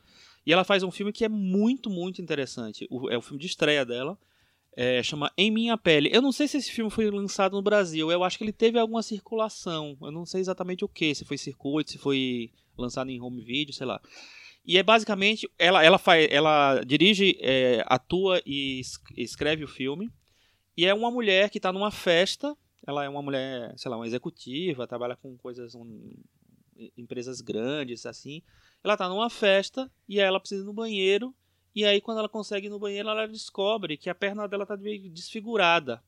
e 0.46 0.54
ela 0.54 0.64
faz 0.64 0.84
um 0.84 0.92
filme 0.92 1.12
que 1.12 1.26
é 1.26 1.30
muito, 1.30 1.90
muito 1.90 2.22
interessante. 2.22 2.88
O- 2.90 3.10
é 3.10 3.18
o 3.18 3.22
filme 3.22 3.40
de 3.40 3.48
estreia 3.48 3.84
dela, 3.86 4.18
é, 4.78 5.02
chama 5.02 5.32
Em 5.38 5.50
Minha 5.50 5.78
Pele. 5.78 6.10
Eu 6.14 6.22
não 6.22 6.32
sei 6.32 6.48
se 6.48 6.58
esse 6.58 6.72
filme 6.72 6.92
foi 6.92 7.10
lançado 7.10 7.54
no 7.56 7.62
Brasil, 7.62 8.12
eu 8.12 8.24
acho 8.24 8.38
que 8.38 8.44
ele 8.44 8.52
teve 8.54 8.78
alguma 8.78 9.02
circulação, 9.02 9.98
eu 10.02 10.12
não 10.12 10.26
sei 10.26 10.42
exatamente 10.42 10.86
o 10.86 10.88
que, 10.88 11.16
se 11.16 11.26
foi 11.26 11.38
circuito, 11.38 11.92
se 11.92 11.98
foi 11.98 12.52
lançado 12.78 13.10
em 13.10 13.22
home 13.22 13.42
video, 13.44 13.74
sei 13.74 13.86
lá. 13.86 14.02
E 14.66 14.78
é 14.78 14.84
basicamente 14.84 15.48
ela 15.60 15.84
ela 15.84 15.98
faz 15.98 16.28
ela 16.32 16.82
dirige, 16.84 17.38
é, 17.40 17.84
atua 17.88 18.42
e 18.46 18.80
es- 18.80 19.00
escreve 19.16 19.64
o 19.64 19.68
filme. 19.68 20.12
E 20.76 20.86
é 20.86 20.94
uma 20.94 21.12
mulher 21.12 21.50
que 21.50 21.58
está 21.60 21.72
numa 21.72 21.92
festa. 21.92 22.56
Ela 22.86 23.04
é 23.06 23.10
uma 23.10 23.22
mulher, 23.22 23.74
sei 23.78 23.90
lá, 23.90 23.98
uma 23.98 24.06
executiva, 24.08 24.88
trabalha 24.88 25.16
com 25.16 25.38
coisas 25.38 25.74
um, 25.76 26.12
em- 26.76 26.92
empresas 26.98 27.42
grandes 27.42 28.06
assim. 28.06 28.42
Ela 28.84 28.94
está 28.94 29.08
numa 29.08 29.30
festa 29.30 29.92
e 30.08 30.20
ela 30.20 30.40
precisa 30.40 30.64
ir 30.64 30.66
no 30.66 30.74
banheiro. 30.74 31.34
E 31.74 31.84
aí 31.86 32.00
quando 32.02 32.20
ela 32.20 32.30
consegue 32.30 32.68
ir 32.68 32.70
no 32.70 32.80
banheiro, 32.80 33.10
ela 33.10 33.28
descobre 33.28 33.98
que 33.98 34.10
a 34.10 34.16
perna 34.16 34.48
dela 34.48 34.64
está 34.64 34.76
desfigurada. 34.76 36.04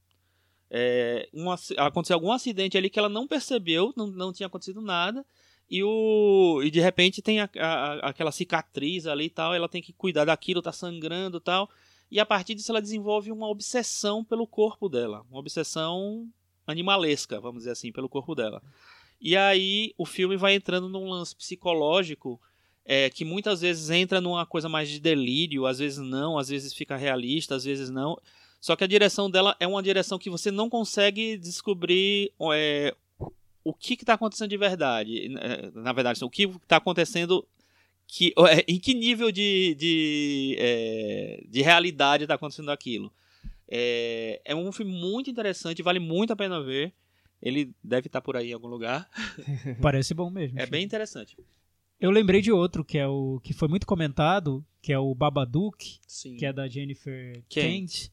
É, 0.70 1.30
um 1.34 1.50
ac- 1.52 1.76
aconteceu 1.78 2.16
algum 2.16 2.32
acidente 2.32 2.78
ali 2.78 2.90
que 2.90 3.00
ela 3.00 3.08
não 3.10 3.28
percebeu, 3.28 3.94
não, 3.96 4.08
não 4.08 4.34
tinha 4.34 4.48
acontecido 4.48 4.82
nada. 4.82 5.26
E, 5.70 5.84
o, 5.84 6.62
e 6.64 6.72
de 6.72 6.80
repente 6.80 7.22
tem 7.22 7.42
a- 7.42 7.50
a- 7.60 8.10
aquela 8.10 8.32
cicatriz 8.32 9.06
ali 9.06 9.26
e 9.26 9.30
tal, 9.30 9.54
ela 9.54 9.68
tem 9.68 9.82
que 9.82 9.92
cuidar 9.94 10.26
daquilo, 10.26 10.62
tá 10.62 10.72
sangrando 10.72 11.38
e 11.38 11.42
tal. 11.42 11.70
E 12.10 12.20
a 12.20 12.26
partir 12.26 12.56
disso 12.56 12.72
ela 12.72 12.82
desenvolve 12.82 13.32
uma 13.32 13.50
obsessão 13.50 14.24
pelo 14.24 14.48
corpo 14.48 14.88
dela, 14.88 15.26
uma 15.30 15.40
obsessão 15.40 16.28
animalesca, 16.66 17.40
vamos 17.40 17.60
dizer 17.62 17.72
assim, 17.72 17.92
pelo 17.92 18.08
corpo 18.08 18.34
dela. 18.34 18.62
E 19.20 19.36
aí 19.36 19.94
o 19.98 20.06
filme 20.06 20.38
vai 20.38 20.54
entrando 20.54 20.88
num 20.88 21.10
lance 21.10 21.36
psicológico 21.36 22.40
é, 22.86 23.10
que 23.10 23.26
muitas 23.26 23.60
vezes 23.60 23.90
entra 23.90 24.22
numa 24.22 24.46
coisa 24.46 24.70
mais 24.70 24.88
de 24.90 25.00
delírio, 25.00 25.66
às 25.66 25.80
vezes 25.80 25.98
não, 25.98 26.38
às 26.38 26.48
vezes 26.48 26.74
fica 26.74 26.96
realista, 26.96 27.56
às 27.56 27.66
vezes 27.66 27.90
não. 27.90 28.18
Só 28.62 28.76
que 28.76 28.84
a 28.84 28.88
direção 28.88 29.30
dela 29.30 29.56
é 29.60 29.68
uma 29.68 29.84
direção 29.84 30.18
que 30.18 30.30
você 30.30 30.50
não 30.50 30.70
consegue 30.70 31.38
descobrir 31.38 32.32
é, 32.54 32.96
o 33.70 33.74
que 33.74 33.94
está 33.94 34.14
acontecendo 34.14 34.50
de 34.50 34.58
verdade. 34.58 35.36
É, 35.38 35.72
Na 35.74 35.92
verdade, 35.92 36.24
o 36.24 36.30
que 36.30 36.44
está 36.44 36.78
acontecendo. 36.78 37.48
Que, 38.08 38.34
é, 38.50 38.64
em 38.68 38.80
que 38.80 38.94
nível 38.94 39.32
de, 39.32 39.76
de, 39.76 40.56
é, 40.58 41.44
de 41.50 41.62
realidade 41.62 42.24
está 42.24 42.36
acontecendo 42.36 42.72
aquilo? 42.72 43.12
É, 43.70 44.42
é 44.46 44.56
um 44.56 44.72
filme 44.72 44.94
muito 44.94 45.30
interessante, 45.30 45.84
vale 45.84 46.00
muito 46.00 46.32
a 46.32 46.36
pena 46.36 46.64
ver. 46.64 46.94
Ele 47.42 47.72
deve 47.84 48.08
estar 48.08 48.22
por 48.22 48.38
aí 48.38 48.50
em 48.50 48.54
algum 48.54 48.68
lugar. 48.68 49.10
Parece 49.82 50.14
bom 50.14 50.30
mesmo. 50.30 50.60
É 50.60 50.66
bem 50.66 50.84
interessante. 50.84 51.38
Eu 52.00 52.12
lembrei 52.12 52.42
de 52.42 52.52
outro 52.52 52.86
que 52.86 52.98
é 52.98 53.08
o 53.08 53.40
que 53.44 53.54
foi 53.54 53.68
muito 53.68 53.86
comentado, 53.86 54.66
que 54.82 54.94
é 54.94 54.98
o 54.98 55.14
Babadook, 55.14 56.00
Sim. 56.08 56.38
que 56.38 56.46
é 56.46 56.54
da 56.54 56.68
Jennifer 56.68 57.44
Kent. 57.50 57.90
Kent. 57.90 58.12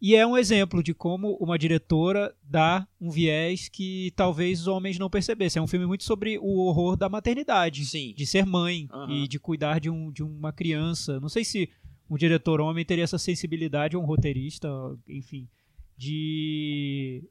E 0.00 0.14
é 0.14 0.26
um 0.26 0.36
exemplo 0.36 0.82
de 0.82 0.92
como 0.92 1.36
uma 1.40 1.58
diretora 1.58 2.34
dá 2.42 2.86
um 3.00 3.10
viés 3.10 3.68
que 3.68 4.12
talvez 4.14 4.60
os 4.60 4.66
homens 4.66 4.98
não 4.98 5.08
percebessem. 5.08 5.58
É 5.58 5.62
um 5.62 5.66
filme 5.66 5.86
muito 5.86 6.04
sobre 6.04 6.38
o 6.38 6.58
horror 6.58 6.96
da 6.96 7.08
maternidade, 7.08 7.84
Sim. 7.86 8.12
de 8.14 8.26
ser 8.26 8.44
mãe 8.44 8.86
Aham. 8.92 9.12
e 9.12 9.26
de 9.26 9.38
cuidar 9.38 9.80
de, 9.80 9.88
um, 9.88 10.12
de 10.12 10.22
uma 10.22 10.52
criança. 10.52 11.18
Não 11.18 11.28
sei 11.28 11.44
se 11.44 11.70
um 12.10 12.16
diretor 12.16 12.60
homem 12.60 12.84
teria 12.84 13.04
essa 13.04 13.18
sensibilidade, 13.18 13.96
ou 13.96 14.02
um 14.02 14.06
roteirista, 14.06 14.68
enfim, 15.08 15.48
de 15.96 17.24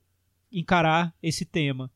encarar 0.51 1.13
esse 1.21 1.45
tema. 1.45 1.91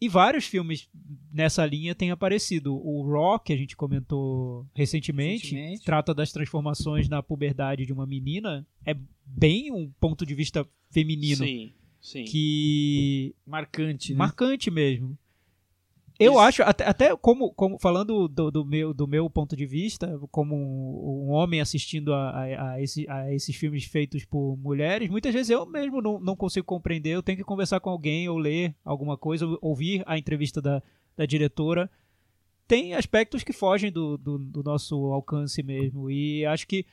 E 0.00 0.08
vários 0.08 0.44
filmes 0.44 0.88
nessa 1.32 1.64
linha 1.64 1.94
têm 1.94 2.10
aparecido. 2.10 2.74
O 2.74 3.02
Rock, 3.02 3.46
que 3.46 3.52
a 3.52 3.56
gente 3.56 3.74
comentou 3.76 4.66
recentemente, 4.74 5.54
Recentemente. 5.54 5.84
trata 5.84 6.12
das 6.12 6.30
transformações 6.32 7.08
na 7.08 7.22
puberdade 7.22 7.86
de 7.86 7.92
uma 7.92 8.06
menina. 8.06 8.66
É 8.84 8.94
bem 9.24 9.72
um 9.72 9.90
ponto 9.98 10.26
de 10.26 10.34
vista 10.34 10.66
feminino 10.90 11.44
Sim, 11.44 11.72
sim. 12.00 12.24
que 12.24 13.34
Marcante, 13.46 14.12
né? 14.12 14.18
marcante 14.18 14.70
mesmo. 14.70 15.16
Eu 16.18 16.32
Isso. 16.32 16.40
acho, 16.40 16.62
até, 16.62 16.84
até 16.88 17.16
como, 17.16 17.52
como 17.52 17.78
falando 17.78 18.26
do, 18.26 18.50
do 18.50 18.64
meu, 18.64 18.94
do 18.94 19.06
meu 19.06 19.28
ponto 19.28 19.54
de 19.54 19.66
vista, 19.66 20.18
como 20.30 20.54
um, 20.56 21.28
um 21.28 21.30
homem 21.30 21.60
assistindo 21.60 22.14
a, 22.14 22.30
a, 22.30 22.70
a 22.72 22.82
esse- 22.82 23.06
a 23.08 23.32
esses 23.34 23.54
filmes 23.54 23.84
feitos 23.84 24.24
por 24.24 24.56
mulheres, 24.56 25.10
muitas 25.10 25.34
vezes 25.34 25.50
eu 25.50 25.66
mesmo 25.66 26.00
não, 26.00 26.18
não 26.18 26.34
consigo 26.34 26.64
compreender, 26.64 27.10
eu 27.10 27.22
tenho 27.22 27.36
que 27.36 27.44
conversar 27.44 27.80
com 27.80 27.90
alguém 27.90 28.28
ou 28.30 28.38
ler 28.38 28.74
alguma 28.82 29.18
coisa, 29.18 29.46
ou- 29.46 29.58
ouvir 29.60 30.02
a 30.06 30.16
entrevista 30.16 30.62
da, 30.62 30.82
da 31.14 31.26
diretora. 31.26 31.90
Tem 32.66 32.94
aspectos 32.94 33.44
que 33.44 33.52
fogem 33.52 33.92
do, 33.92 34.16
do, 34.16 34.38
do 34.38 34.62
nosso 34.62 34.96
alcance 35.12 35.62
mesmo, 35.62 36.10
e 36.10 36.46
acho 36.46 36.66
que 36.66 36.86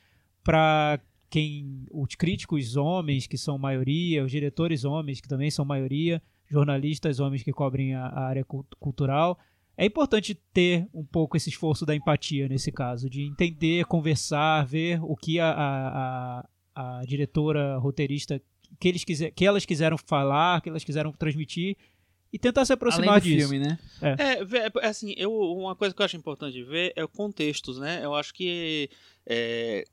para 0.44 1.00
quem 1.30 1.86
os 1.92 2.14
críticos 2.16 2.76
homens, 2.76 3.26
que 3.26 3.38
são 3.38 3.58
maioria, 3.58 4.24
os 4.24 4.30
diretores 4.32 4.84
homens, 4.84 5.20
que 5.22 5.28
também 5.28 5.50
são 5.50 5.64
maioria, 5.66 6.22
jornalistas, 6.54 7.20
homens 7.20 7.44
que 7.44 7.52
cobrem 7.52 7.96
a, 7.96 8.06
a 8.06 8.26
área 8.28 8.46
cult- 8.46 8.74
cultural. 8.80 9.38
É 9.76 9.86
importante 9.86 10.36
ter 10.54 10.88
um 10.94 11.04
pouco 11.04 11.36
esse 11.36 11.50
esforço 11.50 11.86
da 11.86 11.96
empatia 11.96 12.48
nesse 12.48 12.72
caso, 12.72 13.10
de 13.10 13.24
entender, 13.24 13.86
conversar, 13.86 14.64
ver 14.66 15.00
o 15.04 15.16
que 15.16 15.40
a, 15.40 15.50
a, 15.52 16.46
a, 16.76 17.00
a 17.00 17.06
diretora, 17.06 17.78
roteirista, 17.78 18.40
que, 18.80 18.88
eles 18.88 19.04
quiser, 19.04 19.32
que 19.32 19.44
elas 19.46 19.66
quiseram 19.66 19.98
falar, 19.98 20.62
que 20.62 20.70
elas 20.70 20.84
quiseram 20.84 21.12
transmitir 21.12 21.76
e 22.32 22.38
tentar 22.40 22.66
se 22.66 22.74
aproximar 22.74 23.10
Além 23.10 23.22
do 23.22 23.24
disso. 23.24 23.50
filme, 23.50 23.66
né? 23.66 23.78
É, 24.02 24.44
vê- 24.46 24.60
é, 24.60 24.72
assim, 24.88 25.14
eu, 25.18 25.32
uma 25.32 25.76
coisa 25.76 25.94
que 25.94 26.02
eu 26.02 26.06
acho 26.06 26.18
importante 26.18 26.64
ver 26.64 26.94
é 26.96 27.04
o 27.04 27.08
contextos, 27.08 27.78
né? 27.80 28.00
Eu 28.04 28.14
acho 28.16 28.34
que 28.34 28.90
é, 29.28 29.84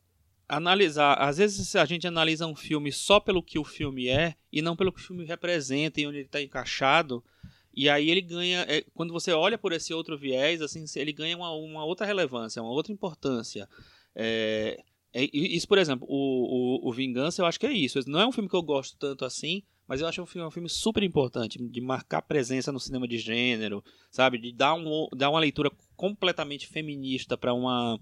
analisar, 0.51 1.15
às 1.15 1.39
vezes 1.39 1.77
a 1.77 1.85
gente 1.85 2.07
analisa 2.07 2.47
um 2.47 2.57
filme 2.57 2.91
só 2.91 3.21
pelo 3.21 3.43
que 3.43 3.59
o 3.59 3.65
filme 3.65 4.09
é 4.09 4.35
e 4.53 4.61
não 4.61 4.75
pelo 4.75 4.93
que 4.93 5.01
o 5.01 5.05
filme 5.05 5.25
representa 5.25 6.01
e 6.01 6.07
onde 6.07 6.19
ele 6.19 6.27
está 6.27 6.43
encaixado. 6.43 7.25
E 7.73 7.89
aí 7.89 8.11
ele 8.11 8.21
ganha, 8.21 8.67
é, 8.69 8.85
quando 8.93 9.13
você 9.13 9.33
olha 9.33 9.57
por 9.57 9.73
esse 9.73 9.95
outro 9.95 10.19
viés, 10.19 10.61
assim, 10.61 10.85
ele 10.97 11.13
ganha 11.13 11.37
uma, 11.37 11.53
uma 11.53 11.85
outra 11.85 12.05
relevância, 12.05 12.61
uma 12.61 12.73
outra 12.73 12.93
importância. 12.93 13.69
É, 14.15 14.83
é, 15.13 15.29
isso, 15.33 15.69
por 15.69 15.79
exemplo, 15.79 16.07
o, 16.11 16.87
o, 16.87 16.89
o 16.89 16.93
Vingança, 16.93 17.41
eu 17.41 17.47
acho 17.47 17.61
que 17.61 17.67
é 17.67 17.73
isso. 17.73 18.01
Não 18.09 18.21
é 18.21 18.27
um 18.27 18.33
filme 18.33 18.49
que 18.49 18.57
eu 18.57 18.63
gosto 18.63 18.97
tanto 18.99 19.25
assim, 19.25 19.63
mas 19.87 20.01
eu 20.01 20.09
acho 20.09 20.21
um 20.21 20.27
filme, 20.27 20.47
um 20.47 20.51
filme 20.51 20.69
super 20.69 21.05
importante, 21.05 21.59
de 21.63 21.81
marcar 21.81 22.23
presença 22.23 22.73
no 22.73 22.81
cinema 22.81 23.07
de 23.07 23.19
gênero, 23.19 23.85
sabe? 24.11 24.37
De 24.37 24.53
dar, 24.53 24.75
um, 24.75 25.09
dar 25.17 25.31
uma 25.31 25.41
leitura 25.41 25.71
completamente 25.97 26.67
feminista 26.67 27.39
para 27.39 27.55
uma 27.55 28.01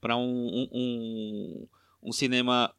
para 0.00 0.16
um, 0.16 0.68
um, 0.72 1.68
um, 2.02 2.12
cinema 2.12 2.72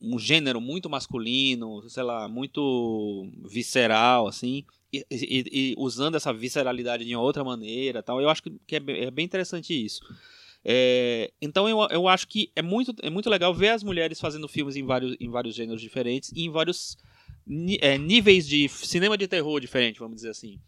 um 0.00 0.18
gênero 0.18 0.60
muito 0.60 0.88
masculino, 0.88 1.82
sei 1.88 2.02
lá, 2.02 2.28
muito 2.28 3.28
visceral, 3.50 4.28
assim, 4.28 4.64
e, 4.92 5.04
e- 5.10 5.72
e 5.72 5.74
usando 5.76 6.14
essa 6.14 6.32
visceralidade 6.32 7.04
de 7.04 7.14
uma 7.14 7.22
outra 7.22 7.42
maneira, 7.42 8.02
tal. 8.02 8.20
Eu 8.20 8.28
acho 8.28 8.42
que, 8.42 8.76
é, 8.76 8.80
bem, 8.80 9.04
é 9.04 9.10
bem 9.10 9.24
interessante 9.24 9.72
isso. 9.74 10.00
É, 10.64 11.30
então 11.40 11.68
eu, 11.68 11.78
eu 11.90 12.08
acho 12.08 12.28
que 12.28 12.50
é 12.54 12.62
muito, 12.62 12.94
é 13.02 13.10
muito 13.10 13.30
legal 13.30 13.54
ver 13.54 13.70
as 13.70 13.82
mulheres 13.82 14.20
fazendo 14.20 14.46
filmes 14.48 14.76
em 14.76 14.84
vários, 14.84 15.16
em 15.20 15.28
vários 15.30 15.54
gêneros 15.54 15.80
diferentes 15.80 16.30
e 16.34 16.44
em 16.44 16.50
vários 16.50 16.96
é, 17.80 17.96
níveis 17.98 18.46
de 18.46 18.68
cinema 18.68 19.16
de 19.16 19.26
terror 19.26 19.60
diferente, 19.60 19.98
vamos 19.98 20.16
dizer 20.16 20.30
assim. 20.30 20.58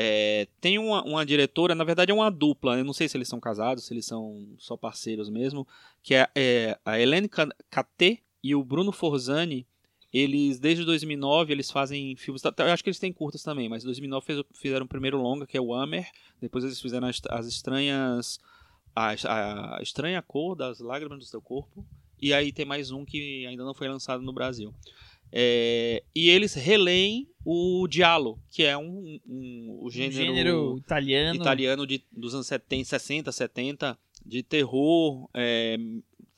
É, 0.00 0.46
tem 0.60 0.78
uma, 0.78 1.02
uma 1.02 1.26
diretora, 1.26 1.74
na 1.74 1.82
verdade 1.82 2.12
é 2.12 2.14
uma 2.14 2.30
dupla, 2.30 2.78
eu 2.78 2.84
não 2.84 2.92
sei 2.92 3.08
se 3.08 3.16
eles 3.16 3.26
são 3.26 3.40
casados, 3.40 3.84
se 3.84 3.92
eles 3.92 4.06
são 4.06 4.46
só 4.56 4.76
parceiros 4.76 5.28
mesmo, 5.28 5.66
que 6.04 6.14
é, 6.14 6.28
é 6.36 6.78
a 6.84 7.00
Helene 7.00 7.28
Caté 7.68 8.18
e 8.40 8.54
o 8.54 8.62
Bruno 8.62 8.92
Forzani. 8.92 9.66
Eles, 10.12 10.60
desde 10.60 10.84
2009, 10.84 11.52
eles 11.52 11.68
fazem 11.68 12.14
filmes. 12.14 12.44
Eu 12.44 12.66
acho 12.66 12.82
que 12.84 12.88
eles 12.88 13.00
têm 13.00 13.12
curtas 13.12 13.42
também, 13.42 13.68
mas 13.68 13.82
em 13.82 13.86
2009 13.86 14.24
fez, 14.24 14.44
fizeram 14.54 14.86
o 14.86 14.88
primeiro 14.88 15.20
longa, 15.20 15.48
que 15.48 15.56
é 15.56 15.60
o 15.60 15.74
Hammer. 15.74 16.08
Depois 16.40 16.62
eles 16.62 16.80
fizeram 16.80 17.08
as, 17.08 17.20
as 17.28 17.46
estranhas. 17.46 18.38
A, 18.94 19.76
a 19.76 19.82
estranha 19.82 20.22
cor 20.22 20.54
das 20.54 20.78
lágrimas 20.78 21.18
do 21.18 21.24
seu 21.24 21.42
corpo. 21.42 21.84
E 22.22 22.32
aí 22.32 22.52
tem 22.52 22.64
mais 22.64 22.92
um 22.92 23.04
que 23.04 23.44
ainda 23.46 23.64
não 23.64 23.74
foi 23.74 23.88
lançado 23.88 24.22
no 24.22 24.32
Brasil. 24.32 24.72
É, 25.32 26.02
e 26.14 26.28
eles 26.28 26.54
releem 26.54 27.28
o 27.44 27.86
Diallo, 27.88 28.38
que 28.50 28.62
é 28.62 28.76
um, 28.76 29.18
um, 29.26 29.80
Um 29.84 29.90
gênero, 29.90 30.12
gênero 30.12 30.78
italiano. 30.78 31.40
italiano 31.40 31.86
de, 31.86 32.02
dos 32.12 32.34
anos 32.34 32.46
70, 32.46 32.84
60, 32.84 33.32
70, 33.32 33.98
de 34.24 34.42
terror, 34.42 35.28
é, 35.32 35.78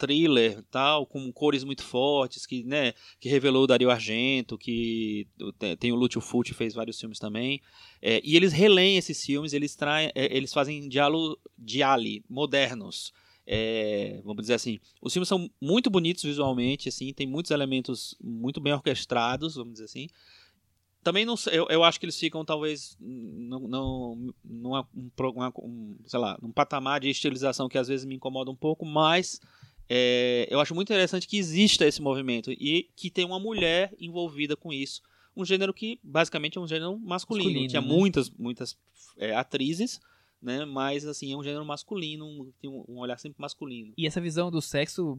thriller 0.00 0.62
tal, 0.70 1.04
com 1.04 1.30
cores 1.32 1.62
muito 1.62 1.82
fortes, 1.82 2.46
que, 2.46 2.64
né, 2.64 2.94
que 3.20 3.28
revelou 3.28 3.64
o 3.64 3.66
Dario 3.66 3.90
Argento, 3.90 4.56
que 4.56 5.26
tem, 5.58 5.76
tem 5.76 5.92
o 5.92 5.96
Lúcio 5.96 6.20
Fulci, 6.20 6.54
fez 6.54 6.74
vários 6.74 6.98
filmes 6.98 7.18
também. 7.18 7.60
É, 8.00 8.20
e 8.24 8.34
eles 8.34 8.52
releem 8.52 8.96
esses 8.96 9.22
filmes, 9.22 9.52
eles, 9.52 9.76
traem, 9.76 10.10
é, 10.14 10.34
eles 10.36 10.52
fazem 10.52 10.88
diálogo 10.88 11.38
diali 11.58 12.24
modernos. 12.28 13.12
É, 13.52 14.20
vamos 14.24 14.42
dizer 14.42 14.54
assim, 14.54 14.78
os 15.02 15.12
filmes 15.12 15.28
são 15.28 15.50
muito 15.60 15.90
bonitos 15.90 16.22
visualmente, 16.22 16.88
assim, 16.88 17.12
tem 17.12 17.26
muitos 17.26 17.50
elementos 17.50 18.14
muito 18.22 18.60
bem 18.60 18.72
orquestrados, 18.72 19.56
vamos 19.56 19.72
dizer 19.72 19.86
assim. 19.86 20.06
Também 21.02 21.24
não 21.24 21.34
eu, 21.50 21.66
eu 21.68 21.82
acho 21.82 21.98
que 21.98 22.04
eles 22.06 22.16
ficam 22.16 22.44
talvez 22.44 22.96
não, 23.00 23.60
não, 23.66 24.34
numa, 24.44 24.86
um, 24.94 25.10
uma- 25.18 25.52
um, 25.58 25.96
sei 26.06 26.20
lá, 26.20 26.38
num 26.40 26.52
patamar 26.52 27.00
de 27.00 27.08
estilização 27.08 27.68
que 27.68 27.76
às 27.76 27.88
vezes 27.88 28.06
me 28.06 28.14
incomoda 28.14 28.52
um 28.52 28.56
pouco, 28.56 28.86
mas 28.86 29.40
é, 29.88 30.46
eu 30.48 30.60
acho 30.60 30.72
muito 30.72 30.92
interessante 30.92 31.26
que 31.26 31.36
exista 31.36 31.84
esse 31.84 32.00
movimento 32.00 32.52
e 32.52 32.88
que 32.94 33.10
tem 33.10 33.24
uma 33.24 33.40
mulher 33.40 33.92
envolvida 33.98 34.56
com 34.56 34.72
isso. 34.72 35.02
Um 35.36 35.44
gênero 35.44 35.74
que 35.74 35.98
basicamente 36.04 36.56
é 36.56 36.60
um 36.60 36.68
gênero 36.68 36.96
masculino. 37.00 37.46
Masculino, 37.48 37.68
Tinha 37.68 37.82
né? 37.82 37.88
muitas, 37.88 38.30
muitas 38.30 38.76
é, 39.16 39.34
atrizes, 39.34 39.98
né? 40.42 40.64
Mas 40.64 41.04
assim, 41.06 41.32
é 41.32 41.36
um 41.36 41.42
gênero 41.42 41.64
masculino, 41.64 42.24
um- 42.26 42.52
tem 42.60 42.68
um, 42.70 42.84
olhar 42.98 43.18
sempre 43.18 43.40
masculino. 43.40 43.92
E 43.96 44.06
essa 44.06 44.20
visão 44.20 44.50
do 44.50 44.60
sexo 44.62 45.18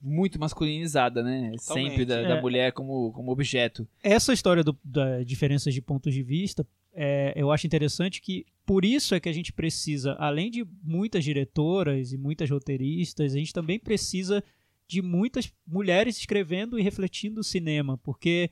muito 0.00 0.38
masculinizada, 0.38 1.22
né? 1.22 1.52
Sempre 1.58 2.04
da, 2.04 2.20
É. 2.20 2.28
da 2.28 2.40
mulher 2.42 2.72
como, 2.72 3.10
como 3.12 3.32
objeto. 3.32 3.88
essa 4.02 4.32
história 4.34 4.62
do, 4.62 4.76
da 4.84 5.22
diferenças 5.22 5.72
de 5.72 5.80
pontos 5.80 6.12
de 6.12 6.22
vista, 6.22 6.66
é, 6.92 7.32
eu 7.34 7.50
acho 7.50 7.66
interessante 7.66 8.20
que 8.20 8.44
por 8.66 8.84
isso 8.84 9.14
é 9.14 9.20
que 9.20 9.28
a 9.28 9.32
gente 9.32 9.52
precisa, 9.52 10.12
além 10.18 10.50
de 10.50 10.64
muitas 10.82 11.24
diretoras 11.24 12.12
e 12.12 12.18
muitas 12.18 12.50
roteiristas, 12.50 13.32
a 13.34 13.38
gente 13.38 13.52
também 13.52 13.78
precisa 13.78 14.44
de 14.86 15.00
muitas 15.00 15.50
mulheres 15.66 16.18
escrevendo 16.18 16.78
e 16.78 16.82
refletindo 16.82 17.40
o 17.40 17.44
cinema, 17.44 17.96
porque 17.98 18.50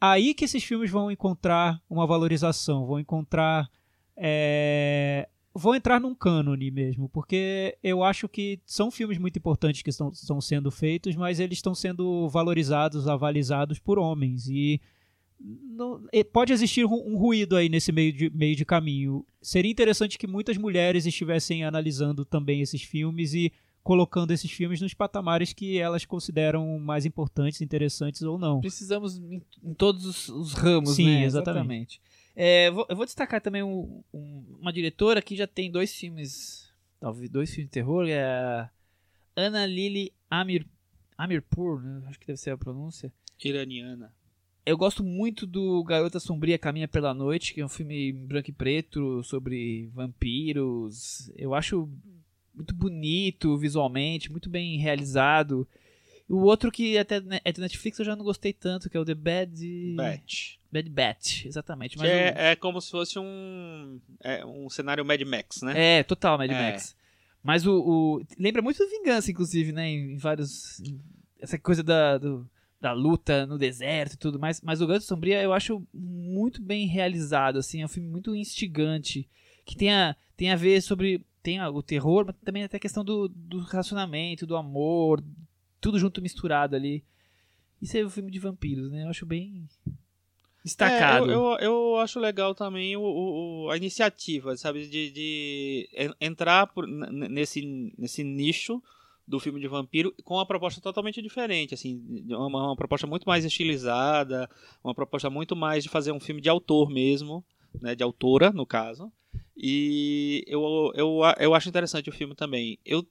aí 0.00 0.34
que 0.34 0.44
esses 0.44 0.62
filmes 0.62 0.90
vão 0.90 1.10
encontrar 1.10 1.82
uma 1.88 2.06
valorização, 2.06 2.86
vão 2.86 3.00
encontrar 3.00 3.68
é, 4.16 5.28
vão 5.54 5.74
entrar 5.74 6.00
num 6.00 6.14
cânone 6.14 6.70
mesmo, 6.70 7.08
porque 7.08 7.76
eu 7.82 8.02
acho 8.02 8.28
que 8.28 8.60
são 8.64 8.90
filmes 8.90 9.18
muito 9.18 9.38
importantes 9.38 9.82
que 9.82 9.90
estão, 9.90 10.08
estão 10.10 10.40
sendo 10.40 10.70
feitos, 10.70 11.16
mas 11.16 11.40
eles 11.40 11.58
estão 11.58 11.74
sendo 11.74 12.28
valorizados, 12.28 13.08
avalizados 13.08 13.78
por 13.78 13.98
homens 13.98 14.48
e 14.48 14.80
não- 15.42 16.02
pode 16.32 16.52
existir 16.52 16.84
um, 16.84 17.16
ruído 17.16 17.56
aí 17.56 17.68
nesse 17.68 17.90
meio 17.90 18.12
de, 18.12 18.30
meio 18.30 18.54
de 18.54 18.64
caminho. 18.64 19.24
Seria 19.40 19.70
interessante 19.70 20.18
que 20.18 20.26
muitas 20.26 20.56
mulheres 20.56 21.06
estivessem 21.06 21.64
analisando 21.64 22.24
também 22.24 22.60
esses 22.60 22.82
filmes 22.82 23.32
e 23.34 23.52
colocando 23.82 24.30
esses 24.30 24.50
filmes 24.50 24.80
nos 24.80 24.92
patamares 24.92 25.54
que 25.54 25.78
elas 25.78 26.04
consideram 26.04 26.78
mais 26.78 27.06
importantes, 27.06 27.62
interessantes 27.62 28.22
ou 28.22 28.38
não. 28.38 28.60
Precisamos 28.60 29.16
em, 29.16 29.42
em 29.64 29.74
todos 29.74 30.04
os, 30.04 30.28
os 30.28 30.52
ramos, 30.52 30.90
Sim, 30.96 31.06
né? 31.06 31.24
exatamente. 31.24 32.00
É, 32.34 32.68
eu 32.68 32.74
vou- 32.74 32.86
eu 32.88 32.96
vou 32.96 33.04
destacar 33.04 33.40
também 33.40 33.62
um- 33.62 34.02
um- 34.12 34.44
uma 34.60 34.72
diretora 34.72 35.20
que 35.20 35.36
já 35.36 35.46
tem 35.46 35.70
dois 35.70 35.94
filmes, 35.94 36.70
talvez 37.00 37.28
dois 37.30 37.50
filmes 37.50 37.66
de 37.68 37.72
terror, 37.72 38.06
é 38.08 38.22
a 38.22 38.70
Ana 39.36 39.66
Lili 39.66 40.12
Amir, 40.30 40.66
Amirpur, 41.18 41.82
né? 41.82 42.02
acho 42.06 42.18
que 42.18 42.26
deve 42.26 42.38
ser 42.38 42.50
a 42.50 42.58
pronúncia. 42.58 43.12
Iraniana. 43.42 44.12
Eu 44.64 44.76
gosto 44.76 45.02
muito 45.02 45.46
do 45.46 45.82
Garota 45.82 46.20
Sombria 46.20 46.58
Caminha 46.58 46.86
pela 46.86 47.14
Noite, 47.14 47.54
que 47.54 47.60
é 47.60 47.64
um 47.64 47.68
filme 47.68 48.10
em 48.10 48.26
branco 48.26 48.50
e 48.50 48.52
preto 48.52 49.22
sobre 49.24 49.88
vampiros. 49.94 51.32
Eu 51.34 51.54
acho 51.54 51.88
muito 52.54 52.74
bonito 52.74 53.56
visualmente, 53.56 54.30
muito 54.30 54.50
bem 54.50 54.76
realizado. 54.78 55.66
O 56.32 56.44
outro 56.44 56.70
que 56.70 56.96
até 56.96 57.20
ne- 57.20 57.40
é 57.44 57.52
do 57.52 57.60
Netflix 57.60 57.98
eu 57.98 58.04
já 58.04 58.14
não 58.14 58.24
gostei 58.24 58.52
tanto, 58.52 58.88
que 58.88 58.96
é 58.96 59.00
o 59.00 59.04
The 59.04 59.14
Bad 59.14 59.94
Batch. 59.96 60.56
Bad 60.72 60.88
Batch, 60.88 61.44
exatamente. 61.46 61.92
Que 61.96 61.98
Mas 62.02 62.08
é, 62.10 62.52
é 62.52 62.56
como 62.56 62.80
se 62.80 62.90
fosse 62.90 63.18
um, 63.18 64.00
é, 64.22 64.46
um 64.46 64.70
cenário 64.70 65.04
Mad 65.04 65.20
Max, 65.22 65.62
né? 65.62 65.98
É, 65.98 66.02
total 66.04 66.38
Mad 66.38 66.50
É. 66.50 66.54
Max. 66.54 66.94
Mas 67.42 67.66
o, 67.66 67.72
o- 67.80 68.22
Lembra 68.38 68.62
muito 68.62 68.78
do 68.78 68.88
Vingança, 68.88 69.30
inclusive, 69.30 69.72
né? 69.72 69.88
Em, 69.88 70.12
em 70.12 70.16
vários. 70.16 70.78
em- 70.80 71.00
essa 71.40 71.58
coisa 71.58 71.82
da, 71.82 72.16
do- 72.18 72.48
da 72.80 72.92
luta 72.92 73.44
no 73.46 73.58
deserto 73.58 74.12
e 74.12 74.18
tudo 74.18 74.38
mais. 74.38 74.60
Mas 74.60 74.80
o 74.80 74.86
Gato 74.86 75.02
Sombria 75.02 75.42
eu 75.42 75.52
acho 75.52 75.82
muito 75.92 76.62
bem 76.62 76.86
realizado, 76.86 77.58
assim. 77.58 77.82
É 77.82 77.84
um 77.84 77.88
filme 77.88 78.08
muito 78.08 78.36
instigante. 78.36 79.28
Que 79.66 79.74
tem 79.74 79.92
a, 79.92 80.14
tem 80.36 80.50
a 80.52 80.56
ver 80.56 80.80
sobre. 80.82 81.24
Tem 81.42 81.58
a- 81.58 81.70
o 81.70 81.82
terror, 81.82 82.24
mas 82.26 82.36
também 82.44 82.62
até 82.62 82.76
a 82.76 82.80
questão 82.80 83.02
do, 83.02 83.26
do 83.26 83.60
relacionamento, 83.64 84.46
do 84.46 84.54
amor. 84.56 85.24
Tudo 85.80 85.98
junto 85.98 86.20
misturado 86.22 86.76
ali. 86.76 87.02
Isso 87.80 87.96
é 87.96 88.04
um 88.04 88.10
filme 88.10 88.30
de 88.30 88.38
vampiros, 88.38 88.90
né? 88.90 89.04
Eu 89.04 89.08
acho 89.08 89.24
bem. 89.24 89.66
Destacado. 90.62 91.30
É, 91.30 91.34
eu, 91.34 91.40
eu, 91.40 91.58
eu 91.60 91.96
acho 91.96 92.20
legal 92.20 92.54
também 92.54 92.94
o, 92.96 93.00
o- 93.02 93.70
a 93.70 93.76
iniciativa, 93.76 94.54
sabe? 94.56 94.86
De, 94.86 95.10
de 95.10 95.88
en- 95.94 96.14
entrar 96.20 96.66
por- 96.66 96.86
nesse, 96.86 97.62
nesse 97.96 98.22
nicho 98.22 98.82
do 99.26 99.40
filme 99.40 99.58
de 99.60 99.68
vampiro 99.68 100.14
com 100.24 100.34
uma 100.34 100.44
proposta 100.44 100.80
totalmente 100.80 101.22
diferente, 101.22 101.72
assim, 101.72 102.02
uma, 102.28 102.66
uma 102.66 102.76
proposta 102.76 103.06
muito 103.06 103.24
mais 103.26 103.44
estilizada, 103.44 104.50
uma 104.84 104.94
proposta 104.94 105.30
muito 105.30 105.54
mais 105.56 105.82
de 105.84 105.88
fazer 105.88 106.12
um 106.12 106.20
filme 106.20 106.40
de 106.42 106.48
autor 106.50 106.90
mesmo, 106.90 107.42
né, 107.80 107.94
de 107.94 108.02
autora, 108.02 108.50
no 108.50 108.66
caso. 108.66 109.10
E 109.56 110.44
eu, 110.46 110.92
eu, 110.94 111.20
eu 111.38 111.54
acho 111.54 111.68
interessante 111.68 112.10
o 112.10 112.12
filme 112.12 112.34
também. 112.34 112.78
Eu 112.84 113.06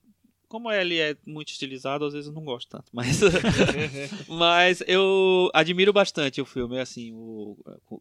como 0.50 0.70
ele 0.70 0.98
é 0.98 1.16
muito 1.24 1.48
estilizado, 1.52 2.04
às 2.04 2.12
vezes 2.12 2.26
eu 2.26 2.34
não 2.34 2.44
gosto 2.44 2.68
tanto. 2.68 2.86
Mas, 2.92 3.20
mas 4.28 4.82
eu 4.86 5.48
admiro 5.54 5.92
bastante 5.92 6.40
o 6.40 6.44
filme. 6.44 6.78
Assim, 6.80 7.12
o, 7.12 7.56
o- 7.88 8.00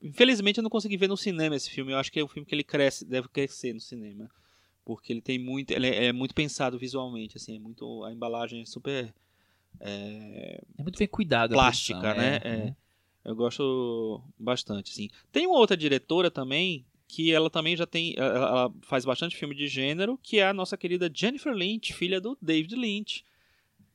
infelizmente 0.00 0.58
eu 0.58 0.62
não 0.62 0.70
consegui 0.70 0.96
ver 0.96 1.08
no 1.08 1.16
cinema 1.16 1.56
esse 1.56 1.68
filme. 1.68 1.92
Eu 1.92 1.98
acho 1.98 2.12
que 2.12 2.20
é 2.20 2.24
um 2.24 2.28
filme 2.28 2.46
que 2.46 2.54
ele 2.54 2.62
cresce, 2.62 3.04
deve 3.04 3.28
crescer 3.28 3.72
no 3.74 3.80
cinema. 3.80 4.30
Porque 4.84 5.12
ele 5.12 5.20
tem 5.20 5.36
muito. 5.38 5.72
Ele 5.72 5.88
é, 5.88 6.06
é 6.06 6.12
muito 6.12 6.32
pensado 6.32 6.78
visualmente, 6.78 7.36
assim, 7.36 7.56
é 7.56 7.58
muito. 7.58 8.04
A 8.04 8.12
embalagem 8.12 8.62
é 8.62 8.64
super 8.64 9.12
é, 9.80 10.62
É 10.78 10.82
muito 10.82 10.98
bem 10.98 11.08
cuidado. 11.08 11.52
a 11.52 11.54
plástica, 11.54 11.98
produção, 12.00 12.22
né? 12.22 12.40
É. 12.44 12.74
Eu 13.24 13.34
gosto 13.34 14.22
bastante, 14.38 14.92
assim. 14.92 15.08
Tem 15.32 15.46
uma 15.46 15.58
outra 15.58 15.76
diretora 15.76 16.30
também, 16.30 16.86
que 17.08 17.32
ela 17.32 17.48
também 17.50 17.74
já 17.76 17.86
tem. 17.86 18.14
Ela 18.16 18.70
faz 18.82 19.04
bastante 19.04 19.34
filme 19.36 19.54
de 19.54 19.66
gênero, 19.66 20.18
que 20.22 20.38
é 20.38 20.46
a 20.46 20.52
nossa 20.52 20.76
querida 20.76 21.10
Jennifer 21.12 21.52
Lynch, 21.54 21.92
filha 21.94 22.20
do 22.20 22.36
David 22.40 22.76
Lynch. 22.76 23.24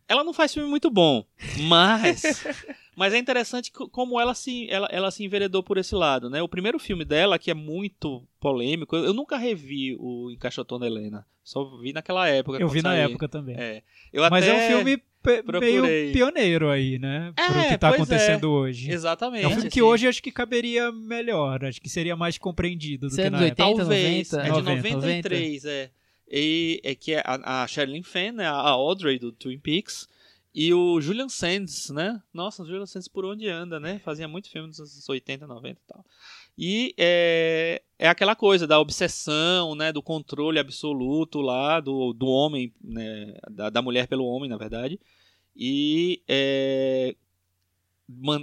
Ela 0.07 0.23
não 0.23 0.33
faz 0.33 0.53
filme 0.53 0.67
muito 0.69 0.89
bom, 0.89 1.23
mas. 1.61 2.43
mas 2.95 3.13
é 3.13 3.17
interessante 3.17 3.71
co- 3.71 3.87
como 3.87 4.19
ela 4.19 4.33
se, 4.33 4.69
ela, 4.69 4.87
ela 4.91 5.09
se 5.11 5.23
enveredou 5.23 5.63
por 5.63 5.77
esse 5.77 5.95
lado, 5.95 6.29
né? 6.29 6.41
O 6.41 6.47
primeiro 6.49 6.77
filme 6.77 7.05
dela, 7.05 7.39
que 7.39 7.49
é 7.49 7.53
muito 7.53 8.21
polêmico, 8.39 8.95
eu 8.97 9.13
nunca 9.13 9.37
revi 9.37 9.95
o 9.97 10.29
Encaixotando 10.31 10.85
Helena. 10.85 11.25
Só 11.43 11.77
vi 11.77 11.93
naquela 11.93 12.27
época. 12.27 12.57
Eu 12.59 12.67
vi 12.67 12.81
na 12.81 12.89
saiu. 12.91 13.03
época 13.09 13.27
também. 13.29 13.55
É. 13.57 13.81
Eu 14.11 14.29
Mas 14.29 14.45
é 14.45 14.51
até- 14.51 14.65
um 14.65 14.77
filme. 14.77 15.01
Meio 15.59 16.11
pioneiro 16.11 16.69
aí, 16.69 16.99
né? 16.99 17.33
Pro 17.35 17.45
É, 17.45 17.69
que 17.69 17.77
tá 17.77 17.89
pois 17.89 18.01
acontecendo 18.01 18.51
hoje. 18.51 18.91
Exatamente. 18.91 19.45
É 19.45 19.47
um 19.47 19.51
filme 19.51 19.69
que 19.69 19.79
assim. 19.79 19.81
hoje 19.81 20.07
acho 20.07 20.21
que 20.21 20.31
caberia 20.31 20.91
melhor, 20.91 21.63
acho 21.65 21.81
que 21.81 21.89
seria 21.89 22.15
mais 22.15 22.37
compreendido 22.37 23.09
do 23.09 23.19
é 23.19 23.23
que 23.23 23.29
na 23.29 23.43
época. 23.43 23.65
80, 23.65 23.77
Talvez. 23.77 24.31
90, 24.31 24.37
é 24.37 24.43
de 24.43 24.49
90, 24.49 24.95
93, 24.95 25.65
é. 25.65 25.91
E 26.35 26.81
é 26.83 26.95
que 26.95 27.13
é 27.13 27.23
a, 27.25 27.63
a 27.63 27.67
Sherilyn 27.67 28.03
Fenn, 28.03 28.35
né, 28.37 28.47
a 28.47 28.69
Audrey 28.69 29.19
do 29.19 29.31
Twin 29.31 29.59
Peaks, 29.59 30.07
e 30.53 30.73
o 30.73 31.01
Julian 31.01 31.29
Sands, 31.29 31.89
né? 31.89 32.21
Nossa, 32.33 32.63
o 32.63 32.65
Julian 32.65 32.85
Sands 32.85 33.07
por 33.07 33.25
onde 33.25 33.47
anda, 33.47 33.79
né? 33.79 33.99
Fazia 34.03 34.27
muito 34.27 34.49
filme 34.49 34.69
dos 34.69 34.79
anos 34.79 35.09
80, 35.09 35.47
90 35.47 35.71
e 35.71 35.87
tal. 35.87 36.05
E 36.57 36.95
é, 36.97 37.81
é 38.03 38.09
aquela 38.09 38.35
coisa 38.35 38.67
da 38.67 38.81
obsessão, 38.81 39.75
né? 39.75 39.93
Do 39.93 40.03
controle 40.03 40.59
absoluto 40.59 41.39
lá 41.39 41.79
do, 41.79 42.11
do 42.11 42.27
homem, 42.27 42.73
né? 42.83 43.33
Da, 43.49 43.69
da 43.69 43.81
mulher 43.81 44.09
pelo 44.09 44.25
homem, 44.25 44.49
na 44.49 44.57
verdade. 44.57 44.99
E 45.55 46.21
é, 46.27 47.15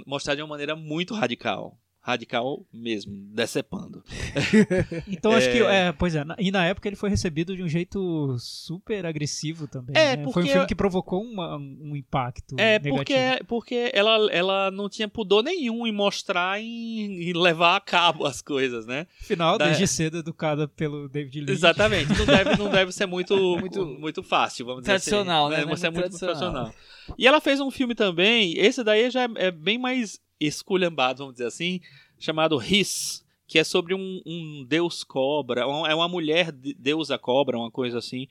mostrar 0.07 0.33
de 0.33 0.41
uma 0.41 0.47
maneira 0.47 0.75
muito 0.75 1.13
radical. 1.13 1.77
Radical 2.03 2.65
mesmo, 2.73 3.13
decepando. 3.33 4.03
Então 5.07 5.31
acho 5.33 5.51
que, 5.51 5.59
É. 5.59 5.87
é, 5.87 5.91
pois 5.91 6.15
é, 6.15 6.23
e 6.39 6.51
na 6.51 6.65
época 6.65 6.87
ele 6.89 6.95
foi 6.95 7.09
recebido 7.09 7.55
de 7.55 7.61
um 7.63 7.67
jeito 7.67 8.35
super 8.39 9.05
agressivo 9.05 9.67
também. 9.67 9.95
É, 9.95 10.15
né? 10.17 10.23
Foi 10.23 10.29
um 10.29 10.31
porque- 10.33 10.49
filme 10.51 10.67
que 10.67 10.75
provocou 10.75 11.21
uma- 11.23 11.57
um 11.57 11.95
impacto 11.95 12.55
É, 12.57 12.79
negativo. 12.79 12.95
porque, 12.95 13.43
porque 13.47 13.91
ela, 13.93 14.31
ela 14.31 14.71
não 14.71 14.89
tinha 14.89 15.07
pudor 15.07 15.43
nenhum 15.43 15.85
em 15.85 15.91
mostrar 15.91 16.59
e 16.59 17.29
em 17.29 17.33
levar 17.33 17.75
a 17.75 17.79
cabo 17.79 18.25
as 18.25 18.41
coisas, 18.41 18.85
né? 18.85 19.05
Afinal, 19.21 19.57
da- 19.57 19.65
desde 19.65 19.87
cedo 19.87 20.17
educada 20.17 20.67
pelo 20.67 21.07
David 21.07 21.39
Lynch. 21.41 21.51
Exatamente. 21.51 22.11
Não 22.17 22.25
deve, 22.25 22.55
não 22.57 22.69
deve 22.69 22.91
ser 22.91 23.05
muito, 23.05 23.35
muito, 23.59 23.85
muito 23.85 24.23
fácil, 24.23 24.65
vamos 24.65 24.81
dizer 24.81 24.93
Tradicional, 24.93 25.47
assim. 25.47 25.55
né? 25.55 25.61
Não 25.61 25.67
Não 25.67 25.73
é 25.73 25.75
deve 25.75 25.79
ser 25.81 25.89
muito 25.91 26.01
muito 26.09 26.19
tradicional. 26.19 26.63
tradicional. 26.65 27.15
E 27.17 27.27
ela 27.27 27.39
fez 27.41 27.59
um 27.59 27.69
filme 27.69 27.93
também, 27.93 28.57
esse 28.57 28.83
daí 28.83 29.09
já 29.11 29.23
é, 29.23 29.27
é 29.35 29.51
bem 29.51 29.77
mais 29.77 30.19
esculhambado, 30.47 31.19
vamos 31.19 31.33
dizer 31.35 31.45
assim, 31.47 31.79
chamado 32.19 32.61
His, 32.61 33.23
que 33.47 33.59
é 33.59 33.63
sobre 33.63 33.93
um, 33.93 34.21
um 34.25 34.65
deus 34.67 35.03
cobra, 35.03 35.67
um- 35.67 35.85
é 35.85 35.93
uma 35.93 36.07
mulher 36.07 36.51
de- 36.51 36.73
deusa 36.73 37.17
cobra, 37.17 37.57
uma 37.57 37.69
coisa 37.71 37.97
assim, 37.99 38.27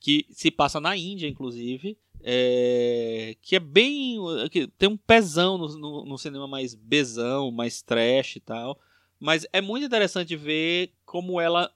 que 0.00 0.26
se 0.30 0.50
passa 0.50 0.80
na 0.80 0.96
Índia, 0.96 1.26
inclusive, 1.28 1.96
é, 2.22 3.36
que 3.42 3.56
é 3.56 3.60
bem. 3.60 4.16
que 4.50 4.66
tem 4.66 4.88
um 4.88 4.96
pezão 4.96 5.56
no, 5.58 5.68
no, 5.78 6.04
no 6.04 6.18
cinema 6.18 6.46
mais 6.48 6.74
bezão, 6.74 7.50
mais 7.50 7.82
trash 7.82 8.36
e 8.36 8.40
tal. 8.40 8.78
Mas 9.20 9.46
é 9.52 9.60
muito 9.60 9.86
interessante 9.86 10.34
ver 10.36 10.90
como 11.06 11.40
ela 11.40 11.70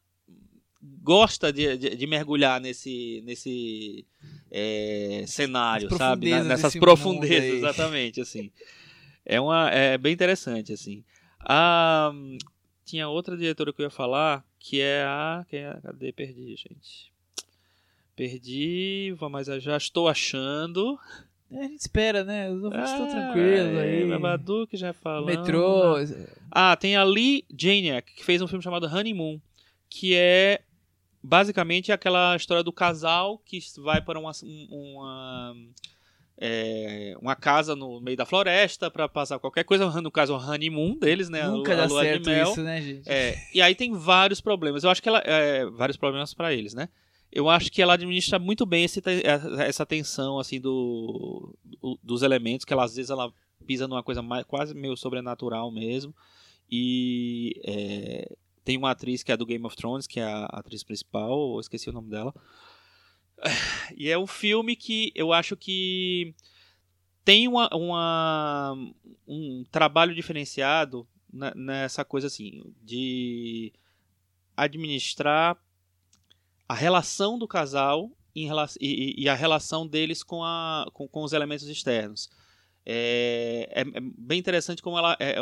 gosta 1.02 1.52
de, 1.52 1.76
de, 1.76 1.96
de 1.96 2.06
mergulhar 2.06 2.60
nesse, 2.60 3.22
nesse 3.24 4.04
é, 4.50 5.24
cenário, 5.26 5.88
sabe? 5.96 6.30
Na- 6.30 6.44
nessas 6.44 6.72
profundezas, 6.80 7.58
exatamente, 7.58 8.20
assim. 8.20 8.50
É, 9.28 9.38
uma, 9.40 9.70
é 9.70 9.98
bem 9.98 10.12
interessante, 10.14 10.72
assim. 10.72 11.04
Ah, 11.40 12.10
tinha 12.84 13.08
outra 13.08 13.36
diretora 13.36 13.72
que 13.72 13.80
eu 13.82 13.84
ia 13.84 13.90
falar, 13.90 14.42
que 14.58 14.80
é 14.80 15.02
a... 15.04 15.44
Que 15.48 15.56
é, 15.56 15.68
a- 15.68 15.80
cadê? 15.82 16.10
Perdi, 16.12 16.56
gente. 16.56 17.12
Perdi, 18.16 19.14
vou- 19.18 19.30
mas 19.30 19.46
já 19.46 19.76
estou 19.76 20.08
achando. 20.08 20.98
É, 21.50 21.60
a 21.60 21.68
gente 21.68 21.80
espera, 21.80 22.24
né? 22.24 22.50
Os 22.50 22.62
ouvintes 22.64 22.90
estão 22.90 23.04
Ah, 23.06 23.08
tranquilos 23.08 23.78
aí. 23.78 24.02
é, 24.02 24.06
Babadook 24.06 24.76
já 24.76 24.92
falando. 24.92 25.26
Metrô. 25.26 25.94
Ah, 26.50 26.74
tem 26.76 26.96
a 26.96 27.04
Lee 27.04 27.44
Janiak, 27.56 28.12
que 28.14 28.24
fez 28.24 28.42
um 28.42 28.48
filme 28.48 28.62
chamado 28.64 28.86
Honeymoon, 28.86 29.38
que 29.88 30.14
é 30.14 30.60
basicamente 31.22 31.92
aquela 31.92 32.34
história 32.36 32.62
do 32.62 32.72
casal 32.72 33.38
que 33.44 33.58
vai 33.78 34.00
para 34.00 34.18
uma, 34.18 34.32
um- 34.42 34.68
uma, 34.96 35.54
é, 36.40 37.14
uma 37.20 37.34
casa 37.34 37.74
no 37.74 38.00
meio 38.00 38.16
da 38.16 38.24
floresta 38.24 38.90
para 38.90 39.08
passar 39.08 39.38
qualquer 39.38 39.64
coisa, 39.64 39.88
no 40.00 40.10
caso 40.10 40.34
o 40.34 40.36
honeymoon 40.38 40.96
deles, 40.98 41.28
né? 41.28 41.42
a 41.42 41.48
Nunca 41.50 41.72
a 41.72 41.76
dá 41.76 41.86
lua 41.86 42.02
de 42.02 42.08
certo 42.08 42.26
mel. 42.30 42.50
isso, 42.52 42.62
né, 42.62 42.80
gente? 42.80 43.08
É, 43.10 43.36
e 43.52 43.60
aí 43.60 43.74
tem 43.74 43.92
vários 43.92 44.40
problemas. 44.40 44.84
Eu 44.84 44.90
acho 44.90 45.02
que 45.02 45.08
ela. 45.08 45.18
é, 45.24 45.66
vários 45.66 45.96
problemas 45.96 46.32
para 46.34 46.52
eles, 46.54 46.74
né? 46.74 46.88
Eu 47.30 47.48
acho 47.50 47.70
que 47.70 47.82
ela 47.82 47.94
administra 47.94 48.38
muito 48.38 48.64
bem 48.64 48.84
esse 48.84 49.02
te- 49.02 49.22
essa 49.66 49.84
tensão, 49.84 50.38
assim, 50.38 50.58
do, 50.60 51.54
do- 51.64 51.98
dos 52.02 52.22
elementos, 52.22 52.64
que 52.64 52.72
ela, 52.72 52.84
às 52.84 52.94
vezes 52.96 53.10
ela 53.10 53.30
pisa 53.66 53.86
numa 53.86 54.02
coisa 54.02 54.22
mais, 54.22 54.44
quase 54.46 54.74
meio 54.74 54.96
sobrenatural 54.96 55.70
mesmo. 55.70 56.14
E 56.70 57.60
é, 57.64 58.36
tem 58.64 58.76
uma 58.76 58.90
atriz 58.92 59.22
que 59.22 59.32
é 59.32 59.36
do 59.36 59.44
Game 59.46 59.64
of 59.66 59.76
Thrones, 59.76 60.06
que 60.06 60.20
é 60.20 60.24
a 60.24 60.44
atriz 60.46 60.82
principal, 60.82 61.54
eu 61.54 61.60
esqueci 61.60 61.88
o 61.90 61.92
nome 61.92 62.08
dela. 62.10 62.32
E 63.96 64.08
é 64.10 64.18
um 64.18 64.26
filme 64.26 64.74
que 64.76 65.12
eu 65.14 65.32
acho 65.32 65.56
que 65.56 66.34
tem 67.24 67.46
uma, 67.46 67.68
uma- 67.74 68.74
um 69.26 69.64
trabalho 69.70 70.14
diferenciado 70.14 71.06
nessa 71.54 72.04
coisa 72.04 72.26
assim 72.26 72.64
de 72.82 73.72
administrar 74.56 75.56
a 76.68 76.74
relação 76.74 77.38
do 77.38 77.46
casal 77.46 78.10
em 78.34 78.48
e, 78.80 79.14
e- 79.22 79.28
a 79.28 79.34
relação 79.34 79.86
deles 79.86 80.22
com, 80.22 80.42
a, 80.44 80.86
com, 80.92 81.06
com 81.08 81.22
os 81.22 81.32
elementos 81.32 81.66
externos. 81.66 82.28
É, 82.86 83.68
é- 83.72 83.80
é 83.82 84.00
bem 84.00 84.38
interessante 84.38 84.80
como 84.82 84.96
ela 84.98 85.16
é, 85.20 85.32
é, 85.32 85.40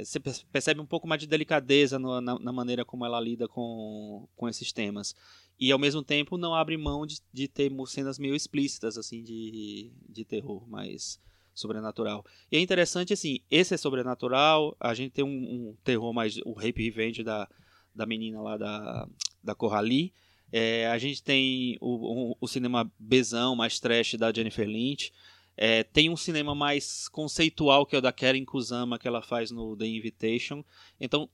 é, 0.00 0.04
você 0.04 0.20
per- 0.20 0.44
percebe 0.52 0.80
um 0.80 0.86
pouco 0.86 1.08
mais 1.08 1.20
de 1.20 1.26
delicadeza 1.26 1.98
no- 1.98 2.20
na, 2.20 2.38
na 2.38 2.52
maneira 2.52 2.84
como 2.84 3.04
ela 3.06 3.18
lida 3.20 3.48
com, 3.48 4.28
com 4.36 4.48
esses 4.48 4.72
temas 4.72 5.14
e 5.58 5.72
ao 5.72 5.78
mesmo 5.78 6.02
tempo 6.02 6.36
não 6.36 6.54
abre 6.54 6.76
mão 6.76 7.06
de, 7.06 7.20
de 7.32 7.48
ter 7.48 7.72
cenas 7.86 8.18
meio 8.18 8.34
explícitas 8.34 8.98
assim 8.98 9.22
de, 9.22 9.92
de 10.08 10.24
terror 10.24 10.68
mais 10.68 11.20
sobrenatural. 11.54 12.24
E 12.50 12.56
é 12.56 12.60
interessante 12.60 13.12
assim 13.12 13.40
esse 13.50 13.74
é 13.74 13.76
sobrenatural 13.76 14.76
a 14.78 14.92
gente 14.94 15.12
tem 15.12 15.24
um, 15.24 15.28
um 15.28 15.76
terror 15.82 16.12
mais 16.12 16.36
o 16.44 16.52
rape 16.52 16.82
revenge 16.82 17.22
da, 17.22 17.48
da 17.94 18.04
menina 18.06 18.40
lá 18.40 18.56
da 18.56 19.08
da 19.42 19.54
Coralie. 19.54 20.12
É, 20.52 20.86
a 20.88 20.98
gente 20.98 21.22
tem 21.22 21.76
o, 21.80 22.32
o, 22.32 22.36
o 22.40 22.48
cinema 22.48 22.90
bezão 22.98 23.56
mais 23.56 23.80
trash 23.80 24.14
da 24.14 24.32
Jennifer 24.32 24.66
Lynch. 24.66 25.12
É, 25.56 25.82
tem 25.82 26.10
um 26.10 26.16
cinema 26.16 26.54
mais 26.54 27.08
conceitual 27.08 27.86
que 27.86 27.96
é 27.96 27.98
o 27.98 28.02
da 28.02 28.12
Karen 28.12 28.44
Kusama 28.44 28.98
que 28.98 29.08
ela 29.08 29.22
faz 29.22 29.50
no 29.50 29.76
The 29.76 29.86
Invitation. 29.86 30.64
Então 31.00 31.28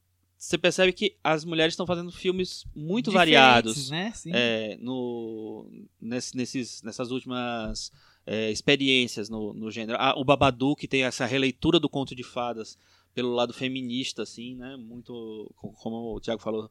você 0.44 0.58
percebe 0.58 0.92
que 0.92 1.16
as 1.22 1.44
mulheres 1.44 1.72
estão 1.74 1.86
fazendo 1.86 2.10
filmes 2.10 2.64
muito 2.74 3.10
Diferentes, 3.12 3.34
variados 3.34 3.90
né? 3.90 4.12
Sim. 4.12 4.30
é, 4.34 4.76
no, 4.80 5.70
nesse- 6.00 6.36
nesses, 6.36 6.82
nessas 6.82 7.12
últimas 7.12 7.92
é, 8.26 8.50
experiências 8.50 9.28
no, 9.28 9.54
no 9.54 9.70
gênero. 9.70 9.96
Ah, 10.00 10.14
o 10.18 10.24
Babadook 10.24 10.88
tem 10.88 11.04
essa 11.04 11.26
releitura 11.26 11.78
do 11.78 11.88
conto 11.88 12.12
de 12.12 12.24
fadas 12.24 12.76
pelo 13.14 13.32
lado 13.32 13.52
feminista, 13.54 14.22
assim, 14.24 14.56
né? 14.56 14.76
Muito, 14.76 15.48
co- 15.54 15.70
como 15.74 16.16
o 16.16 16.20
Tiago 16.20 16.42
falou, 16.42 16.68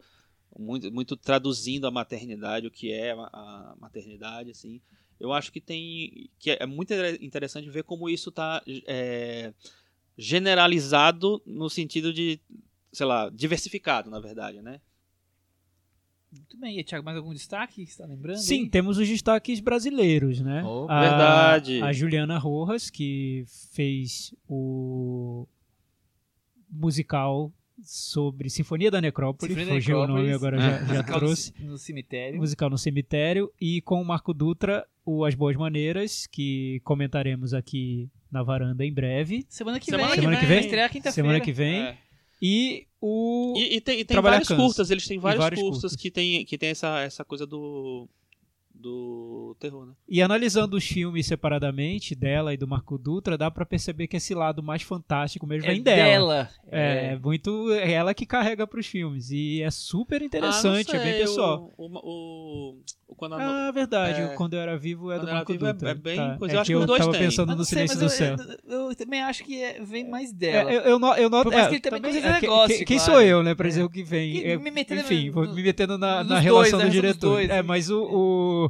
muito, 0.60 0.92
muito 0.92 1.16
traduzindo 1.16 1.88
a 1.88 1.92
maternidade, 1.92 2.68
o 2.68 2.72
que 2.72 2.92
é 2.92 3.12
a, 3.14 3.74
maternidade, 3.80 4.52
assim. 4.52 4.82
Eu 5.18 5.32
acho 5.32 5.50
que 5.50 5.62
tem 5.62 6.30
que 6.40 6.52
é 6.52 6.66
muito 6.66 6.94
inter- 6.94 7.24
interessante 7.24 7.70
ver 7.70 7.84
como 7.86 8.10
isso 8.10 8.28
está 8.32 8.62
generalizado 10.18 11.42
no 11.46 11.70
sentido 11.70 12.12
de, 12.14 12.40
sei 12.92 13.06
lá, 13.06 13.30
diversificado, 13.30 14.10
na 14.10 14.20
verdade, 14.20 14.62
né? 14.62 14.80
Muito 16.32 16.58
bem. 16.58 16.80
E, 16.80 16.84
Thiago, 16.84 17.04
mais 17.04 17.18
algum 17.18 17.34
destaque 17.34 17.84
que 17.84 17.86
você 17.88 17.92
está 17.92 18.06
lembrando? 18.06 18.38
Sim, 18.38 18.64
aí? 18.64 18.70
temos 18.70 18.98
os 18.98 19.08
destaques 19.08 19.60
brasileiros, 19.60 20.40
né? 20.40 20.64
Oh, 20.64 20.88
a, 20.90 21.02
verdade. 21.02 21.82
A 21.82 21.92
Juliana 21.92 22.38
Rojas, 22.38 22.90
que 22.90 23.44
fez 23.74 24.34
o 24.48 25.46
musical 26.70 27.52
sobre 27.84 28.50
Sinfonia 28.50 28.90
da 28.90 29.02
Necrópole, 29.02 29.52
Sinfonia 29.52 29.74
da 29.74 29.82
fugiu 29.82 29.98
o 30.00 30.08
nome, 30.08 30.32
agora 30.32 30.58
já, 30.58 30.70
já 30.80 30.86
Musical 30.86 31.20
trouxe. 31.20 31.54
no, 31.60 31.72
no 31.72 31.78
cemitério. 31.78 32.40
Musical 32.40 32.70
no 32.70 32.78
Cemitério. 32.78 33.52
E 33.60 33.82
com 33.82 34.02
o 34.02 34.06
Marco 34.06 34.34
Dutra, 34.34 34.88
o 35.04 35.26
As 35.26 35.36
Boas 35.36 35.58
Maneiras, 35.58 36.28
que 36.28 36.80
comentaremos 36.86 37.54
aqui 37.54 38.10
na 38.32 38.42
varanda 38.42 38.86
em 38.86 38.94
breve. 38.94 39.46
Semana 39.50 39.80
que 39.82 39.86
Semana 39.86 40.04
vem. 40.04 40.16
que 40.16 40.22
Semana 40.22 40.38
que 40.38 40.46
Vai 40.46 40.56
vem? 40.56 40.66
estrear 40.66 40.90
quinta-feira. 40.90 41.14
Semana 41.14 41.40
que 41.42 41.52
vem. 41.52 41.82
É. 41.82 41.98
E 42.42 42.88
o. 43.00 43.54
E, 43.56 43.76
e 43.76 43.82
tem, 43.82 44.00
e 44.00 44.06
tem 44.06 44.20
vários 44.20 44.48
cansa. 44.48 44.62
curtas, 44.62 44.90
eles 44.90 45.08
têm 45.08 45.20
vários, 45.20 45.44
vários 45.44 45.62
curtas, 45.62 45.82
curtas. 45.82 45.96
que 45.96 46.10
tem, 46.10 46.44
que 46.46 46.58
tem 46.58 46.70
essa, 46.70 47.00
essa 47.02 47.24
coisa 47.24 47.46
do. 47.46 48.08
Do 48.74 49.56
terror, 49.60 49.86
né? 49.86 49.94
E 50.10 50.22
analisando 50.22 50.76
os 50.78 50.84
filmes 50.86 51.28
separadamente, 51.28 52.16
dela 52.16 52.54
e 52.54 52.58
do 52.58 52.68
Marco 52.68 52.98
Dutra, 52.98 53.38
dá 53.38 53.50
pra 53.52 53.66
perceber 53.66 54.08
que 54.08 54.18
esse 54.18 54.34
lado 54.34 54.64
mais 54.64 54.82
fantástico 54.82 55.46
mesmo 55.46 55.66
É 55.70 55.74
vem 55.74 55.82
dela. 55.84 56.04
dela. 56.04 56.50
É, 56.68 57.16
muito 57.18 57.72
é 57.74 57.92
ela 57.92 58.14
que 58.14 58.26
carrega 58.26 58.66
pros 58.66 58.88
filmes. 58.88 59.30
E 59.32 59.62
é 59.62 59.70
super 59.70 60.22
interessante, 60.22 60.92
Ah, 60.92 60.94
não 60.96 61.02
é 61.02 61.04
bem 61.12 61.20
pessoal. 61.22 61.72
O, 61.78 61.86
o, 61.86 61.92
o- 61.98 62.78
o- 63.08 63.16
quando 63.16 63.34
a- 63.36 63.68
Ah, 63.68 63.72
verdade. 63.72 64.22
É. 64.22 64.26
o 64.26 64.36
Quando 64.36 64.54
Eu 64.56 64.62
Era 64.62 64.78
Vivo 64.78 65.12
é 65.12 65.18
Quando 65.18 65.28
do 65.28 65.32
Marco 65.34 65.52
Vivo 65.52 65.66
é- 65.68 65.74
Dutra. 65.74 65.90
é 65.92 65.94
bem 65.94 66.16
tá. 66.18 66.38
coisa. 66.38 66.54
É 66.54 66.58
Eu 66.58 66.62
acho 66.62 66.68
que 66.68 66.74
que 66.74 66.76
os 66.76 66.82
eu 66.82 66.88
dois 66.88 67.00
tava 67.00 67.12
têm. 67.12 67.22
pensando 67.22 67.48
Mas 67.48 67.56
no 67.56 67.60
não 67.60 67.66
sei, 67.66 67.76
Silêncio 67.88 67.98
do 68.00 68.06
eu, 68.06 68.10
Céu. 68.10 68.36
Eu, 68.68 68.90
eu 68.90 68.96
também 68.96 69.22
acho 69.22 69.44
que 69.44 69.62
é- 69.62 69.80
vem 69.82 70.10
mais 70.10 70.32
É, 70.32 70.34
dela. 70.34 70.72
eu, 70.72 70.82
eu, 70.82 71.00
no- 71.00 71.14
eu 71.14 71.30
noto. 71.30 71.44
Por 71.44 71.54
mais 71.54 71.66
é, 71.66 71.70
que 71.70 71.76
ele 71.76 71.82
também 71.82 72.18
é, 72.18 72.42
negócio, 72.42 72.78
que- 72.78 72.86
Quem 72.86 72.98
claro. 72.98 73.12
sou 73.12 73.22
eu, 73.22 73.44
né, 73.44 73.54
pra 73.54 73.68
dizer 73.68 73.84
o 73.84 73.90
que 73.90 74.02
vem? 74.04 74.32
Que 74.34 74.46
É, 74.48 74.58
me 74.58 74.72
metendo 74.72 75.02
enfim, 75.02 75.28
no- 75.28 75.34
vou 75.34 75.54
me 75.54 75.62
metendo 75.62 75.98
na, 75.98 76.24
relação 76.40 76.80
né, 76.80 76.86
do 76.86 76.92
diretor. 76.92 77.42
É, 77.42 77.62
mas 77.62 77.90
o- 77.90 78.61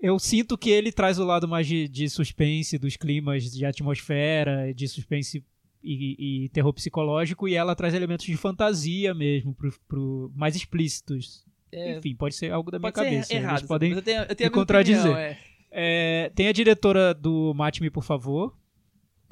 Eu 0.00 0.18
sinto 0.18 0.56
que 0.56 0.70
ele 0.70 0.92
traz 0.92 1.18
o 1.18 1.24
lado 1.24 1.48
mais 1.48 1.66
de, 1.66 1.88
de 1.88 2.08
suspense, 2.08 2.78
dos 2.78 2.96
climas 2.96 3.50
de 3.50 3.64
atmosfera, 3.64 4.72
de 4.72 4.86
suspense 4.86 5.44
e, 5.82 6.44
e 6.44 6.48
terror 6.50 6.72
psicológico, 6.72 7.48
e 7.48 7.54
ela 7.54 7.74
traz 7.74 7.94
elementos 7.94 8.26
de 8.26 8.36
fantasia 8.36 9.12
mesmo, 9.14 9.54
pro, 9.54 9.72
pro- 9.88 10.32
mais 10.36 10.54
explícitos. 10.54 11.44
É, 11.72 11.98
Enfim, 11.98 12.14
pode 12.14 12.34
ser 12.34 12.52
algo 12.52 12.70
da 12.70 12.78
minha 12.78 12.92
cabeça. 12.92 13.34
errado. 13.34 13.58
Eles 13.58 13.68
podem 13.68 13.92
eu 13.92 14.02
tenho, 14.02 14.22
eu 14.22 14.34
tenho 14.34 14.50
me 14.50 14.54
contradizer. 14.54 15.00
opinião, 15.00 15.18
é. 15.18 15.38
É, 15.70 16.30
tem 16.34 16.48
a 16.48 16.52
diretora 16.52 17.12
do 17.12 17.52
Mate-me, 17.54 17.90
por 17.90 18.02
favor. 18.02 18.56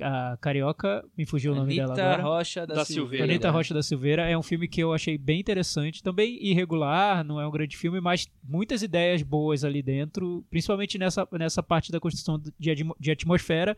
A 0.00 0.36
carioca, 0.40 1.04
me 1.16 1.24
fugiu 1.24 1.52
o 1.52 1.54
nome 1.54 1.74
dela 1.74 1.92
Anitta 1.92 2.04
agora. 2.04 2.22
Rocha 2.22 2.66
da, 2.66 2.74
Da 2.74 2.84
Silveira. 2.84 3.24
Anitta 3.24 3.50
Rocha 3.50 3.72
da 3.72 3.82
Silveira 3.82 4.22
é 4.28 4.36
um 4.36 4.42
filme 4.42 4.68
que 4.68 4.82
eu 4.82 4.92
achei 4.92 5.16
bem 5.16 5.40
interessante, 5.40 6.02
também 6.02 6.38
irregular, 6.44 7.24
não 7.24 7.40
é 7.40 7.46
um 7.46 7.50
grande 7.50 7.76
filme, 7.76 8.00
mas 8.00 8.28
muitas 8.42 8.82
ideias 8.82 9.22
boas 9.22 9.64
ali 9.64 9.82
dentro, 9.82 10.44
principalmente 10.50 10.98
nessa, 10.98 11.26
nessa 11.32 11.62
parte 11.62 11.90
da 11.90 11.98
construção 11.98 12.38
de, 12.58 12.74
de 13.00 13.10
atmosfera 13.10 13.76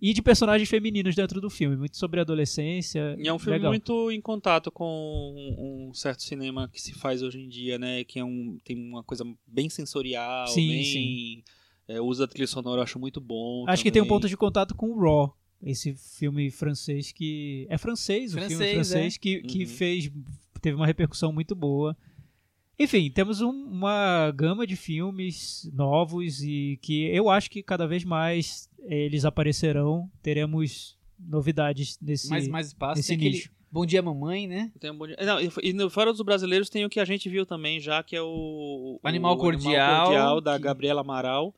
e 0.00 0.12
de 0.12 0.22
personagens 0.22 0.68
femininos 0.68 1.14
dentro 1.14 1.40
do 1.40 1.50
filme, 1.50 1.76
muito 1.76 1.96
sobre 1.96 2.20
adolescência. 2.20 3.16
E 3.18 3.26
é 3.26 3.32
um 3.32 3.38
filme 3.38 3.58
legal. 3.58 3.72
muito 3.72 4.10
em 4.10 4.20
contato 4.20 4.70
com 4.70 5.34
um 5.58 5.92
certo 5.92 6.22
cinema 6.22 6.68
que 6.72 6.80
se 6.80 6.94
faz 6.94 7.22
hoje 7.22 7.40
em 7.40 7.48
dia, 7.48 7.78
né? 7.78 8.04
Que 8.04 8.20
é 8.20 8.24
um, 8.24 8.58
tem 8.64 8.78
uma 8.78 9.02
coisa 9.02 9.24
bem 9.46 9.68
sensorial, 9.68 10.46
Sim, 10.46 10.68
bem. 10.68 10.84
sim. 10.84 11.42
é, 11.88 12.00
usa 12.00 12.24
a 12.24 12.28
trilha 12.28 12.46
sonora, 12.46 12.78
eu 12.78 12.84
acho 12.84 12.98
muito 12.98 13.20
bom. 13.20 13.64
Acho 13.66 13.82
que 13.82 13.90
tem 13.90 14.00
um 14.00 14.04
também. 14.04 14.16
ponto 14.16 14.28
de 14.28 14.36
contato 14.36 14.74
com 14.74 14.90
o 14.90 15.00
Raw, 15.00 15.36
esse 15.62 15.94
filme 15.94 16.50
francês 16.50 17.10
que 17.12 17.66
é 17.68 17.76
francês, 17.78 18.32
o 18.32 18.38
filme 18.38 18.48
Francês, 18.54 18.74
francês 18.74 19.14
é. 19.14 19.18
que, 19.18 19.40
que 19.42 19.60
Uhum. 19.64 19.66
fez 19.68 20.10
teve 20.60 20.76
uma 20.76 20.86
repercussão 20.86 21.32
muito 21.32 21.54
boa. 21.54 21.96
Enfim, 22.78 23.10
temos 23.10 23.40
um- 23.40 23.50
uma 23.50 24.30
gama 24.32 24.66
de 24.66 24.76
filmes 24.76 25.68
novos 25.72 26.42
e 26.42 26.78
que 26.80 27.04
eu 27.06 27.28
acho 27.28 27.50
que 27.50 27.62
cada 27.62 27.86
vez 27.86 28.04
mais 28.04 28.68
eles 28.84 29.24
aparecerão. 29.24 30.08
Teremos 30.22 30.96
novidades 31.18 31.98
nesse. 32.00 32.28
Mais, 32.30 32.46
mais 32.48 32.68
espaço. 32.68 32.96
nesse 32.98 33.08
Tem 33.08 33.16
aquele 33.16 33.34
nicho. 33.34 33.50
Bom 33.70 33.84
Dia 33.84 34.00
Mamãe, 34.00 34.46
né? 34.46 34.72
Tem 34.80 34.90
um 34.90 34.96
bom 34.96 35.06
dia- 35.06 35.16
Não, 35.20 35.38
e- 35.62 35.72
no- 35.74 35.90
fora 35.90 36.10
dos 36.12 36.22
brasileiros 36.22 36.70
tem 36.70 36.84
o 36.84 36.88
que 36.88 36.98
a 37.00 37.04
gente 37.04 37.28
viu 37.28 37.44
também 37.44 37.78
já, 37.80 38.02
que 38.02 38.16
é 38.16 38.22
o... 38.22 38.98
O 39.02 39.06
Animal 39.08 39.36
Cordial, 39.36 40.04
Cordial, 40.06 40.40
da 40.40 40.56
que- 40.56 40.62
Gabriela 40.62 41.02
Amaral, 41.02 41.54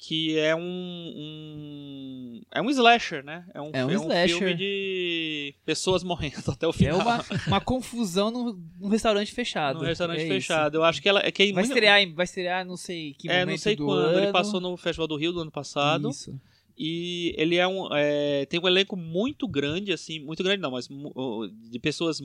que 0.00 0.38
é 0.38 0.54
um, 0.54 0.60
um... 0.62 2.42
É 2.52 2.62
um 2.62 2.70
slasher, 2.70 3.24
né? 3.24 3.44
É 3.52 3.60
um, 3.60 3.70
É 3.72 3.84
um 3.84 3.88
fi- 3.88 3.94
slasher. 3.96 4.38
filme 4.38 4.54
de 4.54 5.54
pessoas 5.66 6.02
morrendo 6.04 6.36
até 6.52 6.66
o 6.66 6.70
É 6.70 6.72
final. 6.72 7.00
uma, 7.00 7.24
uma 7.48 7.60
confusão 7.60 8.30
num, 8.30 8.62
num 8.80 8.88
restaurante 8.88 9.32
fechado. 9.32 9.80
Num 9.80 9.84
restaurante 9.86 10.20
É 10.20 10.22
isso. 10.22 10.32
fechado. 10.34 10.76
Eu 10.76 10.84
acho 10.84 11.02
que 11.02 11.08
ela... 11.08 11.20
É 11.26 11.30
que 11.32 11.52
Vai 11.52 11.64
muito- 11.64 11.74
estrear, 11.74 12.14
vai 12.14 12.24
estrear, 12.24 12.64
não 12.64 12.76
sei 12.76 13.14
que 13.14 13.28
É, 13.28 13.44
não 13.44 13.56
sei 13.58 13.74
do 13.76 13.84
quando. 13.86 14.12
Ele 14.16 14.24
ano. 14.26 14.32
passou 14.32 14.60
no 14.60 14.76
Festival 14.76 15.08
do 15.08 15.16
Rio 15.16 15.32
do 15.32 15.40
ano 15.40 15.50
passado. 15.50 16.08
Isso. 16.10 16.40
E 16.78 17.34
ele 17.36 17.56
é 17.56 17.66
um. 17.66 17.88
é, 17.92 18.46
tem 18.46 18.60
um 18.60 18.68
elenco 18.68 18.96
muito 18.96 19.48
grande, 19.48 19.92
assim. 19.92 20.20
Muito 20.20 20.44
grande 20.44 20.62
não, 20.62 20.70
mas 20.70 20.86
de 20.88 21.78
pessoas. 21.80 22.20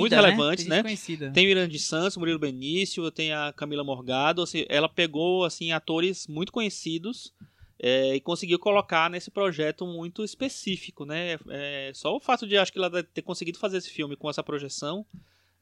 Muito 0.00 0.14
né? 0.16 0.20
relevantes, 0.20 0.64
Tem 0.64 0.76
né? 0.76 0.82
conhecida. 0.82 1.30
Tem 1.30 1.46
o 1.46 1.50
Irã 1.50 1.68
de 1.68 1.78
Santos, 1.78 2.16
o 2.16 2.18
Murilo 2.18 2.38
Benício, 2.38 3.08
tem 3.12 3.32
a 3.32 3.52
Camila 3.52 3.84
Morgado. 3.84 4.42
Assim, 4.42 4.64
ela 4.68 4.88
pegou 4.88 5.44
assim 5.44 5.70
atores 5.70 6.26
muito 6.26 6.50
conhecidos 6.50 7.32
é, 7.78 8.16
e 8.16 8.20
conseguiu 8.20 8.58
colocar 8.58 9.08
nesse 9.08 9.30
projeto 9.30 9.86
muito 9.86 10.24
específico, 10.24 11.04
né? 11.04 11.38
É, 11.48 11.92
só 11.94 12.16
o 12.16 12.20
fato 12.20 12.44
de 12.44 12.56
acho 12.56 12.72
que 12.72 12.78
ela 12.78 12.90
ter 13.04 13.22
conseguido 13.22 13.58
fazer 13.58 13.76
esse 13.76 13.90
filme 13.90 14.16
com 14.16 14.28
essa 14.28 14.42
projeção 14.42 15.06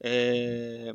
é, 0.01 0.95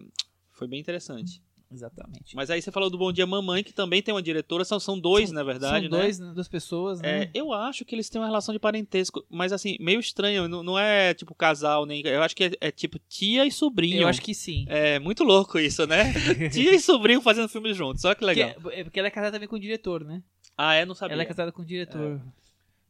foi 0.51 0.67
bem 0.67 0.79
interessante. 0.79 1.43
Exatamente. 1.71 2.35
Mas 2.35 2.49
aí 2.49 2.61
você 2.61 2.71
falou 2.71 2.89
do 2.89 2.97
Bom 2.97 3.11
Dia 3.11 3.27
Mamãe, 3.27 3.63
que 3.63 3.71
também 3.71 4.01
tem 4.01 4.13
uma 4.13 4.21
diretora, 4.21 4.65
são, 4.65 4.79
são 4.79 4.99
dois, 4.99 5.31
na 5.31 5.43
verdade, 5.43 5.87
São 5.87 5.97
né? 5.97 6.03
dois, 6.03 6.19
né, 6.19 6.31
duas 6.33 6.47
pessoas, 6.47 6.99
né? 6.99 7.23
É, 7.23 7.31
eu 7.33 7.53
acho 7.53 7.85
que 7.85 7.93
eles 7.93 8.09
têm 8.09 8.19
uma 8.19 8.27
relação 8.27 8.53
de 8.53 8.59
parentesco, 8.59 9.23
mas 9.29 9.53
assim, 9.53 9.77
meio 9.79 9.99
estranho. 9.99 10.47
Não, 10.47 10.63
não 10.63 10.79
é 10.79 11.13
tipo 11.13 11.35
casal, 11.35 11.85
nem. 11.85 12.01
Eu 12.05 12.23
acho 12.23 12.35
que 12.35 12.45
é, 12.45 12.51
é 12.59 12.71
tipo 12.71 12.97
tia 13.07 13.45
e 13.45 13.51
sobrinho. 13.51 14.01
Eu 14.01 14.07
acho 14.07 14.21
que 14.21 14.33
sim. 14.33 14.65
É 14.67 14.97
muito 14.97 15.23
louco 15.23 15.59
isso, 15.59 15.85
né? 15.85 16.11
tia 16.51 16.73
e 16.73 16.79
sobrinho 16.79 17.21
fazendo 17.21 17.47
filmes 17.47 17.77
juntos. 17.77 18.03
Olha 18.03 18.15
que 18.15 18.25
legal. 18.25 18.53
Porque, 18.61 18.79
é 18.79 18.83
porque 18.83 18.99
ela 18.99 19.07
é 19.07 19.11
casada 19.11 19.33
também 19.33 19.47
com 19.47 19.55
o 19.55 19.59
diretor, 19.59 20.03
né? 20.03 20.23
Ah, 20.57 20.73
é? 20.73 20.85
Não 20.85 20.95
sabia. 20.95 21.13
Ela 21.13 21.21
é 21.21 21.25
casada 21.25 21.51
com 21.51 21.61
o 21.61 21.65
diretor. 21.65 22.15
O 22.15 22.38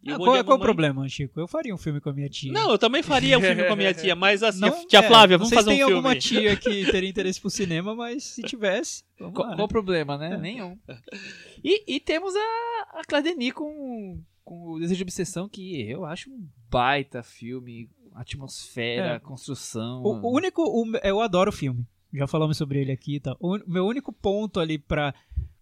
Ah, 0.07 0.17
Bom 0.17 0.23
qual, 0.23 0.33
Dia 0.35 0.43
qual 0.45 0.57
o 0.57 0.61
problema, 0.61 1.07
Chico? 1.09 1.39
Eu 1.39 1.47
faria 1.47 1.75
um 1.75 1.77
filme 1.77 1.99
com 1.99 2.09
a 2.09 2.13
minha 2.13 2.29
tia. 2.29 2.51
Não, 2.53 2.71
eu 2.71 2.77
também 2.79 3.03
faria 3.03 3.37
um 3.37 3.41
filme 3.41 3.65
com 3.65 3.73
a 3.73 3.75
minha 3.75 3.93
tia, 3.93 4.15
mas 4.15 4.41
assim, 4.41 4.61
Não, 4.61 4.87
tia 4.87 4.99
é, 4.99 5.03
Flávia, 5.03 5.37
não 5.37 5.45
vamos 5.45 5.49
sei 5.49 5.57
fazer 5.57 5.69
se 5.71 5.75
um 5.75 5.77
tem 5.77 5.85
filme. 5.87 5.93
alguma 5.95 6.15
tia 6.15 6.55
que 6.55 6.85
teria 6.91 7.09
interesse 7.09 7.41
por 7.41 7.49
cinema, 7.49 7.93
mas 7.93 8.23
se 8.23 8.41
tivesse, 8.43 9.03
vamos 9.19 9.35
Qual, 9.35 9.47
lá, 9.47 9.53
qual 9.55 9.57
né? 9.57 9.63
o 9.65 9.67
problema, 9.67 10.17
né? 10.17 10.37
Nenhum. 10.37 10.77
E, 11.63 11.95
e 11.95 11.99
temos 11.99 12.33
a, 12.35 12.39
a 12.99 13.01
Claire 13.07 13.29
Denis 13.29 13.51
com, 13.53 14.21
com 14.45 14.71
o 14.71 14.79
Desejo 14.79 14.97
de 14.99 15.03
Obsessão, 15.03 15.49
que 15.49 15.81
eu 15.89 16.05
acho 16.05 16.29
um 16.29 16.47
baita 16.69 17.21
filme. 17.21 17.89
Atmosfera, 18.15 19.15
É. 19.15 19.19
construção. 19.19 20.01
O, 20.03 20.19
o 20.27 20.35
único. 20.35 20.61
o- 20.63 20.97
eu 21.03 21.21
adoro 21.21 21.49
o 21.49 21.53
filme. 21.53 21.85
Já 22.13 22.25
falamos 22.27 22.57
sobre 22.57 22.79
ele 22.81 22.91
aqui 22.91 23.15
e 23.15 23.19
tal. 23.19 23.37
O, 23.39 23.57
meu 23.67 23.85
único 23.85 24.11
ponto 24.11 24.59
ali 24.59 24.77
pra. 24.77 25.13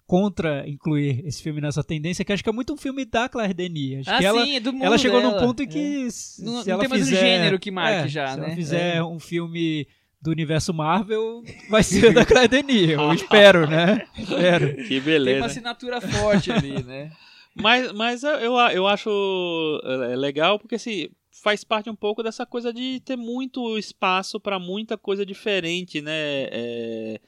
Contra 0.08 0.64
incluir 0.68 1.22
esse 1.28 1.44
filme 1.44 1.60
nessa 1.60 1.84
tendência, 1.84 2.22
é 2.22 2.26
que 2.26 2.32
acho 2.32 2.42
que 2.42 2.50
é 2.50 2.54
muito 2.54 2.74
um 2.74 2.78
filme 2.78 3.04
da 3.04 3.28
Claire 3.28 3.54
Denis. 3.54 4.08
Acho 4.08 4.16
ah, 4.16 4.18
que 4.20 4.26
ela, 4.26 4.46
sim, 4.46 4.56
é 4.56 4.60
do 4.62 4.72
mundo 4.72 4.86
ela 4.86 4.98
chegou 4.98 5.22
num 5.22 5.32
dela. 5.32 5.42
ponto 5.44 5.62
em 5.62 5.66
É. 5.66 5.68
que. 5.70 6.12
se 6.12 6.46
Não- 6.46 6.62
se 6.62 6.68
não 6.70 6.74
ela 6.76 6.80
tem 6.80 6.90
mais 6.90 7.02
um 7.02 7.06
fizer, 7.06 7.20
gênero 7.20 7.60
que 7.60 7.70
marque 7.70 8.06
é, 8.06 8.08
já, 8.08 8.28
se 8.30 8.40
né? 8.40 8.46
ela 8.48 8.56
fizer 8.56 8.96
É. 8.96 9.04
um 9.04 9.20
filme 9.20 9.86
do 10.22 10.32
universo 10.32 10.74
Marvel, 10.74 11.44
vai 11.70 11.84
ser 11.84 12.14
da 12.14 12.26
Claire 12.26 12.48
Denis. 12.48 12.90
Eu 12.92 13.14
espero, 13.14 13.70
né? 13.70 14.08
Espero. 14.18 14.76
Que 14.78 14.88
Tem 14.88 15.02
beleza. 15.02 15.38
uma 15.42 15.46
assinatura 15.48 16.00
forte 16.02 16.52
ali, 16.54 16.82
né? 16.84 17.12
Mas, 17.60 17.92
mas 17.92 18.22
eu, 18.24 18.54
eu, 18.72 18.86
acho 18.88 19.10
é, 19.84 20.16
legal 20.16 20.60
porque 20.60 20.76
assim, 20.76 21.10
faz 21.42 21.64
parte 21.64 21.90
um 21.90 21.96
pouco 21.96 22.22
dessa 22.22 22.46
coisa 22.46 22.72
de 22.72 23.00
ter 23.04 23.16
muito 23.18 23.80
espaço 23.80 24.40
para 24.40 24.60
muita 24.60 24.96
coisa 24.96 25.26
diferente, 25.26 26.00
né? 26.00 26.12
É, 26.52 27.14
ne- 27.14 27.20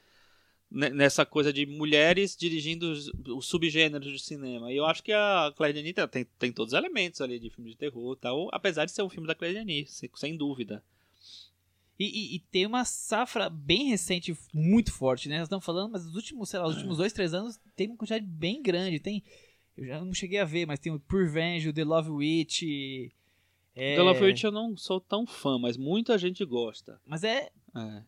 nessa 0.72 1.26
coisa 1.26 1.52
de 1.52 1.66
mulheres 1.66 2.36
dirigindo 2.36 2.92
os, 2.92 3.08
os 3.28 3.48
subgêneros 3.48 4.12
de 4.12 4.20
cinema. 4.20 4.72
E 4.72 4.78
eu 4.78 4.86
acho 4.86 5.02
que 5.04 5.12
a 5.12 5.52
Claire 5.56 5.74
Denis 5.82 5.96
tem, 6.12 6.26
tem 6.38 6.52
todos 6.52 6.74
os 6.74 6.78
elementos 6.78 7.22
ali 7.22 7.40
de 7.40 7.50
filme 7.50 7.72
de 7.72 7.78
terror 7.78 8.16
e 8.16 8.20
tal, 8.22 8.50
apesar 8.52 8.86
de 8.86 8.92
ser 8.92 9.02
um 9.02 9.10
filme 9.10 9.28
da 9.28 9.34
Claire 9.36 9.58
Denis, 9.58 9.92
sem, 9.92 10.10
sem 10.16 10.38
dúvida. 10.38 10.84
E, 12.00 12.06
e- 12.06 12.36
e 12.36 12.40
tem 12.40 12.66
uma 12.66 12.86
safra 12.86 13.50
bem 13.50 13.90
recente, 13.90 14.38
muito 14.54 14.92
forte, 14.94 15.28
né? 15.28 15.38
Nós 15.40 15.48
estamos 15.48 15.66
falando, 15.66 15.92
mas 15.92 16.06
os 16.06 16.16
últimos, 16.16 16.50
sei 16.50 16.60
lá, 16.60 16.68
os 16.68 16.76
últimos 16.76 16.98
dois, 16.98 17.12
três 17.12 17.34
anos 17.34 17.60
tem 17.76 17.88
uma 17.88 17.98
quantidade 17.98 18.26
bem 18.26 18.62
grande. 18.62 19.00
Tem. 19.00 19.22
Eu 19.76 19.86
já 19.86 20.00
não 20.04 20.14
cheguei 20.14 20.40
a 20.40 20.46
ver, 20.46 20.66
mas 20.66 20.80
tem 20.80 20.94
o 20.94 21.00
Purvenge, 21.00 21.68
o 21.70 21.74
The 21.74 21.84
Love 21.84 22.10
Witch. 22.12 22.64
É, 23.76 23.96
The 23.96 24.02
Love 24.02 24.24
Witch 24.24 24.44
eu 24.44 24.52
não 24.52 24.78
sou 24.78 25.02
tão 25.02 25.26
fã, 25.26 25.58
mas 25.60 25.76
muita 25.78 26.18
gente 26.18 26.44
gosta. 26.46 27.02
Mas 27.06 27.24
é, 27.24 27.50
É. 27.76 28.04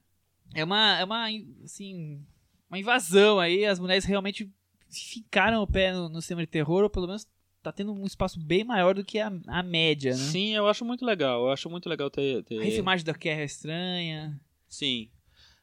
é 0.56 0.64
uma. 0.64 0.98
É 1.00 1.04
uma. 1.04 1.28
Assim. 1.64 2.24
Uma 2.72 2.80
invasão 2.80 3.38
aí. 3.38 3.66
As 3.66 3.80
mulheres 3.80 4.06
realmente 4.06 4.50
ficaram 4.90 5.62
o 5.62 5.68
pé 5.68 5.92
no, 5.92 6.08
no 6.08 6.22
cinema 6.22 6.44
de 6.44 6.48
terror, 6.52 6.84
ou 6.84 6.90
pelo 6.90 7.06
menos 7.06 7.28
tá 7.62 7.72
tendo 7.72 7.94
um 7.94 8.06
espaço 8.06 8.40
bem 8.40 8.64
maior 8.64 8.96
do 8.96 9.04
que 9.04 9.20
a, 9.20 9.32
a 9.48 9.62
média, 9.62 10.12
né? 10.12 10.18
Sim, 10.18 10.56
eu 10.56 10.68
acho 10.68 10.86
muito 10.86 11.06
legal. 11.06 11.44
Eu 11.46 11.52
acho 11.52 11.70
muito 11.70 11.90
legal 11.90 12.10
ter. 12.10 12.44
ter... 12.44 12.60
A 12.60 12.64
refilmagem 12.64 13.06
da 13.06 13.12
Guerra 13.12 13.44
Estranha. 13.44 14.40
Sim. 14.70 15.10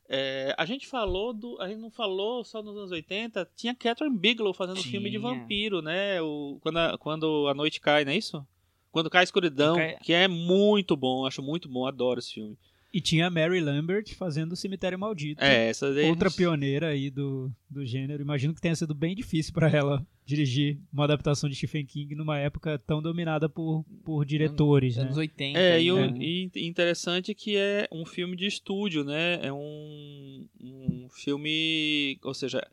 É, 0.06 0.54
a 0.56 0.64
gente 0.64 0.86
falou 0.86 1.32
do. 1.32 1.60
A 1.60 1.68
gente 1.68 1.80
não 1.80 1.90
falou 1.90 2.44
só 2.44 2.62
nos 2.62 2.76
anos 2.76 2.90
80. 2.90 3.50
Tinha 3.56 3.74
Catherine 3.74 4.16
Bigelow 4.16 4.54
fazendo 4.54 4.80
Tinha. 4.80 4.92
filme 4.92 5.10
de 5.10 5.18
vampiro, 5.18 5.82
né? 5.82 6.20
O, 6.22 6.58
quando, 6.62 6.78
a, 6.78 6.98
quando 6.98 7.48
a 7.48 7.54
noite 7.54 7.80
cai, 7.80 8.04
não 8.04 8.12
é 8.12 8.16
isso? 8.16 8.46
Quando 8.90 9.10
cai 9.10 9.20
a 9.20 9.24
escuridão, 9.24 9.76
Cai- 9.76 9.98
que 10.02 10.12
é 10.12 10.26
muito 10.26 10.96
bom, 10.96 11.26
acho 11.26 11.42
muito 11.42 11.68
bom, 11.68 11.86
adoro 11.86 12.20
esse 12.20 12.32
filme. 12.34 12.56
E 12.92 13.00
tinha 13.02 13.26
a 13.26 13.30
Mary 13.30 13.60
Lambert 13.60 14.14
fazendo 14.14 14.52
o 14.52 14.56
Cemitério 14.56 14.98
Maldito. 14.98 15.44
É, 15.44 15.68
essa 15.68 15.92
daí. 15.92 16.08
Outra 16.08 16.30
pioneira 16.30 16.88
aí 16.88 17.10
do, 17.10 17.52
do 17.68 17.84
gênero. 17.84 18.22
Imagino 18.22 18.54
que 18.54 18.60
tenha 18.60 18.74
sido 18.74 18.94
bem 18.94 19.14
difícil 19.14 19.52
pra 19.52 19.68
ela 19.68 20.06
dirigir 20.24 20.78
uma 20.92 21.04
adaptação 21.04 21.48
de 21.50 21.56
Stephen 21.56 21.84
King 21.84 22.14
numa 22.14 22.38
época 22.38 22.78
tão 22.78 23.02
dominada 23.02 23.48
por, 23.48 23.84
por 24.04 24.24
diretores, 24.24 24.96
né? 24.96 25.04
Anos 25.04 25.16
80. 25.16 25.58
É, 25.58 25.82
e, 25.82 25.92
o, 25.92 25.96
né? 25.96 26.18
e 26.18 26.50
interessante 26.56 27.34
que 27.34 27.56
é 27.56 27.86
um 27.92 28.06
filme 28.06 28.36
de 28.36 28.46
estúdio, 28.46 29.04
né? 29.04 29.38
É 29.42 29.52
um, 29.52 30.46
um 30.58 31.08
filme. 31.10 32.18
Ou 32.22 32.32
seja, 32.32 32.66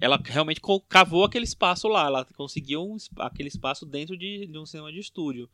ela 0.00 0.20
realmente 0.24 0.60
cavou 0.88 1.24
aquele 1.24 1.44
espaço 1.44 1.86
lá. 1.86 2.06
Ela 2.06 2.24
conseguiu 2.36 2.82
um 2.82 2.96
aquele 3.18 3.48
espaço 3.48 3.86
dentro 3.86 4.16
de, 4.16 4.46
de 4.46 4.58
um 4.58 4.66
cinema 4.66 4.92
de 4.92 4.98
estúdio. 4.98 5.48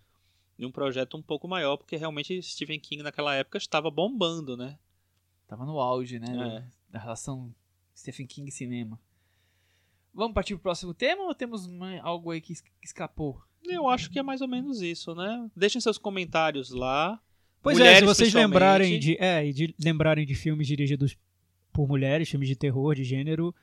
De 0.59 0.65
um 0.65 0.71
projeto 0.73 1.17
um 1.17 1.23
pouco 1.23 1.47
maior, 1.47 1.77
porque 1.77 1.97
realmente 1.97 2.41
Stephen 2.43 2.81
King 2.81 3.03
naquela 3.03 3.35
época 3.35 3.59
estava 3.59 3.91
bombando, 3.91 4.57
né? 4.57 4.79
Tava 5.47 5.65
no 5.67 5.79
auge, 5.79 6.19
né? 6.19 6.65
É. 6.67 6.93
Da 6.93 6.99
relação 6.99 7.55
Stephen 7.95 8.27
King 8.27 8.51
cinema. 8.51 8.99
Vamos 10.15 10.33
partir 10.35 10.55
pro 10.55 10.63
próximo 10.63 10.95
tema 10.95 11.25
ou 11.25 11.35
temos 11.35 11.69
algo 12.03 12.31
aí 12.31 12.41
que 12.41 12.53
es- 12.55 12.63
que 12.63 12.71
escapou? 12.87 13.41
Eu 13.63 13.89
acho 13.89 14.11
que 14.11 14.19
é 14.19 14.23
mais 14.23 14.41
ou 14.41 14.49
menos 14.49 14.81
isso, 14.81 15.15
né? 15.15 15.51
Deixem 15.55 15.81
seus 15.81 15.99
comentários 15.99 16.71
lá. 16.71 17.21
Pois 17.63 17.77
é, 17.77 17.81
Mulheres, 17.81 17.99
se 18.01 18.05
vocês 18.07 18.33
lembrarem 18.33 18.99
de, 18.99 19.17
é, 19.23 19.51
de 19.53 19.75
lembrarem 19.83 20.25
de 20.25 20.35
filmes 20.35 20.67
dirigidos 20.67 21.17
por 21.73 21.87
mulheres, 21.89 22.29
filmes 22.31 22.49
de 22.49 22.57
terror, 22.57 22.95
de 22.95 23.05
gênero, 23.05 23.55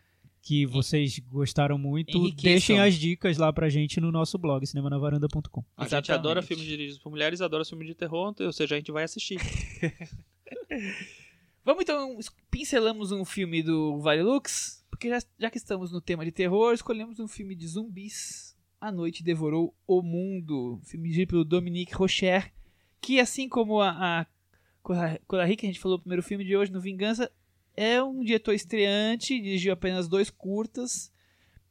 que 0.46 0.66
vocês 0.66 1.18
gostaram 1.20 1.78
muito, 1.78 2.30
deixem 2.32 2.78
as 2.78 2.96
dicas 2.96 3.38
lá 3.38 3.54
pra 3.54 3.70
gente 3.70 4.02
no 4.02 4.12
nosso 4.12 4.38
blog, 4.38 4.66
cinemanavaranda.com. 4.68 5.64
A 5.78 5.88
gente 5.88 6.12
adora 6.12 6.42
filmes 6.42 6.66
dirigidos 6.68 7.00
por 7.00 7.10
mulheres, 7.10 7.40
adora 7.40 7.64
filmes 7.64 7.88
de 7.88 7.96
terror, 7.96 8.36
ou 8.38 8.52
seja, 8.52 8.76
a 8.76 8.78
gente 8.78 8.92
vai 8.92 9.06
assistir. 9.06 9.40
Vamos 11.66 11.84
então, 11.84 12.18
pincelamos 12.52 13.14
um 13.14 13.24
filme 13.24 13.64
do 13.64 13.98
Varilux, 14.00 14.84
porque 14.90 15.08
já, 15.10 15.22
já 15.40 15.50
que 15.50 15.58
estamos 15.58 15.92
no 15.94 16.02
tema 16.02 16.26
de 16.26 16.32
terror, 16.32 16.74
escolhemos 16.74 17.20
um 17.20 17.28
filme 17.28 17.56
de 17.56 17.68
zumbis. 17.68 18.54
A 18.82 18.92
Noite 18.92 19.24
Devorou 19.24 19.74
o 19.88 20.02
Mundo, 20.02 20.82
filme 20.84 21.08
dirigido 21.08 21.30
pelo 21.30 21.46
Dominique 21.46 21.96
Rocher, 21.96 22.52
que 23.00 23.18
assim 23.18 23.48
como 23.48 23.80
a, 23.80 23.92
a 24.22 24.26
Cora- 24.82 25.22
Corari, 25.26 25.56
que 25.56 25.66
a 25.66 25.70
gente 25.70 25.80
falou 25.80 25.98
no 25.98 26.02
primeiro 26.02 26.22
filme 26.22 26.44
de 26.44 26.58
hoje, 26.58 26.70
no 26.70 26.82
Vingança, 26.82 27.32
é 27.76 28.02
um 28.04 28.22
diretor 28.22 28.54
estreante, 28.54 29.40
dirigiu 29.40 29.74
apenas 29.74 30.08
dois 30.08 30.30
curtas. 30.30 31.12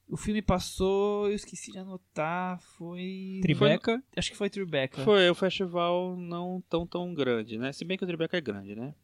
O 0.08 0.16
filme 0.16 0.42
passou, 0.42 1.28
eu 1.28 1.34
esqueci 1.34 1.72
de 1.72 1.78
anotar, 1.78 2.60
foi... 2.76 3.40
Tribeca, 3.40 4.02
Acho 4.14 4.30
que 4.30 4.36
foi 4.36 4.50
Tribeca. 4.50 5.02
Foi 5.02 5.30
o 5.30 5.34
festival 5.34 6.16
não 6.16 6.62
tão 6.68 6.86
tão 6.86 7.14
grande, 7.14 7.56
né? 7.56 7.72
Se 7.72 7.84
bem 7.84 7.96
que 7.96 8.04
o 8.04 8.06
Tribeca 8.06 8.36
é 8.36 8.40
grande, 8.40 8.74
né? 8.74 8.94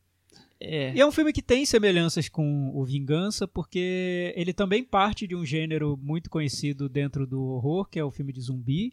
É. 0.61 0.93
E 0.93 1.01
é 1.01 1.07
um 1.07 1.13
filme 1.13 1.33
que 1.33 1.41
tem 1.41 1.65
semelhanças 1.65 2.29
com 2.29 2.73
o 2.75 2.85
Vingança, 2.85 3.47
porque 3.47 4.35
ele 4.37 4.53
também 4.53 4.83
parte 4.83 5.27
de 5.27 5.37
um 5.37 5.47
gênero 5.47 5.97
muito 5.97 6.29
conhecido 6.29 6.89
dentro 6.89 7.27
do 7.27 7.43
horror, 7.43 7.89
que 7.89 7.99
é 7.99 8.05
o 8.05 8.11
filme 8.11 8.33
de 8.33 8.41
zumbi. 8.41 8.93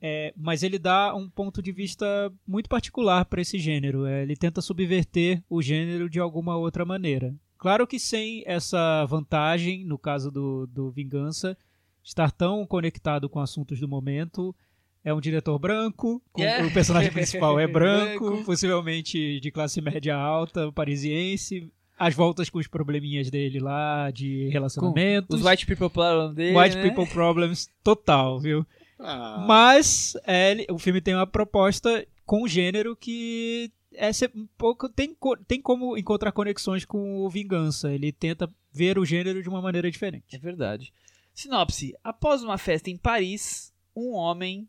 É, 0.00 0.32
mas 0.36 0.62
ele 0.62 0.78
dá 0.78 1.14
um 1.14 1.28
ponto 1.28 1.62
de 1.62 1.72
vista 1.72 2.32
muito 2.46 2.68
particular 2.68 3.24
para 3.24 3.40
esse 3.40 3.58
gênero. 3.58 4.04
É, 4.06 4.22
ele 4.22 4.36
tenta 4.36 4.60
subverter 4.60 5.42
o 5.48 5.62
gênero 5.62 6.08
de 6.10 6.20
alguma 6.20 6.56
outra 6.56 6.84
maneira. 6.84 7.34
Claro 7.58 7.86
que 7.86 7.98
sem 7.98 8.42
essa 8.46 9.04
vantagem, 9.06 9.84
no 9.84 9.98
caso 9.98 10.30
do, 10.30 10.66
do 10.66 10.90
Vingança, 10.90 11.56
estar 12.04 12.30
tão 12.30 12.66
conectado 12.66 13.28
com 13.28 13.40
assuntos 13.40 13.80
do 13.80 13.88
momento. 13.88 14.54
É 15.02 15.14
um 15.14 15.20
diretor 15.20 15.58
branco, 15.58 16.20
com- 16.32 16.42
É. 16.42 16.62
o 16.64 16.72
personagem 16.72 17.12
principal 17.12 17.58
é 17.60 17.66
branco, 17.68 18.28
Branco. 18.30 18.44
possivelmente 18.44 19.40
de 19.40 19.50
classe 19.50 19.80
média 19.80 20.16
alta, 20.16 20.70
parisiense. 20.72 21.70
As 21.98 22.14
voltas 22.14 22.50
com 22.50 22.58
os 22.58 22.66
probleminhas 22.66 23.30
dele 23.30 23.58
lá, 23.58 24.10
de 24.10 24.48
relacionamentos. 24.50 25.40
Os 25.40 25.46
White 25.46 25.64
People 25.64 25.88
Problem 25.88 26.34
dele, 26.34 26.58
White 26.58 26.76
né? 26.76 26.82
People 26.90 27.06
Problems 27.06 27.70
total, 27.82 28.38
viu? 28.38 28.66
Ah, 28.98 29.44
Mas 29.46 30.14
é, 30.24 30.52
ele- 30.52 30.66
o 30.70 30.78
filme 30.78 31.00
tem 31.00 31.14
uma 31.14 31.26
proposta 31.26 32.06
com 32.24 32.42
um 32.44 32.48
gênero 32.48 32.96
que 32.96 33.70
é 33.92 34.12
ser 34.12 34.30
um 34.34 34.46
pouco 34.58 34.88
tem, 34.88 35.16
tem 35.46 35.60
como 35.60 35.96
encontrar 35.96 36.32
conexões 36.32 36.84
com 36.84 37.18
o 37.24 37.28
Vingança. 37.30 37.92
Ele 37.92 38.10
tenta 38.12 38.52
ver 38.72 38.98
o 38.98 39.04
gênero 39.04 39.42
de 39.42 39.48
uma 39.48 39.60
maneira 39.62 39.88
É 39.88 39.90
diferente. 39.90 40.36
verdade. 40.38 40.92
Sinopse. 41.34 41.94
Após 42.02 42.42
uma 42.42 42.56
festa 42.58 42.90
em 42.90 42.96
Paris, 42.96 43.72
um 43.94 44.12
homem 44.12 44.68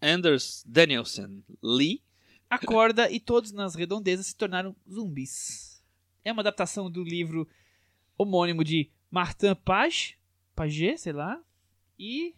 Anders 0.00 0.64
Danielson 0.66 1.42
Lee. 1.62 2.02
acorda 2.50 3.10
e 3.10 3.18
todos 3.20 3.52
nas 3.52 3.74
redondezas 3.74 4.26
se 4.26 4.36
tornaram 4.36 4.74
zumbis. 4.90 5.82
É 6.24 6.32
uma 6.32 6.42
adaptação 6.42 6.90
do 6.90 7.02
livro 7.02 7.48
homônimo 8.18 8.62
de 8.64 8.90
Martin 9.10 9.54
Page, 9.64 10.18
Page, 10.54 10.98
sei 10.98 11.12
lá, 11.12 11.40
e 11.98 12.34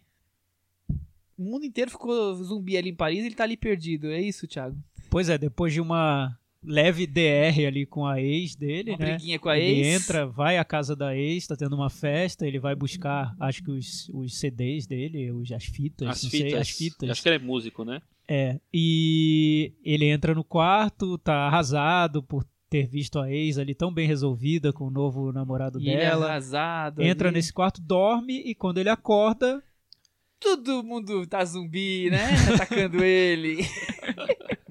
o 1.38 1.42
mundo 1.44 1.64
inteiro 1.64 1.90
ficou 1.90 2.34
zumbi 2.42 2.76
ali 2.76 2.90
em 2.90 2.94
Paris 2.94 3.22
e 3.22 3.26
ele 3.26 3.34
tá 3.34 3.44
ali 3.44 3.56
perdido. 3.56 4.10
É 4.10 4.20
isso, 4.20 4.46
Thiago? 4.46 4.76
Pois 5.10 5.28
é, 5.28 5.36
depois 5.38 5.72
de 5.72 5.80
uma 5.80 6.36
leve 6.66 7.06
DR 7.06 7.66
ali 7.66 7.84
com 7.84 8.06
a 8.06 8.20
ex 8.22 8.56
dele, 8.56 8.92
Uma 8.92 8.98
né? 8.98 9.06
briguinha 9.16 9.38
com 9.38 9.48
a 9.50 9.58
ele 9.58 9.80
ex. 9.82 10.02
entra, 10.02 10.26
vai 10.26 10.56
à 10.56 10.64
casa 10.64 10.96
da 10.96 11.14
ex, 11.14 11.46
tá 11.46 11.54
tendo 11.54 11.76
uma 11.76 11.90
festa, 11.90 12.46
ele 12.46 12.58
vai 12.58 12.74
buscar, 12.74 13.34
acho 13.38 13.62
que 13.62 13.70
os, 13.70 14.08
os 14.14 14.38
CDs 14.38 14.86
dele, 14.86 15.30
os, 15.30 15.52
as 15.52 15.64
fitas, 15.64 16.08
As 16.08 16.22
não 16.24 16.30
fitas. 16.30 16.50
sei, 16.50 16.58
as 16.60 16.70
fitas. 16.70 17.10
Acho 17.10 17.22
que 17.22 17.28
ele 17.28 17.36
é 17.36 17.38
músico, 17.38 17.84
né? 17.84 18.00
É, 18.26 18.58
e 18.72 19.72
ele 19.84 20.06
entra 20.06 20.34
no 20.34 20.42
quarto, 20.42 21.18
tá 21.18 21.34
arrasado 21.46 22.22
por 22.22 22.46
ter 22.70 22.86
visto 22.86 23.18
a 23.20 23.30
ex 23.30 23.58
ali 23.58 23.74
tão 23.74 23.92
bem 23.92 24.06
resolvida 24.08 24.72
com 24.72 24.86
o 24.86 24.90
novo 24.90 25.30
namorado 25.32 25.78
E 25.78 25.88
ele 25.90 25.96
é 25.96 26.08
dela. 26.08 26.26
arrasado. 26.30 27.02
Entra 27.02 27.28
ali. 27.28 27.36
nesse 27.36 27.52
quarto, 27.52 27.80
dorme 27.82 28.40
e 28.40 28.54
quando 28.54 28.78
ele 28.78 28.88
acorda, 28.88 29.62
Todo 30.44 30.84
mundo 30.84 31.26
tá 31.26 31.42
zumbi, 31.42 32.10
né? 32.10 32.28
Atacando 32.54 33.02
ele. 33.02 33.66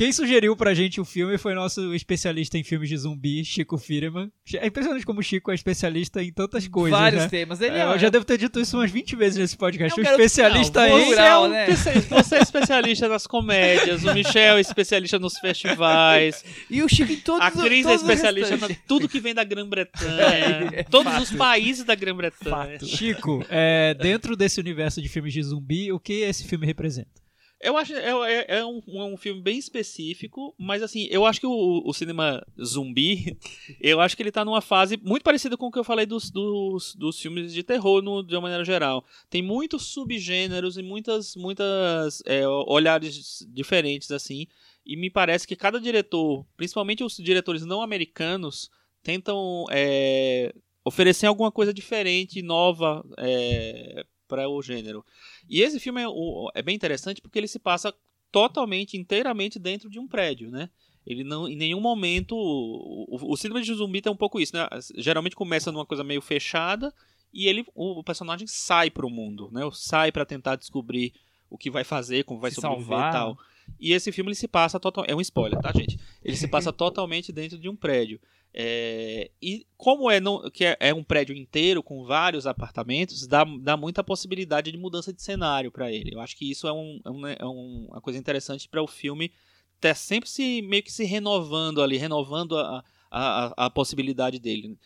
quem 0.00 0.12
sugeriu 0.12 0.56
pra 0.56 0.72
gente 0.72 0.98
o 0.98 1.04
filme 1.04 1.36
foi 1.36 1.52
nosso 1.52 1.94
especialista 1.94 2.56
em 2.56 2.64
filmes 2.64 2.88
de 2.88 2.96
zumbi, 2.96 3.44
Chico 3.44 3.76
Firman. 3.76 4.32
É 4.54 4.66
impressionante 4.66 5.04
como 5.04 5.20
o 5.20 5.22
Chico 5.22 5.50
é 5.50 5.54
especialista 5.54 6.22
em 6.22 6.32
tantas 6.32 6.66
coisas, 6.66 6.98
Vários 6.98 7.22
né? 7.24 7.28
temas. 7.28 7.60
Ele 7.60 7.76
É, 7.76 7.80
é, 7.80 7.84
eu 7.84 7.98
já 7.98 8.08
devo 8.08 8.24
ter 8.24 8.38
dito 8.38 8.58
isso 8.58 8.78
umas 8.78 8.90
20 8.90 9.14
vezes 9.14 9.38
nesse 9.38 9.58
podcast. 9.58 10.00
É 10.00 10.02
um 10.02 10.06
o 10.06 10.10
especialista 10.10 10.88
em 10.88 11.04
rural, 11.04 11.44
é, 11.44 11.48
um 11.48 11.50
né? 11.50 11.70
espe- 11.70 12.00
você 12.00 12.36
é 12.36 12.40
especialista 12.40 13.08
nas 13.08 13.26
comédias, 13.26 14.02
o 14.02 14.14
Michel 14.14 14.56
é 14.56 14.60
especialista 14.62 15.18
nos 15.18 15.38
festivais, 15.38 16.42
E 16.70 16.82
o 16.82 16.88
Chico 16.88 17.12
em 17.12 17.16
todos 17.20 17.46
a 17.46 17.50
Cris 17.50 17.84
é 17.84 17.94
especialista 17.94 18.54
em 18.72 18.76
tudo 18.88 19.06
que 19.06 19.20
vem 19.20 19.34
da 19.34 19.44
Grã-Bretanha, 19.44 20.70
É, 20.76 20.82
todos 20.90 21.12
fato. 21.12 21.22
os 21.24 21.30
países 21.32 21.84
da 21.84 21.94
Grã-Bretanha. 21.94 22.50
Fato. 22.78 22.86
Chico, 22.86 23.44
é, 23.50 23.92
dentro 24.00 24.34
desse 24.34 24.58
universo 24.60 25.02
de 25.02 25.10
filmes 25.10 25.34
de 25.34 25.42
zumbi, 25.42 25.92
o 25.92 26.00
que 26.00 26.22
esse 26.22 26.44
filme 26.48 26.64
representa? 26.64 27.19
Eu 27.60 27.76
acho 27.76 27.92
é, 27.94 28.08
é- 28.32 28.58
é 28.58 28.64
um, 28.64 28.80
é 28.88 29.04
um 29.04 29.16
filme 29.18 29.42
bem 29.42 29.58
específico, 29.58 30.54
mas 30.58 30.82
assim, 30.82 31.06
eu 31.10 31.26
acho 31.26 31.40
que 31.40 31.46
o, 31.46 31.82
o 31.84 31.92
cinema 31.92 32.42
zumbi, 32.62 33.36
eu 33.80 34.00
acho 34.00 34.16
que 34.16 34.22
ele 34.22 34.32
tá 34.32 34.44
numa 34.44 34.62
fase 34.62 34.96
muito 35.02 35.22
parecida 35.22 35.56
com 35.58 35.66
o 35.66 35.70
que 35.70 35.78
eu 35.78 35.84
falei 35.84 36.06
dos, 36.06 36.30
dos, 36.30 36.94
dos 36.94 37.20
filmes 37.20 37.52
de 37.52 37.62
terror 37.62 38.00
no- 38.02 38.22
de 38.22 38.34
uma 38.34 38.42
maneira 38.42 38.64
geral. 38.64 39.04
Tem 39.28 39.42
muitos 39.42 39.88
subgêneros 39.92 40.78
e 40.78 40.82
muitas, 40.82 41.36
muitas 41.36 42.22
é, 42.24 42.48
olhares 42.48 43.46
diferentes, 43.52 44.10
assim. 44.10 44.46
E 44.86 44.96
me 44.96 45.10
parece 45.10 45.46
que 45.46 45.54
cada 45.54 45.78
diretor, 45.78 46.46
principalmente 46.56 47.04
os 47.04 47.16
diretores 47.16 47.64
não 47.66 47.82
americanos, 47.82 48.70
tentam 49.02 49.66
é, 49.70 50.54
oferecer 50.82 51.26
alguma 51.26 51.52
coisa 51.52 51.74
diferente, 51.74 52.40
nova 52.40 53.04
é, 53.18 54.04
para 54.30 54.48
o 54.48 54.62
gênero. 54.62 55.04
E 55.48 55.60
esse 55.60 55.78
filme 55.78 56.00
é, 56.00 56.08
o- 56.08 56.50
é 56.54 56.62
bem 56.62 56.74
interessante 56.76 57.20
porque 57.20 57.38
ele 57.38 57.48
se 57.48 57.58
passa 57.58 57.92
totalmente, 58.32 58.96
inteiramente 58.96 59.58
dentro 59.58 59.90
de 59.90 59.98
um 59.98 60.06
prédio, 60.06 60.50
né? 60.50 60.70
Ele 61.06 61.24
não, 61.24 61.48
em 61.48 61.56
nenhum 61.56 61.80
momento. 61.80 62.36
O, 62.36 63.06
o, 63.16 63.32
o 63.32 63.36
cinema 63.36 63.60
de 63.60 63.74
zumbi 63.74 64.00
tem 64.00 64.12
um 64.12 64.16
pouco 64.16 64.38
isso, 64.40 64.54
né? 64.54 64.68
Geralmente 64.96 65.34
começa 65.34 65.72
numa 65.72 65.84
coisa 65.86 66.04
meio 66.04 66.20
fechada 66.20 66.94
e 67.32 67.48
ele, 67.48 67.64
o, 67.74 67.98
o 68.00 68.04
personagem 68.04 68.46
sai 68.46 68.90
pro 68.90 69.10
mundo, 69.10 69.48
né? 69.52 69.62
Sai 69.72 70.12
para 70.12 70.24
tentar 70.26 70.56
descobrir 70.56 71.12
o 71.48 71.58
que 71.58 71.70
vai 71.70 71.82
fazer, 71.84 72.24
como 72.24 72.38
vai 72.38 72.50
Se 72.50 72.56
sobreviver 72.60 72.86
salvar. 72.86 73.08
e 73.10 73.12
tal. 73.12 73.38
E 73.80 73.92
esse 73.92 74.12
filme 74.12 74.28
ele 74.30 74.36
se 74.36 74.46
passa 74.48 74.78
total, 74.78 75.04
é 75.08 75.14
um 75.14 75.20
spoiler, 75.20 75.58
tá, 75.60 75.72
gente? 75.72 75.98
Ele 76.24 76.36
se 76.36 76.46
passa 76.48 76.70
totalmente 76.72 77.32
dentro 77.32 77.58
de 77.58 77.68
um 77.68 77.74
prédio. 77.76 78.20
É, 78.52 79.30
e 79.40 79.64
como 79.76 80.10
é, 80.10 80.18
não, 80.20 80.50
que 80.50 80.64
é, 80.64 80.76
é 80.80 80.92
um 80.94 81.04
prédio 81.04 81.36
inteiro 81.36 81.82
com 81.82 82.04
vários 82.04 82.46
apartamentos, 82.46 83.26
dá, 83.26 83.44
dá 83.60 83.76
muita 83.76 84.02
possibilidade 84.02 84.72
de 84.72 84.78
mudança 84.78 85.12
de 85.12 85.22
cenário 85.22 85.70
para 85.70 85.90
ele. 85.92 86.14
Eu 86.14 86.20
acho 86.20 86.36
que 86.36 86.50
isso 86.50 86.66
é, 86.66 86.72
um, 86.72 87.00
é, 87.04 87.10
um- 87.10 87.26
é 87.26 87.44
um- 87.46 87.86
uma 87.90 88.00
coisa 88.00 88.18
interessante 88.18 88.68
para 88.68 88.82
o 88.82 88.86
filme 88.88 89.32
ter 89.80 89.94
sempre 89.94 90.28
se 90.28 90.60
meio 90.62 90.82
que 90.82 90.92
se 90.92 91.04
renovando 91.04 91.80
ali, 91.80 91.96
renovando 91.96 92.58
a, 92.58 92.84
a, 93.10 93.66
a 93.66 93.70
possibilidade 93.70 94.38
dele 94.38 94.76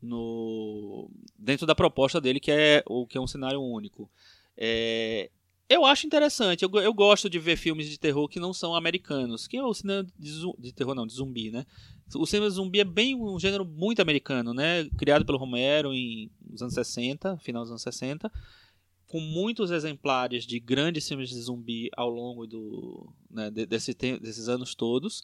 no 0.00 1.10
dentro 1.36 1.66
da 1.66 1.74
proposta 1.74 2.20
dele 2.20 2.38
que 2.40 2.50
é 2.52 2.82
o 2.86 3.06
que 3.06 3.18
é 3.18 3.20
um 3.20 3.26
cenário 3.26 3.60
único. 3.60 4.08
É, 4.56 5.30
Eu 5.68 5.84
acho 5.84 6.06
interessante. 6.06 6.62
Eu, 6.64 6.70
eu 6.80 6.94
gosto 6.94 7.28
de 7.28 7.38
ver 7.38 7.56
filmes 7.56 7.88
de 7.88 7.98
terror 7.98 8.26
que 8.28 8.40
não 8.40 8.52
são 8.54 8.74
americanos. 8.74 9.46
Que 9.46 9.58
é 9.58 9.62
o 9.62 9.74
cinema 9.74 10.06
de, 10.18 10.30
de 10.58 10.72
terror, 10.72 10.94
não, 10.94 11.06
de 11.06 11.12
zumbi, 11.12 11.50
né? 11.50 11.66
O 12.14 12.24
cinema 12.24 12.48
zumbi 12.48 12.80
é 12.80 12.84
bem 12.84 13.14
um 13.14 13.38
gênero 13.38 13.64
muito 13.66 14.00
americano, 14.00 14.54
né? 14.54 14.88
Criado 14.96 15.26
pelo 15.26 15.36
Romero 15.36 15.92
em 15.92 16.30
nos 16.48 16.62
anos 16.62 16.72
60, 16.74 17.36
final 17.38 17.62
dos 17.62 17.70
anos 17.70 17.82
60, 17.82 18.32
com 19.06 19.20
muitos 19.20 19.70
exemplares 19.70 20.46
de 20.46 20.58
grandes 20.58 21.06
filmes 21.06 21.28
de 21.28 21.40
zumbi 21.40 21.90
ao 21.94 22.08
longo 22.08 22.46
do, 22.46 23.12
né, 23.30 23.50
de- 23.50 23.66
desse 23.66 23.92
desses 23.94 24.48
anos 24.48 24.74
todos. 24.74 25.22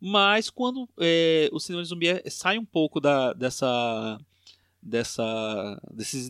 Mas 0.00 0.48
quando 0.48 0.88
é, 0.98 1.50
o 1.52 1.60
cinema 1.60 1.82
de 1.82 1.88
zumbi 1.90 2.08
é- 2.08 2.30
sai 2.30 2.58
um 2.58 2.64
pouco 2.64 2.98
da, 2.98 3.32
dessa, 3.34 4.18
dessa, 4.82 5.80
desses 5.92 6.28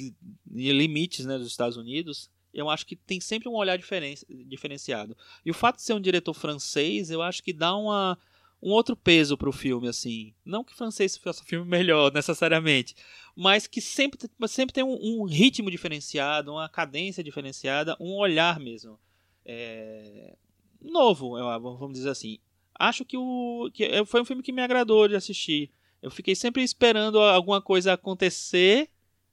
li- 0.50 0.72
limites 0.72 1.24
né, 1.24 1.38
dos 1.38 1.46
Estados 1.46 1.76
Unidos, 1.76 2.28
eu 2.52 2.68
acho 2.68 2.86
que 2.86 2.96
tem 2.96 3.20
sempre 3.20 3.48
um 3.48 3.54
olhar 3.54 3.76
diferen, 3.76 4.14
diferenciado. 4.46 5.16
E 5.44 5.50
o 5.50 5.54
fato 5.54 5.76
de 5.76 5.82
ser 5.82 5.94
um 5.94 6.00
diretor 6.00 6.34
francês, 6.34 7.10
eu 7.10 7.22
acho 7.22 7.42
que 7.42 7.52
dá 7.52 7.74
uma, 7.76 8.18
um 8.62 8.70
outro 8.70 8.96
peso 8.96 9.36
pro 9.36 9.52
filme, 9.52 9.88
assim. 9.88 10.34
Não 10.44 10.62
que 10.64 10.74
francês 10.74 11.16
faça 11.16 11.44
filme 11.44 11.68
melhor, 11.68 12.12
necessariamente, 12.14 12.94
mas 13.34 13.66
que 13.66 13.80
sempre, 13.80 14.28
sempre 14.48 14.72
tem 14.74 14.84
um, 14.84 14.98
um 15.00 15.24
ritmo 15.24 15.70
diferenciado, 15.70 16.52
uma 16.52 16.68
cadência 16.68 17.24
diferenciada, 17.24 17.96
um 17.98 18.14
olhar 18.14 18.60
mesmo. 18.60 18.98
é, 19.44 20.36
novo, 20.80 21.32
vamos 21.60 21.94
dizer 21.94 22.10
assim. 22.10 22.38
Acho 22.74 23.04
que, 23.04 23.16
o, 23.16 23.70
que 23.72 23.84
é- 23.84 24.04
foi 24.04 24.20
um 24.20 24.24
filme 24.24 24.42
que 24.42 24.52
me 24.52 24.62
agradou 24.62 25.06
de 25.06 25.14
assistir. 25.14 25.70
Eu 26.00 26.10
fiquei 26.10 26.34
sempre 26.34 26.62
esperando 26.62 27.20
alguma 27.20 27.62
coisa 27.62 27.92
acontecer, 27.92 28.90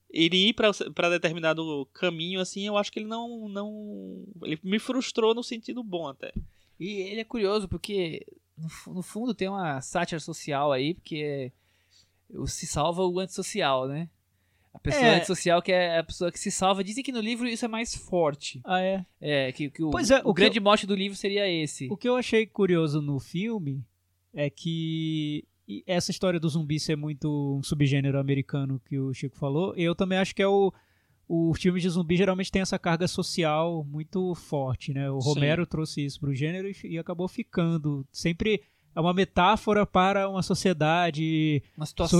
ele 0.09 0.49
ir 0.49 0.53
para 0.53 1.09
determinado 1.09 1.87
caminho, 1.93 2.39
assim. 2.39 2.65
Eu 2.65 2.77
acho 2.77 2.91
que 2.91 2.99
ele 2.99 3.07
não, 3.07 3.47
não. 3.47 4.23
Ele 4.43 4.59
me 4.63 4.79
frustrou 4.79 5.35
no 5.35 5.43
sentido 5.43 5.83
bom 5.83 6.07
até. 6.07 6.33
E 6.79 7.01
ele 7.01 7.21
é 7.21 7.25
curioso 7.25 7.67
porque, 7.67 8.25
no, 8.57 8.95
no 8.95 9.01
fundo, 9.03 9.33
tem 9.33 9.47
uma 9.47 9.81
sátira 9.81 10.19
social 10.19 10.71
aí, 10.71 10.93
porque 10.93 11.51
o 12.29 12.47
se 12.47 12.65
salva 12.65 13.05
o 13.05 13.19
antissocial, 13.19 13.87
né? 13.87 14.09
A 14.73 14.79
pessoa 14.79 15.05
É. 15.05 15.15
antissocial 15.15 15.61
que 15.61 15.71
é 15.71 15.97
a 15.97 16.03
pessoa 16.03 16.31
que 16.31 16.39
se 16.39 16.51
salva. 16.51 16.83
Dizem 16.83 17.03
que 17.03 17.11
no 17.11 17.19
livro 17.19 17.47
isso 17.47 17.65
é 17.65 17.67
mais 17.67 17.95
forte. 17.95 18.61
Ah, 18.63 18.79
é. 18.81 19.05
É, 19.19 19.51
que, 19.51 19.69
que 19.69 19.83
o, 19.83 19.89
é, 19.89 20.21
o 20.23 20.29
o 20.29 20.33
grande 20.33 20.59
mote 20.59 20.85
do 20.85 20.95
livro 20.95 21.17
seria 21.17 21.49
esse. 21.49 21.87
O 21.91 21.97
que 21.97 22.07
eu 22.07 22.15
achei 22.15 22.45
curioso 22.45 23.01
no 23.01 23.19
filme 23.19 23.83
é 24.33 24.49
que 24.49 25.43
e 25.69 25.83
essa 25.85 26.09
história 26.09 26.39
do 26.39 26.49
zumbi 26.49 26.79
ser 26.79 26.97
muito 26.97 27.57
um 27.59 27.61
subgênero 27.61 28.19
americano 28.19 28.81
que 28.83 28.97
o 28.97 29.13
Chico 29.13 29.37
falou, 29.37 29.75
eu 29.75 29.93
também 29.93 30.17
acho 30.17 30.33
que 30.35 30.41
é 30.41 30.47
o 30.47 30.73
o 31.31 31.53
filme 31.53 31.79
de 31.79 31.87
zumbi 31.87 32.17
geralmente 32.17 32.51
tem 32.51 32.59
essa 32.59 32.79
carga 32.79 33.07
social 33.07 33.85
muito 33.87 34.33
forte, 34.33 34.91
né? 34.91 35.11
O 35.11 35.21
Sim. 35.21 35.29
Romero 35.29 35.67
trouxe 35.67 36.03
isso 36.03 36.19
pro 36.19 36.33
gênero 36.33 36.67
e, 36.67 36.75
e 36.85 36.97
acabou 36.97 37.27
ficando 37.27 38.03
sempre 38.11 38.63
é 38.99 39.01
uma 39.01 39.13
metáfora 39.13 39.85
para 39.85 40.29
uma 40.29 40.43
sociedade 40.43 41.63
Uma 41.75 41.85
situação. 41.85 42.19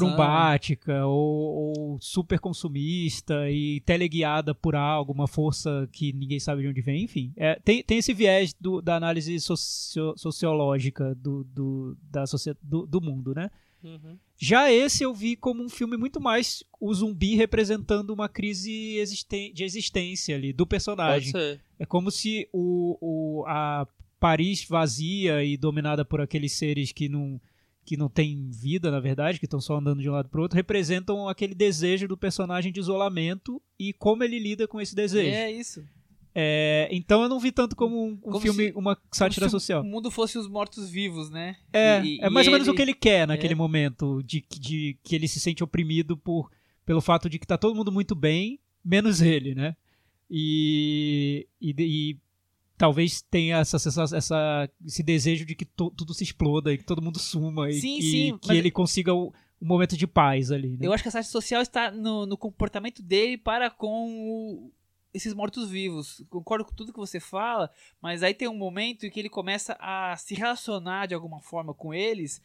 ou, 1.06 1.74
ou 1.78 1.98
super 2.02 2.40
consumista 2.40 3.50
e 3.52 3.82
teleguiada 3.82 4.56
por 4.56 4.76
algo, 4.76 5.12
uma 5.14 5.28
força 5.28 5.88
que 5.92 6.14
ninguém 6.14 6.40
sabe 6.40 6.62
de 6.62 6.68
onde 6.70 6.82
vem, 6.82 7.04
enfim. 7.04 7.34
É, 7.36 7.60
tem, 7.64 7.84
tem 7.84 7.98
esse 7.98 8.14
viés 8.14 8.54
do- 8.60 8.82
da 8.82 8.96
análise 8.96 9.40
socio- 9.40 10.14
sociológica 10.18 11.14
do, 11.16 11.44
do, 11.44 11.98
da 12.10 12.24
do, 12.62 12.86
do 12.86 13.02
mundo, 13.02 13.34
né? 13.34 13.50
Já 14.38 14.72
esse 14.72 15.04
eu 15.04 15.14
vi 15.14 15.36
como 15.38 15.64
um 15.64 15.70
filme 15.70 15.96
muito 15.96 16.20
mais 16.20 16.64
o 16.82 16.94
zumbi 16.94 17.36
representando 17.36 18.10
uma 18.12 18.28
crise 18.28 18.98
existen- 18.98 19.54
de 19.54 19.64
existência 19.64 20.36
ali, 20.36 20.52
do 20.52 20.66
personagem. 20.68 21.32
É 21.78 21.86
como 21.86 22.12
se 22.12 22.48
o, 22.52 22.98
o, 23.02 23.46
a 23.48 23.88
Paris 24.20 24.66
vazia 24.68 25.44
e 25.44 25.56
dominada 25.58 26.04
por 26.04 26.20
aqueles 26.22 26.52
seres 26.54 26.92
que 26.92 27.08
não, 27.08 27.40
que 27.86 27.96
não 27.98 28.10
têm 28.10 28.50
vida, 28.52 28.92
na 28.92 29.00
verdade, 29.00 29.40
que 29.40 29.46
estão 29.46 29.62
só 29.62 29.78
andando 29.78 30.02
de 30.02 30.10
um 30.10 30.14
lado 30.14 30.30
para 30.30 30.42
outro, 30.42 30.56
representam 30.56 31.28
aquele 31.30 31.56
desejo 31.56 32.08
do 32.08 32.18
personagem 32.18 32.72
de 32.72 32.80
isolamento 32.80 33.62
e 33.80 33.94
como 33.94 34.24
ele 34.24 34.38
lida 34.40 34.68
com 34.68 34.80
esse 34.82 34.96
desejo. 34.96 35.30
É 35.36 35.52
isso. 35.52 35.84
É, 36.36 36.88
então 36.92 37.24
eu 37.24 37.28
não 37.30 37.40
vi 37.40 37.52
tanto 37.52 37.76
como 37.76 38.06
um, 38.06 38.12
um 38.12 38.18
Como 38.18 38.40
filme, 38.40 38.68
se- 38.68 38.74
uma 38.76 38.96
sátira 39.12 39.48
Como 39.48 39.60
se 39.60 39.66
social. 39.66 39.82
O 39.82 39.86
mundo 39.86 40.12
fosse 40.12 40.38
os 40.38 40.48
mortos-vivos, 40.48 41.30
né? 41.32 41.56
É, 41.74 42.02
E- 42.04 42.20
é 42.22 42.30
mais 42.30 42.46
ou 42.46 42.54
menos 42.54 42.68
ele- 42.68 42.74
o 42.74 42.76
que 42.78 42.82
ele 42.84 42.94
quer 42.94 43.28
naquele 43.28 43.54
É. 43.54 43.56
momento, 43.56 44.22
de, 44.24 44.44
de 44.60 44.96
que 45.04 45.16
ele 45.16 45.28
se 45.28 45.40
sente 45.40 45.64
oprimido 45.64 46.16
por, 46.16 46.52
pelo 46.86 47.02
fato 47.02 47.28
de 47.30 47.40
que 47.40 47.48
tá 47.48 47.58
todo 47.58 47.76
mundo 47.76 47.92
muito 47.92 48.14
bem, 48.14 48.60
menos 48.86 49.22
ele, 49.22 49.56
né? 49.56 49.76
E, 50.30 51.48
e, 51.60 51.74
e 51.78 52.18
talvez 52.80 53.22
tenha 53.22 53.58
essa, 53.58 53.78
sensação- 53.78 54.18
essa, 54.18 54.68
esse 54.86 55.04
desejo 55.04 55.46
de 55.46 55.54
que 55.54 55.66
to- 55.66 55.92
tudo 55.92 56.14
se 56.14 56.24
exploda 56.24 56.74
e 56.74 56.78
que 56.78 56.84
todo 56.86 57.02
mundo 57.02 57.20
suma 57.20 57.70
e, 57.70 57.74
Sim, 57.74 57.98
e 58.00 58.02
sim, 58.02 58.38
que 58.40 58.48
mas- 58.48 58.58
ele 58.58 58.72
consiga 58.72 59.14
o, 59.14 59.34
um 59.62 59.68
momento 59.68 59.96
de 59.98 60.08
paz 60.08 60.50
ali, 60.52 60.70
né? 60.70 60.88
Eu 60.88 60.94
acho 60.94 61.04
que 61.04 61.10
a 61.10 61.12
sátira 61.12 61.30
social 61.32 61.62
está 61.62 61.92
no, 61.92 62.26
no 62.26 62.38
comportamento 62.38 63.04
dele 63.04 63.38
para 63.38 63.70
com 63.70 64.08
o- 64.10 64.72
esses 65.14 65.34
mortos-vivos. 65.34 66.24
Concordo 66.30 66.64
com 66.64 66.74
tudo 66.74 66.94
que 66.94 67.00
você 67.00 67.20
fala, 67.20 67.70
mas 68.02 68.24
aí 68.24 68.34
tem 68.34 68.48
um 68.48 68.56
momento 68.58 69.06
em 69.06 69.10
que 69.12 69.20
ele 69.20 69.30
começa 69.30 69.76
a 69.80 70.16
se 70.16 70.34
relacionar 70.34 71.08
de 71.08 71.14
alguma 71.14 71.42
forma 71.42 71.74
com 71.74 71.94
eles, 71.94 72.42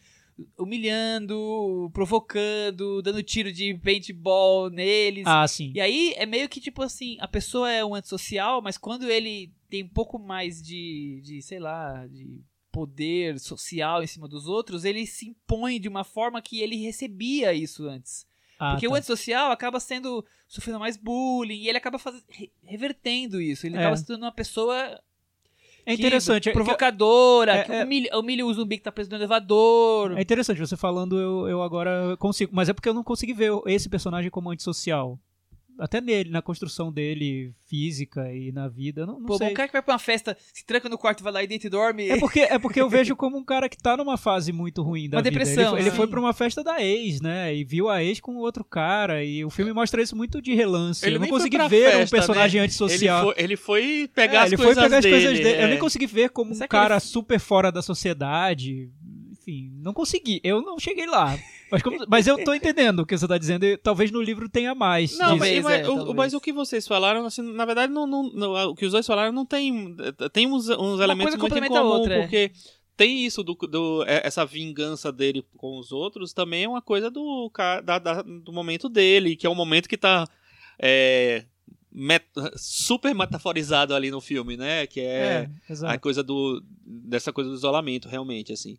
humilhando, 0.58 1.90
provocando, 1.92 3.00
dando 3.02 3.22
tiro 3.22 3.52
de 3.52 3.74
paintball 3.74 4.68
neles. 4.70 5.24
Ah, 5.26 5.46
sim. 5.46 5.72
E 5.74 5.80
aí 5.80 6.12
é 6.16 6.26
meio 6.26 6.48
que 6.48 6.60
tipo 6.60 6.82
assim, 6.82 7.16
a 7.20 7.28
pessoa 7.28 7.70
é 7.70 7.84
um 7.84 7.94
antissocial, 7.94 8.60
mas 8.60 8.76
quando 8.76 9.08
ele 9.08 9.52
tem 9.74 9.82
um 9.82 9.88
pouco 9.88 10.18
mais 10.20 10.62
de, 10.62 11.20
de 11.24 11.42
sei 11.42 11.58
lá, 11.58 12.06
de 12.06 12.40
poder 12.70 13.40
social 13.40 14.02
em 14.02 14.06
cima 14.06 14.28
dos 14.28 14.46
outros, 14.46 14.84
ele 14.84 15.04
se 15.06 15.28
impõe 15.28 15.80
de 15.80 15.88
uma 15.88 16.04
forma 16.04 16.40
que 16.40 16.60
ele 16.60 16.76
recebia 16.76 17.52
isso 17.52 17.88
antes. 17.88 18.24
Ah, 18.56 18.72
Porque 18.72 18.86
o 18.86 18.92
tá. 18.92 18.98
antissocial 18.98 19.50
acaba 19.50 19.80
sendo 19.80 20.24
sofrendo 20.46 20.78
mais 20.78 20.96
bullying 20.96 21.56
e 21.62 21.68
ele 21.68 21.78
acaba 21.78 21.98
faz... 21.98 22.24
re- 22.28 22.52
revertendo 22.62 23.40
isso. 23.40 23.66
Ele 23.66 23.76
É. 23.76 23.80
acaba 23.80 23.96
se 23.96 24.06
tornando 24.06 24.26
uma 24.26 24.32
pessoa 24.32 25.00
É 25.84 25.92
interessante. 25.92 26.48
é 26.48 26.52
que- 26.52 26.56
provocadora, 26.56 27.52
é- 27.56 27.64
que 27.64 27.72
é- 27.72 27.84
humilha, 27.84 28.16
humilha 28.18 28.46
o 28.46 28.54
zumbi 28.54 28.78
que 28.78 28.84
tá 28.84 28.92
preso 28.92 29.10
no 29.10 29.16
elevador. 29.16 30.16
É 30.16 30.22
interessante 30.22 30.58
você 30.60 30.76
falando, 30.76 31.18
eu, 31.20 31.48
eu 31.48 31.62
agora 31.62 32.16
consigo. 32.18 32.52
Mas 32.54 32.68
é 32.68 32.72
porque 32.72 32.88
eu 32.88 32.94
não 32.94 33.02
consegui 33.02 33.34
ver 33.34 33.50
esse 33.66 33.88
personagem 33.88 34.30
como 34.30 34.50
antissocial. 34.50 35.18
Até 35.78 36.00
nele, 36.00 36.30
na 36.30 36.40
construção 36.40 36.92
dele, 36.92 37.52
física 37.68 38.32
e 38.32 38.52
na 38.52 38.68
vida, 38.68 39.04
não, 39.04 39.18
não 39.18 39.26
Pô, 39.26 39.38
sei. 39.38 39.48
um 39.50 39.54
cara 39.54 39.66
que 39.68 39.72
vai 39.72 39.82
pra 39.82 39.94
uma 39.94 39.98
festa, 39.98 40.36
se 40.52 40.64
tranca 40.64 40.88
no 40.88 40.96
quarto, 40.96 41.24
vai 41.24 41.32
lá 41.32 41.42
e 41.42 41.46
deita 41.48 41.66
e 41.66 41.70
dorme. 41.70 42.08
É 42.08 42.18
porque, 42.18 42.40
é 42.40 42.58
porque 42.58 42.80
eu 42.80 42.88
vejo 42.90 43.16
como 43.16 43.36
um 43.36 43.44
cara 43.44 43.68
que 43.68 43.76
tá 43.76 43.96
numa 43.96 44.16
fase 44.16 44.52
muito 44.52 44.82
ruim 44.82 45.08
da 45.08 45.16
Uma 45.18 45.22
vida. 45.22 45.30
depressão, 45.36 45.74
Ele, 45.76 45.88
ele 45.88 45.90
foi 45.96 46.06
pra 46.06 46.20
uma 46.20 46.32
festa 46.32 46.62
da 46.62 46.80
ex, 46.82 47.20
né? 47.20 47.54
E 47.54 47.64
viu 47.64 47.88
a 47.88 48.02
ex 48.04 48.20
com 48.20 48.36
outro 48.36 48.64
cara. 48.64 49.24
E 49.24 49.44
o 49.44 49.50
filme 49.50 49.72
mostra 49.72 50.00
isso 50.00 50.14
muito 50.16 50.40
de 50.40 50.54
relance. 50.54 51.04
Ele 51.04 51.16
eu 51.16 51.20
não 51.20 51.28
consegui 51.28 51.58
ver 51.68 51.88
um 51.88 51.98
festa, 52.00 52.16
personagem 52.16 52.60
né? 52.60 52.64
antissocial. 52.66 53.32
Ele 53.36 53.56
foi, 53.56 53.82
ele 53.82 53.94
foi 54.04 54.10
pegar 54.14 54.34
É, 54.34 54.42
as 54.42 54.46
ele 54.52 54.56
coisas 54.56 54.74
foi 54.74 54.82
pegar 54.84 54.98
as 54.98 55.04
dele. 55.04 55.14
coisas 55.16 55.38
dele. 55.38 55.58
Eu 55.60 55.64
é. 55.64 55.68
nem 55.70 55.78
consegui 55.78 56.06
ver 56.06 56.30
como 56.30 56.52
um 56.52 56.54
Será 56.54 56.66
que 56.68 56.70
cara 56.70 56.94
ele- 56.94 57.00
super 57.00 57.40
fora 57.40 57.72
da 57.72 57.82
sociedade. 57.82 58.90
Enfim, 59.32 59.72
não 59.82 59.92
consegui. 59.92 60.40
Eu 60.44 60.62
não 60.62 60.78
cheguei 60.78 61.06
lá. 61.06 61.36
Mas, 61.74 61.82
como- 61.82 62.04
mas 62.08 62.26
eu 62.26 62.42
tô 62.44 62.54
entendendo 62.54 63.00
o 63.00 63.06
que 63.06 63.16
você 63.16 63.26
tá 63.28 63.36
dizendo. 63.38 63.64
e 63.64 63.76
talvez 63.76 64.10
no 64.10 64.20
livro 64.22 64.48
tenha 64.48 64.74
mais. 64.74 65.16
Não, 65.18 65.36
mas, 65.36 65.62
mas 65.62 65.80
é, 65.80 65.88
o, 65.88 66.14
mas 66.14 66.34
o 66.34 66.40
que 66.40 66.52
vocês 66.52 66.86
falaram, 66.86 67.24
assim, 67.26 67.42
na 67.42 67.64
verdade, 67.64 67.92
não, 67.92 68.06
não- 68.06 68.30
não- 68.32 68.70
o 68.70 68.74
que 68.74 68.86
os 68.86 68.92
dois 68.92 69.06
falaram 69.06 69.32
não 69.32 69.44
tem. 69.46 69.96
Tem 70.32 70.46
uns, 70.46 70.68
uns 70.68 71.00
elementos 71.00 71.34
muito 71.36 71.56
em 71.58 71.68
comum, 71.68 71.88
outra, 71.88 72.14
é. 72.16 72.20
porque 72.20 72.52
tem 72.96 73.24
isso 73.26 73.42
do, 73.42 73.54
do- 73.54 74.04
é, 74.06 74.26
essa 74.26 74.44
vingança 74.46 75.10
dele 75.12 75.44
com 75.56 75.78
os 75.78 75.90
outros, 75.92 76.32
também 76.32 76.64
é 76.64 76.68
uma 76.68 76.82
coisa 76.82 77.10
do, 77.10 77.50
da- 77.84 77.98
da- 77.98 78.22
do 78.22 78.52
momento 78.52 78.88
dele, 78.88 79.36
que 79.36 79.46
é 79.46 79.50
um 79.50 79.54
momento 79.54 79.88
que 79.88 79.96
tá. 79.96 80.26
é, 80.78 81.44
met- 81.92 82.24
super 82.56 83.14
metaforizado 83.14 83.94
ali 83.94 84.10
no 84.10 84.20
filme, 84.20 84.56
né? 84.56 84.86
Que 84.86 85.00
é, 85.00 85.48
É, 85.70 85.74
a 85.86 85.98
coisa 85.98 86.22
do 86.22 86.62
dessa 86.86 87.32
coisa 87.32 87.48
do 87.50 87.56
isolamento 87.56 88.08
realmente 88.08 88.52
assim 88.52 88.76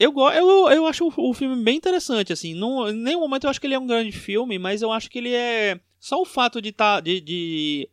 eu, 0.00 0.14
eu, 0.30 0.70
eu 0.70 0.86
acho 0.86 1.06
o, 1.06 1.30
o 1.30 1.34
filme 1.34 1.62
bem 1.62 1.76
interessante 1.76 2.32
assim. 2.32 2.54
Não, 2.54 2.88
em 2.88 2.94
nenhum 2.94 3.20
momento 3.20 3.44
eu 3.44 3.50
acho 3.50 3.60
que 3.60 3.66
ele 3.66 3.74
é 3.74 3.78
um 3.78 3.86
grande 3.86 4.10
filme 4.10 4.58
mas 4.58 4.80
eu 4.80 4.90
acho 4.90 5.10
que 5.10 5.18
ele 5.18 5.34
é 5.34 5.78
só 6.00 6.20
o 6.20 6.24
fato 6.24 6.62
de 6.62 6.72
tá 6.72 7.00
de, 7.00 7.20
de 7.20 7.88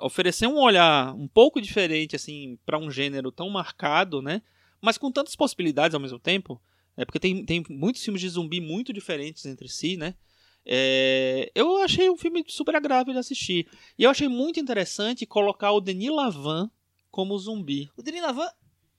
oferecer 0.00 0.46
um 0.46 0.56
olhar 0.56 1.14
um 1.14 1.28
pouco 1.28 1.60
diferente 1.60 2.16
assim 2.16 2.58
para 2.64 2.78
um 2.78 2.90
gênero 2.90 3.30
tão 3.30 3.50
marcado 3.50 4.22
né? 4.22 4.40
Mas 4.80 4.96
com 4.96 5.12
tantas 5.12 5.36
possibilidades 5.36 5.94
ao 5.94 6.00
mesmo 6.00 6.18
tempo 6.18 6.58
é 6.96 7.04
porque 7.04 7.20
tem, 7.20 7.44
tem 7.44 7.62
muitos 7.68 8.02
filmes 8.02 8.22
de 8.22 8.28
zumbi 8.30 8.60
muito 8.60 8.90
diferentes 8.90 9.44
entre 9.44 9.68
si 9.68 9.98
né? 9.98 10.14
É, 10.66 11.52
eu 11.54 11.76
achei 11.82 12.08
um 12.08 12.16
filme 12.16 12.42
super 12.48 12.74
agradável 12.74 13.12
de 13.12 13.18
assistir. 13.18 13.68
E 13.98 14.04
eu 14.04 14.10
achei 14.10 14.28
muito 14.28 14.58
interessante 14.58 15.26
colocar 15.26 15.72
o 15.72 15.80
Denis 15.80 16.10
Lavan 16.10 16.70
como 17.10 17.38
zumbi. 17.38 17.90
O 17.96 18.02
Denis 18.02 18.22
Lavan 18.22 18.48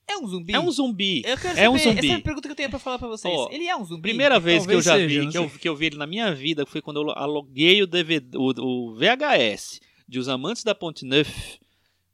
é 0.07 0.17
um 0.17 0.27
zumbi? 0.27 0.53
é 0.53 0.59
um 0.59 0.71
zumbi. 0.71 1.23
Eu 1.25 1.37
quero 1.37 1.59
é 1.59 1.69
um 1.69 1.77
saber, 1.77 1.83
zumbi. 1.83 2.07
Essa 2.07 2.17
é 2.17 2.19
a 2.19 2.21
pergunta 2.21 2.47
que 2.47 2.51
eu 2.51 2.55
tenho 2.55 2.69
pra 2.69 2.79
falar 2.79 2.99
pra 2.99 3.07
vocês. 3.07 3.33
Ó, 3.33 3.49
ele 3.51 3.65
é 3.65 3.75
um 3.75 3.83
zumbi? 3.83 4.01
Primeira 4.01 4.39
vez 4.39 4.65
que 4.65 4.73
eu 4.73 4.83
Talvez 4.83 4.85
já 4.85 4.95
seja, 4.95 5.21
vi, 5.21 5.29
que 5.29 5.37
eu, 5.37 5.49
que 5.49 5.69
eu 5.69 5.75
vi 5.75 5.85
ele 5.87 5.97
na 5.97 6.07
minha 6.07 6.33
vida, 6.33 6.65
foi 6.65 6.81
quando 6.81 7.01
eu 7.01 7.11
aluguei 7.11 7.81
o, 7.81 7.87
DVD, 7.87 8.37
o, 8.37 8.53
o 8.61 8.95
VHS 8.95 9.79
de 10.07 10.19
Os 10.19 10.29
Amantes 10.29 10.63
da 10.63 10.75
Ponte 10.75 11.05
Neuf, 11.05 11.59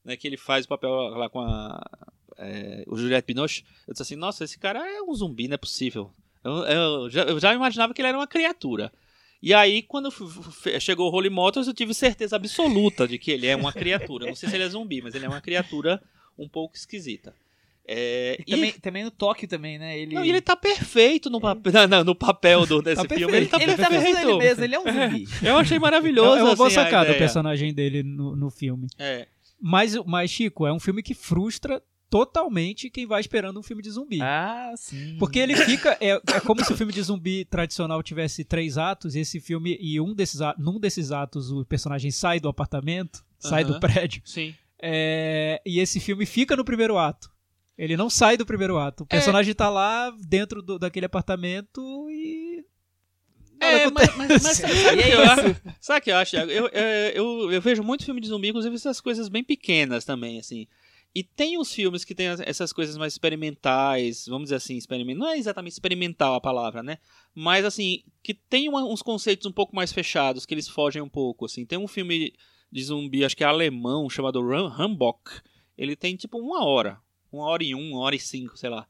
né, 0.04 0.16
que 0.16 0.28
ele 0.28 0.38
faz 0.38 0.66
o 0.66 0.70
papel 0.70 0.89
lá 0.89 1.30
com 1.30 1.39
a, 1.39 1.82
é, 2.38 2.84
o 2.88 2.98
Juliette 2.98 3.28
Binoche, 3.28 3.64
eu 3.88 3.94
disse 3.94 4.02
assim, 4.04 4.16
nossa, 4.16 4.44
esse 4.44 4.58
cara 4.58 4.80
é 4.80 5.02
um 5.02 5.14
zumbi, 5.14 5.48
não 5.48 5.56
é 5.56 5.58
possível. 5.58 6.12
Eu, 6.44 6.52
eu 6.64 7.10
já, 7.10 7.24
eu 7.24 7.39
já 7.39 7.54
imaginava 7.54 7.94
que 7.94 8.02
ele 8.02 8.08
era 8.08 8.18
uma 8.18 8.28
criatura. 8.28 8.92
E 9.42 9.54
aí, 9.54 9.82
quando 9.82 10.12
chegou 10.80 11.10
o 11.10 11.16
Holy 11.16 11.30
Motors, 11.30 11.68
eu 11.68 11.74
tive 11.74 11.94
certeza 11.94 12.36
absoluta 12.36 13.08
de 13.08 13.18
que 13.18 13.32
ele 13.32 13.48
é 13.48 13.56
uma 13.56 13.74
criatura. 13.74 14.28
Não 14.28 14.36
sei 14.36 14.50
se 14.50 14.56
ele 14.56 14.64
é 14.64 14.70
zumbi, 14.70 15.02
mas 15.02 15.16
ele 15.16 15.26
é 15.26 15.30
uma 15.30 15.42
criatura 15.42 16.02
um 16.38 16.48
pouco 16.48 16.76
esquisita. 16.76 17.34
É, 17.88 18.38
E 18.48 18.52
também, 18.52 18.72
também 18.74 19.04
no 19.04 19.12
Tóquio 19.12 19.48
também, 19.48 19.78
né? 19.80 19.98
Ele, 19.98 20.16
não, 20.16 20.24
e 20.24 20.30
ele 20.30 20.40
tá 20.42 20.56
perfeito 20.56 21.30
no, 21.30 21.42
papel 21.42 21.72
no, 21.90 22.04
no 22.04 22.16
papel 22.16 22.66
do, 22.66 22.82
desse 22.82 23.06
Tá 23.08 23.16
filme. 23.16 23.36
Ele 23.36 23.48
tá 23.48 23.58
ele 23.62 23.76
tá 23.76 23.90
perfeito. 23.90 24.14
fazendo 24.16 24.30
ele 24.30 24.38
mesmo, 24.38 24.64
ele 24.64 24.76
é 24.76 24.80
um 24.80 24.84
zumbi. 24.94 25.28
Eu 25.42 25.58
achei 25.58 25.78
É, 25.78 25.80
maravilhoso. 25.80 26.38
é 26.40 26.44
uma 26.44 26.56
boa 26.56 26.68
assim, 26.68 26.76
sacada 26.76 27.12
o 27.12 27.18
personagem 27.18 27.74
dele 27.74 28.04
no, 28.04 28.36
no 28.36 28.50
filme. 28.50 28.88
É. 28.98 29.28
Mas, 29.60 29.96
mas, 30.06 30.30
Chico, 30.32 30.66
é 30.66 30.72
um 30.74 30.80
filme 30.80 31.04
que 31.04 31.14
frustra 31.14 31.82
totalmente 32.10 32.90
quem 32.90 33.08
vai 33.08 33.22
esperando 33.22 33.58
um 33.60 33.64
filme 33.64 33.82
de 33.82 33.90
zumbi. 33.90 34.20
Ah, 34.22 34.74
sim. 34.76 35.16
Porque 35.18 35.40
ele 35.40 35.56
fica. 35.56 35.98
É, 36.02 36.10
é 36.36 36.40
como 36.46 36.64
se 36.64 36.72
o 36.74 36.76
filme 36.78 36.92
de 36.92 37.02
zumbi 37.02 37.46
tradicional 37.46 38.04
tivesse 38.04 38.44
três 38.44 38.78
atos, 38.78 39.16
e 39.16 39.20
esse 39.22 39.40
filme, 39.40 39.78
e 39.82 40.00
um 40.00 40.14
desses, 40.14 40.40
num 40.58 40.78
desses 40.80 41.12
atos, 41.12 41.52
o 41.52 41.64
personagem 41.66 42.12
sai 42.12 42.40
do 42.40 42.50
apartamento, 42.50 43.24
sai 43.40 43.64
do 43.64 43.72
Aham. 43.74 43.80
prédio, 43.80 44.22
Sim. 44.26 44.54
é, 44.82 45.62
e 45.66 45.80
esse 45.80 46.00
filme 46.02 46.26
fica 46.26 46.56
no 46.56 46.66
primeiro 46.66 46.98
ato. 46.98 47.31
Ele 47.84 47.98
não 47.98 48.10
sai 48.10 48.38
do 48.38 48.46
primeiro 48.46 48.78
ato. 48.78 49.04
O 49.04 49.08
personagem 49.08 49.54
tá 49.56 49.70
lá 49.70 50.12
dentro 50.28 50.62
do- 50.62 50.78
daquele 50.78 51.06
apartamento 51.08 51.82
e. 52.12 52.64
nada 53.60 53.74
É, 53.78 53.84
acontece. 53.86 54.18
mas, 54.18 54.30
mas, 54.30 54.44
mas 54.44 54.58
sabe, 54.58 54.74
sabe 54.76 54.98
o 54.98 55.02
é 55.02 55.04
que 55.04 55.12
eu 55.16 55.22
acho? 55.24 55.48
isso. 55.48 55.62
Sabe 55.80 56.00
o 56.00 56.04
que 56.04 56.12
eu 56.12 56.16
acho, 56.18 56.32
Thiago? 56.32 56.52
Eu, 56.52 56.70
é, 56.72 57.12
eu, 57.16 57.52
eu 57.52 57.62
vejo 57.62 57.82
muito 57.84 58.06
filme 58.06 58.22
de 58.22 58.28
zumbi, 58.28 58.50
inclusive 58.50 58.76
essas 58.76 59.02
coisas 59.02 59.30
bem 59.30 59.44
pequenas 59.44 60.06
também, 60.06 60.40
assim. 60.40 60.68
E 61.14 61.24
tem 61.24 61.58
os 61.58 61.74
filmes 61.74 62.06
que 62.06 62.16
tem 62.16 62.28
as- 62.28 62.40
essas 62.40 62.72
coisas 62.72 62.96
mais 62.98 63.14
experimentais, 63.14 64.26
vamos 64.28 64.46
dizer 64.46 64.56
assim, 64.56 64.78
experiment... 64.78 65.18
não 65.18 65.28
é 65.28 65.38
exatamente 65.38 65.74
experimental 65.74 66.36
a 66.36 66.42
palavra, 66.42 66.82
né? 66.84 67.00
Mas, 67.36 67.66
assim, 67.66 68.04
que 68.24 68.34
tem 68.34 68.70
uma- 68.70 68.86
uns 68.86 69.02
conceitos 69.02 69.46
um 69.46 69.52
pouco 69.52 69.76
mais 69.76 69.92
fechados, 69.92 70.46
que 70.46 70.54
eles 70.54 70.68
fogem 70.70 71.02
um 71.02 71.10
pouco, 71.10 71.46
assim. 71.46 71.66
Tem 71.66 71.78
um 71.78 71.88
filme 71.88 72.34
de 72.72 72.84
zumbi, 72.84 73.26
acho 73.26 73.36
que 73.36 73.44
é 73.44 73.48
alemão, 73.48 74.10
chamado 74.10 74.40
Ram- 74.48 74.68
Rambock. 74.70 75.20
Ele 75.78 75.96
tem, 75.96 76.16
tipo, 76.16 76.38
uma 76.40 76.64
hora. 76.66 76.98
Uma 77.32 77.46
hora 77.46 77.64
e 77.64 77.74
um, 77.74 77.92
uma 77.92 78.02
hora 78.02 78.16
e 78.16 78.20
cinco, 78.20 78.58
sei 78.58 78.70
lá. 78.70 78.88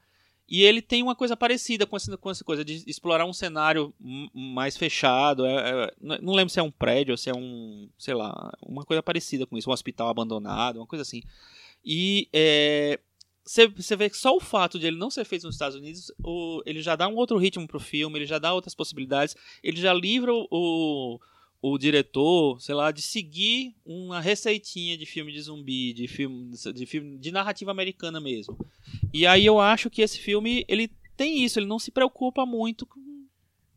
E 0.50 0.64
ele 0.64 0.82
tem 0.82 1.02
uma 1.02 1.16
coisa 1.16 1.38
parecida 1.38 1.86
com 1.86 1.96
essa, 1.96 2.18
com 2.18 2.30
essa 2.30 2.44
coisa 2.44 2.66
de 2.66 2.84
explorar 2.86 3.26
um 3.26 3.32
cenário 3.32 3.94
mais 4.34 4.76
fechado. 4.76 5.46
é- 5.46 5.86
é- 5.86 5.94
não 6.22 6.34
lembro 6.34 6.52
se 6.52 6.60
é 6.60 6.64
um 6.64 6.72
prédio 6.72 7.14
ou 7.14 7.18
se 7.18 7.30
é 7.30 7.34
um, 7.34 7.90
sei 7.98 8.14
lá, 8.14 8.52
uma 8.62 8.84
coisa 8.84 9.02
parecida 9.02 9.46
com 9.46 9.58
isso, 9.58 9.70
um 9.70 9.74
hospital 9.74 10.10
abandonado, 10.10 10.78
uma 10.78 10.88
coisa 10.88 11.04
assim. 11.04 11.22
E 11.86 12.28
você 13.76 13.96
vê 13.96 14.10
que 14.10 14.18
só 14.18 14.36
o 14.36 14.40
fato 14.40 14.78
de 14.78 14.88
ele 14.88 14.98
não 14.98 15.10
ser 15.10 15.26
feito 15.26 15.46
nos 15.46 15.56
Estados 15.56 15.76
Unidos, 15.78 16.12
o- 16.24 16.62
ele 16.66 16.82
já 16.82 16.96
dá 16.96 17.08
um 17.08 17.16
outro 17.16 17.38
ritmo 17.38 17.68
pro 17.68 17.80
filme, 17.80 18.18
ele 18.20 18.26
já 18.26 18.38
dá 18.38 18.54
outras 18.54 18.76
possibilidades, 18.76 19.36
ele 19.64 19.80
já 19.80 19.94
livra 19.94 20.34
o, 20.34 20.48
o, 20.52 21.20
o 21.62 21.78
diretor, 21.78 22.60
sei 22.60 22.74
lá, 22.74 22.92
de 22.92 23.02
seguir 23.02 23.76
uma 23.86 24.20
receitinha 24.20 24.98
de 24.98 25.06
filme 25.06 25.32
de 25.32 25.42
zumbi, 25.42 25.94
de 25.94 26.08
filme 26.08 26.52
de, 26.74 26.86
filme, 26.88 27.18
de 27.20 27.32
narrativa 27.32 27.70
americana 27.70 28.20
mesmo. 28.20 28.58
E 29.14 29.28
aí 29.28 29.46
eu 29.46 29.60
acho 29.60 29.90
que 29.90 30.02
esse 30.02 30.18
filme, 30.18 30.66
ele 30.68 30.90
tem 31.16 31.44
isso, 31.44 31.60
ele 31.60 31.68
não 31.68 31.78
se 31.78 31.92
preocupa 31.92 32.46
muito 32.48 32.86
com, 32.88 33.00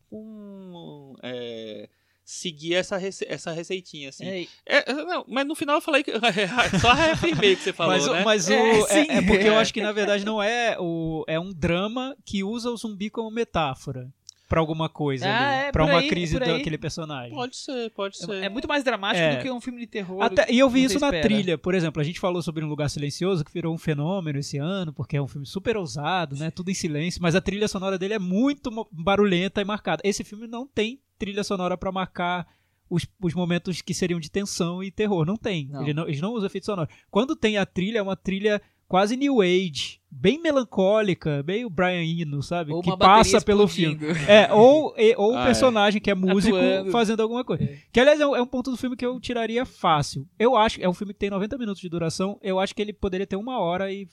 com, 0.09 1.15
é, 1.21 1.87
seguir 2.23 2.73
essa, 2.73 2.97
rece- 2.97 3.25
essa 3.29 3.51
receitinha, 3.51 4.09
assim. 4.09 4.25
É, 4.25 4.41
É, 4.65 4.91
é, 4.91 4.93
não, 4.93 5.23
mas 5.27 5.45
no 5.45 5.53
final 5.55 5.75
eu 5.75 5.81
falei 5.81 6.03
que. 6.03 6.11
só 6.81 6.93
reafirmei 6.93 7.53
o 7.53 7.57
que 7.57 7.63
você 7.63 7.73
falou, 7.73 7.93
mas, 7.93 8.07
né? 8.07 8.23
mas 8.23 8.47
o, 8.49 8.53
É, 8.53 8.79
é, 8.79 8.83
sim. 8.87 9.11
é 9.11 9.21
porque 9.21 9.47
eu 9.47 9.53
É. 9.53 9.57
acho 9.57 9.73
que 9.73 9.81
na 9.81 9.91
verdade 9.93 10.25
não 10.25 10.41
é 10.41 10.75
o 10.79 11.23
é 11.27 11.39
um 11.39 11.53
drama 11.53 12.15
que 12.25 12.43
usa 12.43 12.71
o 12.71 12.77
zumbi 12.77 13.09
como 13.11 13.29
metáfora 13.29 14.11
pra 14.47 14.59
alguma 14.59 14.87
coisa 14.87 15.27
Ah, 15.27 15.47
ali, 15.59 15.67
é, 15.67 15.71
pra 15.71 15.83
por 15.85 15.91
uma 15.91 15.99
aí, 16.01 16.07
crise 16.07 16.37
daquele 16.39 16.77
personagem. 16.77 17.33
Pode 17.33 17.55
ser, 17.57 17.89
pode 17.91 18.17
ser. 18.17 18.43
é 18.43 18.49
muito 18.49 18.67
mais 18.67 18.83
dramático 18.83 19.23
É. 19.25 19.35
do 19.37 19.41
que 19.41 19.49
um 19.51 19.59
filme 19.59 19.79
de 19.79 19.87
terror. 19.87 20.21
Até- 20.21 20.51
e 20.51 20.59
eu 20.59 20.69
vi 20.69 20.83
isso 20.83 20.99
na 20.99 21.07
espera. 21.07 21.23
trilha, 21.23 21.57
por 21.57 21.73
exemplo, 21.73 21.99
a 21.99 22.03
gente 22.05 22.19
falou 22.19 22.41
sobre 22.41 22.63
Um 22.63 22.67
Lugar 22.67 22.89
Silencioso, 22.89 23.43
que 23.43 23.51
virou 23.51 23.73
um 23.73 23.77
fenômeno 23.77 24.37
esse 24.39 24.57
ano, 24.57 24.93
porque 24.93 25.17
é 25.17 25.21
um 25.21 25.27
filme 25.27 25.47
super 25.47 25.75
ousado, 25.77 26.35
né? 26.35 26.51
Tudo 26.51 26.69
em 26.69 26.75
silêncio, 26.75 27.21
mas 27.21 27.33
a 27.35 27.41
trilha 27.41 27.67
sonora 27.67 27.97
dele 27.97 28.13
é 28.13 28.19
muito 28.19 28.69
barulhenta 28.91 29.61
e 29.61 29.65
marcada. 29.65 30.01
Esse 30.05 30.23
filme 30.23 30.45
não 30.47 30.67
tem 30.67 30.99
trilha 31.17 31.43
sonora 31.43 31.75
pra 31.77 31.91
marcar 31.91 32.45
os, 32.87 33.07
os 33.19 33.33
momentos 33.33 33.81
que 33.81 33.95
seriam 33.95 34.19
de 34.19 34.29
tensão 34.29 34.83
e 34.83 34.91
terror. 34.91 35.25
Não 35.25 35.37
tem. 35.37 35.67
Não. 35.69 35.81
Ele 35.81 35.93
não, 35.93 36.03
eles 36.07 36.21
não 36.21 36.31
usam 36.33 36.45
efeito 36.45 36.67
sonoro. 36.67 36.87
Quando 37.09 37.35
tem 37.35 37.57
a 37.57 37.65
trilha, 37.65 37.97
é 37.97 38.01
uma 38.01 38.15
trilha 38.15 38.61
quase 38.87 39.15
new 39.17 39.41
age, 39.41 39.99
bem 40.11 40.39
melancólica, 40.41 41.43
meio 41.45 41.69
Brian 41.69 42.03
Eno, 42.03 42.41
sabe? 42.41 42.71
Ou 42.71 42.81
que 42.81 42.95
passa 42.97 43.41
pelo 43.41 43.67
filme. 43.67 43.97
É, 44.27 44.51
ou, 44.53 44.93
e- 44.97 45.15
ou 45.17 45.33
o 45.33 45.37
Ah, 45.37 45.41
é. 45.41 45.45
personagem 45.45 46.01
que 46.01 46.09
é 46.11 46.15
músico 46.15 46.55
Atuando. 46.55 46.91
fazendo 46.91 47.21
alguma 47.21 47.43
coisa. 47.43 47.67
Que, 47.91 47.99
aliás, 47.99 48.19
é 48.19 48.27
um, 48.27 48.35
é 48.35 48.41
um 48.41 48.45
ponto 48.47 48.71
do 48.71 48.77
filme 48.77 48.95
que 48.95 49.05
eu 49.05 49.19
tiraria 49.19 49.65
fácil. 49.65 50.27
Eu 50.37 50.55
acho, 50.55 50.81
é 50.81 50.87
um 50.87 50.93
filme 50.93 51.13
que 51.13 51.19
tem 51.19 51.29
90 51.29 51.57
minutos 51.57 51.81
de 51.81 51.89
duração, 51.89 52.39
eu 52.41 52.59
acho 52.59 52.73
que 52.75 52.81
ele 52.81 52.93
poderia 52.93 53.25
ter 53.27 53.35
uma 53.35 53.59
hora 53.59 53.91
e 53.91 54.07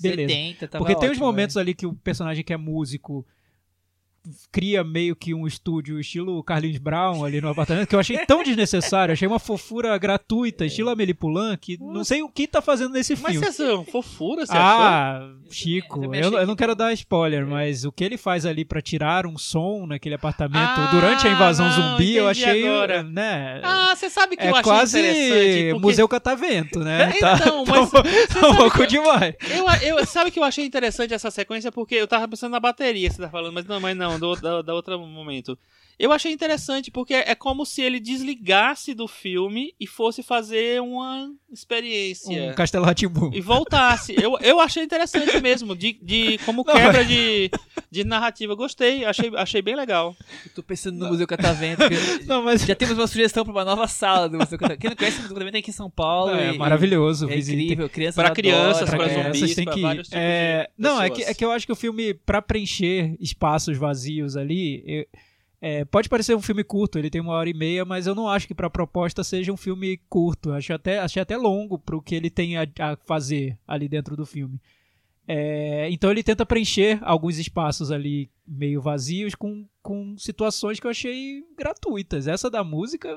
beleza. 0.00 0.28
70, 0.32 0.68
tava 0.68 0.84
Porque 0.84 0.98
tem 0.98 1.08
uns 1.10 1.12
ótimo, 1.12 1.26
momentos 1.26 1.56
né? 1.56 1.62
ali 1.62 1.74
que 1.74 1.86
o 1.86 1.92
personagem 1.94 2.42
que 2.44 2.52
é 2.52 2.56
músico 2.56 3.26
cria 4.52 4.84
meio 4.84 5.16
que 5.16 5.34
um 5.34 5.46
estúdio 5.46 5.98
estilo 5.98 6.42
Carlinhos 6.44 6.78
Brown 6.78 7.24
ali 7.24 7.40
no 7.40 7.48
apartamento, 7.48 7.88
que 7.88 7.94
eu 7.94 8.00
achei 8.00 8.18
tão 8.26 8.42
desnecessário, 8.42 9.12
achei 9.12 9.26
uma 9.26 9.38
fofura 9.38 9.96
gratuita, 9.98 10.64
estilo 10.64 10.90
Amélie 10.90 11.14
Poulain, 11.14 11.56
que 11.60 11.76
não 11.80 12.04
sei 12.04 12.22
o 12.22 12.28
que 12.28 12.46
tá 12.46 12.62
fazendo 12.62 12.92
nesse 12.92 13.14
Mas 13.20 13.32
filme. 13.32 13.46
você 13.52 13.62
achou 13.64 13.84
fofura, 13.84 14.46
você 14.46 14.52
achou? 14.52 14.62
Ah, 14.62 15.30
Chico, 15.50 16.04
Eu 16.04 16.14
eu, 16.14 16.32
eu 16.38 16.46
não 16.46 16.54
que- 16.54 16.58
quero 16.62 16.74
dar 16.74 16.92
spoiler, 16.92 17.46
mas 17.46 17.84
o 17.84 17.90
que 17.92 18.04
ele 18.04 18.16
faz 18.16 18.46
ali 18.46 18.64
pra 18.64 18.80
tirar 18.80 19.26
um 19.26 19.36
som 19.36 19.86
naquele 19.86 20.14
apartamento 20.14 20.58
Ah, 20.80 20.88
durante 20.92 21.26
a 21.26 21.30
invasão 21.32 21.66
não, 21.68 21.90
zumbi, 21.92 22.14
eu 22.14 22.28
achei, 22.28 22.66
agora. 22.66 23.02
né? 23.02 23.60
Ah, 23.64 23.94
você 23.96 24.08
sabe 24.08 24.36
que 24.36 24.42
eu 24.44 24.48
é 24.48 24.50
achei 24.50 24.62
quase 24.62 24.98
interessante. 24.98 25.70
porque- 25.72 25.86
Museu 25.86 26.08
Catavento, 26.08 26.78
né? 26.80 27.12
Tá, 27.20 27.34
Então, 27.40 27.64
tá 27.64 27.70
mas 27.72 27.88
um- 27.88 27.90
tá 27.90 28.02
um 28.50 28.56
pouco 28.56 28.86
demais. 28.86 29.34
Eu, 29.50 29.96
eu, 29.98 30.06
sabe 30.06 30.30
que 30.30 30.38
eu 30.38 30.44
achei 30.44 30.64
interessante 30.64 31.12
essa 31.12 31.30
sequência 31.30 31.70
porque 31.72 31.94
eu 31.96 32.06
tava 32.06 32.26
pensando 32.28 32.52
na 32.52 32.60
bateria, 32.60 33.10
você 33.10 33.20
tá 33.20 33.28
falando, 33.28 33.52
mas 33.54 33.64
não, 33.66 33.80
mas 33.80 33.96
não, 33.96 34.11
do, 34.18 34.36
da, 34.36 34.62
da 34.62 34.74
outro 34.74 34.98
momento. 34.98 35.58
Eu 36.02 36.10
achei 36.12 36.32
interessante 36.32 36.90
porque 36.90 37.14
é 37.14 37.34
como 37.36 37.64
se 37.64 37.80
ele 37.80 38.00
desligasse 38.00 38.92
do 38.92 39.06
filme 39.06 39.72
e 39.78 39.86
fosse 39.86 40.20
fazer 40.22 40.82
uma 40.82 41.30
experiência. 41.52 42.50
Um 42.50 42.54
Castelo 42.54 42.84
Ratimbu. 42.84 43.30
E 43.32 43.40
voltasse. 43.40 44.14
Eu, 44.20 44.36
eu 44.40 44.58
achei 44.58 44.82
interessante 44.82 45.40
mesmo, 45.40 45.76
de, 45.76 45.92
de 46.02 46.38
como 46.38 46.64
Não, 46.66 46.74
quebra 46.74 47.04
de, 47.04 47.50
de 47.90 48.02
narrativa. 48.04 48.54
Gostei, 48.56 49.04
achei, 49.04 49.30
achei 49.36 49.62
bem 49.62 49.76
legal. 49.76 50.16
Eu 50.44 50.50
tô 50.56 50.62
pensando 50.62 50.98
no 50.98 51.08
Museu 51.08 51.26
Catavento. 51.26 51.82
que- 51.88 52.24
Não, 52.26 52.42
mas 52.42 52.62
Já 52.66 52.74
temos 52.74 52.98
uma 52.98 53.06
sugestão 53.06 53.44
pra 53.44 53.52
uma 53.52 53.64
nova 53.64 53.86
sala 53.86 54.28
do 54.28 54.38
Museu 54.38 54.58
Catavento. 54.58 54.80
Quem 54.80 54.90
não 54.90 54.96
conhece 54.96 55.18
o 55.18 55.22
Museu 55.22 55.34
Catavento 55.34 55.56
é 55.56 55.60
aqui 55.60 55.70
em 55.70 55.74
São 55.74 55.88
Paulo. 55.90 56.34
é 56.34 56.52
e- 56.54 56.58
maravilhoso. 56.58 57.30
É 57.30 57.34
visitem. 57.36 57.62
incrível, 57.64 57.88
crianças 57.88 58.14
Pra 58.16 58.30
crianças, 58.34 58.90
crianças 58.90 59.24
zumbis, 59.38 59.54
tem 59.54 59.64
que 59.66 59.78
ir. 59.78 59.82
vários 59.82 60.08
tipos 60.08 60.20
É, 60.20 60.64
de 60.76 60.82
não, 60.82 61.00
é 61.00 61.10
que, 61.10 61.22
é 61.22 61.32
que 61.32 61.44
eu 61.44 61.52
acho 61.52 61.64
que 61.64 61.72
o 61.72 61.76
filme, 61.76 62.12
pra 62.12 62.42
preencher 62.42 63.16
espaços 63.20 63.78
vazios 63.78 64.36
ali, 64.36 64.82
eu- 64.84 65.06
é, 65.64 65.84
pode 65.84 66.08
parecer 66.08 66.34
um 66.34 66.42
filme 66.42 66.64
curto, 66.64 66.98
ele 66.98 67.08
tem 67.08 67.20
uma 67.20 67.34
hora 67.34 67.48
e 67.48 67.54
meia, 67.54 67.84
mas 67.84 68.08
eu 68.08 68.16
não 68.16 68.28
acho 68.28 68.48
que 68.48 68.54
pra 68.54 68.68
proposta 68.68 69.22
seja 69.22 69.52
um 69.52 69.56
filme 69.56 69.96
curto. 70.08 70.52
Acho 70.52 70.74
até, 70.74 70.98
achei 70.98 71.22
até 71.22 71.36
longo 71.36 71.78
pro 71.78 72.02
que 72.02 72.16
ele 72.16 72.28
tem 72.28 72.56
a, 72.58 72.66
a 72.80 72.96
fazer 73.06 73.56
ali 73.66 73.88
dentro 73.88 74.16
do 74.16 74.26
filme. 74.26 74.60
É, 75.28 75.88
então 75.88 76.10
ele 76.10 76.20
tenta 76.24 76.44
preencher 76.44 76.98
alguns 77.02 77.38
espaços 77.38 77.92
ali 77.92 78.28
meio 78.44 78.80
vazios 78.82 79.36
com, 79.36 79.64
com 79.80 80.16
situações 80.18 80.80
que 80.80 80.86
eu 80.86 80.90
achei 80.90 81.44
gratuitas. 81.56 82.26
Essa 82.26 82.50
da 82.50 82.64
música. 82.64 83.16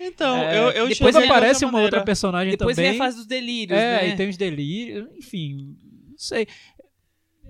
Então, 0.00 0.34
é, 0.38 0.58
eu, 0.58 0.70
eu 0.70 0.88
depois 0.88 1.14
de 1.14 1.22
aparece 1.24 1.62
outra 1.66 1.76
uma 1.78 1.84
outra 1.84 2.02
personagem 2.02 2.52
Depois 2.52 2.74
também. 2.74 2.92
vem 2.92 3.00
a 3.00 3.04
fase 3.04 3.18
dos 3.18 3.26
delírios, 3.26 3.78
É, 3.78 4.02
né? 4.02 4.08
e 4.08 4.16
tem 4.16 4.30
os 4.30 4.36
delírios, 4.38 5.08
enfim, 5.14 5.76
não 6.08 6.16
sei. 6.18 6.48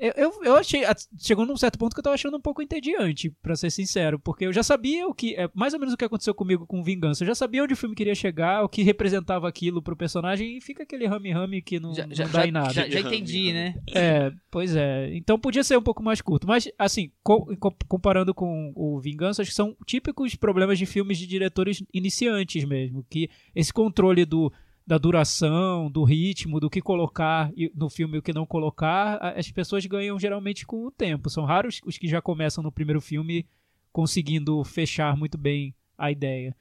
Eu, 0.01 0.13
eu, 0.17 0.45
eu 0.45 0.57
achei. 0.57 0.85
a- 0.85 0.95
Chegou 1.19 1.47
num 1.47 1.57
certo 1.57 1.79
ponto 1.79 1.95
que 1.95 2.01
eu 2.01 2.05
tava 2.05 2.15
achando 2.15 2.37
um 2.37 2.41
pouco 2.41 2.61
entediante, 2.63 3.31
pra 3.43 3.57
ser 3.57 3.71
sincero, 3.71 4.19
porque 4.19 4.45
eu 4.47 4.53
já 4.53 4.63
sabia 4.63 5.07
o 5.09 5.15
que. 5.15 5.35
É 5.35 5.49
mais 5.55 5.73
ou 5.75 5.81
menos 5.81 5.95
o 5.95 5.97
que 5.97 6.05
aconteceu 6.05 6.35
comigo 6.35 6.67
com 6.67 6.83
Vingança. 6.83 7.23
Eu 7.25 7.29
já 7.29 7.35
sabia 7.35 7.63
onde 7.63 7.73
o 7.73 7.77
filme 7.77 7.95
queria 7.95 8.15
chegar, 8.15 8.63
o 8.63 8.69
que 8.69 8.83
representava 8.83 9.49
aquilo 9.49 9.81
pro 9.83 9.97
personagem, 9.97 10.57
e 10.57 10.61
fica 10.61 10.83
aquele 10.83 11.07
rame-rame 11.07 11.63
que 11.63 11.81
não, 11.81 11.95
Já, 11.95 12.07
não 12.07 12.15
já, 12.15 12.27
dá 12.27 12.47
em 12.47 12.51
nada. 12.53 12.73
já, 12.73 12.89
já 12.89 13.01
entendi, 13.01 13.53
né? 13.53 13.77
É, 13.95 14.33
pois 14.51 14.77
é. 14.77 15.15
Então 15.15 15.39
podia 15.39 15.65
ser 15.65 15.77
um 15.79 15.83
pouco 15.83 16.03
mais 16.03 16.21
curto. 16.21 16.47
Mas, 16.47 16.69
assim, 16.79 17.11
co- 17.23 17.47
co- 17.57 17.75
comparando 17.89 18.35
com 18.35 18.73
o 18.77 19.01
Vingança, 19.01 19.43
acho 19.43 19.51
que 19.51 19.57
são 19.57 19.77
típicos 19.87 20.35
problemas 20.35 20.79
de 20.79 20.87
filmes 20.87 21.17
de 21.19 21.27
diretores 21.27 21.83
iniciantes 21.93 22.65
mesmo. 22.65 23.05
Que 23.09 23.29
esse 23.55 23.73
controle 23.73 24.25
do, 24.25 24.53
da 24.87 24.99
duração, 24.99 25.91
do 25.91 26.05
ritmo, 26.05 26.61
do 26.61 26.71
que 26.71 26.81
colocar 26.81 27.51
no 27.75 27.91
filme 27.91 28.17
e 28.17 28.19
o 28.19 28.23
que 28.23 28.33
não 28.33 28.47
colocar, 28.47 29.17
as 29.37 29.51
pessoas 29.51 29.85
ganham 29.85 30.19
geralmente 30.19 30.65
com 30.65 30.87
o 30.87 30.91
tempo. 30.91 31.29
São 31.29 31.45
raros 31.45 31.81
os 31.85 31.99
que 31.99 32.07
já 32.07 32.23
começam 32.23 32.63
no 32.63 32.71
primeiro 32.71 33.01
filme 33.01 33.47
conseguindo 33.93 34.63
fechar 34.63 35.17
muito 35.17 35.37
bem 35.37 35.75
a 35.99 36.11
ideia. 36.11 36.55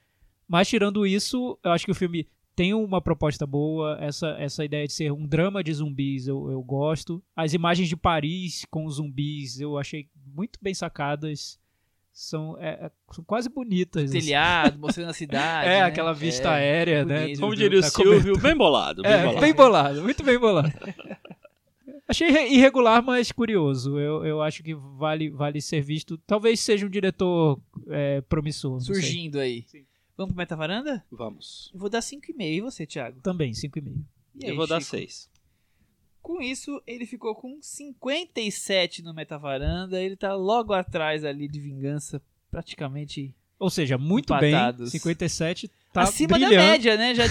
Mas 0.48 0.68
tirando 0.68 1.06
isso, 1.06 1.58
eu 1.62 1.70
acho 1.70 1.84
que 1.84 1.92
o 1.92 1.94
filme 1.94 2.26
tem 2.56 2.72
uma 2.72 3.00
proposta 3.00 3.46
boa, 3.46 3.98
essa, 4.00 4.28
essa 4.38 4.64
ideia 4.64 4.86
de 4.86 4.92
ser 4.92 5.12
um 5.12 5.26
drama 5.26 5.62
de 5.62 5.74
zumbis 5.74 6.26
eu, 6.26 6.50
eu 6.50 6.62
gosto. 6.62 7.22
As 7.36 7.52
imagens 7.52 7.88
de 7.88 7.96
Paris 7.96 8.64
com 8.70 8.88
zumbis 8.88 9.60
eu 9.60 9.78
achei 9.78 10.08
muito 10.34 10.58
bem 10.60 10.72
sacadas. 10.72 11.60
São, 12.18 12.56
é, 12.58 12.86
é- 12.86 12.90
são 13.12 13.22
quase 13.22 13.46
bonitas. 13.50 14.04
assim. 14.10 14.20
Telhado, 14.20 14.78
mostrando 14.78 15.10
a 15.10 15.12
cidade. 15.14 15.68
É, 15.68 15.80
né? 15.80 15.82
aquela 15.82 16.14
vista 16.14 16.48
É, 16.48 16.52
aérea, 16.54 17.04
né? 17.04 17.20
bonito. 17.24 17.40
Como 17.40 17.54
diria 17.54 17.78
o 17.78 17.82
da 17.82 17.90
Silvio, 17.90 18.38
bem 18.38 18.56
bolado. 18.56 19.02
Bem 19.02 19.12
É, 19.12 19.18
bolado. 19.22 19.40
bem 19.40 19.54
bolado, 19.54 20.02
muito 20.02 20.24
bem 20.24 20.38
bolado. 20.38 20.72
Achei 22.08 22.28
irre- 22.28 22.54
irregular, 22.54 23.02
mas 23.02 23.30
curioso. 23.32 23.98
Eu, 23.98 24.24
eu 24.24 24.40
acho 24.40 24.62
que 24.62 24.74
vale, 24.74 25.28
vale 25.28 25.60
ser 25.60 25.82
visto. 25.82 26.16
Talvez 26.26 26.60
seja 26.60 26.86
um 26.86 26.90
diretor 26.90 27.60
é, 27.88 28.22
promissor. 28.22 28.80
Surgindo 28.80 29.38
aí. 29.38 29.66
Vamos 30.16 30.32
pro 30.32 30.38
Meta 30.38 30.56
Varanda? 30.56 31.04
Vamos. 31.12 31.70
Eu 31.74 31.80
vou 31.80 31.90
dar 31.90 31.98
5,5. 32.00 32.34
E 32.40 32.60
você, 32.62 32.86
Thiago? 32.86 33.20
Também, 33.20 33.52
5,5. 33.52 33.92
E 34.36 34.44
aí, 34.46 34.50
Eu 34.52 34.56
vou 34.56 34.66
dar 34.66 34.80
Chico? 34.80 34.92
6. 34.96 35.28
Com 36.26 36.42
isso, 36.42 36.82
ele 36.88 37.06
ficou 37.06 37.36
com 37.36 37.56
57 37.62 39.00
no 39.00 39.14
Meta 39.14 39.38
Varanda. 39.38 40.02
Ele 40.02 40.16
tá 40.16 40.34
logo 40.34 40.72
atrás 40.72 41.24
ali 41.24 41.46
de 41.46 41.60
Vingança, 41.60 42.20
praticamente 42.50 43.32
Ou 43.60 43.70
seja, 43.70 43.96
muito 43.96 44.34
Empatados. 44.34 44.90
bem. 44.90 44.98
57 44.98 45.70
tá 45.92 46.02
acima 46.02 46.36
da 46.36 46.48
média, 46.48 46.96
né? 46.96 47.14
Já, 47.14 47.26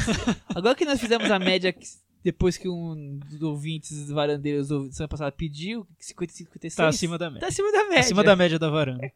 agora 0.56 0.74
que 0.76 0.86
nós 0.86 0.98
fizemos 0.98 1.30
a 1.30 1.38
média 1.38 1.74
que- 1.74 1.86
depois 2.24 2.58
que 2.58 2.70
um 2.70 3.20
dos 3.30 3.42
ouvintes 3.42 4.10
varandeiros 4.10 4.70
do 4.70 4.90
semana 4.94 5.10
passada 5.10 5.32
pediu, 5.34 5.86
50, 6.00 6.32
56. 6.32 6.76
Tá 6.78 6.88
acima 6.88 7.18
da 7.18 7.30
média. 7.30 7.42
Tá 7.42 7.48
acima 7.48 7.72
da 7.74 7.84
média. 7.84 8.00
Acima 8.00 8.24
da 8.24 8.36
média 8.38 8.58
da 8.58 8.70
varanda. 8.70 9.12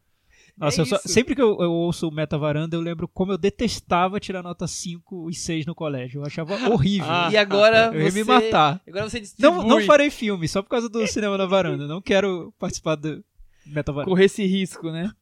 Nossa, 0.56 0.80
É 0.80 0.82
eu 0.82 0.86
só- 0.86 0.98
sempre 0.98 1.34
que 1.34 1.40
eu, 1.42 1.58
eu 1.60 1.72
ouço 1.72 2.08
o 2.08 2.12
Meta 2.12 2.36
Varanda, 2.38 2.76
eu 2.76 2.80
lembro 2.80 3.08
como 3.08 3.32
eu 3.32 3.38
detestava 3.38 4.20
tirar 4.20 4.42
nota 4.42 4.66
5 4.66 5.30
e 5.30 5.34
6 5.34 5.66
no 5.66 5.74
colégio. 5.74 6.20
Eu 6.20 6.26
achava 6.26 6.54
horrível. 6.70 7.06
Ah, 7.10 7.30
E 7.32 7.36
agora 7.36 7.90
eu 7.94 8.02
ia 8.02 8.10
você... 8.10 8.18
me 8.18 8.24
matar. 8.24 8.80
Agora 8.86 9.08
você 9.08 9.20
distribui. 9.20 9.50
Não, 9.56 9.66
não 9.66 9.80
farei 9.86 10.10
filme, 10.10 10.46
só 10.48 10.62
por 10.62 10.68
causa 10.68 10.88
do 10.88 11.06
cinema 11.06 11.36
na 11.38 11.46
varanda. 11.46 11.86
Não 11.86 12.02
quero 12.02 12.52
participar 12.58 12.96
do 12.96 13.24
Meta 13.66 13.92
Varanda. 13.92 14.10
correr 14.10 14.24
esse 14.26 14.44
risco, 14.46 14.90
né? 14.90 15.12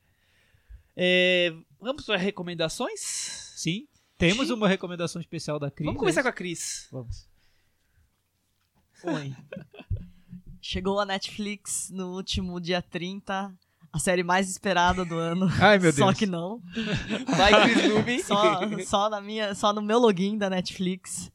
É, 0.97 1.53
vamos 1.81 2.05
para 2.05 2.17
recomendações? 2.17 3.01
Sim. 3.57 3.87
Temos 4.17 4.49
Sim. 4.49 4.55
uma 4.55 4.67
recomendação 4.67 5.21
especial 5.21 5.61
da 5.61 5.71
Cris. 5.71 5.87
Vamos 5.87 6.01
começar 6.01 6.23
com 6.23 6.29
a 6.29 6.33
Cris. 6.33 6.89
Vamos. 6.91 7.29
Oi. 9.05 9.33
Chegou 10.61 10.99
a 10.99 11.07
Netflix 11.07 11.89
no 11.91 12.17
último 12.17 12.61
dia 12.61 12.83
30, 12.83 13.55
a 13.99 14.01
série 14.01 14.23
mais 14.23 14.49
esperada 14.49 15.05
do 15.05 15.19
ano. 15.19 15.49
Ai, 15.61 15.79
meu 15.79 15.93
Deus. 15.93 15.97
Só 15.97 16.13
que 16.13 16.25
não. 16.25 16.63
Vai. 17.37 17.53
Só, 18.23 18.61
só, 18.85 19.11
na 19.11 19.21
minha, 19.21 19.55
só 19.55 19.73
no 19.73 19.83
meu 19.83 19.99
login 19.99 20.39
da 20.39 20.49
Netflix. 20.49 21.31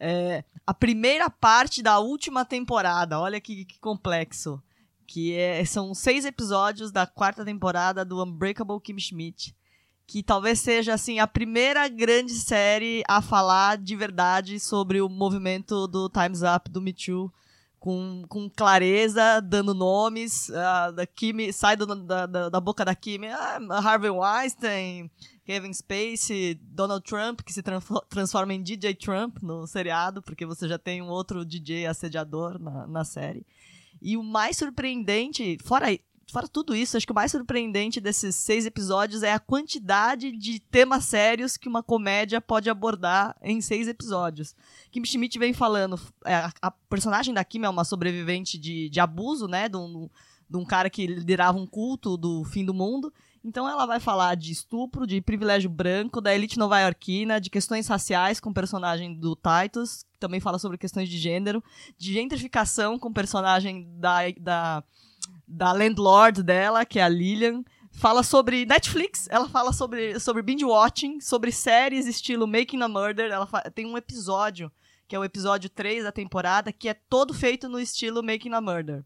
É, 0.00 0.44
a 0.66 0.74
primeira 0.74 1.30
parte 1.30 1.82
da 1.82 1.98
última 1.98 2.44
temporada. 2.44 3.18
Olha 3.18 3.40
que, 3.40 3.64
que 3.64 3.78
complexo. 3.78 4.60
Que 5.06 5.34
é- 5.34 5.64
são 5.64 5.94
seis 5.94 6.24
episódios 6.24 6.90
da 6.90 7.06
quarta 7.06 7.44
temporada 7.44 8.04
do 8.04 8.22
Unbreakable 8.22 8.80
Kim 8.80 8.98
Schmidt. 8.98 9.54
Que 10.06 10.22
talvez 10.22 10.60
seja 10.60 10.94
assim 10.94 11.18
a 11.18 11.26
primeira 11.26 11.86
grande 11.88 12.32
série 12.34 13.02
a 13.06 13.20
falar 13.22 13.76
de 13.78 13.94
verdade 13.94 14.58
sobre 14.58 15.00
o 15.00 15.08
movimento 15.08 15.86
do 15.86 16.08
Times 16.08 16.40
Up, 16.42 16.70
do 16.70 16.80
Me 16.80 16.92
Too. 16.92 17.32
Com, 17.80 18.24
com 18.28 18.50
clareza, 18.50 19.40
dando 19.40 19.72
nomes. 19.72 20.50
ah, 20.50 20.90
da 20.90 21.06
Kim, 21.06 21.52
sai 21.52 21.76
do- 21.76 21.86
da, 22.04 22.26
da, 22.26 22.48
da 22.48 22.60
boca 22.60 22.84
da 22.84 22.94
Kim. 22.94 23.20
ah, 23.26 23.58
Harvey 23.82 24.10
Weinstein, 24.10 25.10
Kevin 25.44 25.72
Spacey, 25.72 26.54
Donald 26.60 27.04
Trump, 27.04 27.40
que 27.42 27.52
se 27.52 27.62
transfo- 27.62 28.04
transforma 28.08 28.52
em 28.52 28.62
DJ 28.62 28.94
Trump 28.94 29.38
no 29.42 29.66
seriado, 29.66 30.20
porque 30.22 30.44
você 30.44 30.66
já 30.68 30.76
tem 30.78 31.00
um 31.00 31.08
outro 31.08 31.44
DJ 31.44 31.86
assediador 31.86 32.58
na, 32.58 32.86
na 32.86 33.04
série. 33.04 33.46
E 34.02 34.16
o 34.16 34.22
mais 34.22 34.56
surpreendente, 34.56 35.56
fora, 35.64 35.86
fora 36.30 36.46
tudo 36.46 36.74
isso, 36.74 36.96
acho 36.96 37.06
que 37.06 37.12
o 37.12 37.14
mais 37.14 37.30
surpreendente 37.30 38.00
desses 38.00 38.34
seis 38.36 38.66
episódios 38.66 39.22
é 39.22 39.32
a 39.32 39.38
quantidade 39.38 40.30
de 40.32 40.60
temas 40.60 41.04
sérios 41.04 41.56
que 41.56 41.68
uma 41.68 41.82
comédia 41.82 42.40
pode 42.40 42.68
abordar 42.68 43.36
em 43.42 43.60
seis 43.60 43.88
episódios. 43.88 44.54
Kim 44.90 45.04
Schmidt 45.04 45.38
vem 45.38 45.52
falando, 45.52 45.98
é, 46.24 46.34
a, 46.34 46.52
a 46.62 46.70
personagem 46.70 47.32
da 47.32 47.44
Kim 47.44 47.64
é 47.64 47.68
uma 47.68 47.84
sobrevivente 47.84 48.58
de, 48.58 48.88
de 48.88 49.00
abuso, 49.00 49.48
né, 49.48 49.68
de 49.68 49.76
um, 49.76 50.08
de 50.48 50.56
um 50.56 50.64
cara 50.64 50.90
que 50.90 51.06
liderava 51.06 51.58
um 51.58 51.66
culto 51.66 52.16
do 52.16 52.44
fim 52.44 52.64
do 52.64 52.74
mundo. 52.74 53.12
Então 53.42 53.68
ela 53.68 53.86
vai 53.86 54.00
falar 54.00 54.34
de 54.34 54.52
estupro, 54.52 55.06
de 55.06 55.20
privilégio 55.20 55.70
branco, 55.70 56.20
da 56.20 56.34
elite 56.34 56.58
nova-iorquina, 56.58 57.40
de 57.40 57.48
questões 57.48 57.86
raciais 57.86 58.40
com 58.40 58.50
o 58.50 58.54
personagem 58.54 59.14
do 59.14 59.36
Titus, 59.36 60.02
que 60.02 60.18
também 60.18 60.40
fala 60.40 60.58
sobre 60.58 60.76
questões 60.76 61.08
de 61.08 61.16
gênero, 61.16 61.62
de 61.96 62.12
gentrificação 62.12 62.98
com 62.98 63.08
o 63.08 63.14
personagem 63.14 63.88
da, 63.98 64.18
da, 64.38 64.84
da 65.48 65.72
landlord 65.72 66.42
dela, 66.42 66.84
que 66.84 66.98
é 66.98 67.02
a 67.02 67.08
Lillian. 67.08 67.64
Fala 67.90 68.22
sobre 68.22 68.66
Netflix, 68.66 69.26
ela 69.30 69.48
fala 69.48 69.72
sobre, 69.72 70.20
sobre 70.20 70.42
binge-watching, 70.42 71.20
sobre 71.20 71.50
séries 71.50 72.06
estilo 72.06 72.46
Making 72.46 72.82
a 72.82 72.88
Murder. 72.88 73.30
Ela 73.32 73.46
tem 73.74 73.86
um 73.86 73.96
episódio, 73.96 74.70
que 75.08 75.16
é 75.16 75.18
o 75.18 75.24
episódio 75.24 75.68
3 75.70 76.04
da 76.04 76.12
temporada, 76.12 76.70
que 76.72 76.88
é 76.88 76.94
todo 76.94 77.32
feito 77.34 77.68
no 77.68 77.80
estilo 77.80 78.22
Making 78.22 78.52
a 78.52 78.60
Murder. 78.60 79.04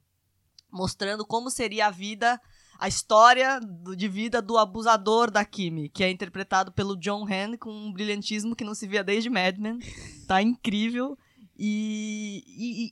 Mostrando 0.71 1.25
como 1.25 1.51
seria 1.51 1.87
a 1.87 1.91
vida 1.91 2.41
a 2.79 2.89
história 2.89 3.61
do- 3.61 3.95
de 3.95 4.09
vida 4.09 4.43
do 4.43 4.59
abusador 4.59 5.31
da 5.31 5.45
Kimi, 5.45 5.89
que 5.89 6.03
é 6.03 6.11
interpretado 6.11 6.73
pelo 6.73 6.97
John 6.97 7.25
Hamm 7.25 7.57
com 7.57 7.71
um 7.71 7.93
brilhantismo 7.93 8.57
que 8.57 8.65
não 8.65 8.75
se 8.75 8.89
via 8.89 9.05
desde 9.05 9.31
Mad 9.31 9.57
Men. 9.59 9.79
Tá 10.27 10.43
incrível. 10.43 11.17
E, 11.59 12.43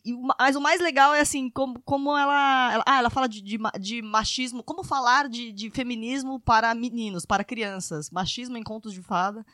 e- 0.04 0.10
e- 0.10 0.16
mas 0.38 0.54
o 0.54 0.60
mais 0.60 0.80
legal 0.80 1.14
é 1.14 1.20
assim, 1.20 1.48
como, 1.50 1.80
como 1.82 2.16
ela, 2.16 2.72
ela. 2.72 2.84
Ah, 2.86 2.98
ela 2.98 3.10
fala 3.10 3.28
de, 3.28 3.40
de, 3.40 3.58
de 3.80 4.02
machismo, 4.02 4.62
como 4.62 4.84
falar 4.84 5.28
de, 5.28 5.50
de 5.52 5.70
feminismo 5.70 6.38
para 6.40 6.74
meninos, 6.74 7.24
para 7.24 7.42
crianças. 7.44 8.10
Machismo 8.10 8.56
em 8.56 8.62
contos 8.62 8.92
de 8.92 9.02
fada. 9.02 9.44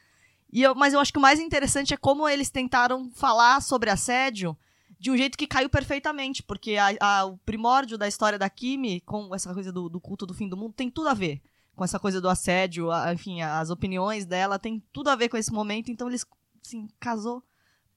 E 0.53 0.63
eu- 0.63 0.75
mas 0.75 0.93
eu 0.93 1.01
acho 1.01 1.13
que 1.13 1.19
o 1.19 1.23
mais 1.23 1.39
interessante 1.41 1.95
é 1.95 1.97
como 1.97 2.29
eles 2.29 2.51
tentaram 2.51 3.11
falar 3.11 3.61
sobre 3.63 3.91
assédio 3.91 4.57
de 4.99 5.11
um 5.11 5.17
jeito 5.17 5.37
que 5.37 5.47
caiu 5.47 5.69
perfeitamente, 5.69 6.43
porque 6.43 6.77
a- 6.77 6.97
a- 7.01 7.25
o 7.27 7.37
primórdio 7.39 7.99
da 7.99 8.09
história 8.09 8.39
da 8.39 8.49
Kimi, 8.49 9.01
com 9.01 9.35
essa 9.35 9.53
coisa 9.53 9.71
do, 9.73 9.89
do 9.89 10.01
culto 10.01 10.27
do 10.27 10.35
fim 10.35 10.49
do 10.49 10.57
mundo, 10.57 10.73
tem 10.73 10.91
tudo 10.91 11.09
a 11.09 11.15
ver 11.15 11.41
com 11.75 11.85
essa 11.85 11.99
coisa 11.99 12.21
do 12.21 12.29
assédio, 12.29 12.91
a- 12.91 13.13
enfim, 13.13 13.43
as 13.43 13.69
opiniões 13.71 14.25
dela 14.25 14.59
tem 14.59 14.83
tudo 14.93 15.11
a 15.11 15.15
ver 15.17 15.29
com 15.29 15.37
esse 15.37 15.53
momento, 15.53 15.91
então 15.91 16.09
eles, 16.09 16.25
assim, 16.65 16.89
casou 16.99 17.43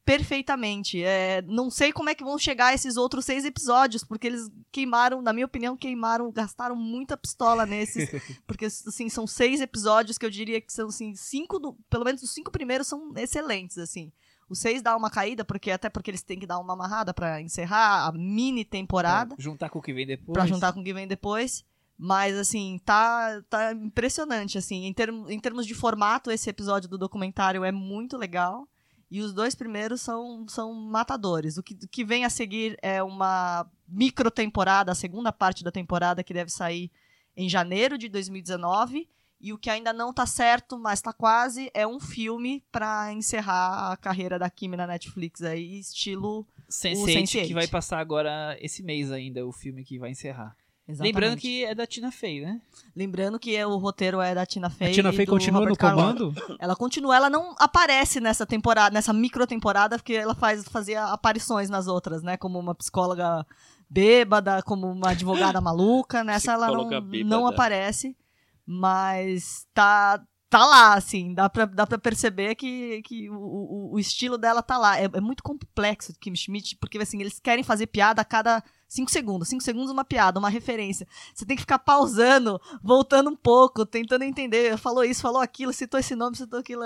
perfeitamente. 0.06 1.04
É, 1.04 1.42
não 1.44 1.70
sei 1.70 1.92
como 1.94 2.10
é 2.10 2.16
que 2.16 2.24
vão 2.24 2.38
chegar 2.38 2.74
esses 2.74 2.98
outros 2.98 3.26
seis 3.26 3.46
episódios, 3.46 4.04
porque 4.04 4.28
eles 4.28 4.50
queimaram, 4.72 5.22
na 5.22 5.32
minha 5.34 5.46
opinião, 5.46 5.78
queimaram, 5.78 6.32
gastaram 6.32 6.76
muita 6.76 7.16
pistola 7.16 7.66
nesses, 7.66 8.10
porque, 8.46 8.66
assim, 8.66 9.08
são 9.10 9.26
seis 9.28 9.62
episódios 9.62 10.18
que 10.18 10.26
eu 10.26 10.30
diria 10.30 10.60
que 10.62 10.74
são, 10.74 10.88
assim, 10.90 11.16
cinco, 11.16 11.60
do- 11.60 11.78
pelo 11.90 12.04
menos 12.06 12.22
os 12.24 12.32
cinco 12.34 12.52
primeiros 12.52 12.88
são 12.88 13.14
excelentes, 13.16 13.78
assim. 13.78 14.12
O 14.50 14.56
seis 14.56 14.82
dá 14.82 14.96
uma 14.98 15.12
caída, 15.12 15.46
porque 15.46 15.70
até 15.70 15.90
porque 15.90 16.10
eles 16.10 16.24
têm 16.24 16.40
que 16.40 16.48
dar 16.48 16.58
uma 16.58 16.74
amarrada 16.74 17.14
pra 17.14 17.40
encerrar 17.40 18.08
a 18.08 18.12
mini 18.12 18.66
temporada, 18.66 19.36
Pra 19.36 19.44
juntar 19.44 19.70
com 19.70 19.78
o 19.78 19.82
que 19.82 19.94
vem 19.94 20.08
depois. 20.08 20.34
Pra 20.34 20.46
juntar 20.48 20.74
com 20.74 20.82
o 20.82 20.84
que 20.84 20.94
vem 20.94 21.08
depois. 21.08 21.64
Mas, 21.96 22.36
assim, 22.36 22.80
tá, 22.84 23.44
tá 23.48 23.74
impressionante, 23.74 24.58
assim. 24.58 24.86
Em, 24.86 24.94
term, 24.94 25.30
em 25.30 25.40
termos 25.40 25.68
de 25.68 25.76
formato, 25.76 26.32
esse 26.32 26.50
episódio 26.50 26.90
do 26.90 26.98
documentário 26.98 27.64
é 27.64 27.72
muito 27.72 28.18
legal. 28.18 28.68
E 29.11 29.22
os 29.22 29.34
dois 29.34 29.56
primeiros 29.56 30.02
são, 30.02 30.48
são 30.48 30.73
matadores. 30.73 31.57
O 31.57 31.64
que, 31.64 31.73
o 31.73 31.88
que 31.88 32.06
vem 32.06 32.26
a 32.26 32.30
seguir 32.30 32.77
é 32.81 33.02
uma 33.02 33.69
micro 33.88 34.30
temporada, 34.30 34.91
a 34.91 34.95
segunda 34.95 35.31
parte 35.31 35.64
da 35.64 35.72
temporada, 35.72 36.23
que 36.23 36.34
deve 36.34 36.52
sair 36.52 36.91
em 37.36 37.49
janeiro 37.49 37.98
de 37.98 38.07
2019. 38.07 39.10
E 39.41 39.53
o 39.53 39.57
que 39.57 39.69
ainda 39.69 39.94
não 39.94 40.14
tá 40.14 40.26
certo, 40.26 40.77
mas 40.77 41.02
tá 41.02 41.14
quase, 41.14 41.72
é 41.73 41.88
um 41.88 41.98
filme 41.98 42.61
pra 42.69 43.14
encerrar 43.14 43.94
a 43.94 43.95
carreira 43.95 44.38
da 44.38 44.49
Kimi 44.49 44.76
na 44.76 44.86
Netflix 44.86 45.41
aí, 45.41 45.80
estilo. 45.80 46.45
Sense8, 46.69 47.02
o 47.02 47.06
que 47.06 47.14
Sense8. 47.14 47.53
vai 47.53 47.68
passar 47.68 47.99
agora 47.99 48.57
esse 48.60 48.84
mês 48.84 49.14
ainda, 49.14 49.48
o 49.48 49.53
filme 49.53 49.86
que 49.86 49.98
vai 49.98 50.11
encerrar. 50.11 50.57
Exatamente. 50.91 51.14
Lembrando 51.14 51.38
que 51.40 51.64
é 51.66 51.76
da 51.76 51.86
Tina 51.86 52.11
Fey, 52.11 52.41
né? 52.41 52.60
Lembrando 52.95 53.38
que 53.38 53.56
é- 53.56 53.66
o 53.66 53.78
roteiro 53.78 54.20
é 54.20 54.34
da 54.34 54.44
Tina 54.45 54.70
Fey. 54.72 54.90
A 54.90 54.94
Tina 54.94 55.10
e 55.10 55.16
Fey 55.16 55.26
do 55.26 55.32
continua 55.32 55.60
Robert 55.60 55.72
no 55.74 55.78
Carlyle. 55.78 56.18
comando? 56.34 56.57
Ela 56.60 56.76
continua, 56.76 57.16
ela 57.16 57.30
não 57.30 57.53
aparece 57.60 58.20
nessa 58.20 58.44
temporada, 58.45 58.91
nessa 58.94 59.14
micro 59.14 59.45
temporada, 59.45 59.98
porque 59.98 60.14
ela 60.14 60.34
faz, 60.34 60.64
fazia 60.68 61.06
aparições 61.06 61.70
nas 61.70 61.86
outras, 61.88 62.24
né? 62.24 62.38
Como 62.38 62.57
uma 62.57 62.74
psicóloga 62.74 63.45
bêbada, 63.88 64.64
como 64.64 64.91
uma 64.91 65.11
advogada 65.11 65.61
maluca. 65.61 66.24
Nessa 66.24 66.53
ela 66.53 66.66
não, 66.68 66.74
Psicóloga 66.74 67.02
bêbada. 67.02 67.30
não 67.36 67.45
aparece. 67.48 68.18
Mas 68.66 69.66
tá, 69.74 70.22
tá 70.50 70.66
lá, 70.66 70.96
assim, 70.96 71.34
dá 71.34 71.48
pra, 71.50 71.66
dá 71.66 71.86
pra 71.86 72.00
perceber 72.00 72.56
que, 72.56 73.02
que 73.04 73.30
o, 73.30 73.36
o, 73.36 73.94
o 73.94 74.00
estilo 74.00 74.38
dela 74.38 74.64
tá 74.64 74.78
lá. 74.78 75.00
É, 75.00 75.04
é 75.06 75.22
muito 75.22 75.44
complexo 75.44 76.14
Kim 76.20 76.36
Schmidt, 76.36 76.76
porque 76.78 76.98
assim, 76.98 77.22
eles 77.22 77.40
querem 77.40 77.64
fazer 77.64 77.88
piada 77.88 78.22
a 78.22 78.26
cada 78.26 78.64
5 78.88 79.12
segundos. 79.12 79.48
5 79.48 79.64
segundos 79.64 79.92
uma 79.92 80.04
piada, 80.04 80.40
uma 80.40 80.50
referência. 80.50 81.08
Você 81.34 81.46
tem 81.46 81.56
que 81.56 81.62
ficar 81.62 81.80
pausando, 81.80 82.60
voltando 82.82 83.30
um 83.30 83.36
pouco, 83.36 83.86
tentando 83.86 84.24
entender. 84.24 84.76
Falou 84.78 85.04
isso, 85.04 85.22
falou 85.22 85.42
aquilo, 85.42 85.72
citou 85.72 86.00
esse 86.00 86.16
nome, 86.16 86.36
citou 86.36 86.60
aquilo. 86.60 86.84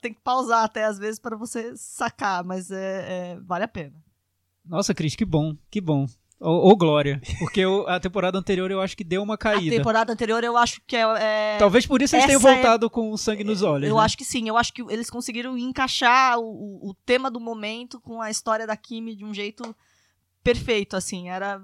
Tem 0.00 0.14
que 0.14 0.20
pausar 0.22 0.64
até 0.64 0.84
às 0.84 0.98
vezes 0.98 1.18
para 1.20 1.36
você 1.36 1.76
sacar, 1.76 2.42
mas 2.42 2.70
é, 2.70 3.32
é- 3.32 3.40
vale 3.40 3.64
a 3.64 3.68
pena. 3.68 4.02
Nossa, 4.64 4.94
Cris, 4.94 5.14
que 5.14 5.26
bom, 5.26 5.54
que 5.70 5.80
bom. 5.80 6.06
Ô, 6.40 6.70
ô, 6.70 6.76
Glória. 6.76 7.20
Porque 7.38 7.60
eu- 7.60 7.88
a 7.88 7.98
temporada 7.98 8.36
anterior 8.38 8.70
eu 8.70 8.80
acho 8.80 8.96
que 8.96 9.04
deu 9.04 9.22
uma 9.22 9.34
A 9.34 9.38
caída. 9.38 9.76
temporada 9.76 10.12
anterior 10.12 10.42
eu 10.44 10.56
acho 10.56 10.80
que 10.86 10.96
é. 10.96 11.02
é- 11.18 11.56
Talvez 11.58 11.86
por 11.86 12.02
isso 12.02 12.14
eles 12.16 12.26
tenham 12.26 12.40
é- 12.40 12.42
voltado 12.54 12.90
com 12.90 13.10
o 13.12 13.16
sangue 13.18 13.44
nos 13.44 13.62
olhos. 13.62 13.88
Eu 13.88 13.96
né? 13.96 14.02
acho 14.02 14.16
que 14.18 14.24
sim, 14.24 14.48
eu 14.48 14.56
acho 14.56 14.72
que 14.72 14.82
eles 14.82 15.08
conseguiram 15.08 15.56
encaixar 15.56 16.38
o, 16.38 16.90
o- 16.90 16.94
tema 17.06 17.30
do 17.30 17.40
momento 17.40 18.00
com 18.00 18.20
a 18.20 18.30
história 18.30 18.66
da 18.66 18.76
Kimi 18.76 19.14
de 19.16 19.24
um 19.24 19.32
jeito 19.32 19.74
perfeito, 20.42 20.94
assim, 20.96 21.30
era 21.30 21.58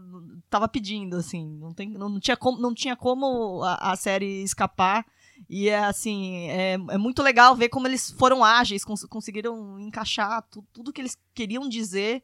tava 0.48 0.66
pedindo, 0.66 1.16
assim, 1.16 1.46
não, 1.60 1.74
tem, 1.74 1.90
não, 1.90 2.18
tinha 2.18 2.36
como, 2.36 2.58
não 2.58 2.72
tinha 2.72 2.96
como 2.96 3.62
a, 3.62 3.92
a 3.92 3.96
série 3.96 4.42
escapar 4.42 5.04
e 5.50 5.68
é 5.68 5.78
assim, 5.80 6.48
é, 6.48 6.74
é 6.88 6.96
muito 6.96 7.22
legal 7.22 7.54
ver 7.54 7.68
como 7.68 7.86
eles 7.86 8.10
foram 8.12 8.42
ágeis, 8.42 8.82
cons- 8.82 9.04
conseguiram 9.04 9.78
encaixar 9.78 10.42
tu- 10.50 10.64
tudo 10.72 10.92
que 10.94 11.00
eles 11.02 11.18
queriam 11.34 11.68
dizer 11.68 12.22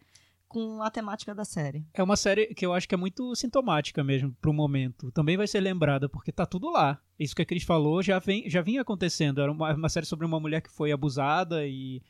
com 0.48 0.82
a 0.82 0.90
temática 0.90 1.34
da 1.34 1.44
série. 1.44 1.84
É 1.92 2.02
uma 2.02 2.16
série 2.16 2.54
que 2.54 2.64
eu 2.64 2.72
acho 2.72 2.88
que 2.88 2.94
é 2.94 2.98
muito 2.98 3.34
sintomática 3.34 4.02
mesmo 4.04 4.32
pro 4.40 4.52
momento. 4.52 5.10
Também 5.12 5.36
vai 5.36 5.46
ser 5.46 5.60
lembrada, 5.60 6.08
porque 6.08 6.32
tá 6.32 6.46
tudo 6.46 6.70
lá. 6.70 7.00
Isso 7.18 7.34
que 7.34 7.42
a 7.42 7.46
Cris 7.46 7.64
falou 7.64 8.02
já, 8.02 8.18
vem, 8.18 8.48
já 8.48 8.62
vinha 8.62 8.82
acontecendo. 8.82 9.40
Era 9.40 9.50
uma, 9.50 9.74
uma 9.74 9.88
série 9.88 10.06
sobre 10.06 10.24
uma 10.26 10.40
mulher 10.40 10.60
que 10.60 10.70
foi 10.70 10.92
abusada 10.92 11.66
e, 11.66 12.02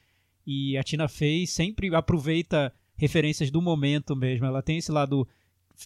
e 0.46 0.76
a 0.76 0.82
Tina 0.82 1.08
Fey 1.08 1.46
sempre 1.46 1.94
aproveita 1.94 2.72
referências 2.96 3.50
do 3.50 3.62
momento 3.62 4.14
mesmo. 4.14 4.46
Ela 4.46 4.62
tem 4.62 4.78
esse 4.78 4.92
lado 4.92 5.26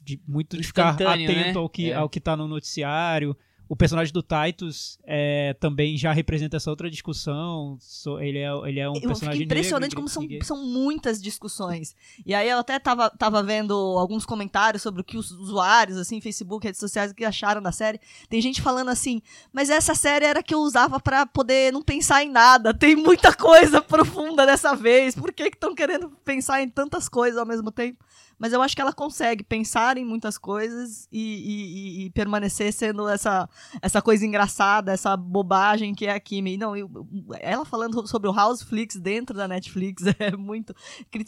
de 0.02 0.20
muito 0.26 0.56
de 0.56 0.62
ficar 0.62 0.90
atento 0.90 1.32
né? 1.32 1.52
ao, 1.52 1.68
que, 1.68 1.90
É. 1.90 1.94
ao 1.94 2.08
que 2.08 2.20
tá 2.20 2.36
no 2.36 2.46
noticiário. 2.46 3.36
O 3.70 3.76
personagem 3.76 4.12
do 4.12 4.20
Titus 4.20 4.98
é, 5.04 5.54
também 5.60 5.96
já 5.96 6.12
representa 6.12 6.56
essa 6.56 6.68
outra 6.68 6.90
discussão. 6.90 7.78
Ele, 8.18 8.38
é, 8.38 8.50
ele 8.68 8.80
é 8.80 8.90
um 8.90 8.96
eu 8.96 9.02
personagem 9.02 9.44
impressionante 9.44 9.94
negro, 9.94 9.96
como 9.96 10.08
são, 10.08 10.26
são 10.42 10.66
muitas 10.66 11.22
discussões. 11.22 11.94
E 12.26 12.34
aí 12.34 12.48
eu 12.48 12.58
até 12.58 12.80
tava, 12.80 13.08
tava 13.10 13.40
vendo 13.44 13.72
alguns 13.72 14.26
comentários 14.26 14.82
sobre 14.82 15.02
o 15.02 15.04
que 15.04 15.16
os 15.16 15.30
usuários, 15.30 15.98
assim, 15.98 16.20
Facebook, 16.20 16.66
redes 16.66 16.80
sociais, 16.80 17.12
que 17.12 17.24
acharam 17.24 17.62
da 17.62 17.70
série. 17.70 18.00
Tem 18.28 18.40
gente 18.40 18.60
falando 18.60 18.88
assim, 18.88 19.22
mas 19.52 19.70
essa 19.70 19.94
série 19.94 20.24
era 20.24 20.42
que 20.42 20.52
eu 20.52 20.58
usava 20.58 20.98
pra 20.98 21.24
poder 21.24 21.72
não 21.72 21.80
pensar 21.80 22.24
em 22.24 22.28
nada. 22.28 22.74
Tem 22.74 22.96
muita 22.96 23.32
coisa 23.32 23.80
profunda 23.86 24.44
dessa 24.44 24.74
vez. 24.74 25.14
Por 25.14 25.32
que 25.32 25.44
estão 25.44 25.76
querendo 25.76 26.10
pensar 26.24 26.60
em 26.60 26.68
tantas 26.68 27.08
coisas 27.08 27.38
ao 27.38 27.46
mesmo 27.46 27.70
tempo? 27.70 28.04
Mas 28.40 28.54
eu 28.54 28.62
acho 28.62 28.74
que 28.74 28.80
ela 28.80 28.92
consegue 28.94 29.44
pensar 29.44 29.98
em 29.98 30.04
muitas 30.04 30.38
coisas 30.38 31.06
e, 31.12 31.20
e- 31.20 32.06
e- 32.06 32.10
permanecer 32.10 32.72
sendo 32.72 33.06
essa, 33.06 33.46
essa 33.82 34.00
coisa 34.00 34.24
engraçada, 34.24 34.90
essa 34.92 35.14
bobagem 35.14 35.94
que 35.94 36.06
é 36.06 36.12
a 36.14 36.18
Kimi. 36.18 36.56
Não, 36.56 36.74
eu- 36.74 36.90
ela 37.38 37.66
falando 37.66 38.06
sobre 38.08 38.30
o 38.30 38.32
Houseflix 38.32 38.96
dentro 38.96 39.36
da 39.36 39.46
Netflix 39.46 40.02
é 40.18 40.34
muito. 40.34 40.74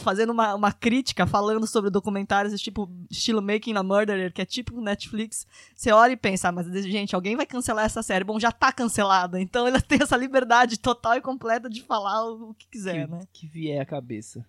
fazendo 0.01 0.30
uma, 0.30 0.55
uma 0.55 0.72
crítica, 0.72 1.26
falando 1.26 1.66
sobre 1.66 1.90
documentários 1.90 2.59
tipo 2.60 2.89
estilo 3.10 3.43
Making 3.43 3.76
a 3.76 3.82
Murderer, 3.82 4.32
que 4.32 4.40
é 4.40 4.47
tipo 4.47 4.80
Netflix. 4.80 5.47
Você 5.76 5.93
olha 5.93 6.12
e 6.12 6.16
pensa, 6.16 6.48
ah, 6.48 6.52
mas 6.52 6.66
gente, 6.86 7.14
alguém 7.14 7.36
vai 7.36 7.44
cancelar 7.44 7.84
essa 7.84 8.02
série. 8.02 8.24
Bom, 8.24 8.40
já 8.40 8.51
tá 8.51 8.72
cancelada. 8.72 9.39
Então 9.39 9.66
ela 9.66 9.80
tem 9.82 9.98
essa 10.02 10.16
liberdade 10.16 10.78
total 10.78 11.16
e 11.16 11.20
completa 11.20 11.68
de 11.68 11.82
falar 11.82 12.24
o, 12.24 12.55
que 12.55 12.66
quiser, 12.68 13.05
que, 13.06 13.12
né? 13.12 13.20
que 13.32 13.47
vier 13.47 13.82
a 13.82 13.84
cabeça. 13.84 14.43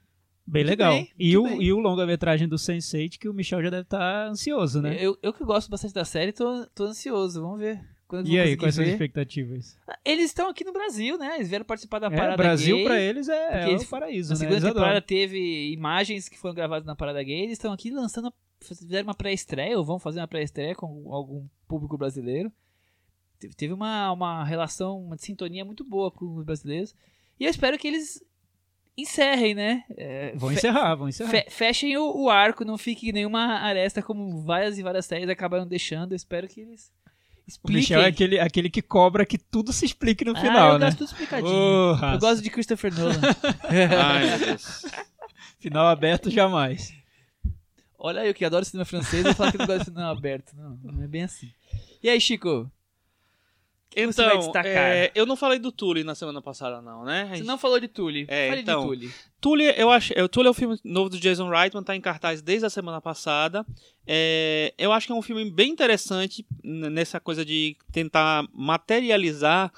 Bem 0.45 0.64
legal. 0.64 0.94
bem, 0.94 1.10
e, 1.18 1.38
o, 1.38 1.44
bem. 1.44 1.61
e 1.64 1.72
o 1.74 1.80
longa-metragem 1.80 2.48
do 2.48 2.57
Sense8 2.57 3.18
que 3.18 3.30
o 3.30 3.34
Michel 3.34 3.64
já 3.64 3.70
deve 3.70 3.84
estar 3.84 4.28
ansioso, 4.28 4.82
né? 4.82 4.98
Eu, 4.99 5.18
eu 5.22 5.32
que 5.34 5.44
gosto 5.44 5.70
bastante 5.70 5.94
da 5.94 6.03
série, 6.03 6.34
tô, 6.34 6.65
tô 6.76 6.84
ansioso. 6.86 7.41
Vamos 7.41 7.60
ver. 7.60 7.80
E 8.26 8.38
aí, 8.38 8.56
quais 8.56 8.76
são 8.76 8.84
as 8.84 8.88
ver. 8.90 8.94
expectativas? 8.94 9.76
Eles 10.06 10.26
estão 10.26 10.48
aqui 10.48 10.64
no 10.64 10.72
Brasil, 10.74 11.18
né? 11.18 11.36
Eles 11.36 11.49
vieram 11.49 11.65
participar 11.65 11.98
da 11.98 12.07
É, 12.07 12.15
parada 12.15 12.38
Brasil 12.38 12.76
gay. 12.76 12.86
pra 12.86 12.99
eles 12.99 13.28
é, 13.28 13.64
é 13.64 13.70
eles- 13.70 13.84
o 13.84 13.90
paraíso, 13.90 14.30
Na 14.30 14.34
né? 14.36 14.40
segunda 14.40 14.57
Eles 14.57 14.64
temporada 14.74 15.02
teve 15.02 15.72
imagens 15.72 16.30
que 16.30 16.38
foram 16.38 16.53
gravadas 16.53 16.86
na 16.86 16.95
parada 16.95 17.24
gay. 17.24 17.40
Eles 17.40 17.53
estão 17.53 17.74
aqui 17.74 17.90
lançando, 17.90 18.32
fizeram 18.61 19.07
uma 19.07 19.15
pré-estreia, 19.15 19.76
ou 19.80 19.84
vão 19.84 19.98
fazer 19.98 20.20
uma 20.20 20.28
pré-estreia 20.28 20.76
com 20.76 21.11
algum 21.11 21.48
público 21.68 21.98
brasileiro. 21.98 22.52
Teve- 23.40 23.56
Teve 23.56 23.74
uma, 23.74 24.11
uma 24.11 24.44
relação, 24.44 25.02
uma 25.02 25.18
sintonia 25.18 25.65
muito 25.65 25.84
boa 25.84 26.11
com 26.11 26.36
os 26.36 26.45
brasileiros. 26.45 26.94
E 27.40 27.45
eu 27.45 27.49
espero 27.49 27.80
que 27.80 27.88
eles 27.88 28.24
encerrem, 28.98 29.53
né? 29.56 29.84
É, 29.98 30.34
Vão 30.36 30.52
encerrar, 30.52 30.95
vão 30.95 31.10
encerrar. 31.10 31.30
fe- 31.32 31.48
fechem 31.49 31.98
o, 31.98 32.24
o 32.26 32.30
arco, 32.30 32.64
não 32.64 32.78
fique 32.78 33.11
nenhuma 33.11 33.40
aresta 33.60 34.02
como 34.02 34.41
várias 34.44 34.78
e 34.78 34.84
várias 34.84 35.06
séries 35.06 35.30
acabaram 35.30 35.65
deixando. 35.68 36.11
Eu 36.11 36.15
espero 36.15 36.48
que 36.48 36.61
eles 36.61 36.91
O 37.06 37.49
expliquem. 37.49 37.82
Michel 37.82 38.02
é 38.02 38.07
aquele, 38.07 38.40
aquele 38.40 38.70
que 38.70 38.82
cobra 38.82 39.26
que 39.26 39.38
tudo 39.38 39.74
se 39.74 39.86
explique 39.86 40.24
no 40.24 40.34
Ah, 40.38 40.41
final, 40.41 40.74
eu 40.74 40.80
né? 40.80 40.86
gosto 40.86 40.98
tudo 40.99 41.07
explicadinho. 41.07 41.53
Eu 42.14 42.20
gosto 42.20 42.41
de 42.44 42.49
Christopher 42.49 42.94
Nolan. 42.94 43.20
Ai, 43.99 44.38
Deus. 44.40 44.86
Final 45.60 45.88
aberto 45.88 46.30
jamais. 46.30 46.94
Olha 47.98 48.22
aí, 48.22 48.28
eu 48.28 48.34
que 48.34 48.44
adoro 48.44 48.65
cinema 48.65 48.84
francês 48.86 49.26
e 49.26 49.34
falar 49.34 49.52
que 49.53 49.57
não 49.57 49.65
gosta 49.65 49.80
de 49.80 49.86
cinema 49.91 50.11
aberto. 50.11 50.53
Não, 50.57 50.78
não 50.84 51.03
é 51.03 51.07
bem 51.07 51.24
assim. 51.24 51.49
E 52.03 52.10
aí, 52.10 52.20
Chico? 52.20 52.70
Que 53.94 54.06
você 54.07 54.24
vai 54.24 54.32
Então, 54.34 54.40
destacar? 54.40 54.72
é, 54.76 55.11
eu 55.15 55.26
não 55.26 55.36
falei 55.36 55.60
do 55.60 55.72
Tully 55.72 56.03
na 56.03 56.15
semana 56.15 56.41
passada, 56.41 56.82
não, 56.82 57.03
né? 57.06 57.24
A 57.24 57.28
Você 57.30 57.36
gente- 57.38 57.45
não 57.48 57.57
falou 57.57 57.80
de 57.80 57.88
Tully. 57.88 58.26
É, 58.28 58.49
Fale 58.49 58.61
então, 58.61 58.82
de 58.82 58.88
Tully. 58.88 59.14
Tully, 59.40 59.64
eu 59.78 59.90
acho, 59.91 60.14
é, 60.15 60.24
o 60.24 60.30
Tully 60.30 60.48
é 60.48 60.52
o 60.52 60.53
filme 60.53 60.78
novo 60.84 61.10
do 61.10 61.20
Jason 61.20 61.49
Reitman, 61.49 61.84
tá 61.84 61.95
em 61.95 62.02
cartaz 62.02 62.41
desde 62.41 62.65
a 62.65 62.70
semana 62.70 62.99
passada. 63.02 63.65
É, 64.07 64.74
eu 64.78 64.91
acho 64.91 65.06
que 65.07 65.14
é 65.14 65.15
um 65.15 65.22
filme 65.22 65.49
bem 65.52 65.72
interessante 65.72 66.45
nessa 66.64 67.20
coisa 67.20 67.45
de 67.45 67.76
tentar 67.91 68.45
materializar 68.53 69.72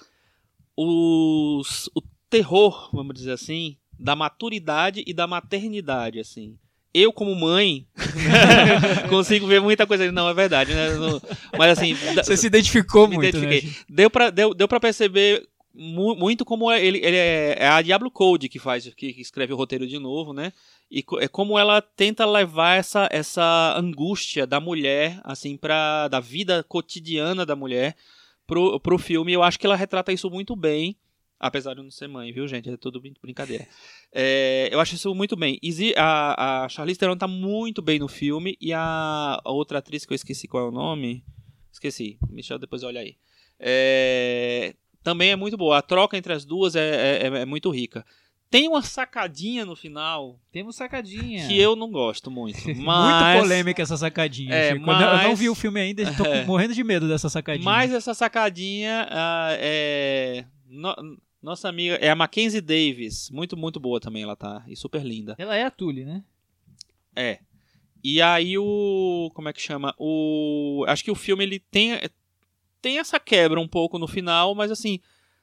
os, 0.77 1.89
o 1.95 2.01
terror, 2.29 2.89
vamos 2.93 3.15
dizer 3.15 3.31
assim, 3.31 3.77
da 3.97 4.15
maturidade 4.15 5.03
e 5.07 5.13
da 5.13 5.25
maternidade, 5.27 6.19
assim. 6.19 6.57
Eu, 6.97 7.11
como 7.11 7.35
mãe, 7.35 7.85
consigo 9.09 9.47
ver 9.47 9.59
muita 9.61 9.85
coisa. 9.85 10.11
Não, 10.11 10.29
é 10.29 10.33
verdade, 10.33 10.73
né? 10.73 10.95
Não- 10.95 11.21
Mas 11.57 11.77
assim, 11.77 11.93
Você 11.93 12.37
se 12.37 12.47
identificou 12.47 13.07
Me 13.07 13.15
muito, 13.15 13.37
identifiquei. 13.37 13.69
né? 13.69 13.75
deu 13.89 14.09
pra, 14.09 14.29
deu, 14.29 14.53
deu 14.53 14.67
pra 14.67 14.79
perceber 14.79 15.45
mu- 15.73 16.15
muito 16.15 16.45
como 16.45 16.71
é- 16.71 16.83
ele, 16.83 16.99
ele 16.99 17.17
é, 17.17 17.57
é 17.59 17.67
a 17.67 17.81
Diablo 17.81 18.09
Code 18.09 18.47
que 18.49 18.59
faz, 18.59 18.85
que, 18.95 19.13
que 19.13 19.21
escreve 19.21 19.53
o 19.53 19.57
roteiro 19.57 19.85
de 19.87 19.99
novo, 19.99 20.33
né? 20.33 20.53
E 20.89 21.01
co- 21.03 21.19
é 21.19 21.27
como 21.27 21.57
ela 21.59 21.81
tenta 21.81 22.25
levar 22.25 22.77
essa, 22.77 23.09
essa 23.11 23.75
angústia 23.77 24.45
da 24.47 24.59
mulher, 24.59 25.19
assim, 25.23 25.57
pra, 25.57 26.07
da 26.07 26.19
vida 26.19 26.63
cotidiana 26.67 27.45
da 27.45 27.55
mulher 27.55 27.95
pro, 28.47 28.79
pro 28.79 28.97
filme. 28.97 29.33
Eu 29.33 29.43
acho 29.43 29.59
que 29.59 29.65
ela 29.65 29.75
retrata 29.75 30.13
isso 30.13 30.29
muito 30.29 30.55
bem. 30.55 30.95
Apesar 31.39 31.73
de 31.73 31.79
eu 31.79 31.83
não 31.83 31.91
ser 31.91 32.07
mãe, 32.07 32.31
viu, 32.31 32.47
gente? 32.47 32.69
É 32.69 32.77
tudo 32.77 32.99
brin- 33.01 33.13
brincadeira. 33.21 33.67
É, 34.13 34.69
eu 34.71 34.79
acho 34.79 34.95
isso 34.95 35.13
muito 35.13 35.35
bem. 35.35 35.59
A, 35.97 36.63
a 36.63 36.69
Charlize 36.69 36.97
Theron 36.97 37.17
tá 37.17 37.27
muito 37.27 37.81
bem 37.81 37.99
no 37.99 38.07
filme. 38.07 38.57
E 38.61 38.71
a, 38.73 39.39
a 39.43 39.51
outra 39.51 39.79
atriz 39.79 40.05
que 40.05 40.13
eu 40.13 40.15
esqueci 40.15 40.47
qual 40.47 40.65
é 40.65 40.69
o 40.69 40.71
nome. 40.71 41.23
Esqueci. 41.71 42.17
Michel, 42.29 42.57
depois 42.57 42.83
olha 42.83 43.01
aí. 43.01 43.17
É, 43.59 44.73
também 45.03 45.31
é 45.31 45.35
muito 45.35 45.57
boa. 45.57 45.77
A 45.77 45.81
troca 45.81 46.17
entre 46.17 46.31
as 46.33 46.45
duas 46.45 46.75
é, 46.75 47.19
é, 47.23 47.25
é 47.41 47.45
muito 47.45 47.69
rica. 47.69 48.05
Tem 48.49 48.67
uma 48.69 48.81
sacadinha 48.83 49.65
no 49.65 49.75
final 49.75 50.39
Temos 50.51 50.75
sacadinha. 50.77 51.47
que 51.47 51.59
eu 51.59 51.75
não 51.75 51.91
gosto 51.91 52.31
muito. 52.31 52.59
Mas, 52.77 53.33
Muito 53.33 53.41
polêmica 53.43 53.81
essa 53.81 53.97
sacadinha. 53.97 54.53
É, 54.55 54.71
Chico. 54.73 54.81
Eu 54.81 54.85
não- 54.85 55.01
Eu 55.01 55.17
não 55.23 55.29
mas- 55.29 55.39
vi 55.39 55.49
o 55.49 55.55
filme 55.55 55.79
ainda, 55.81 56.13
tô 56.15 56.23
É. 56.25 56.45
morrendo 56.45 56.73
de 56.73 56.83
medo 56.83 57.07
dessa 57.07 57.27
sacadinha. 57.27 57.65
Mas 57.65 57.91
essa 57.91 58.13
sacadinha 58.13 59.07
ah, 59.09 59.49
é. 59.59 60.45
No- 60.75 61.17
nossa 61.41 61.69
amiga. 61.69 61.95
É 61.95 62.09
a 62.09 62.15
Mackenzie 62.15 62.61
Davis. 62.61 63.29
Muito, 63.29 63.55
muito 63.55 63.79
boa 63.79 63.99
também 63.99 64.23
ela 64.23 64.35
tá. 64.35 64.63
E 64.67 64.75
super 64.75 65.03
linda. 65.03 65.35
Ela 65.37 65.55
é 65.55 65.63
a 65.63 65.71
Tully, 65.71 66.03
né? 66.05 66.23
É. 67.15 67.39
E 68.03 68.21
aí 68.21 68.57
o. 68.57 69.31
Como 69.33 69.49
é 69.49 69.53
que 69.53 69.61
chama? 69.61 69.93
O. 69.97 70.83
Acho 70.87 71.03
que 71.03 71.11
o 71.11 71.15
filme 71.15 71.43
ele 71.43 71.59
tem. 71.59 71.99
Tem 72.81 72.99
essa 72.99 73.19
quebra 73.19 73.59
um 73.59 73.67
pouco 73.67 73.97
no 73.97 74.07
final, 74.07 74.53
mas 74.53 74.71
assim. 74.71 74.99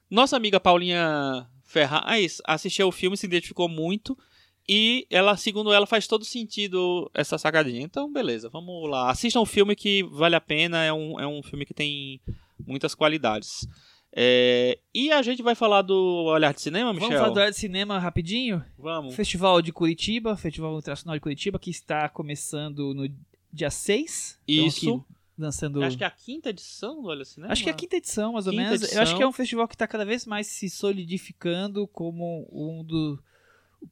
Nossa 0.09 0.37
amiga 0.37 0.59
Paulinha 0.59 1.47
Ferraz 1.63 2.39
assistiu 2.45 2.87
o 2.87 2.91
filme, 2.91 3.17
se 3.17 3.25
identificou 3.25 3.67
muito. 3.67 4.17
E 4.69 5.05
ela, 5.09 5.35
segundo 5.35 5.73
ela, 5.73 5.85
faz 5.85 6.07
todo 6.07 6.23
sentido 6.23 7.09
essa 7.13 7.37
sacadinha. 7.37 7.81
Então, 7.81 8.11
beleza, 8.11 8.49
vamos 8.49 8.89
lá. 8.89 9.09
Assistam 9.09 9.41
o 9.41 9.45
filme 9.45 9.75
que 9.75 10.03
vale 10.03 10.35
a 10.35 10.41
pena. 10.41 10.83
É 10.83 10.93
um, 10.93 11.19
é 11.19 11.27
um 11.27 11.41
filme 11.43 11.65
que 11.65 11.73
tem 11.73 12.21
muitas 12.65 12.95
qualidades. 12.95 13.67
É, 14.15 14.77
e 14.93 15.11
a 15.11 15.21
gente 15.23 15.41
vai 15.41 15.55
falar 15.55 15.81
do 15.81 15.95
Olhar 16.25 16.53
de 16.53 16.61
Cinema, 16.61 16.93
Michel? 16.93 17.09
Vamos 17.09 17.21
falar 17.21 17.33
do 17.33 17.39
área 17.39 17.51
de 17.51 17.57
cinema 17.57 17.97
rapidinho? 17.97 18.63
Vamos. 18.77 19.15
Festival 19.15 19.59
de 19.61 19.73
Curitiba, 19.73 20.37
Festival 20.37 20.77
Internacional 20.77 21.15
de 21.15 21.21
Curitiba, 21.21 21.57
que 21.57 21.71
está 21.71 22.07
começando 22.07 22.93
no 22.93 23.09
dia 23.51 23.71
6. 23.71 24.39
Então, 24.47 24.67
Isso. 24.67 25.05
lançando. 25.37 25.83
Acho 25.83 25.97
que 25.97 26.03
é 26.03 26.07
a 26.07 26.11
quinta 26.11 26.49
edição 26.49 27.01
do 27.01 27.07
Olha 27.07 27.25
Cinema. 27.25 27.51
Acho 27.51 27.63
que 27.63 27.69
é 27.69 27.71
a 27.71 27.75
quinta 27.75 27.95
edição, 27.97 28.33
mais 28.33 28.45
ou 28.45 28.51
Quinta 28.53 28.63
menos. 28.65 28.81
Eu 28.83 28.87
acho 28.87 28.97
edição. 29.01 29.17
que 29.17 29.23
é 29.23 29.27
um 29.27 29.31
festival 29.33 29.67
que 29.67 29.73
está 29.75 29.87
cada 29.87 30.05
vez 30.05 30.27
mais 30.27 30.45
se 30.45 30.69
solidificando 30.69 31.87
como 31.87 32.47
um 32.51 32.83
do. 32.83 33.19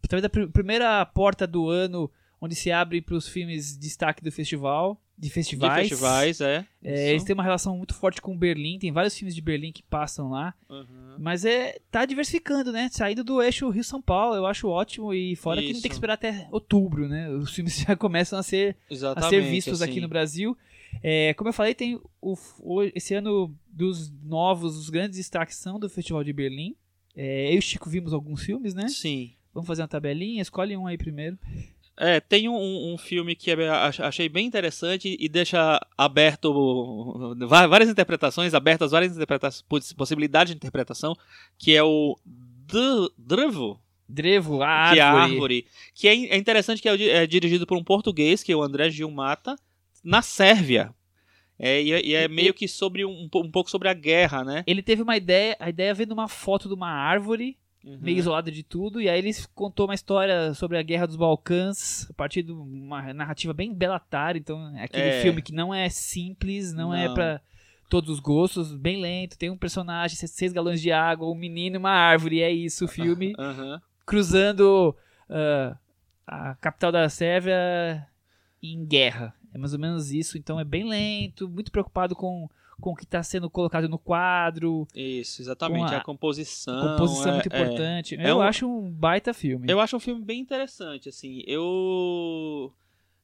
Talvez 0.08 0.24
a 0.26 0.30
pr- 0.30 0.48
primeira 0.52 1.04
porta 1.06 1.48
do 1.48 1.68
ano 1.68 2.10
onde 2.40 2.56
se 2.56 2.72
abre 2.72 3.02
para 3.02 3.16
os 3.16 3.28
filmes 3.28 3.76
destaque 3.78 4.24
do 4.24 4.32
festival. 4.32 5.02
De 5.22 5.28
De 5.28 5.34
festivais. 5.34 5.88
festivais, 5.88 6.42
é. 6.42 6.66
É, 6.84 7.12
eles 7.12 7.24
têm 7.24 7.36
uma 7.36 7.44
relação 7.44 7.78
muito 7.78 7.94
forte 7.94 8.20
com 8.20 8.36
Berlim, 8.36 8.80
tem 8.80 8.92
vários 8.92 9.16
filmes 9.16 9.36
de 9.36 9.42
Berlim 9.42 9.72
que 9.72 9.84
passam 9.84 10.32
lá. 10.32 10.52
Uhum. 10.68 11.16
Mas 11.20 11.46
é 11.46 11.78
tá 11.92 12.06
diversificando, 12.06 12.72
né? 12.72 12.90
Saindo 12.92 13.24
do 13.24 13.40
eixo 13.40 13.70
Rio-São 13.70 14.02
Paulo, 14.02 14.36
eu 14.36 14.48
acho 14.48 14.68
ótimo. 14.68 15.14
E 15.14 15.36
fora 15.36 15.62
que 15.62 15.68
não 15.68 15.74
tem 15.74 15.82
que 15.84 15.88
Isso. 15.90 15.94
esperar 15.98 16.14
até 16.16 16.48
outubro, 16.52 17.08
né? 17.08 17.30
Os 17.30 17.54
filmes 17.54 17.78
já 17.88 17.96
começam 17.96 18.40
a 18.40 18.42
ser 18.42 18.76
a 19.16 19.30
ser 19.30 19.42
vistos 19.42 19.82
aqui 19.84 19.92
assim. 19.92 20.02
no 20.02 20.08
Brasil. 20.08 20.58
É, 21.04 21.34
como 21.36 21.50
eu 21.50 21.54
falei, 21.54 21.76
tem 21.76 22.02
o, 22.20 22.36
o- 22.60 22.84
esse 22.96 23.14
ano 23.14 23.56
dos 23.72 24.12
novos, 24.24 24.76
os 24.76 24.90
grandes 24.90 25.18
destaques 25.18 25.56
são 25.56 25.80
do 25.80 25.88
Festival 25.88 26.24
de 26.24 26.34
Berlim. 26.34 26.76
É, 27.16 27.52
eu 27.52 27.56
e 27.56 27.60
o 27.60 27.62
Chico 27.62 27.90
vimos 27.92 28.12
alguns 28.12 28.44
filmes, 28.44 28.74
né? 28.74 28.88
Sim. 28.88 29.34
Vamos 29.54 29.68
fazer 29.68 29.84
uma 29.84 29.88
tabelinha, 29.88 30.42
escolhe 30.42 30.76
um 30.76 30.88
aí 30.88 30.98
primeiro. 30.98 31.38
É, 32.04 32.20
tem 32.20 32.50
um, 32.50 32.94
um 32.94 32.98
filme 32.98 33.36
que 33.36 33.52
é- 33.52 33.70
ach- 33.70 34.00
achei 34.00 34.28
bem 34.28 34.48
interessante 34.48 35.16
e 35.20 35.30
deixa 35.30 35.80
aberto 35.98 37.36
várias 37.70 37.90
interpretações, 37.90 38.54
abertas 38.56 38.90
várias 38.92 39.16
interpretações, 39.16 39.62
poss- 39.62 39.94
possibilidades 39.94 40.52
de 40.52 40.58
interpretação, 40.58 41.16
que 41.60 41.76
é 41.76 41.84
o 41.84 42.18
Drevo, 43.18 43.80
Drevo, 44.10 44.62
a 44.64 44.92
que 44.94 45.00
é 45.00 45.02
a 45.02 45.12
árvore. 45.12 45.32
árvore, 45.34 45.66
que 45.94 46.08
é, 46.08 46.12
é 46.14 46.38
interessante 46.38 46.82
que 46.82 46.90
é, 46.90 47.08
é 47.24 47.28
dirigido 47.28 47.68
por 47.68 47.78
um 47.78 47.84
português, 47.84 48.42
que 48.44 48.52
é 48.52 48.56
o 48.56 48.64
André 48.64 48.90
Gilmata, 48.90 49.56
na 50.04 50.22
Sérvia. 50.22 50.94
É, 51.60 51.82
e, 51.84 51.94
é- 51.94 52.04
e 52.06 52.16
é 52.16 52.28
meio 52.28 52.54
que 52.56 52.68
sobre 52.68 53.06
um, 53.06 53.30
um 53.36 53.52
pouco 53.52 53.70
sobre 53.70 53.88
a 53.88 53.94
guerra, 53.94 54.44
né? 54.44 54.64
Ele 54.66 54.82
teve 54.82 55.04
uma 55.04 55.16
ideia, 55.16 55.56
a 55.60 55.70
ideia 55.70 55.94
vendo 55.94 56.12
uma 56.14 56.28
foto 56.28 56.68
de 56.68 56.74
uma 56.74 56.90
árvore, 56.90 57.56
Uhum. 57.84 57.98
meio 58.00 58.18
isolada 58.20 58.52
de 58.52 58.62
tudo, 58.62 59.02
e 59.02 59.10
aí 59.10 59.18
ele 59.18 59.32
contou 59.56 59.88
uma 59.88 59.96
história 59.96 60.54
sobre 60.54 60.78
a 60.78 60.84
Guerra 60.84 61.08
dos 61.08 61.16
Balcãs, 61.16 62.08
a 62.10 62.14
partir 62.14 62.44
de 62.44 62.52
uma 62.52 63.12
narrativa 63.12 63.54
bem 63.54 63.74
belatar, 63.74 64.38
então 64.38 64.76
é 64.78 64.84
aquele 64.84 65.08
É. 65.10 65.22
filme 65.22 65.42
que 65.42 65.52
não 65.52 65.74
é 65.74 65.90
simples, 65.90 66.74
não, 66.74 66.94
é 66.94 67.08
Não. 67.08 67.14
pra 67.16 67.42
todos 67.90 68.10
os 68.12 68.20
gostos, 68.20 68.74
bem 68.76 69.02
lento, 69.02 69.36
tem 69.38 69.50
um 69.50 69.58
personagem, 69.58 70.16
seis- 70.16 70.54
galões 70.54 70.80
de 70.80 70.92
água, 70.92 71.28
um 71.28 71.34
menino 71.36 71.76
e 71.76 71.80
uma 71.80 71.90
árvore, 71.90 72.42
é 72.42 72.52
isso 72.52 72.86
o 72.86 72.88
filme, 72.88 73.34
Aham. 73.40 73.82
cruzando 74.06 74.96
ah, 75.28 75.76
a 76.28 76.56
capital 76.56 76.92
da 76.92 77.10
Sérvia 77.10 78.08
em 78.62 78.86
guerra. 78.86 79.34
É 79.54 79.58
mais 79.58 79.74
ou 79.74 79.80
menos 79.80 80.12
isso, 80.12 80.38
então 80.38 80.60
é 80.60 80.64
bem 80.64 80.88
lento, 80.88 81.50
muito 81.50 81.72
preocupado 81.72 82.16
com, 82.16 82.48
com 82.82 82.92
o 82.92 82.96
que 82.96 83.04
está 83.06 83.22
sendo 83.24 83.50
colocado 83.50 83.88
no 83.88 83.98
quadro, 83.98 84.86
Isso, 84.94 85.42
exatamente. 85.42 85.94
A- 85.94 86.00
a, 86.00 86.04
composição. 86.04 86.78
a 86.78 86.92
composição 86.98 87.30
é- 87.30 87.34
muito 87.36 87.54
é. 87.54 87.62
importante. 87.62 88.16
É 88.16 88.30
Eu 88.30 88.38
um- 88.38 88.42
acho 88.42 88.68
um 88.68 88.92
baita 88.92 89.34
filme. 89.34 89.72
Eu 89.72 89.80
acho 89.80 89.96
um 89.96 90.00
filme 90.00 90.22
bem 90.22 90.40
interessante, 90.42 91.08
assim. 91.08 91.42
Eu 91.48 92.74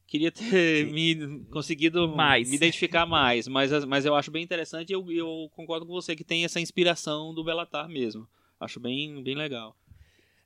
queria 0.05 0.31
ter 0.31 0.85
me 0.91 1.43
conseguido 1.51 2.07
Mais. 2.15 2.49
me 2.49 2.55
identificar 2.55 3.05
mais, 3.05 3.47
mas, 3.47 3.83
mas 3.85 4.05
eu 4.05 4.15
acho 4.15 4.31
bem 4.31 4.43
interessante 4.43 4.91
e 4.91 4.93
eu, 4.93 5.11
eu 5.11 5.49
concordo 5.55 5.85
com 5.85 5.91
você 5.91 6.15
que 6.15 6.23
tem 6.23 6.45
essa 6.45 6.61
inspiração 6.61 7.33
do 7.33 7.43
Belatar 7.43 7.89
mesmo. 7.89 8.25
Acho 8.59 8.79
bem, 8.79 9.21
bem 9.21 9.35
legal. 9.35 9.75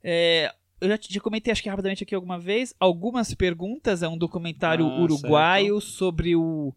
É, 0.03 0.53
eu 0.81 0.87
já, 0.89 0.97
te- 0.97 1.13
já 1.13 1.21
comentei, 1.21 1.51
acho 1.51 1.61
que 1.61 1.69
rapidamente 1.69 2.03
aqui 2.03 2.15
alguma 2.15 2.39
vez, 2.39 2.73
algumas 2.79 3.33
perguntas. 3.35 4.01
É 4.01 4.07
um 4.07 4.17
documentário 4.17 4.85
Ah, 4.87 4.99
uruguaio 4.99 5.79
sobre 5.79 6.35
o, 6.35 6.73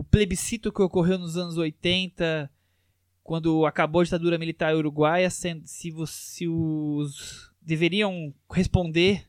o 0.00 0.04
plebiscito 0.04 0.72
que 0.72 0.80
ocorreu 0.80 1.18
nos 1.18 1.36
anos 1.36 1.58
80, 1.58 2.50
quando 3.22 3.66
acabou 3.66 4.00
a 4.00 4.04
ditadura 4.04 4.38
militar 4.38 4.74
uruguaia, 4.74 5.28
se, 5.28 5.90
vo- 5.90 6.06
se 6.06 6.48
os 6.48 7.52
deveriam 7.60 8.32
responder 8.50 9.28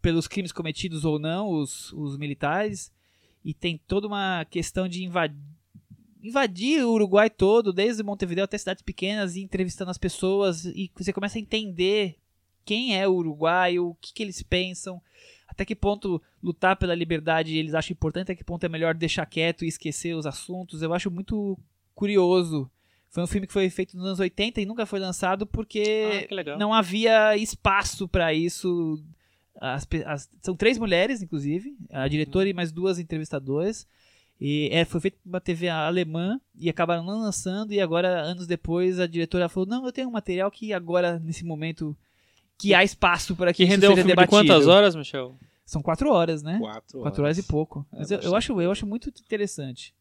pelos 0.00 0.28
crimes 0.28 0.52
cometidos 0.52 1.04
ou 1.04 1.18
não, 1.18 1.48
os, 1.48 1.92
os 1.94 2.16
militares. 2.16 2.92
E 3.44 3.52
tem 3.52 3.76
toda 3.88 4.06
uma 4.06 4.44
questão 4.44 4.86
de 4.86 5.02
invadir 5.02 5.36
invadir 6.22 6.84
o 6.84 6.92
Uruguai 6.92 7.28
todo, 7.28 7.72
desde 7.72 8.02
Montevideo 8.04 8.44
até 8.44 8.56
cidades 8.56 8.82
pequenas, 8.82 9.34
e 9.34 9.42
entrevistando 9.42 9.90
as 9.90 9.98
pessoas, 9.98 10.64
e 10.64 10.90
você 10.96 11.12
começa 11.12 11.36
a 11.36 11.40
entender 11.40 12.16
quem 12.64 12.96
é 12.96 13.06
o 13.06 13.14
Uruguai, 13.14 13.80
o 13.80 13.94
que, 14.00 14.14
que 14.14 14.22
eles 14.22 14.42
pensam, 14.42 15.02
até 15.46 15.64
que 15.64 15.74
ponto 15.74 16.20
lutar 16.42 16.76
pela 16.76 16.94
liberdade 16.94 17.56
eles 17.56 17.74
acham 17.74 17.92
importante, 17.92 18.24
até 18.24 18.34
que 18.34 18.44
ponto 18.44 18.64
é 18.64 18.68
melhor 18.68 18.94
deixar 18.94 19.26
quieto 19.26 19.64
e 19.64 19.68
esquecer 19.68 20.14
os 20.14 20.26
assuntos. 20.26 20.82
Eu 20.82 20.92
acho 20.94 21.10
muito 21.10 21.58
curioso. 21.94 22.70
Foi 23.10 23.22
um 23.22 23.26
filme 23.28 23.46
que 23.46 23.52
foi 23.52 23.70
feito 23.70 23.96
nos 23.96 24.06
anos 24.06 24.18
80 24.20 24.60
e 24.60 24.66
nunca 24.66 24.84
foi 24.86 24.98
lançado 24.98 25.46
porque 25.46 26.26
Ah, 26.54 26.58
não 26.58 26.74
havia 26.74 27.36
espaço 27.36 28.08
para 28.08 28.34
isso. 28.34 29.00
As 29.60 29.86
as- 30.04 30.28
são 30.42 30.56
três 30.56 30.76
mulheres, 30.78 31.22
inclusive, 31.22 31.76
a 31.90 32.08
diretora 32.08 32.48
e 32.48 32.52
mais 32.52 32.72
duas 32.72 32.98
entrevistadoras. 32.98 33.86
E 34.40 34.68
é, 34.72 34.84
foi 34.84 35.00
feito 35.00 35.16
por 35.22 35.28
uma 35.28 35.40
TV 35.40 35.68
alemã 35.68 36.40
e 36.58 36.68
acabaram 36.68 37.04
não 37.04 37.20
lançando. 37.20 37.72
E 37.72 37.80
agora, 37.80 38.20
anos 38.20 38.48
depois, 38.48 38.98
a 38.98 39.06
diretora 39.06 39.48
falou: 39.48 39.68
Não, 39.68 39.86
eu 39.86 39.92
tenho 39.92 40.08
um 40.08 40.12
material 40.12 40.50
que 40.50 40.72
agora, 40.72 41.20
nesse 41.20 41.44
momento, 41.44 41.96
que 42.58 42.72
há 42.74 42.82
espaço 42.84 43.34
para 43.36 43.52
que, 43.52 43.58
Que 43.58 43.62
isso 43.64 43.72
rendeu 43.72 43.90
um 43.90 43.94
seja 43.94 44.02
de 44.04 44.08
debatido. 44.08 44.30
quantas 44.30 44.66
horas, 44.66 44.94
Michel? 44.94 45.36
São 45.66 45.82
quatro 45.82 46.10
horas, 46.12 46.42
né? 46.42 46.58
Quatro. 46.60 47.00
Quatro 47.00 47.22
horas 47.24 47.38
e 47.38 47.42
pouco. 47.42 47.86
É 47.92 47.98
Mas 47.98 48.10
eu, 48.10 48.18
eu 48.20 48.36
acho, 48.36 48.60
eu 48.60 48.70
acho 48.70 48.86
muito 48.86 49.08
interessante. 49.08 49.94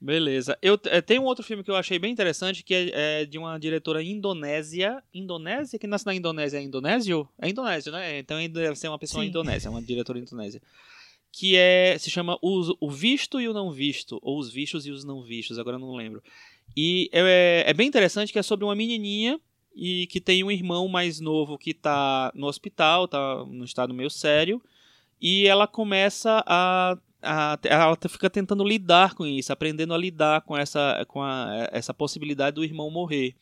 Beleza. 0.00 0.58
Eu 0.60 0.78
eh, 0.86 1.00
tem 1.00 1.18
um 1.18 1.24
outro 1.24 1.44
filme 1.44 1.62
que 1.62 1.70
eu 1.70 1.76
achei 1.76 1.96
bem 1.96 2.10
interessante 2.12 2.64
que 2.64 2.74
é, 2.74 3.20
é 3.20 3.24
de 3.24 3.38
uma 3.38 3.56
diretora 3.58 4.02
indonésia. 4.02 5.00
Indonésia? 5.14 5.78
Que 5.78 5.86
nasce 5.86 6.04
na 6.04 6.12
Indonésia 6.14 6.58
é 6.58 6.62
indonésio? 6.62 7.28
É 7.40 7.48
indonésio, 7.48 7.92
né? 7.92 8.18
Então 8.18 8.36
deve 8.48 8.74
ser 8.74 8.88
uma 8.88 8.98
pessoa 8.98 9.22
Sim. 9.22 9.30
indonésia, 9.30 9.70
uma 9.70 9.80
diretora 9.80 10.18
indonésia. 10.18 10.60
Que 11.30 11.56
é. 11.56 11.96
Se 11.98 12.10
chama 12.10 12.36
Os- 12.42 12.74
O 12.80 12.90
Visto 12.90 13.40
e 13.40 13.48
o 13.48 13.52
Não 13.54 13.70
Visto. 13.70 14.18
Ou 14.22 14.38
Os 14.40 14.52
Vistos 14.52 14.86
e 14.86 14.90
os 14.90 15.04
Não 15.04 15.22
Vistos, 15.22 15.56
agora 15.58 15.76
eu 15.76 15.80
não 15.80 15.94
lembro. 15.94 16.20
E 16.76 17.08
é, 17.12 17.64
é 17.68 17.72
bem 17.72 17.86
interessante 17.86 18.32
que 18.32 18.38
é 18.40 18.42
sobre 18.42 18.64
uma 18.64 18.74
menininha 18.74 19.40
e 19.74 20.06
que 20.08 20.20
tem 20.20 20.42
um 20.44 20.50
irmão 20.50 20.88
mais 20.88 21.20
novo 21.20 21.58
que 21.58 21.72
tá 21.74 22.30
no 22.34 22.46
hospital, 22.46 23.08
tá 23.08 23.44
num 23.46 23.64
estado 23.64 23.94
meio 23.94 24.10
sério. 24.10 24.62
E 25.20 25.46
ela 25.46 25.66
começa 25.66 26.42
a 26.46 26.96
a- 27.24 27.56
ela 27.62 27.96
fica 28.08 28.28
tentando 28.28 28.64
lidar 28.64 29.14
com 29.14 29.24
isso, 29.24 29.52
aprendendo 29.52 29.94
a 29.94 29.96
lidar 29.96 30.40
com 30.40 30.56
essa, 30.58 31.04
com 31.06 31.22
a- 31.22 31.68
essa 31.70 31.94
possibilidade 31.94 32.56
do 32.56 32.64
irmão 32.64 32.90
morrer. 32.90 33.36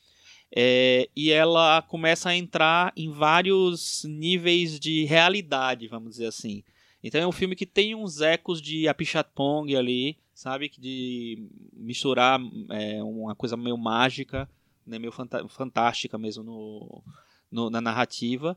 É, 0.54 1.08
e 1.16 1.30
ela 1.30 1.80
começa 1.82 2.28
a 2.28 2.36
entrar 2.36 2.92
em 2.96 3.10
vários 3.10 4.04
níveis 4.04 4.78
de 4.78 5.04
realidade, 5.04 5.88
vamos 5.88 6.10
dizer 6.10 6.26
assim. 6.26 6.62
Então 7.02 7.20
é 7.20 7.26
um 7.26 7.32
filme 7.32 7.56
que 7.56 7.64
tem 7.64 7.94
uns 7.94 8.20
ecos 8.20 8.60
de 8.60 8.86
Apichatpong 8.86 9.74
ali, 9.74 10.18
sabe? 10.34 10.70
De 10.78 11.42
misturar 11.72 12.38
é, 12.70 13.02
uma 13.02 13.34
coisa 13.34 13.56
meio 13.56 13.78
mágica, 13.78 14.46
né? 14.90 14.98
meio 14.98 15.12
fantástica 15.48 16.18
mesmo 16.18 16.42
no, 16.44 17.02
no- 17.50 17.70
na 17.70 17.80
narrativa. 17.80 18.56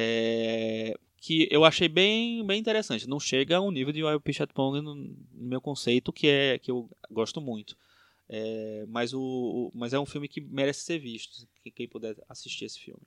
É, 0.00 0.96
que 1.20 1.48
eu 1.50 1.64
achei 1.64 1.88
bem, 1.88 2.44
bem 2.46 2.60
interessante. 2.60 3.08
Não 3.08 3.18
chega 3.18 3.56
ao 3.56 3.70
nível 3.70 3.92
de 3.92 4.04
Wild 4.04 4.22
Pong 4.54 4.80
no, 4.80 4.94
no 4.94 5.16
meu 5.34 5.60
conceito, 5.60 6.12
que 6.12 6.28
é 6.28 6.58
que 6.58 6.70
eu 6.70 6.88
gosto 7.10 7.40
muito. 7.40 7.76
É, 8.28 8.84
mas, 8.88 9.12
o, 9.14 9.20
o- 9.20 9.72
mas 9.74 9.92
é 9.92 9.98
um 9.98 10.06
filme 10.06 10.28
que 10.28 10.40
merece 10.40 10.80
ser 10.82 10.98
visto. 10.98 11.46
que- 11.62 11.70
Quem 11.70 11.88
puder 11.88 12.14
assistir 12.28 12.66
esse 12.66 12.78
filme. 12.78 13.00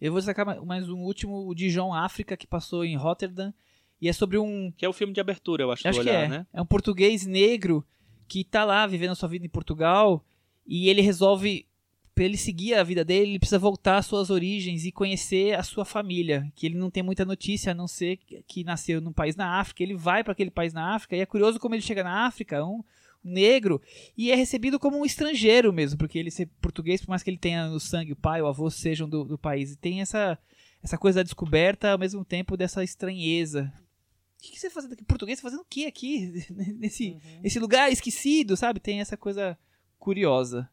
Eu 0.00 0.12
vou 0.12 0.20
destacar 0.20 0.46
ma- 0.46 0.64
mais 0.64 0.88
um 0.88 0.98
último, 0.98 1.46
o 1.48 1.54
Dijon 1.54 1.92
África, 1.92 2.36
que 2.36 2.46
passou 2.46 2.84
em 2.84 2.96
Rotterdam. 2.96 3.52
E 4.00 4.08
é 4.08 4.12
sobre 4.12 4.38
um 4.38 4.70
Que 4.76 4.84
é 4.84 4.88
o 4.88 4.92
filme 4.92 5.12
de 5.12 5.20
abertura, 5.20 5.64
eu 5.64 5.72
acho, 5.72 5.86
Acho 5.88 5.98
do 5.98 6.04
que 6.04 6.08
olhar, 6.10 6.24
é. 6.24 6.28
né? 6.28 6.46
É 6.52 6.62
um 6.62 6.66
português 6.66 7.26
negro 7.26 7.84
que 8.28 8.44
tá 8.44 8.64
lá 8.64 8.86
vivendo 8.86 9.10
a 9.10 9.14
sua 9.16 9.28
vida 9.28 9.44
em 9.44 9.48
Portugal 9.48 10.24
e 10.64 10.88
ele 10.88 11.00
resolve, 11.02 11.66
pra 12.18 12.24
ele 12.24 12.36
seguir 12.36 12.74
a 12.74 12.82
vida 12.82 13.04
dele, 13.04 13.30
ele 13.30 13.38
precisa 13.38 13.60
voltar 13.60 13.98
às 13.98 14.06
suas 14.06 14.28
origens 14.28 14.84
e 14.84 14.90
conhecer 14.90 15.56
a 15.56 15.62
sua 15.62 15.84
família, 15.84 16.50
que 16.56 16.66
ele 16.66 16.76
não 16.76 16.90
tem 16.90 17.00
muita 17.00 17.24
notícia 17.24 17.70
a 17.70 17.74
não 17.76 17.86
ser 17.86 18.16
que- 18.16 18.64
nasceu 18.64 19.00
num 19.00 19.12
país 19.12 19.36
na 19.36 19.60
África. 19.60 19.84
Ele 19.84 19.94
vai 19.94 20.24
para 20.24 20.32
aquele 20.32 20.50
país 20.50 20.72
na 20.72 20.96
África 20.96 21.14
e 21.14 21.20
é 21.20 21.26
curioso 21.26 21.60
como 21.60 21.76
ele 21.76 21.82
chega 21.82 22.02
na 22.02 22.26
África, 22.26 22.64
um 22.64 22.82
negro, 23.22 23.80
e 24.16 24.32
é 24.32 24.34
recebido 24.34 24.80
como 24.80 24.98
um 24.98 25.04
estrangeiro 25.04 25.72
mesmo, 25.72 25.96
porque 25.96 26.18
ele 26.18 26.28
ser 26.32 26.46
português, 26.60 27.00
por 27.00 27.10
mais 27.10 27.22
que 27.22 27.30
ele 27.30 27.38
tenha 27.38 27.68
no 27.68 27.78
sangue 27.78 28.12
o 28.12 28.16
pai, 28.16 28.42
o 28.42 28.48
avô 28.48 28.68
sejam 28.68 29.08
do, 29.08 29.22
do 29.22 29.38
país, 29.38 29.72
e 29.72 29.76
tem 29.76 30.00
essa 30.00 30.36
essa 30.82 30.98
coisa 30.98 31.20
da 31.20 31.22
descoberta 31.22 31.92
ao 31.92 31.98
mesmo 31.98 32.24
tempo 32.24 32.56
dessa 32.56 32.82
estranheza. 32.82 33.72
O 34.38 34.42
que, 34.42 34.52
que 34.52 34.58
você 34.58 34.68
tá 34.68 34.74
fazendo 34.74 34.92
aqui? 34.94 35.04
Português 35.04 35.40
fazendo 35.40 35.60
o 35.60 35.66
que 35.68 35.86
aqui? 35.86 36.44
Nesse, 36.78 37.16
esse 37.44 37.60
lugar 37.60 37.92
esquecido, 37.92 38.56
sabe? 38.56 38.80
Tem 38.80 39.00
essa 39.00 39.16
coisa 39.16 39.56
curiosa. 39.98 40.68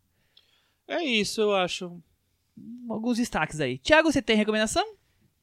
É 0.88 1.04
isso, 1.04 1.42
eu 1.42 1.56
acho. 1.56 2.02
Alguns 2.90 3.18
destaques 3.18 3.60
aí. 3.60 3.78
Tiago, 3.78 4.12
você 4.12 4.22
tem 4.22 4.36
recomendação? 4.36 4.86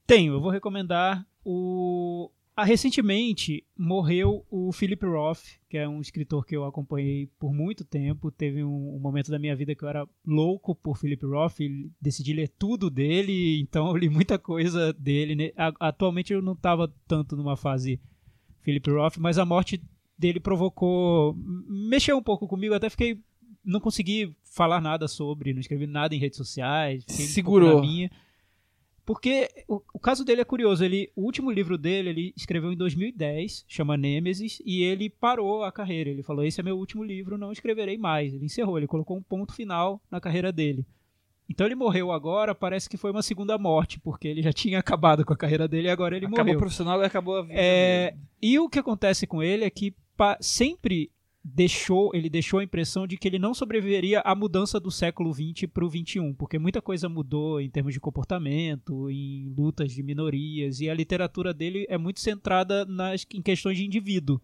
Tenho, 0.06 0.34
eu 0.34 0.40
vou 0.40 0.50
recomendar 0.50 1.26
o 1.44 2.30
ah, 2.54 2.64
recentemente 2.64 3.64
morreu 3.76 4.44
o 4.50 4.72
Philip 4.72 5.06
Roth, 5.06 5.58
que 5.70 5.78
é 5.78 5.88
um 5.88 6.02
escritor 6.02 6.44
que 6.44 6.54
eu 6.54 6.64
acompanhei 6.64 7.26
por 7.38 7.50
muito 7.50 7.82
tempo. 7.82 8.30
Teve 8.30 8.62
um, 8.62 8.94
um 8.94 8.98
momento 8.98 9.30
da 9.30 9.38
minha 9.38 9.56
vida 9.56 9.74
que 9.74 9.82
eu 9.82 9.88
era 9.88 10.06
louco 10.26 10.74
por 10.74 10.98
Philip 10.98 11.24
Roth 11.24 11.60
e 11.60 11.90
decidi 11.98 12.34
ler 12.34 12.48
tudo 12.48 12.90
dele, 12.90 13.58
então 13.62 13.88
eu 13.88 13.96
li 13.96 14.10
muita 14.10 14.38
coisa 14.38 14.92
dele. 14.92 15.34
né? 15.34 15.50
Atualmente 15.80 16.34
eu 16.34 16.42
não 16.42 16.52
estava 16.52 16.92
tanto 17.08 17.36
numa 17.36 17.56
fase 17.56 17.98
Philip 18.60 18.90
Roth, 18.90 19.16
mas 19.16 19.38
a 19.38 19.46
morte 19.46 19.82
dele 20.18 20.38
provocou. 20.38 21.34
mexeu 21.88 22.18
um 22.18 22.22
pouco 22.22 22.46
comigo, 22.46 22.74
até 22.74 22.90
fiquei. 22.90 23.18
Não 23.64 23.80
consegui 23.80 24.34
falar 24.42 24.80
nada 24.80 25.08
sobre, 25.08 25.52
não 25.52 25.60
escrevi 25.60 25.86
nada 25.86 26.14
em 26.14 26.18
redes 26.18 26.36
sociais, 26.36 27.04
um 27.08 27.12
Segurou. 27.12 27.80
minha. 27.80 28.10
Porque 29.04 29.48
o, 29.66 29.82
o 29.94 29.98
caso 29.98 30.24
dele 30.24 30.42
é 30.42 30.44
curioso. 30.44 30.84
Ele, 30.84 31.10
o 31.16 31.22
último 31.22 31.50
livro 31.50 31.76
dele 31.76 32.10
ele 32.10 32.34
escreveu 32.36 32.72
em 32.72 32.76
2010, 32.76 33.64
chama 33.66 33.96
Nêmesis, 33.96 34.62
e 34.64 34.82
ele 34.82 35.10
parou 35.10 35.64
a 35.64 35.72
carreira. 35.72 36.10
Ele 36.10 36.22
falou: 36.22 36.44
Esse 36.44 36.60
é 36.60 36.62
meu 36.62 36.78
último 36.78 37.02
livro, 37.02 37.36
não 37.36 37.50
escreverei 37.50 37.98
mais. 37.98 38.32
Ele 38.32 38.44
encerrou, 38.44 38.78
ele 38.78 38.86
colocou 38.86 39.16
um 39.16 39.22
ponto 39.22 39.52
final 39.54 40.00
na 40.10 40.20
carreira 40.20 40.52
dele. 40.52 40.86
Então 41.48 41.66
ele 41.66 41.74
morreu 41.74 42.12
agora, 42.12 42.54
parece 42.54 42.88
que 42.88 42.96
foi 42.96 43.10
uma 43.10 43.22
segunda 43.22 43.58
morte, 43.58 43.98
porque 44.00 44.28
ele 44.28 44.40
já 44.40 44.52
tinha 44.54 44.78
acabado 44.78 45.24
com 45.24 45.32
a 45.32 45.36
carreira 45.36 45.66
dele 45.66 45.88
e 45.88 45.90
agora 45.90 46.16
ele 46.16 46.26
acabou 46.26 46.44
morreu. 46.44 46.56
o 46.56 46.60
profissional 46.60 47.02
e 47.02 47.04
acabou 47.04 47.36
a 47.36 47.42
vida. 47.42 47.54
É, 47.56 48.14
e 48.40 48.58
o 48.58 48.68
que 48.68 48.78
acontece 48.78 49.26
com 49.26 49.42
ele 49.42 49.64
é 49.64 49.70
que 49.70 49.94
sempre 50.40 51.10
deixou, 51.44 52.10
ele 52.14 52.30
deixou 52.30 52.60
a 52.60 52.64
impressão 52.64 53.06
de 53.06 53.16
que 53.16 53.26
ele 53.26 53.38
não 53.38 53.52
sobreviveria 53.52 54.20
à 54.20 54.34
mudança 54.34 54.78
do 54.78 54.90
século 54.90 55.32
XX 55.32 55.68
para 55.72 55.84
o 55.84 55.90
XXI, 55.90 56.32
porque 56.38 56.58
muita 56.58 56.80
coisa 56.80 57.08
mudou 57.08 57.60
em 57.60 57.68
termos 57.68 57.92
de 57.92 58.00
comportamento, 58.00 59.10
em 59.10 59.52
lutas 59.56 59.92
de 59.92 60.02
minorias, 60.02 60.80
e 60.80 60.88
a 60.88 60.94
literatura 60.94 61.52
dele 61.52 61.84
é 61.88 61.98
muito 61.98 62.20
centrada 62.20 62.84
nas, 62.84 63.26
em 63.34 63.42
questões 63.42 63.76
de 63.76 63.84
indivíduo, 63.84 64.40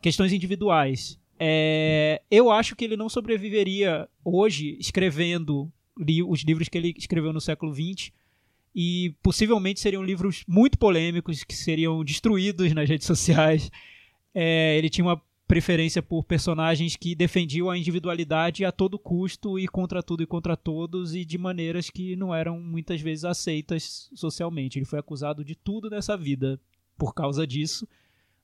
questões 0.00 0.32
individuais. 0.32 1.18
É, 1.38 2.22
eu 2.30 2.50
acho 2.50 2.74
que 2.74 2.84
ele 2.84 2.96
não 2.96 3.10
sobreviveria 3.10 4.08
hoje 4.24 4.74
escrevendo 4.80 5.70
li- 5.98 6.22
os 6.22 6.40
livros 6.42 6.66
que 6.68 6.78
ele 6.78 6.94
escreveu 6.96 7.30
no 7.30 7.42
século 7.42 7.74
XX 7.74 8.10
e 8.74 9.14
possivelmente 9.22 9.80
seriam 9.80 10.02
livros 10.02 10.44
muito 10.48 10.78
polêmicos 10.78 11.44
que 11.44 11.54
seriam 11.54 12.02
destruídos 12.02 12.72
nas 12.72 12.88
redes 12.88 13.06
sociais. 13.06 13.70
É, 14.34 14.78
ele 14.78 14.88
tinha 14.88 15.04
uma 15.04 15.20
preferência 15.46 16.02
por 16.02 16.24
personagens 16.24 16.96
que 16.96 17.14
defendiam 17.14 17.70
a 17.70 17.78
individualidade 17.78 18.64
a 18.64 18.72
todo 18.72 18.98
custo 18.98 19.58
e 19.58 19.68
contra 19.68 20.02
tudo 20.02 20.22
e 20.22 20.26
contra 20.26 20.56
todos 20.56 21.14
e 21.14 21.24
de 21.24 21.38
maneiras 21.38 21.88
que 21.88 22.16
não 22.16 22.34
eram 22.34 22.60
muitas 22.60 23.00
vezes 23.00 23.24
aceitas 23.24 24.10
socialmente. 24.14 24.78
Ele 24.78 24.84
foi 24.86 24.98
acusado 24.98 25.44
de 25.44 25.54
tudo 25.54 25.88
nessa 25.88 26.16
vida 26.16 26.60
por 26.98 27.14
causa 27.14 27.46
disso, 27.46 27.86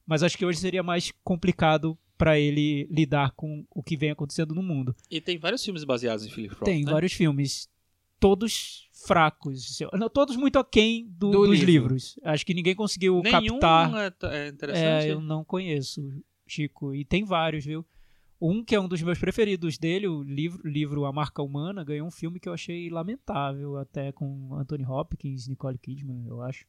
mas 0.06 0.22
acho 0.22 0.38
que 0.38 0.44
hoje 0.44 0.58
seria 0.60 0.82
mais 0.82 1.12
complicado 1.24 1.98
para 2.16 2.38
ele 2.38 2.86
lidar 2.88 3.32
com 3.32 3.64
o 3.74 3.82
que 3.82 3.96
vem 3.96 4.10
acontecendo 4.10 4.54
no 4.54 4.62
mundo. 4.62 4.94
E 5.10 5.20
tem 5.20 5.38
vários 5.38 5.64
filmes 5.64 5.82
baseados 5.82 6.24
em 6.24 6.30
Philip 6.30 6.54
Roth, 6.54 6.64
Tem 6.64 6.84
né? 6.84 6.92
vários 6.92 7.12
filmes, 7.12 7.68
todos 8.20 8.88
fracos, 9.04 9.76
não, 9.94 10.08
todos 10.08 10.36
muito 10.36 10.56
aquém 10.56 11.08
do- 11.08 11.32
Do 11.32 11.46
dos 11.46 11.58
livro. 11.58 11.66
livros. 11.72 12.16
Acho 12.22 12.46
que 12.46 12.54
ninguém 12.54 12.76
conseguiu 12.76 13.20
Nenhum 13.24 13.58
captar. 13.58 14.14
é, 14.32 14.44
é 14.44 14.48
interessante. 14.48 15.06
É, 15.08 15.10
eu 15.10 15.20
não 15.20 15.42
conheço, 15.44 16.00
E 16.94 17.04
tem 17.04 17.24
vários, 17.24 17.64
viu? 17.64 17.84
Um 18.40 18.64
que 18.64 18.74
é 18.74 18.80
um 18.80 18.88
dos 18.88 19.00
meus 19.00 19.18
preferidos 19.18 19.78
dele, 19.78 20.08
o 20.08 20.22
livro, 20.22 20.68
livro 20.68 21.04
A 21.04 21.12
Marca 21.12 21.40
Humana, 21.42 21.84
ganhou 21.84 22.08
um 22.08 22.10
filme 22.10 22.40
que 22.40 22.48
eu 22.48 22.52
achei 22.52 22.90
lamentável, 22.90 23.76
até 23.76 24.10
com 24.10 24.52
Anthony 24.56 24.84
Hopkins, 24.84 25.46
Nicole 25.46 25.78
Kidman, 25.78 26.26
eu 26.26 26.42
acho. 26.42 26.66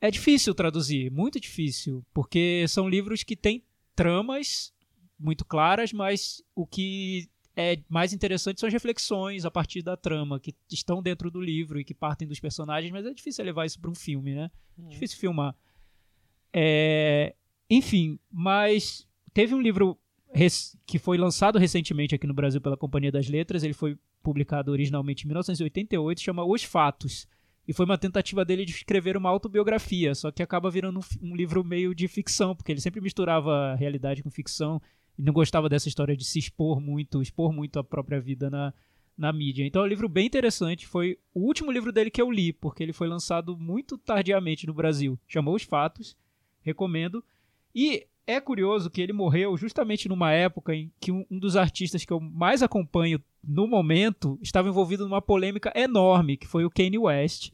É 0.00 0.10
difícil 0.10 0.52
traduzir, 0.52 1.10
muito 1.10 1.38
difícil, 1.38 2.04
porque 2.12 2.66
são 2.68 2.88
livros 2.88 3.22
que 3.22 3.36
têm 3.36 3.62
tramas 3.94 4.72
muito 5.16 5.44
claras, 5.44 5.92
mas 5.92 6.42
o 6.56 6.66
que 6.66 7.28
é 7.54 7.78
mais 7.88 8.12
interessante 8.12 8.58
são 8.58 8.66
as 8.66 8.72
reflexões 8.72 9.44
a 9.44 9.50
partir 9.50 9.82
da 9.82 9.96
trama, 9.96 10.40
que 10.40 10.54
estão 10.70 11.02
dentro 11.02 11.30
do 11.30 11.40
livro 11.40 11.78
e 11.78 11.84
que 11.84 11.94
partem 11.94 12.26
dos 12.26 12.40
personagens, 12.40 12.90
mas 12.90 13.04
é 13.04 13.12
difícil 13.12 13.44
levar 13.44 13.66
isso 13.66 13.78
para 13.78 13.90
um 13.90 13.94
filme, 13.94 14.34
né? 14.34 14.50
Difícil 14.88 15.18
filmar. 15.18 15.54
É, 16.52 17.34
enfim, 17.70 18.18
mas 18.30 19.06
teve 19.32 19.54
um 19.54 19.60
livro 19.60 19.96
que 20.86 20.98
foi 20.98 21.16
lançado 21.16 21.58
recentemente 21.58 22.14
aqui 22.14 22.26
no 22.26 22.34
Brasil 22.34 22.60
pela 22.60 22.76
Companhia 22.76 23.12
das 23.12 23.28
Letras. 23.28 23.62
Ele 23.62 23.72
foi 23.72 23.96
publicado 24.22 24.70
originalmente 24.70 25.24
em 25.24 25.28
1988, 25.28 26.20
chama 26.20 26.44
Os 26.44 26.64
Fatos. 26.64 27.26
E 27.66 27.72
foi 27.72 27.84
uma 27.84 27.98
tentativa 27.98 28.44
dele 28.44 28.64
de 28.64 28.72
escrever 28.72 29.16
uma 29.16 29.30
autobiografia, 29.30 30.14
só 30.14 30.30
que 30.30 30.42
acaba 30.42 30.70
virando 30.70 30.98
um, 30.98 31.28
um 31.30 31.36
livro 31.36 31.62
meio 31.62 31.94
de 31.94 32.08
ficção, 32.08 32.54
porque 32.54 32.72
ele 32.72 32.80
sempre 32.80 33.00
misturava 33.00 33.76
realidade 33.76 34.22
com 34.22 34.30
ficção 34.30 34.82
e 35.16 35.22
não 35.22 35.32
gostava 35.32 35.68
dessa 35.68 35.88
história 35.88 36.16
de 36.16 36.24
se 36.24 36.38
expor 36.38 36.80
muito, 36.80 37.22
expor 37.22 37.52
muito 37.52 37.78
a 37.78 37.84
própria 37.84 38.20
vida 38.20 38.50
na, 38.50 38.74
na 39.16 39.32
mídia. 39.32 39.64
Então 39.64 39.82
é 39.82 39.84
um 39.84 39.88
livro 39.88 40.08
bem 40.08 40.26
interessante. 40.26 40.86
Foi 40.86 41.18
o 41.32 41.40
último 41.40 41.70
livro 41.70 41.92
dele 41.92 42.10
que 42.10 42.20
eu 42.20 42.30
li, 42.30 42.52
porque 42.52 42.82
ele 42.82 42.92
foi 42.92 43.06
lançado 43.06 43.56
muito 43.56 43.96
tardiamente 43.98 44.66
no 44.66 44.74
Brasil. 44.74 45.18
Chamou 45.28 45.54
Os 45.54 45.62
Fatos, 45.62 46.16
recomendo. 46.62 47.22
E 47.74 48.06
é 48.26 48.40
curioso 48.40 48.90
que 48.90 49.00
ele 49.00 49.12
morreu 49.12 49.56
justamente 49.56 50.08
numa 50.08 50.32
época 50.32 50.74
em 50.74 50.90
que 51.00 51.10
um, 51.10 51.24
um 51.30 51.38
dos 51.38 51.56
artistas 51.56 52.04
que 52.04 52.12
eu 52.12 52.20
mais 52.20 52.62
acompanho 52.62 53.20
no 53.42 53.66
momento 53.66 54.38
estava 54.42 54.68
envolvido 54.68 55.04
numa 55.04 55.22
polêmica 55.22 55.72
enorme, 55.74 56.36
que 56.36 56.46
foi 56.46 56.64
o 56.64 56.70
Kanye 56.70 56.98
West, 56.98 57.50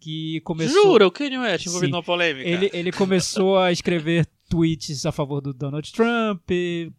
que 0.00 0.40
começou... 0.42 0.82
Jura, 0.82 1.06
o 1.06 1.10
Kanye 1.10 1.38
West 1.38 1.66
envolvido 1.66 1.86
Sim. 1.86 1.92
numa 1.92 2.02
polêmica. 2.02 2.48
Ele, 2.48 2.70
ele 2.72 2.92
começou 2.92 3.58
a 3.58 3.72
escrever 3.72 4.26
tweets 4.48 5.06
a 5.06 5.12
favor 5.12 5.40
do 5.40 5.52
Donald 5.52 5.90
Trump, 5.92 6.42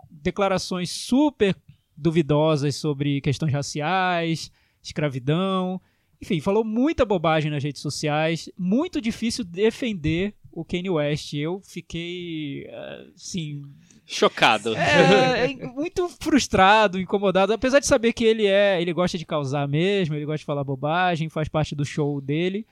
declarações 0.10 0.90
super 0.90 1.56
duvidosas 1.96 2.76
sobre 2.76 3.22
questões 3.22 3.52
raciais, 3.52 4.52
escravidão. 4.82 5.82
Enfim, 6.22 6.40
falou 6.40 6.64
muita 6.64 7.06
bobagem 7.06 7.52
nas 7.52 7.64
redes 7.64 7.82
sociais. 7.82 8.50
Muito 8.58 9.00
difícil 9.02 9.44
defender 9.44 10.34
o 10.52 10.66
Kanye 10.66 10.90
West. 10.90 11.34
Eu 11.34 11.62
fiquei, 11.64 12.70
assim, 13.16 13.64
Chocado. 14.06 14.76
é, 14.76 15.52
é 15.52 15.68
muito 15.68 16.10
frustrado, 16.10 17.00
incomodado, 17.00 17.54
apesar 17.54 17.80
de 17.80 17.86
saber 17.86 18.12
que 18.12 18.24
ele 18.24 18.48
é, 18.48 18.82
ele 18.82 18.92
gosta 18.92 19.18
de 19.18 19.26
causar 19.26 19.68
mesmo, 19.68 20.16
ele 20.16 20.26
gosta 20.26 20.40
de 20.40 20.46
falar 20.46 20.64
bobagem, 20.64 21.30
faz 21.30 21.48
parte 21.48 21.76
do 21.76 21.86
show 21.86 22.20
dele. 22.20 22.66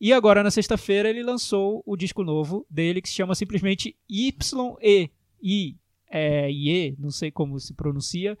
E 0.00 0.12
agora 0.12 0.42
na 0.42 0.50
sexta-feira 0.50 1.08
ele 1.08 1.22
lançou 1.22 1.82
o 1.86 1.96
disco 1.96 2.24
novo 2.24 2.66
dele 2.68 3.02
que 3.02 3.08
se 3.08 3.14
chama 3.14 3.34
simplesmente 3.34 3.94
YE, 4.10 4.34
I, 5.42 5.76
é, 6.10 6.50
IE, 6.50 6.96
não 6.98 7.10
sei 7.10 7.30
como 7.30 7.60
se 7.60 7.72
pronuncia. 7.72 8.36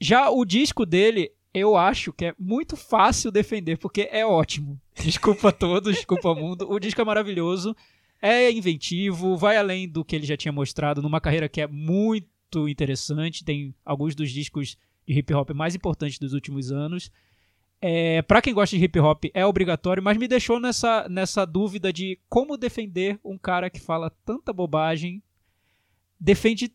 Já 0.00 0.30
o 0.30 0.44
disco 0.44 0.86
dele, 0.86 1.32
eu 1.54 1.76
acho 1.76 2.12
que 2.12 2.26
é 2.26 2.34
muito 2.38 2.76
fácil 2.76 3.30
defender, 3.30 3.76
porque 3.76 4.08
é 4.10 4.24
ótimo. 4.24 4.80
Desculpa 4.94 5.52
todos, 5.52 5.94
desculpa 5.94 6.34
mundo. 6.34 6.70
O 6.70 6.78
disco 6.78 7.00
é 7.00 7.04
maravilhoso, 7.04 7.76
é 8.20 8.50
inventivo, 8.50 9.36
vai 9.36 9.56
além 9.56 9.88
do 9.88 10.04
que 10.04 10.14
ele 10.14 10.26
já 10.26 10.36
tinha 10.36 10.52
mostrado 10.52 11.02
numa 11.02 11.20
carreira 11.20 11.48
que 11.48 11.60
é 11.60 11.66
muito 11.66 12.68
interessante. 12.68 13.44
Tem 13.44 13.74
alguns 13.84 14.14
dos 14.14 14.30
discos 14.30 14.76
de 15.06 15.18
hip 15.18 15.32
hop 15.34 15.50
mais 15.50 15.74
importantes 15.74 16.18
dos 16.18 16.32
últimos 16.32 16.70
anos. 16.70 17.10
É, 17.80 18.22
para 18.22 18.40
quem 18.40 18.54
gosta 18.54 18.76
de 18.76 18.84
hip 18.84 18.96
hop 19.00 19.24
é 19.34 19.44
obrigatório, 19.44 20.02
mas 20.02 20.16
me 20.16 20.28
deixou 20.28 20.60
nessa, 20.60 21.08
nessa 21.08 21.44
dúvida 21.44 21.92
de 21.92 22.16
como 22.28 22.56
defender 22.56 23.18
um 23.24 23.36
cara 23.36 23.68
que 23.68 23.80
fala 23.80 24.08
tanta 24.24 24.52
bobagem, 24.52 25.20
defende 26.20 26.72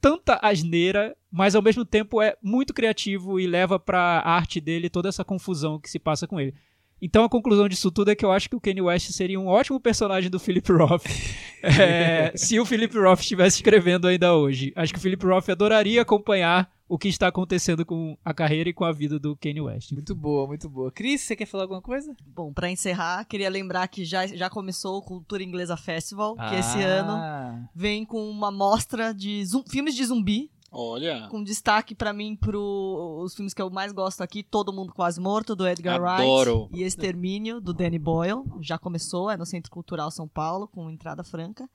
tanta 0.00 0.38
asneira, 0.40 1.14
mas 1.30 1.54
ao 1.54 1.62
mesmo 1.62 1.84
tempo 1.84 2.22
é 2.22 2.36
muito 2.42 2.72
criativo 2.72 3.38
e 3.38 3.46
leva 3.46 3.78
pra 3.78 4.22
arte 4.24 4.60
dele 4.60 4.88
toda 4.88 5.08
essa 5.08 5.24
confusão 5.24 5.78
que 5.78 5.90
se 5.90 5.98
passa 5.98 6.26
com 6.26 6.40
ele. 6.40 6.54
Então 7.00 7.24
a 7.24 7.28
conclusão 7.28 7.68
disso 7.68 7.90
tudo 7.90 8.10
é 8.10 8.14
que 8.16 8.24
eu 8.24 8.32
acho 8.32 8.50
que 8.50 8.56
o 8.56 8.60
Kanye 8.60 8.82
West 8.82 9.12
seria 9.12 9.38
um 9.38 9.46
ótimo 9.46 9.78
personagem 9.78 10.28
do 10.28 10.40
Philip 10.40 10.72
Roth 10.72 11.04
é, 11.62 12.32
se 12.34 12.58
o 12.58 12.66
Philip 12.66 12.96
Roth 12.98 13.20
estivesse 13.20 13.58
escrevendo 13.58 14.08
ainda 14.08 14.34
hoje. 14.34 14.72
Acho 14.74 14.92
que 14.92 14.98
o 14.98 15.02
Philip 15.02 15.24
Roth 15.24 15.48
adoraria 15.48 16.02
acompanhar 16.02 16.68
o 16.88 16.98
que 16.98 17.08
está 17.08 17.28
acontecendo 17.28 17.84
com 17.84 18.16
a 18.24 18.32
carreira 18.32 18.70
e 18.70 18.72
com 18.72 18.84
a 18.84 18.90
vida 18.90 19.18
do 19.18 19.36
Kanye 19.36 19.60
West. 19.60 19.92
Muito 19.92 20.14
boa, 20.14 20.46
muito 20.46 20.68
boa. 20.68 20.90
Cris, 20.90 21.20
você 21.20 21.36
quer 21.36 21.46
falar 21.46 21.64
alguma 21.64 21.82
coisa? 21.82 22.16
Bom, 22.26 22.52
pra 22.52 22.70
encerrar, 22.70 23.24
queria 23.26 23.50
lembrar 23.50 23.86
que 23.88 24.04
já, 24.04 24.26
já 24.26 24.48
começou 24.48 24.96
o 24.96 25.02
Cultura 25.02 25.42
Inglesa 25.42 25.76
Festival, 25.76 26.34
que 26.34 26.54
esse 26.54 26.80
ano 26.80 27.12
Ah, 27.12 27.68
vem 27.74 28.06
com 28.06 28.28
uma 28.28 28.50
mostra 28.50 29.12
de 29.12 29.44
filmes 29.70 29.94
de 29.94 30.04
zumbi, 30.06 30.50
Olha. 30.70 31.28
com 31.30 31.42
destaque 31.42 31.94
pra 31.94 32.12
mim 32.12 32.36
pro 32.36 33.22
os 33.24 33.34
filmes 33.34 33.54
que 33.54 33.62
eu 33.62 33.70
mais 33.70 33.92
gosto 33.92 34.20
aqui, 34.22 34.42
Todo 34.42 34.72
Mundo 34.72 34.92
Quase 34.92 35.20
Morto, 35.20 35.56
do 35.56 35.66
Edgar 35.66 36.02
Adoro. 36.02 36.62
Wright, 36.64 36.76
e 36.78 36.82
Extermínio, 36.84 37.60
do 37.60 37.72
Danny 37.72 37.98
Boyle. 37.98 38.44
Já 38.60 38.78
começou, 38.78 39.30
é 39.30 39.36
no 39.36 39.46
Centro 39.46 39.70
Cultural 39.70 40.10
São 40.10 40.28
Paulo, 40.28 40.68
com 40.68 40.90
entrada 40.90 41.24
franca. 41.24 41.68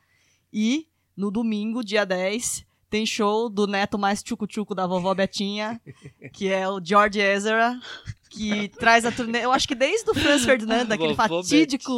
E 0.52 0.88
no 1.18 1.32
domingo, 1.32 1.84
dia 1.84 2.06
10, 2.06 2.66
tem 2.90 3.06
show 3.06 3.50
do 3.50 3.66
neto 3.66 3.98
mais 3.98 4.22
tchucu-tchucu 4.22 4.76
da 4.76 4.86
vovó 4.86 5.14
Betinha, 5.16 5.82
que 6.32 6.48
é 6.50 6.70
o 6.70 6.80
George 6.84 7.20
Ezra, 7.20 7.80
que 8.34 8.70
traz 8.70 9.06
a 9.06 9.12
turnê. 9.12 9.44
Eu 9.46 9.52
acho 9.52 9.68
que 9.68 9.76
desde 9.76 10.10
o 10.10 10.14
Franz 10.14 10.44
Ferdinand, 10.44 10.86
aquele 10.92 11.16
fatídico. 11.16 11.92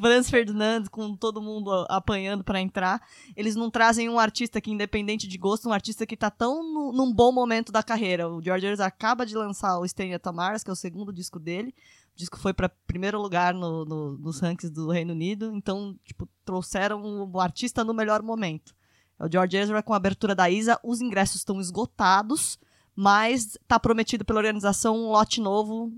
Franz 0.00 0.28
Ferdinand, 0.30 0.84
com 0.90 1.16
todo 1.16 1.40
mundo 1.40 1.70
apanhando 1.88 2.42
pra 2.44 2.60
entrar, 2.60 3.00
eles 3.36 3.54
não 3.56 3.70
trazem 3.70 4.08
um 4.08 4.18
artista 4.18 4.60
que, 4.60 4.70
independente 4.70 5.26
de 5.26 5.38
gosto, 5.38 5.68
um 5.68 5.72
artista 5.72 6.04
que 6.06 6.16
tá 6.16 6.30
tão 6.30 6.62
no- 6.62 6.92
num 6.92 7.12
bom 7.12 7.32
momento 7.32 7.70
da 7.72 7.82
carreira. 7.82 8.28
O 8.28 8.42
George 8.42 8.66
Harrison 8.66 8.82
acaba 8.84 9.24
de 9.24 9.34
lançar 9.36 9.78
o 9.78 9.86
Stay 9.88 10.12
at 10.12 10.24
Mars, 10.32 10.62
que 10.64 10.70
é 10.70 10.72
o 10.72 10.76
segundo 10.76 11.12
disco 11.12 11.38
dele. 11.38 11.74
O 12.14 12.18
disco 12.18 12.36
foi 12.38 12.52
pra 12.52 12.68
primeiro 12.68 13.20
lugar 13.20 13.54
no- 13.54 13.84
no- 13.84 14.18
nos 14.18 14.40
rankings 14.40 14.70
do 14.74 14.90
Reino 14.90 15.12
Unido, 15.12 15.52
então, 15.54 15.96
tipo, 16.04 16.28
trouxeram 16.44 17.00
o 17.30 17.40
artista 17.40 17.84
no 17.84 17.94
melhor 17.94 18.22
momento. 18.22 18.74
É 19.20 19.24
o 19.26 19.30
George 19.30 19.56
Ezra 19.56 19.82
com 19.82 19.92
a 19.92 19.96
abertura 19.96 20.34
da 20.34 20.48
Isa, 20.50 20.78
os 20.82 21.00
ingressos 21.00 21.36
estão 21.36 21.60
esgotados, 21.60 22.58
mas 23.00 23.56
tá 23.68 23.78
prometido 23.78 24.24
pela 24.24 24.40
organização 24.40 24.96
um 24.96 25.10
lote 25.12 25.40
novo 25.40 25.92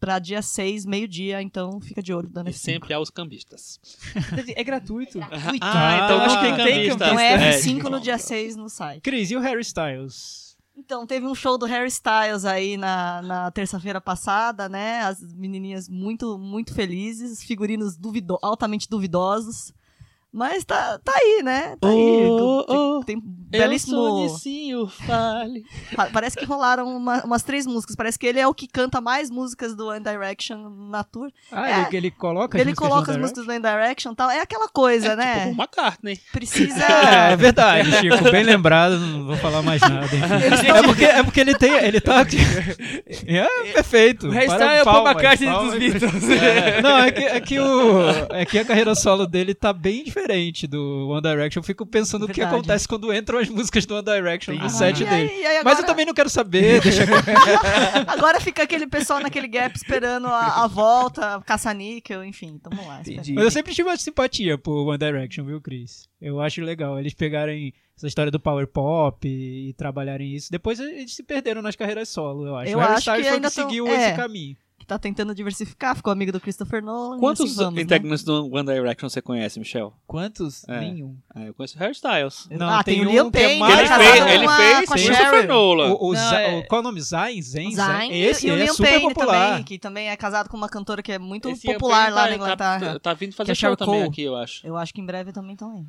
pra 0.00 0.18
dia 0.18 0.40
6, 0.40 0.86
meio-dia, 0.86 1.42
então 1.42 1.78
fica 1.82 2.02
de 2.02 2.14
olho 2.14 2.30
dando 2.30 2.48
E 2.48 2.52
sempre 2.54 2.94
há 2.94 2.98
os 2.98 3.10
cambistas. 3.10 3.78
É 4.56 4.64
gratuito. 4.64 5.18
Ah, 5.60 6.00
então 6.04 6.20
acho 6.22 6.34
não 6.36 6.42
que 6.42 6.56
tem 6.56 6.56
tem 6.56 6.74
cambista. 6.88 6.94
Então 7.04 7.18
é 7.20 7.32
É, 7.56 7.58
F5 7.58 7.74
tipo, 7.76 7.90
no 7.90 8.00
dia 8.00 8.16
6 8.16 8.56
no 8.56 8.70
site. 8.70 9.02
Cris, 9.02 9.30
e 9.30 9.36
o 9.36 9.40
Harry 9.40 9.60
Styles? 9.60 10.56
Então, 10.74 11.06
teve 11.06 11.26
um 11.26 11.34
show 11.34 11.58
do 11.58 11.66
Harry 11.66 11.88
Styles 11.88 12.46
aí 12.46 12.78
na, 12.78 13.20
na 13.22 13.50
terça-feira 13.50 14.00
passada, 14.00 14.66
né? 14.68 15.00
As 15.02 15.20
menininhas 15.34 15.88
muito, 15.90 16.38
muito 16.38 16.72
felizes, 16.74 17.42
figurinos 17.42 17.96
duvido 17.98 18.38
altamente 18.42 18.88
duvidosos. 18.88 19.72
Mas 20.32 20.64
tá, 20.66 20.98
tá 20.98 21.12
aí, 21.16 21.42
né? 21.42 21.76
Tá 21.80 21.88
aí. 21.88 22.26
Oh, 22.30 22.64
Tem- 22.64 22.76
oh, 22.76 23.00
tem 23.04 23.20
belíssimo. 23.58 23.96
sou 23.96 24.22
Nicinho, 24.22 24.86
fale. 24.88 25.64
Pa- 25.94 26.08
Parece 26.12 26.36
que 26.36 26.44
rolaram 26.44 26.96
uma- 26.96 27.24
umas 27.24 27.42
três 27.42 27.66
músicas. 27.66 27.94
Parece 27.96 28.18
que 28.18 28.26
ele 28.26 28.38
é 28.40 28.46
o 28.46 28.54
que 28.54 28.66
canta 28.66 29.00
mais 29.00 29.30
músicas 29.30 29.74
do 29.74 29.88
One 29.88 30.00
Direction 30.04 30.68
na 30.90 31.02
tour. 31.04 31.30
Ah, 31.52 31.68
É. 31.70 31.86
ele, 31.88 31.96
ele 31.96 32.10
coloca 32.10 32.56
as 32.56 32.60
ele 32.60 32.70
músicas 32.70 32.88
coloca 32.88 33.04
do 33.06 33.10
as 33.10 33.16
One 33.16 33.22
músicas 33.22 33.44
do 33.46 33.50
One 33.52 33.60
Direction 33.62 34.12
e 34.12 34.16
tal. 34.16 34.30
É 34.30 34.40
aquela 34.40 34.68
coisa, 34.68 35.10
Tipo, 35.10 35.16
né? 35.22 35.44
Paul 35.44 35.54
McCartney. 35.54 36.20
Precisa. 36.32 36.76
É, 36.86 37.32
é 37.32 37.36
verdade, 37.36 37.90
Chico. 38.00 38.30
Bem 38.30 38.42
lembrado, 38.44 38.98
não 38.98 39.26
vou 39.26 39.36
falar 39.36 39.62
mais 39.62 39.80
nada. 39.80 40.06
É 40.66 40.82
porque, 40.82 41.04
é 41.04 41.22
porque 41.22 41.40
ele 41.40 41.54
tem. 41.54 41.72
Ele 41.72 42.00
tá. 42.00 42.24
É 43.26 43.72
perfeito. 43.72 44.28
O 44.28 44.32
hairstyle 44.32 44.62
é 44.78 44.82
o 44.82 44.84
Paul 44.84 45.06
McCartney 45.08 45.50
dos 45.50 45.74
Beatles. 45.74 46.30
É, 46.30 46.82
não, 46.82 46.98
é 46.98 47.10
que, 47.12 47.24
é, 47.24 47.40
que 47.40 47.58
o, 47.60 48.00
é 48.30 48.44
que 48.44 48.58
a 48.58 48.64
carreira 48.64 48.94
solo 48.94 49.26
dele 49.26 49.54
tá 49.54 49.72
bem 49.72 50.04
diferente 50.04 50.66
do 50.66 51.08
One 51.08 51.22
Direction. 51.22 51.60
Eu 51.60 51.64
fico 51.64 51.86
pensando 51.86 52.24
o 52.24 52.28
que 52.28 52.34
Verdade. 52.40 52.56
acontece 52.56 52.88
quando 52.88 53.12
entram 53.14 53.38
as 53.48 53.54
músicas 53.54 53.86
do 53.86 53.94
One 53.94 54.04
Direction 54.04 54.52
no 54.54 54.58
Entendi. 54.60 54.72
set 54.74 55.02
E 55.02 55.06
aí- 55.06 55.28
dele. 55.28 55.40
e 55.40 55.46
aí 55.46 55.54
Mas 55.56 55.64
eu 55.64 55.70
agora- 55.70 55.86
também 55.86 56.06
não 56.06 56.14
quero 56.14 56.28
saber, 56.30 56.80
deixa 56.82 57.04
Agora 58.06 58.40
fica 58.40 58.62
aquele 58.62 58.86
pessoal 58.86 59.20
naquele 59.20 59.48
gap 59.48 59.74
esperando 59.76 60.26
a, 60.28 60.64
a 60.64 60.66
volta, 60.66 61.40
caça-níquel, 61.46 62.24
enfim. 62.24 62.52
Então 62.60 62.70
vamos 62.70 62.86
lá. 62.86 63.00
Mas 63.06 63.28
eu 63.44 63.50
sempre 63.50 63.74
tive 63.74 63.88
uma 63.88 63.96
simpatia 63.96 64.58
por 64.58 64.86
One 64.86 64.98
Direction, 64.98 65.44
viu, 65.44 65.60
Chris? 65.60 66.08
Eu 66.20 66.40
acho 66.40 66.60
legal 66.62 66.98
eles 66.98 67.14
pegarem 67.14 67.72
essa 67.96 68.06
história 68.06 68.30
do 68.30 68.38
power 68.40 68.66
pop 68.66 69.26
e, 69.26 69.72
trabalharem 69.74 70.34
isso. 70.34 70.50
Depois 70.50 70.78
eles 70.80 71.14
se 71.14 71.22
perderam 71.22 71.62
nas 71.62 71.76
carreiras 71.76 72.08
solo, 72.08 72.46
eu 72.46 72.56
acho. 72.56 72.70
Eu 72.72 72.78
o 72.78 72.80
Harry 72.80 72.92
acho 72.92 73.00
Styles 73.00 73.20
que 73.22 73.28
foi 73.28 73.36
ainda 73.36 73.48
que 73.50 73.54
tão- 73.56 73.68
seguiu 73.68 73.86
é. 73.88 73.94
esse 74.08 74.16
caminho. 74.16 74.56
Que 74.78 74.84
tá 74.84 74.98
tentando 74.98 75.34
diversificar, 75.34 75.96
ficou 75.96 76.12
amigo 76.12 76.30
do 76.30 76.38
Christopher 76.38 76.82
Nolan. 76.84 77.18
Quantos 77.18 77.46
assim 77.46 77.54
vamos, 77.56 77.74
né? 77.76 77.82
integrantes 77.82 78.22
do 78.22 78.44
One 78.54 78.64
Direction 78.66 79.08
você 79.08 79.22
conhece, 79.22 79.58
Michel? 79.58 79.94
Quantos? 80.06 80.68
É. 80.68 80.80
Nenhum. 80.80 81.16
Ah, 81.34 81.44
eu 81.44 81.54
conheço 81.54 81.76
o 81.76 81.80
Harry 81.80 81.92
Styles. 81.92 82.46
Não, 82.50 82.68
ah, 82.68 82.84
tem, 82.84 83.00
o 83.00 83.08
um 83.08 83.10
Liam 83.10 83.30
que 83.30 83.38
é 83.38 83.42
Payne, 83.46 83.58
mais- 83.60 83.72
ele 83.72 83.82
é 83.82 83.88
casado 83.88 84.04
fez, 84.04 84.26
ele 84.34 84.48
fez 84.48 84.86
com 84.86 84.94
a 84.94 84.96
o. 84.96 85.00
Christopher 85.06 85.48
Nolan. 85.48 85.92
O, 85.94 86.08
o 86.08 86.12
Não, 86.12 86.34
é- 86.34 86.58
o- 86.58 86.66
qual 86.68 86.78
é 86.78 86.80
o 86.80 86.84
nome? 86.84 87.00
Zayn? 87.00 87.40
Zayn? 87.42 87.74
Zayn, 87.74 88.12
e- 88.12 88.22
Esse 88.22 88.46
e 88.46 88.50
o 88.50 88.54
é 88.54 88.56
Liam 88.58 88.74
super 88.74 88.90
Payne 88.90 89.14
popular. 89.14 89.48
também, 89.48 89.64
que 89.64 89.78
também 89.78 90.08
é 90.10 90.16
casado 90.16 90.48
com 90.50 90.56
uma 90.58 90.68
cantora 90.68 91.02
que 91.02 91.10
é 91.10 91.18
muito 91.18 91.48
Esse 91.48 91.66
popular 91.72 92.12
lá 92.12 92.24
tá- 92.24 92.28
na 92.30 92.36
Inglaterra. 92.36 92.92
Tá, 92.92 92.98
tá 93.00 93.14
vindo 93.14 93.32
fazer 93.34 93.52
é 93.52 93.54
show 93.54 93.60
Cheryl 93.70 93.76
também 93.78 93.94
Cole. 94.00 94.08
aqui, 94.10 94.22
eu 94.22 94.36
acho. 94.36 94.66
Eu 94.66 94.76
acho 94.76 94.92
que 94.92 95.00
em 95.00 95.06
breve 95.06 95.32
também 95.32 95.52
estão 95.54 95.72
aí. 95.74 95.84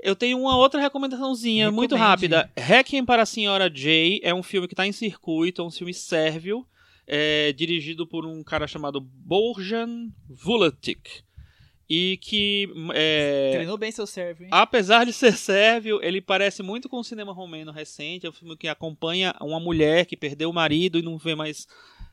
Eu 0.00 0.14
tenho 0.16 0.38
uma 0.38 0.56
outra 0.56 0.80
recomendaçãozinha 0.80 1.70
muito 1.70 1.94
Recomende. 1.94 2.10
rápida. 2.10 2.50
Requiem 2.56 3.04
para 3.06 3.22
a 3.22 3.26
Senhora 3.26 3.70
Jay 3.72 4.20
é 4.22 4.34
um 4.34 4.42
filme 4.42 4.66
que 4.68 4.74
está 4.74 4.86
em 4.86 4.92
circuito, 4.92 5.62
é 5.62 5.64
um 5.64 5.70
filme 5.70 5.94
sérvio, 5.94 6.66
é, 7.06 7.52
dirigido 7.52 8.06
por 8.06 8.26
um 8.26 8.42
cara 8.42 8.66
chamado 8.66 9.00
Borjan 9.00 10.10
Vuletic. 10.28 11.22
E 11.88 12.18
que, 12.22 12.66
é, 12.94 13.50
Treinou 13.52 13.76
bem 13.76 13.92
seu 13.92 14.06
serve, 14.06 14.44
hein? 14.44 14.50
apesar 14.50 15.04
de 15.04 15.12
ser 15.12 15.34
sérvio, 15.36 16.00
ele 16.02 16.18
parece 16.18 16.62
muito 16.62 16.88
com 16.88 16.98
o 16.98 17.04
cinema 17.04 17.30
romeno 17.30 17.70
recente. 17.70 18.26
É 18.26 18.30
um 18.30 18.32
filme 18.32 18.56
que 18.56 18.68
acompanha 18.68 19.34
uma 19.40 19.60
mulher 19.60 20.06
que 20.06 20.16
perdeu 20.16 20.48
o 20.48 20.54
marido 20.54 20.98
e 20.98 21.02
não 21.02 21.18
vê 21.18 21.34
mais 21.34 21.68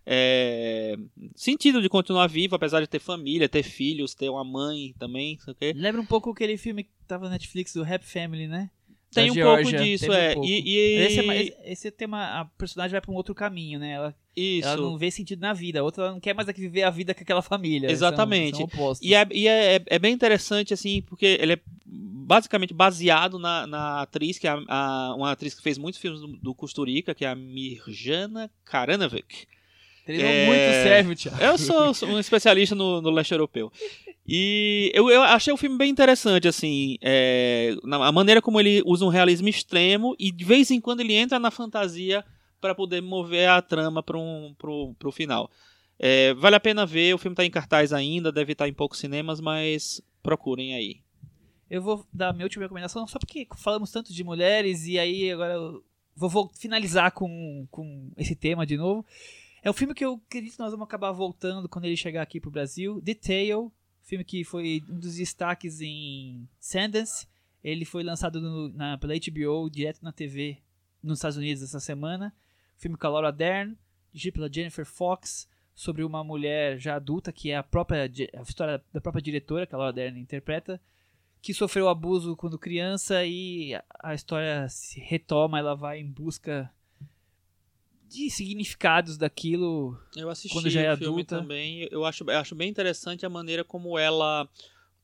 é, 0.06 0.98
sentido 1.36 1.82
de 1.82 1.88
continuar 1.88 2.28
viva, 2.28 2.56
apesar 2.56 2.82
de 2.82 2.88
ter 2.88 3.00
família, 3.00 3.48
ter 3.48 3.64
filhos, 3.64 4.14
ter 4.14 4.30
uma 4.30 4.44
mãe 4.44 4.94
também, 5.00 5.38
sei 5.40 5.54
o 5.54 5.56
quê. 5.56 5.74
Lembra 5.76 6.02
um 6.02 6.06
pouco 6.06 6.32
aquele 6.32 6.58
filme 6.58 6.84
que 6.84 6.90
tava 7.08 7.26
na 7.26 7.32
Netflix 7.32 7.74
do 7.74 7.84
Happy 7.84 8.06
Family, 8.06 8.48
né? 8.48 8.70
Tem 9.14 9.26
Da 9.28 9.32
um 9.32 9.36
Geórgia. 9.36 9.72
pouco 9.72 9.86
disso, 9.86 10.06
Teve 10.06 10.16
um 10.16 10.20
é. 10.20 10.34
pouco. 10.34 10.48
E, 10.48 10.62
e- 10.70 10.98
Esse, 11.02 11.20
é 11.20 11.24
mais- 11.24 11.52
esse 11.66 11.92
tema, 11.92 12.40
a 12.40 12.46
personagem 12.46 12.92
vai 12.92 13.02
pra 13.02 13.12
um 13.12 13.16
outro 13.16 13.36
caminho, 13.36 13.78
né? 13.80 13.92
Ela, 13.92 14.16
Isso. 14.36 14.68
ela 14.68 14.78
não 14.82 14.98
vê 14.98 15.12
sentido 15.12 15.42
na 15.42 15.52
vida. 15.54 15.82
A 15.82 15.84
outra 15.84 16.04
ela 16.04 16.12
não 16.14 16.20
quer 16.20 16.34
mais 16.34 16.48
aqui 16.48 16.62
viver 16.62 16.84
a 16.84 16.90
vida 16.90 17.14
com 17.14 17.22
aquela 17.22 17.42
família. 17.42 17.90
São- 17.90 17.94
Exatamente. 17.94 18.56
São, 18.58 18.66
opostos. 18.66 19.06
E, 19.06 19.14
é, 19.14 19.28
e 19.32 19.48
é, 19.48 19.76
é- 19.76 19.84
é 19.86 20.00
bem 20.00 20.14
interessante, 20.14 20.74
assim, 20.74 21.02
porque 21.02 21.38
ele 21.42 21.54
é 21.54 21.60
basicamente 21.86 22.74
baseado 22.74 23.38
na, 23.38 23.68
na 23.68 24.02
atriz, 24.04 24.40
que 24.40 24.48
é 24.48 24.52
a- 24.52 24.64
a- 24.68 25.16
uma 25.18 25.32
atriz 25.32 25.54
que 25.54 25.62
fez 25.62 25.78
muitos 25.78 26.00
filmes 26.00 26.22
do, 26.22 26.28
do 26.28 26.56
Costurica, 26.56 27.14
que 27.14 27.26
é 27.26 27.28
a 27.28 27.36
Mirjana 27.36 28.50
Karanovic. 28.64 29.46
Treinou 30.06 30.26
é- 30.28 30.46
muito 30.46 30.84
serve, 30.84 31.16
Thiago. 31.16 31.44
Eu 31.44 31.58
sou, 31.58 31.94
sou 31.94 32.08
um 32.10 32.20
especialista 32.20 32.74
no, 32.74 33.02
no 33.02 33.10
leste 33.12 33.34
europeu. 33.34 33.72
E 34.34 34.90
eu, 34.96 35.10
eu 35.10 35.22
achei 35.24 35.52
o 35.52 35.58
filme 35.58 35.78
bem 35.78 35.92
interessante, 35.92 36.48
assim, 36.48 36.98
é, 37.02 37.76
a 37.84 38.12
maneira 38.14 38.42
como 38.42 38.62
ele 38.62 38.82
usa 38.86 39.04
um 39.04 39.10
realismo 39.10 39.50
extremo 39.50 40.16
e 40.18 40.32
de 40.32 40.46
vez 40.46 40.72
em 40.72 40.80
quando 40.80 41.02
ele 41.02 41.14
entra 41.14 41.38
na 41.38 41.52
fantasia 41.52 42.24
para 42.62 42.74
poder 42.74 43.02
mover 43.02 43.50
a 43.50 43.62
trama 43.62 44.02
para 44.02 44.18
um, 44.18 44.56
pro, 44.58 44.94
pro 44.98 45.12
final. 45.12 45.52
É, 46.00 46.34
vale 46.36 46.56
a 46.56 46.62
pena 46.62 46.86
ver, 46.86 47.14
o 47.14 47.18
filme 47.18 47.34
está 47.34 47.44
em 47.44 47.52
cartaz 47.52 47.92
ainda, 47.92 48.32
deve 48.32 48.54
estar 48.54 48.70
em 48.70 48.74
poucos 48.74 49.00
cinemas, 49.00 49.42
mas 49.42 50.02
procurem 50.24 50.76
aí. 50.76 51.02
Eu 51.70 51.82
vou 51.82 52.08
dar 52.14 52.32
minha 52.32 52.46
última 52.46 52.64
recomendação, 52.64 53.06
só 53.08 53.20
porque 53.20 53.46
falamos 53.58 53.92
tanto 53.92 54.14
de 54.14 54.24
mulheres 54.24 54.88
e 54.88 54.98
aí 54.98 55.30
agora 55.30 55.56
eu 55.56 55.84
vou, 56.16 56.30
vou 56.30 56.52
finalizar 56.56 57.12
com, 57.12 57.68
com 57.70 58.10
esse 58.16 58.38
tema 58.38 58.66
de 58.66 58.78
novo. 58.78 59.06
É 59.62 59.70
um 59.70 59.74
filme 59.74 59.94
que 59.94 60.06
eu 60.06 60.22
acredito 60.26 60.54
que 60.54 60.60
nós 60.60 60.72
vamos 60.72 60.86
acabar 60.86 61.12
voltando 61.12 61.68
quando 61.68 61.84
ele 61.84 61.98
chegar 61.98 62.22
aqui 62.22 62.40
pro 62.40 62.50
Brasil. 62.50 63.02
The 63.02 63.14
Tale, 63.14 63.70
filme 64.12 64.26
que 64.26 64.44
foi 64.44 64.84
um 64.90 65.00
dos 65.00 65.16
destaques 65.16 65.80
em 65.80 66.46
Sundance. 66.60 67.26
Ele 67.64 67.86
foi 67.86 68.04
lançado 68.04 68.42
no- 68.42 68.68
na, 68.68 68.98
pela 68.98 69.14
HBO, 69.16 69.70
direto 69.70 70.04
na 70.04 70.12
TV 70.12 70.58
nos 71.02 71.20
Estados 71.20 71.38
Unidos 71.38 71.64
essa 71.64 71.80
semana. 71.80 72.36
Filme 72.78 72.98
com 72.98 73.08
a 73.08 73.10
Laura 73.10 73.32
Dern, 73.32 73.74
dirigido 74.12 74.34
pela 74.34 74.52
Jennifer 74.52 74.86
Fox, 74.86 75.48
sobre 75.74 76.04
uma 76.04 76.26
mulher 76.26 76.78
já 76.78 76.96
adulta, 76.98 77.32
que 77.32 77.52
é 77.52 77.56
a 77.56 77.64
própria 77.64 78.04
a 78.04 78.42
história 78.42 78.84
da 78.92 79.00
própria 79.00 79.22
diretora, 79.22 79.66
que 79.66 79.74
a 79.74 79.78
Laura 79.78 79.94
Dern 79.94 80.20
interpreta, 80.20 80.82
que 81.42 81.54
sofreu 81.54 81.88
abuso 81.88 82.36
quando 82.36 82.60
criança 82.60 83.26
e 83.26 83.74
a- 83.76 83.84
a 84.04 84.14
história 84.14 84.68
se 84.68 85.00
retoma, 85.00 85.58
ela 85.58 85.74
vai 85.74 86.02
em 86.02 86.12
busca 86.12 86.70
de 88.12 88.30
significados 88.30 89.18
daquilo. 89.18 89.98
Eu 90.16 90.30
assisti 90.30 90.54
Quando 90.56 90.70
já 90.70 90.82
é 90.82 90.94
o 90.94 90.98
filme 90.98 91.14
adulta. 91.22 91.38
também. 91.40 91.88
Eu 91.92 92.06
acho, 92.06 92.24
eu 92.30 92.38
acho 92.38 92.54
bem 92.56 92.70
interessante 92.70 93.26
a 93.26 93.30
maneira 93.30 93.64
como 93.64 93.98
ela 93.98 94.48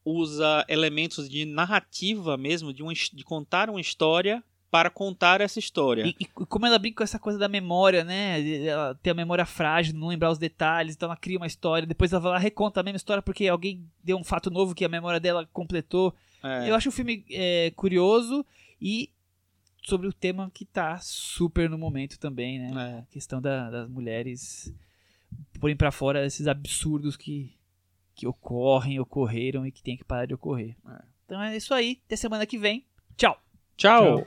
usa 0.05 0.65
elementos 0.69 1.27
de 1.29 1.45
narrativa 1.45 2.37
mesmo, 2.37 2.73
de, 2.73 2.83
his- 2.91 3.09
de 3.13 3.23
contar 3.23 3.69
uma 3.69 3.81
história 3.81 4.43
para 4.69 4.89
contar 4.89 5.39
essa 5.41 5.59
história. 5.59 6.05
E, 6.05 6.15
e 6.19 6.25
como 6.25 6.65
ela 6.65 6.77
brinca 6.77 6.97
com 6.97 7.03
essa 7.03 7.17
coisa 7.19 7.39
da 7.39 7.47
memória, 7.47 8.03
né? 8.03 8.41
Ela 8.65 8.95
tem 8.95 9.11
a 9.11 9.15
memória 9.15 9.45
frágil, 9.45 9.93
não 9.95 10.07
lembrar 10.09 10.29
os 10.31 10.37
detalhes, 10.37 10.93
então 10.95 11.07
ela 11.07 11.15
cria 11.15 11.37
uma 11.37 11.47
história, 11.47 11.87
depois 11.87 12.11
ela 12.11 12.21
vai 12.21 12.31
lá 12.33 12.37
reconta 12.37 12.79
a 12.81 12.83
mesma 12.83 12.97
história 12.97 13.21
porque 13.23 13.47
alguém 13.47 13.85
deu 14.03 14.17
um 14.17 14.23
fato 14.23 14.49
novo 14.51 14.75
que 14.75 14.83
a 14.85 14.89
memória 14.89 15.19
dela 15.19 15.47
completou. 15.53 16.13
É. 16.43 16.69
Eu 16.69 16.75
acho 16.75 16.89
o 16.89 16.91
filme 16.91 17.25
é, 17.31 17.71
curioso 17.75 18.45
e 18.81 19.09
sobre 19.87 20.07
o 20.07 20.13
tema 20.13 20.51
que 20.53 20.65
tá 20.65 20.99
super 20.99 21.69
no 21.69 21.77
momento 21.77 22.19
também, 22.19 22.59
né? 22.59 22.71
É. 22.97 22.99
A 22.99 23.05
questão 23.11 23.41
da- 23.41 23.69
das 23.69 23.89
mulheres 23.89 24.73
porem 25.59 25.75
pra 25.77 25.91
fora 25.91 26.25
esses 26.25 26.47
absurdos 26.47 27.15
que, 27.15 27.55
que 28.15 28.27
ocorrem, 28.27 28.99
ocorreram 28.99 29.65
e 29.65 29.71
que 29.71 29.81
tem 29.81 29.95
que 29.97 30.03
parar 30.03 30.25
de 30.25 30.33
ocorrer. 30.33 30.75
É. 30.89 31.01
Então 31.25 31.41
é 31.41 31.55
isso 31.55 31.73
aí. 31.73 31.99
Até 32.05 32.15
semana 32.15 32.45
que 32.45 32.57
vem. 32.57 32.85
Tchau! 33.15 33.41
Tchau. 33.77 34.25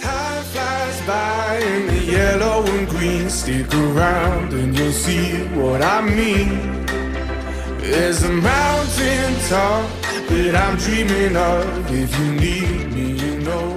Time 0.00 0.44
flies 0.52 1.00
by 1.06 1.60
in 1.66 1.86
the 1.88 2.12
yellow 2.12 2.60
and 2.62 2.86
green. 2.88 3.28
Stick 3.28 3.66
around 3.74 4.52
and 4.54 4.76
you'll 4.76 4.92
see 4.92 5.42
what 5.58 5.82
I 5.82 6.00
mean. 6.02 6.48
There's 7.80 8.22
a 8.24 8.28
mountain 8.30 9.34
top 9.48 9.88
that 10.28 10.54
I'm 10.56 10.76
dreaming 10.78 11.36
of. 11.36 11.92
If 11.92 12.18
you 12.18 12.32
need 12.32 12.92
me, 12.92 13.12
you 13.12 13.40
know 13.42 13.75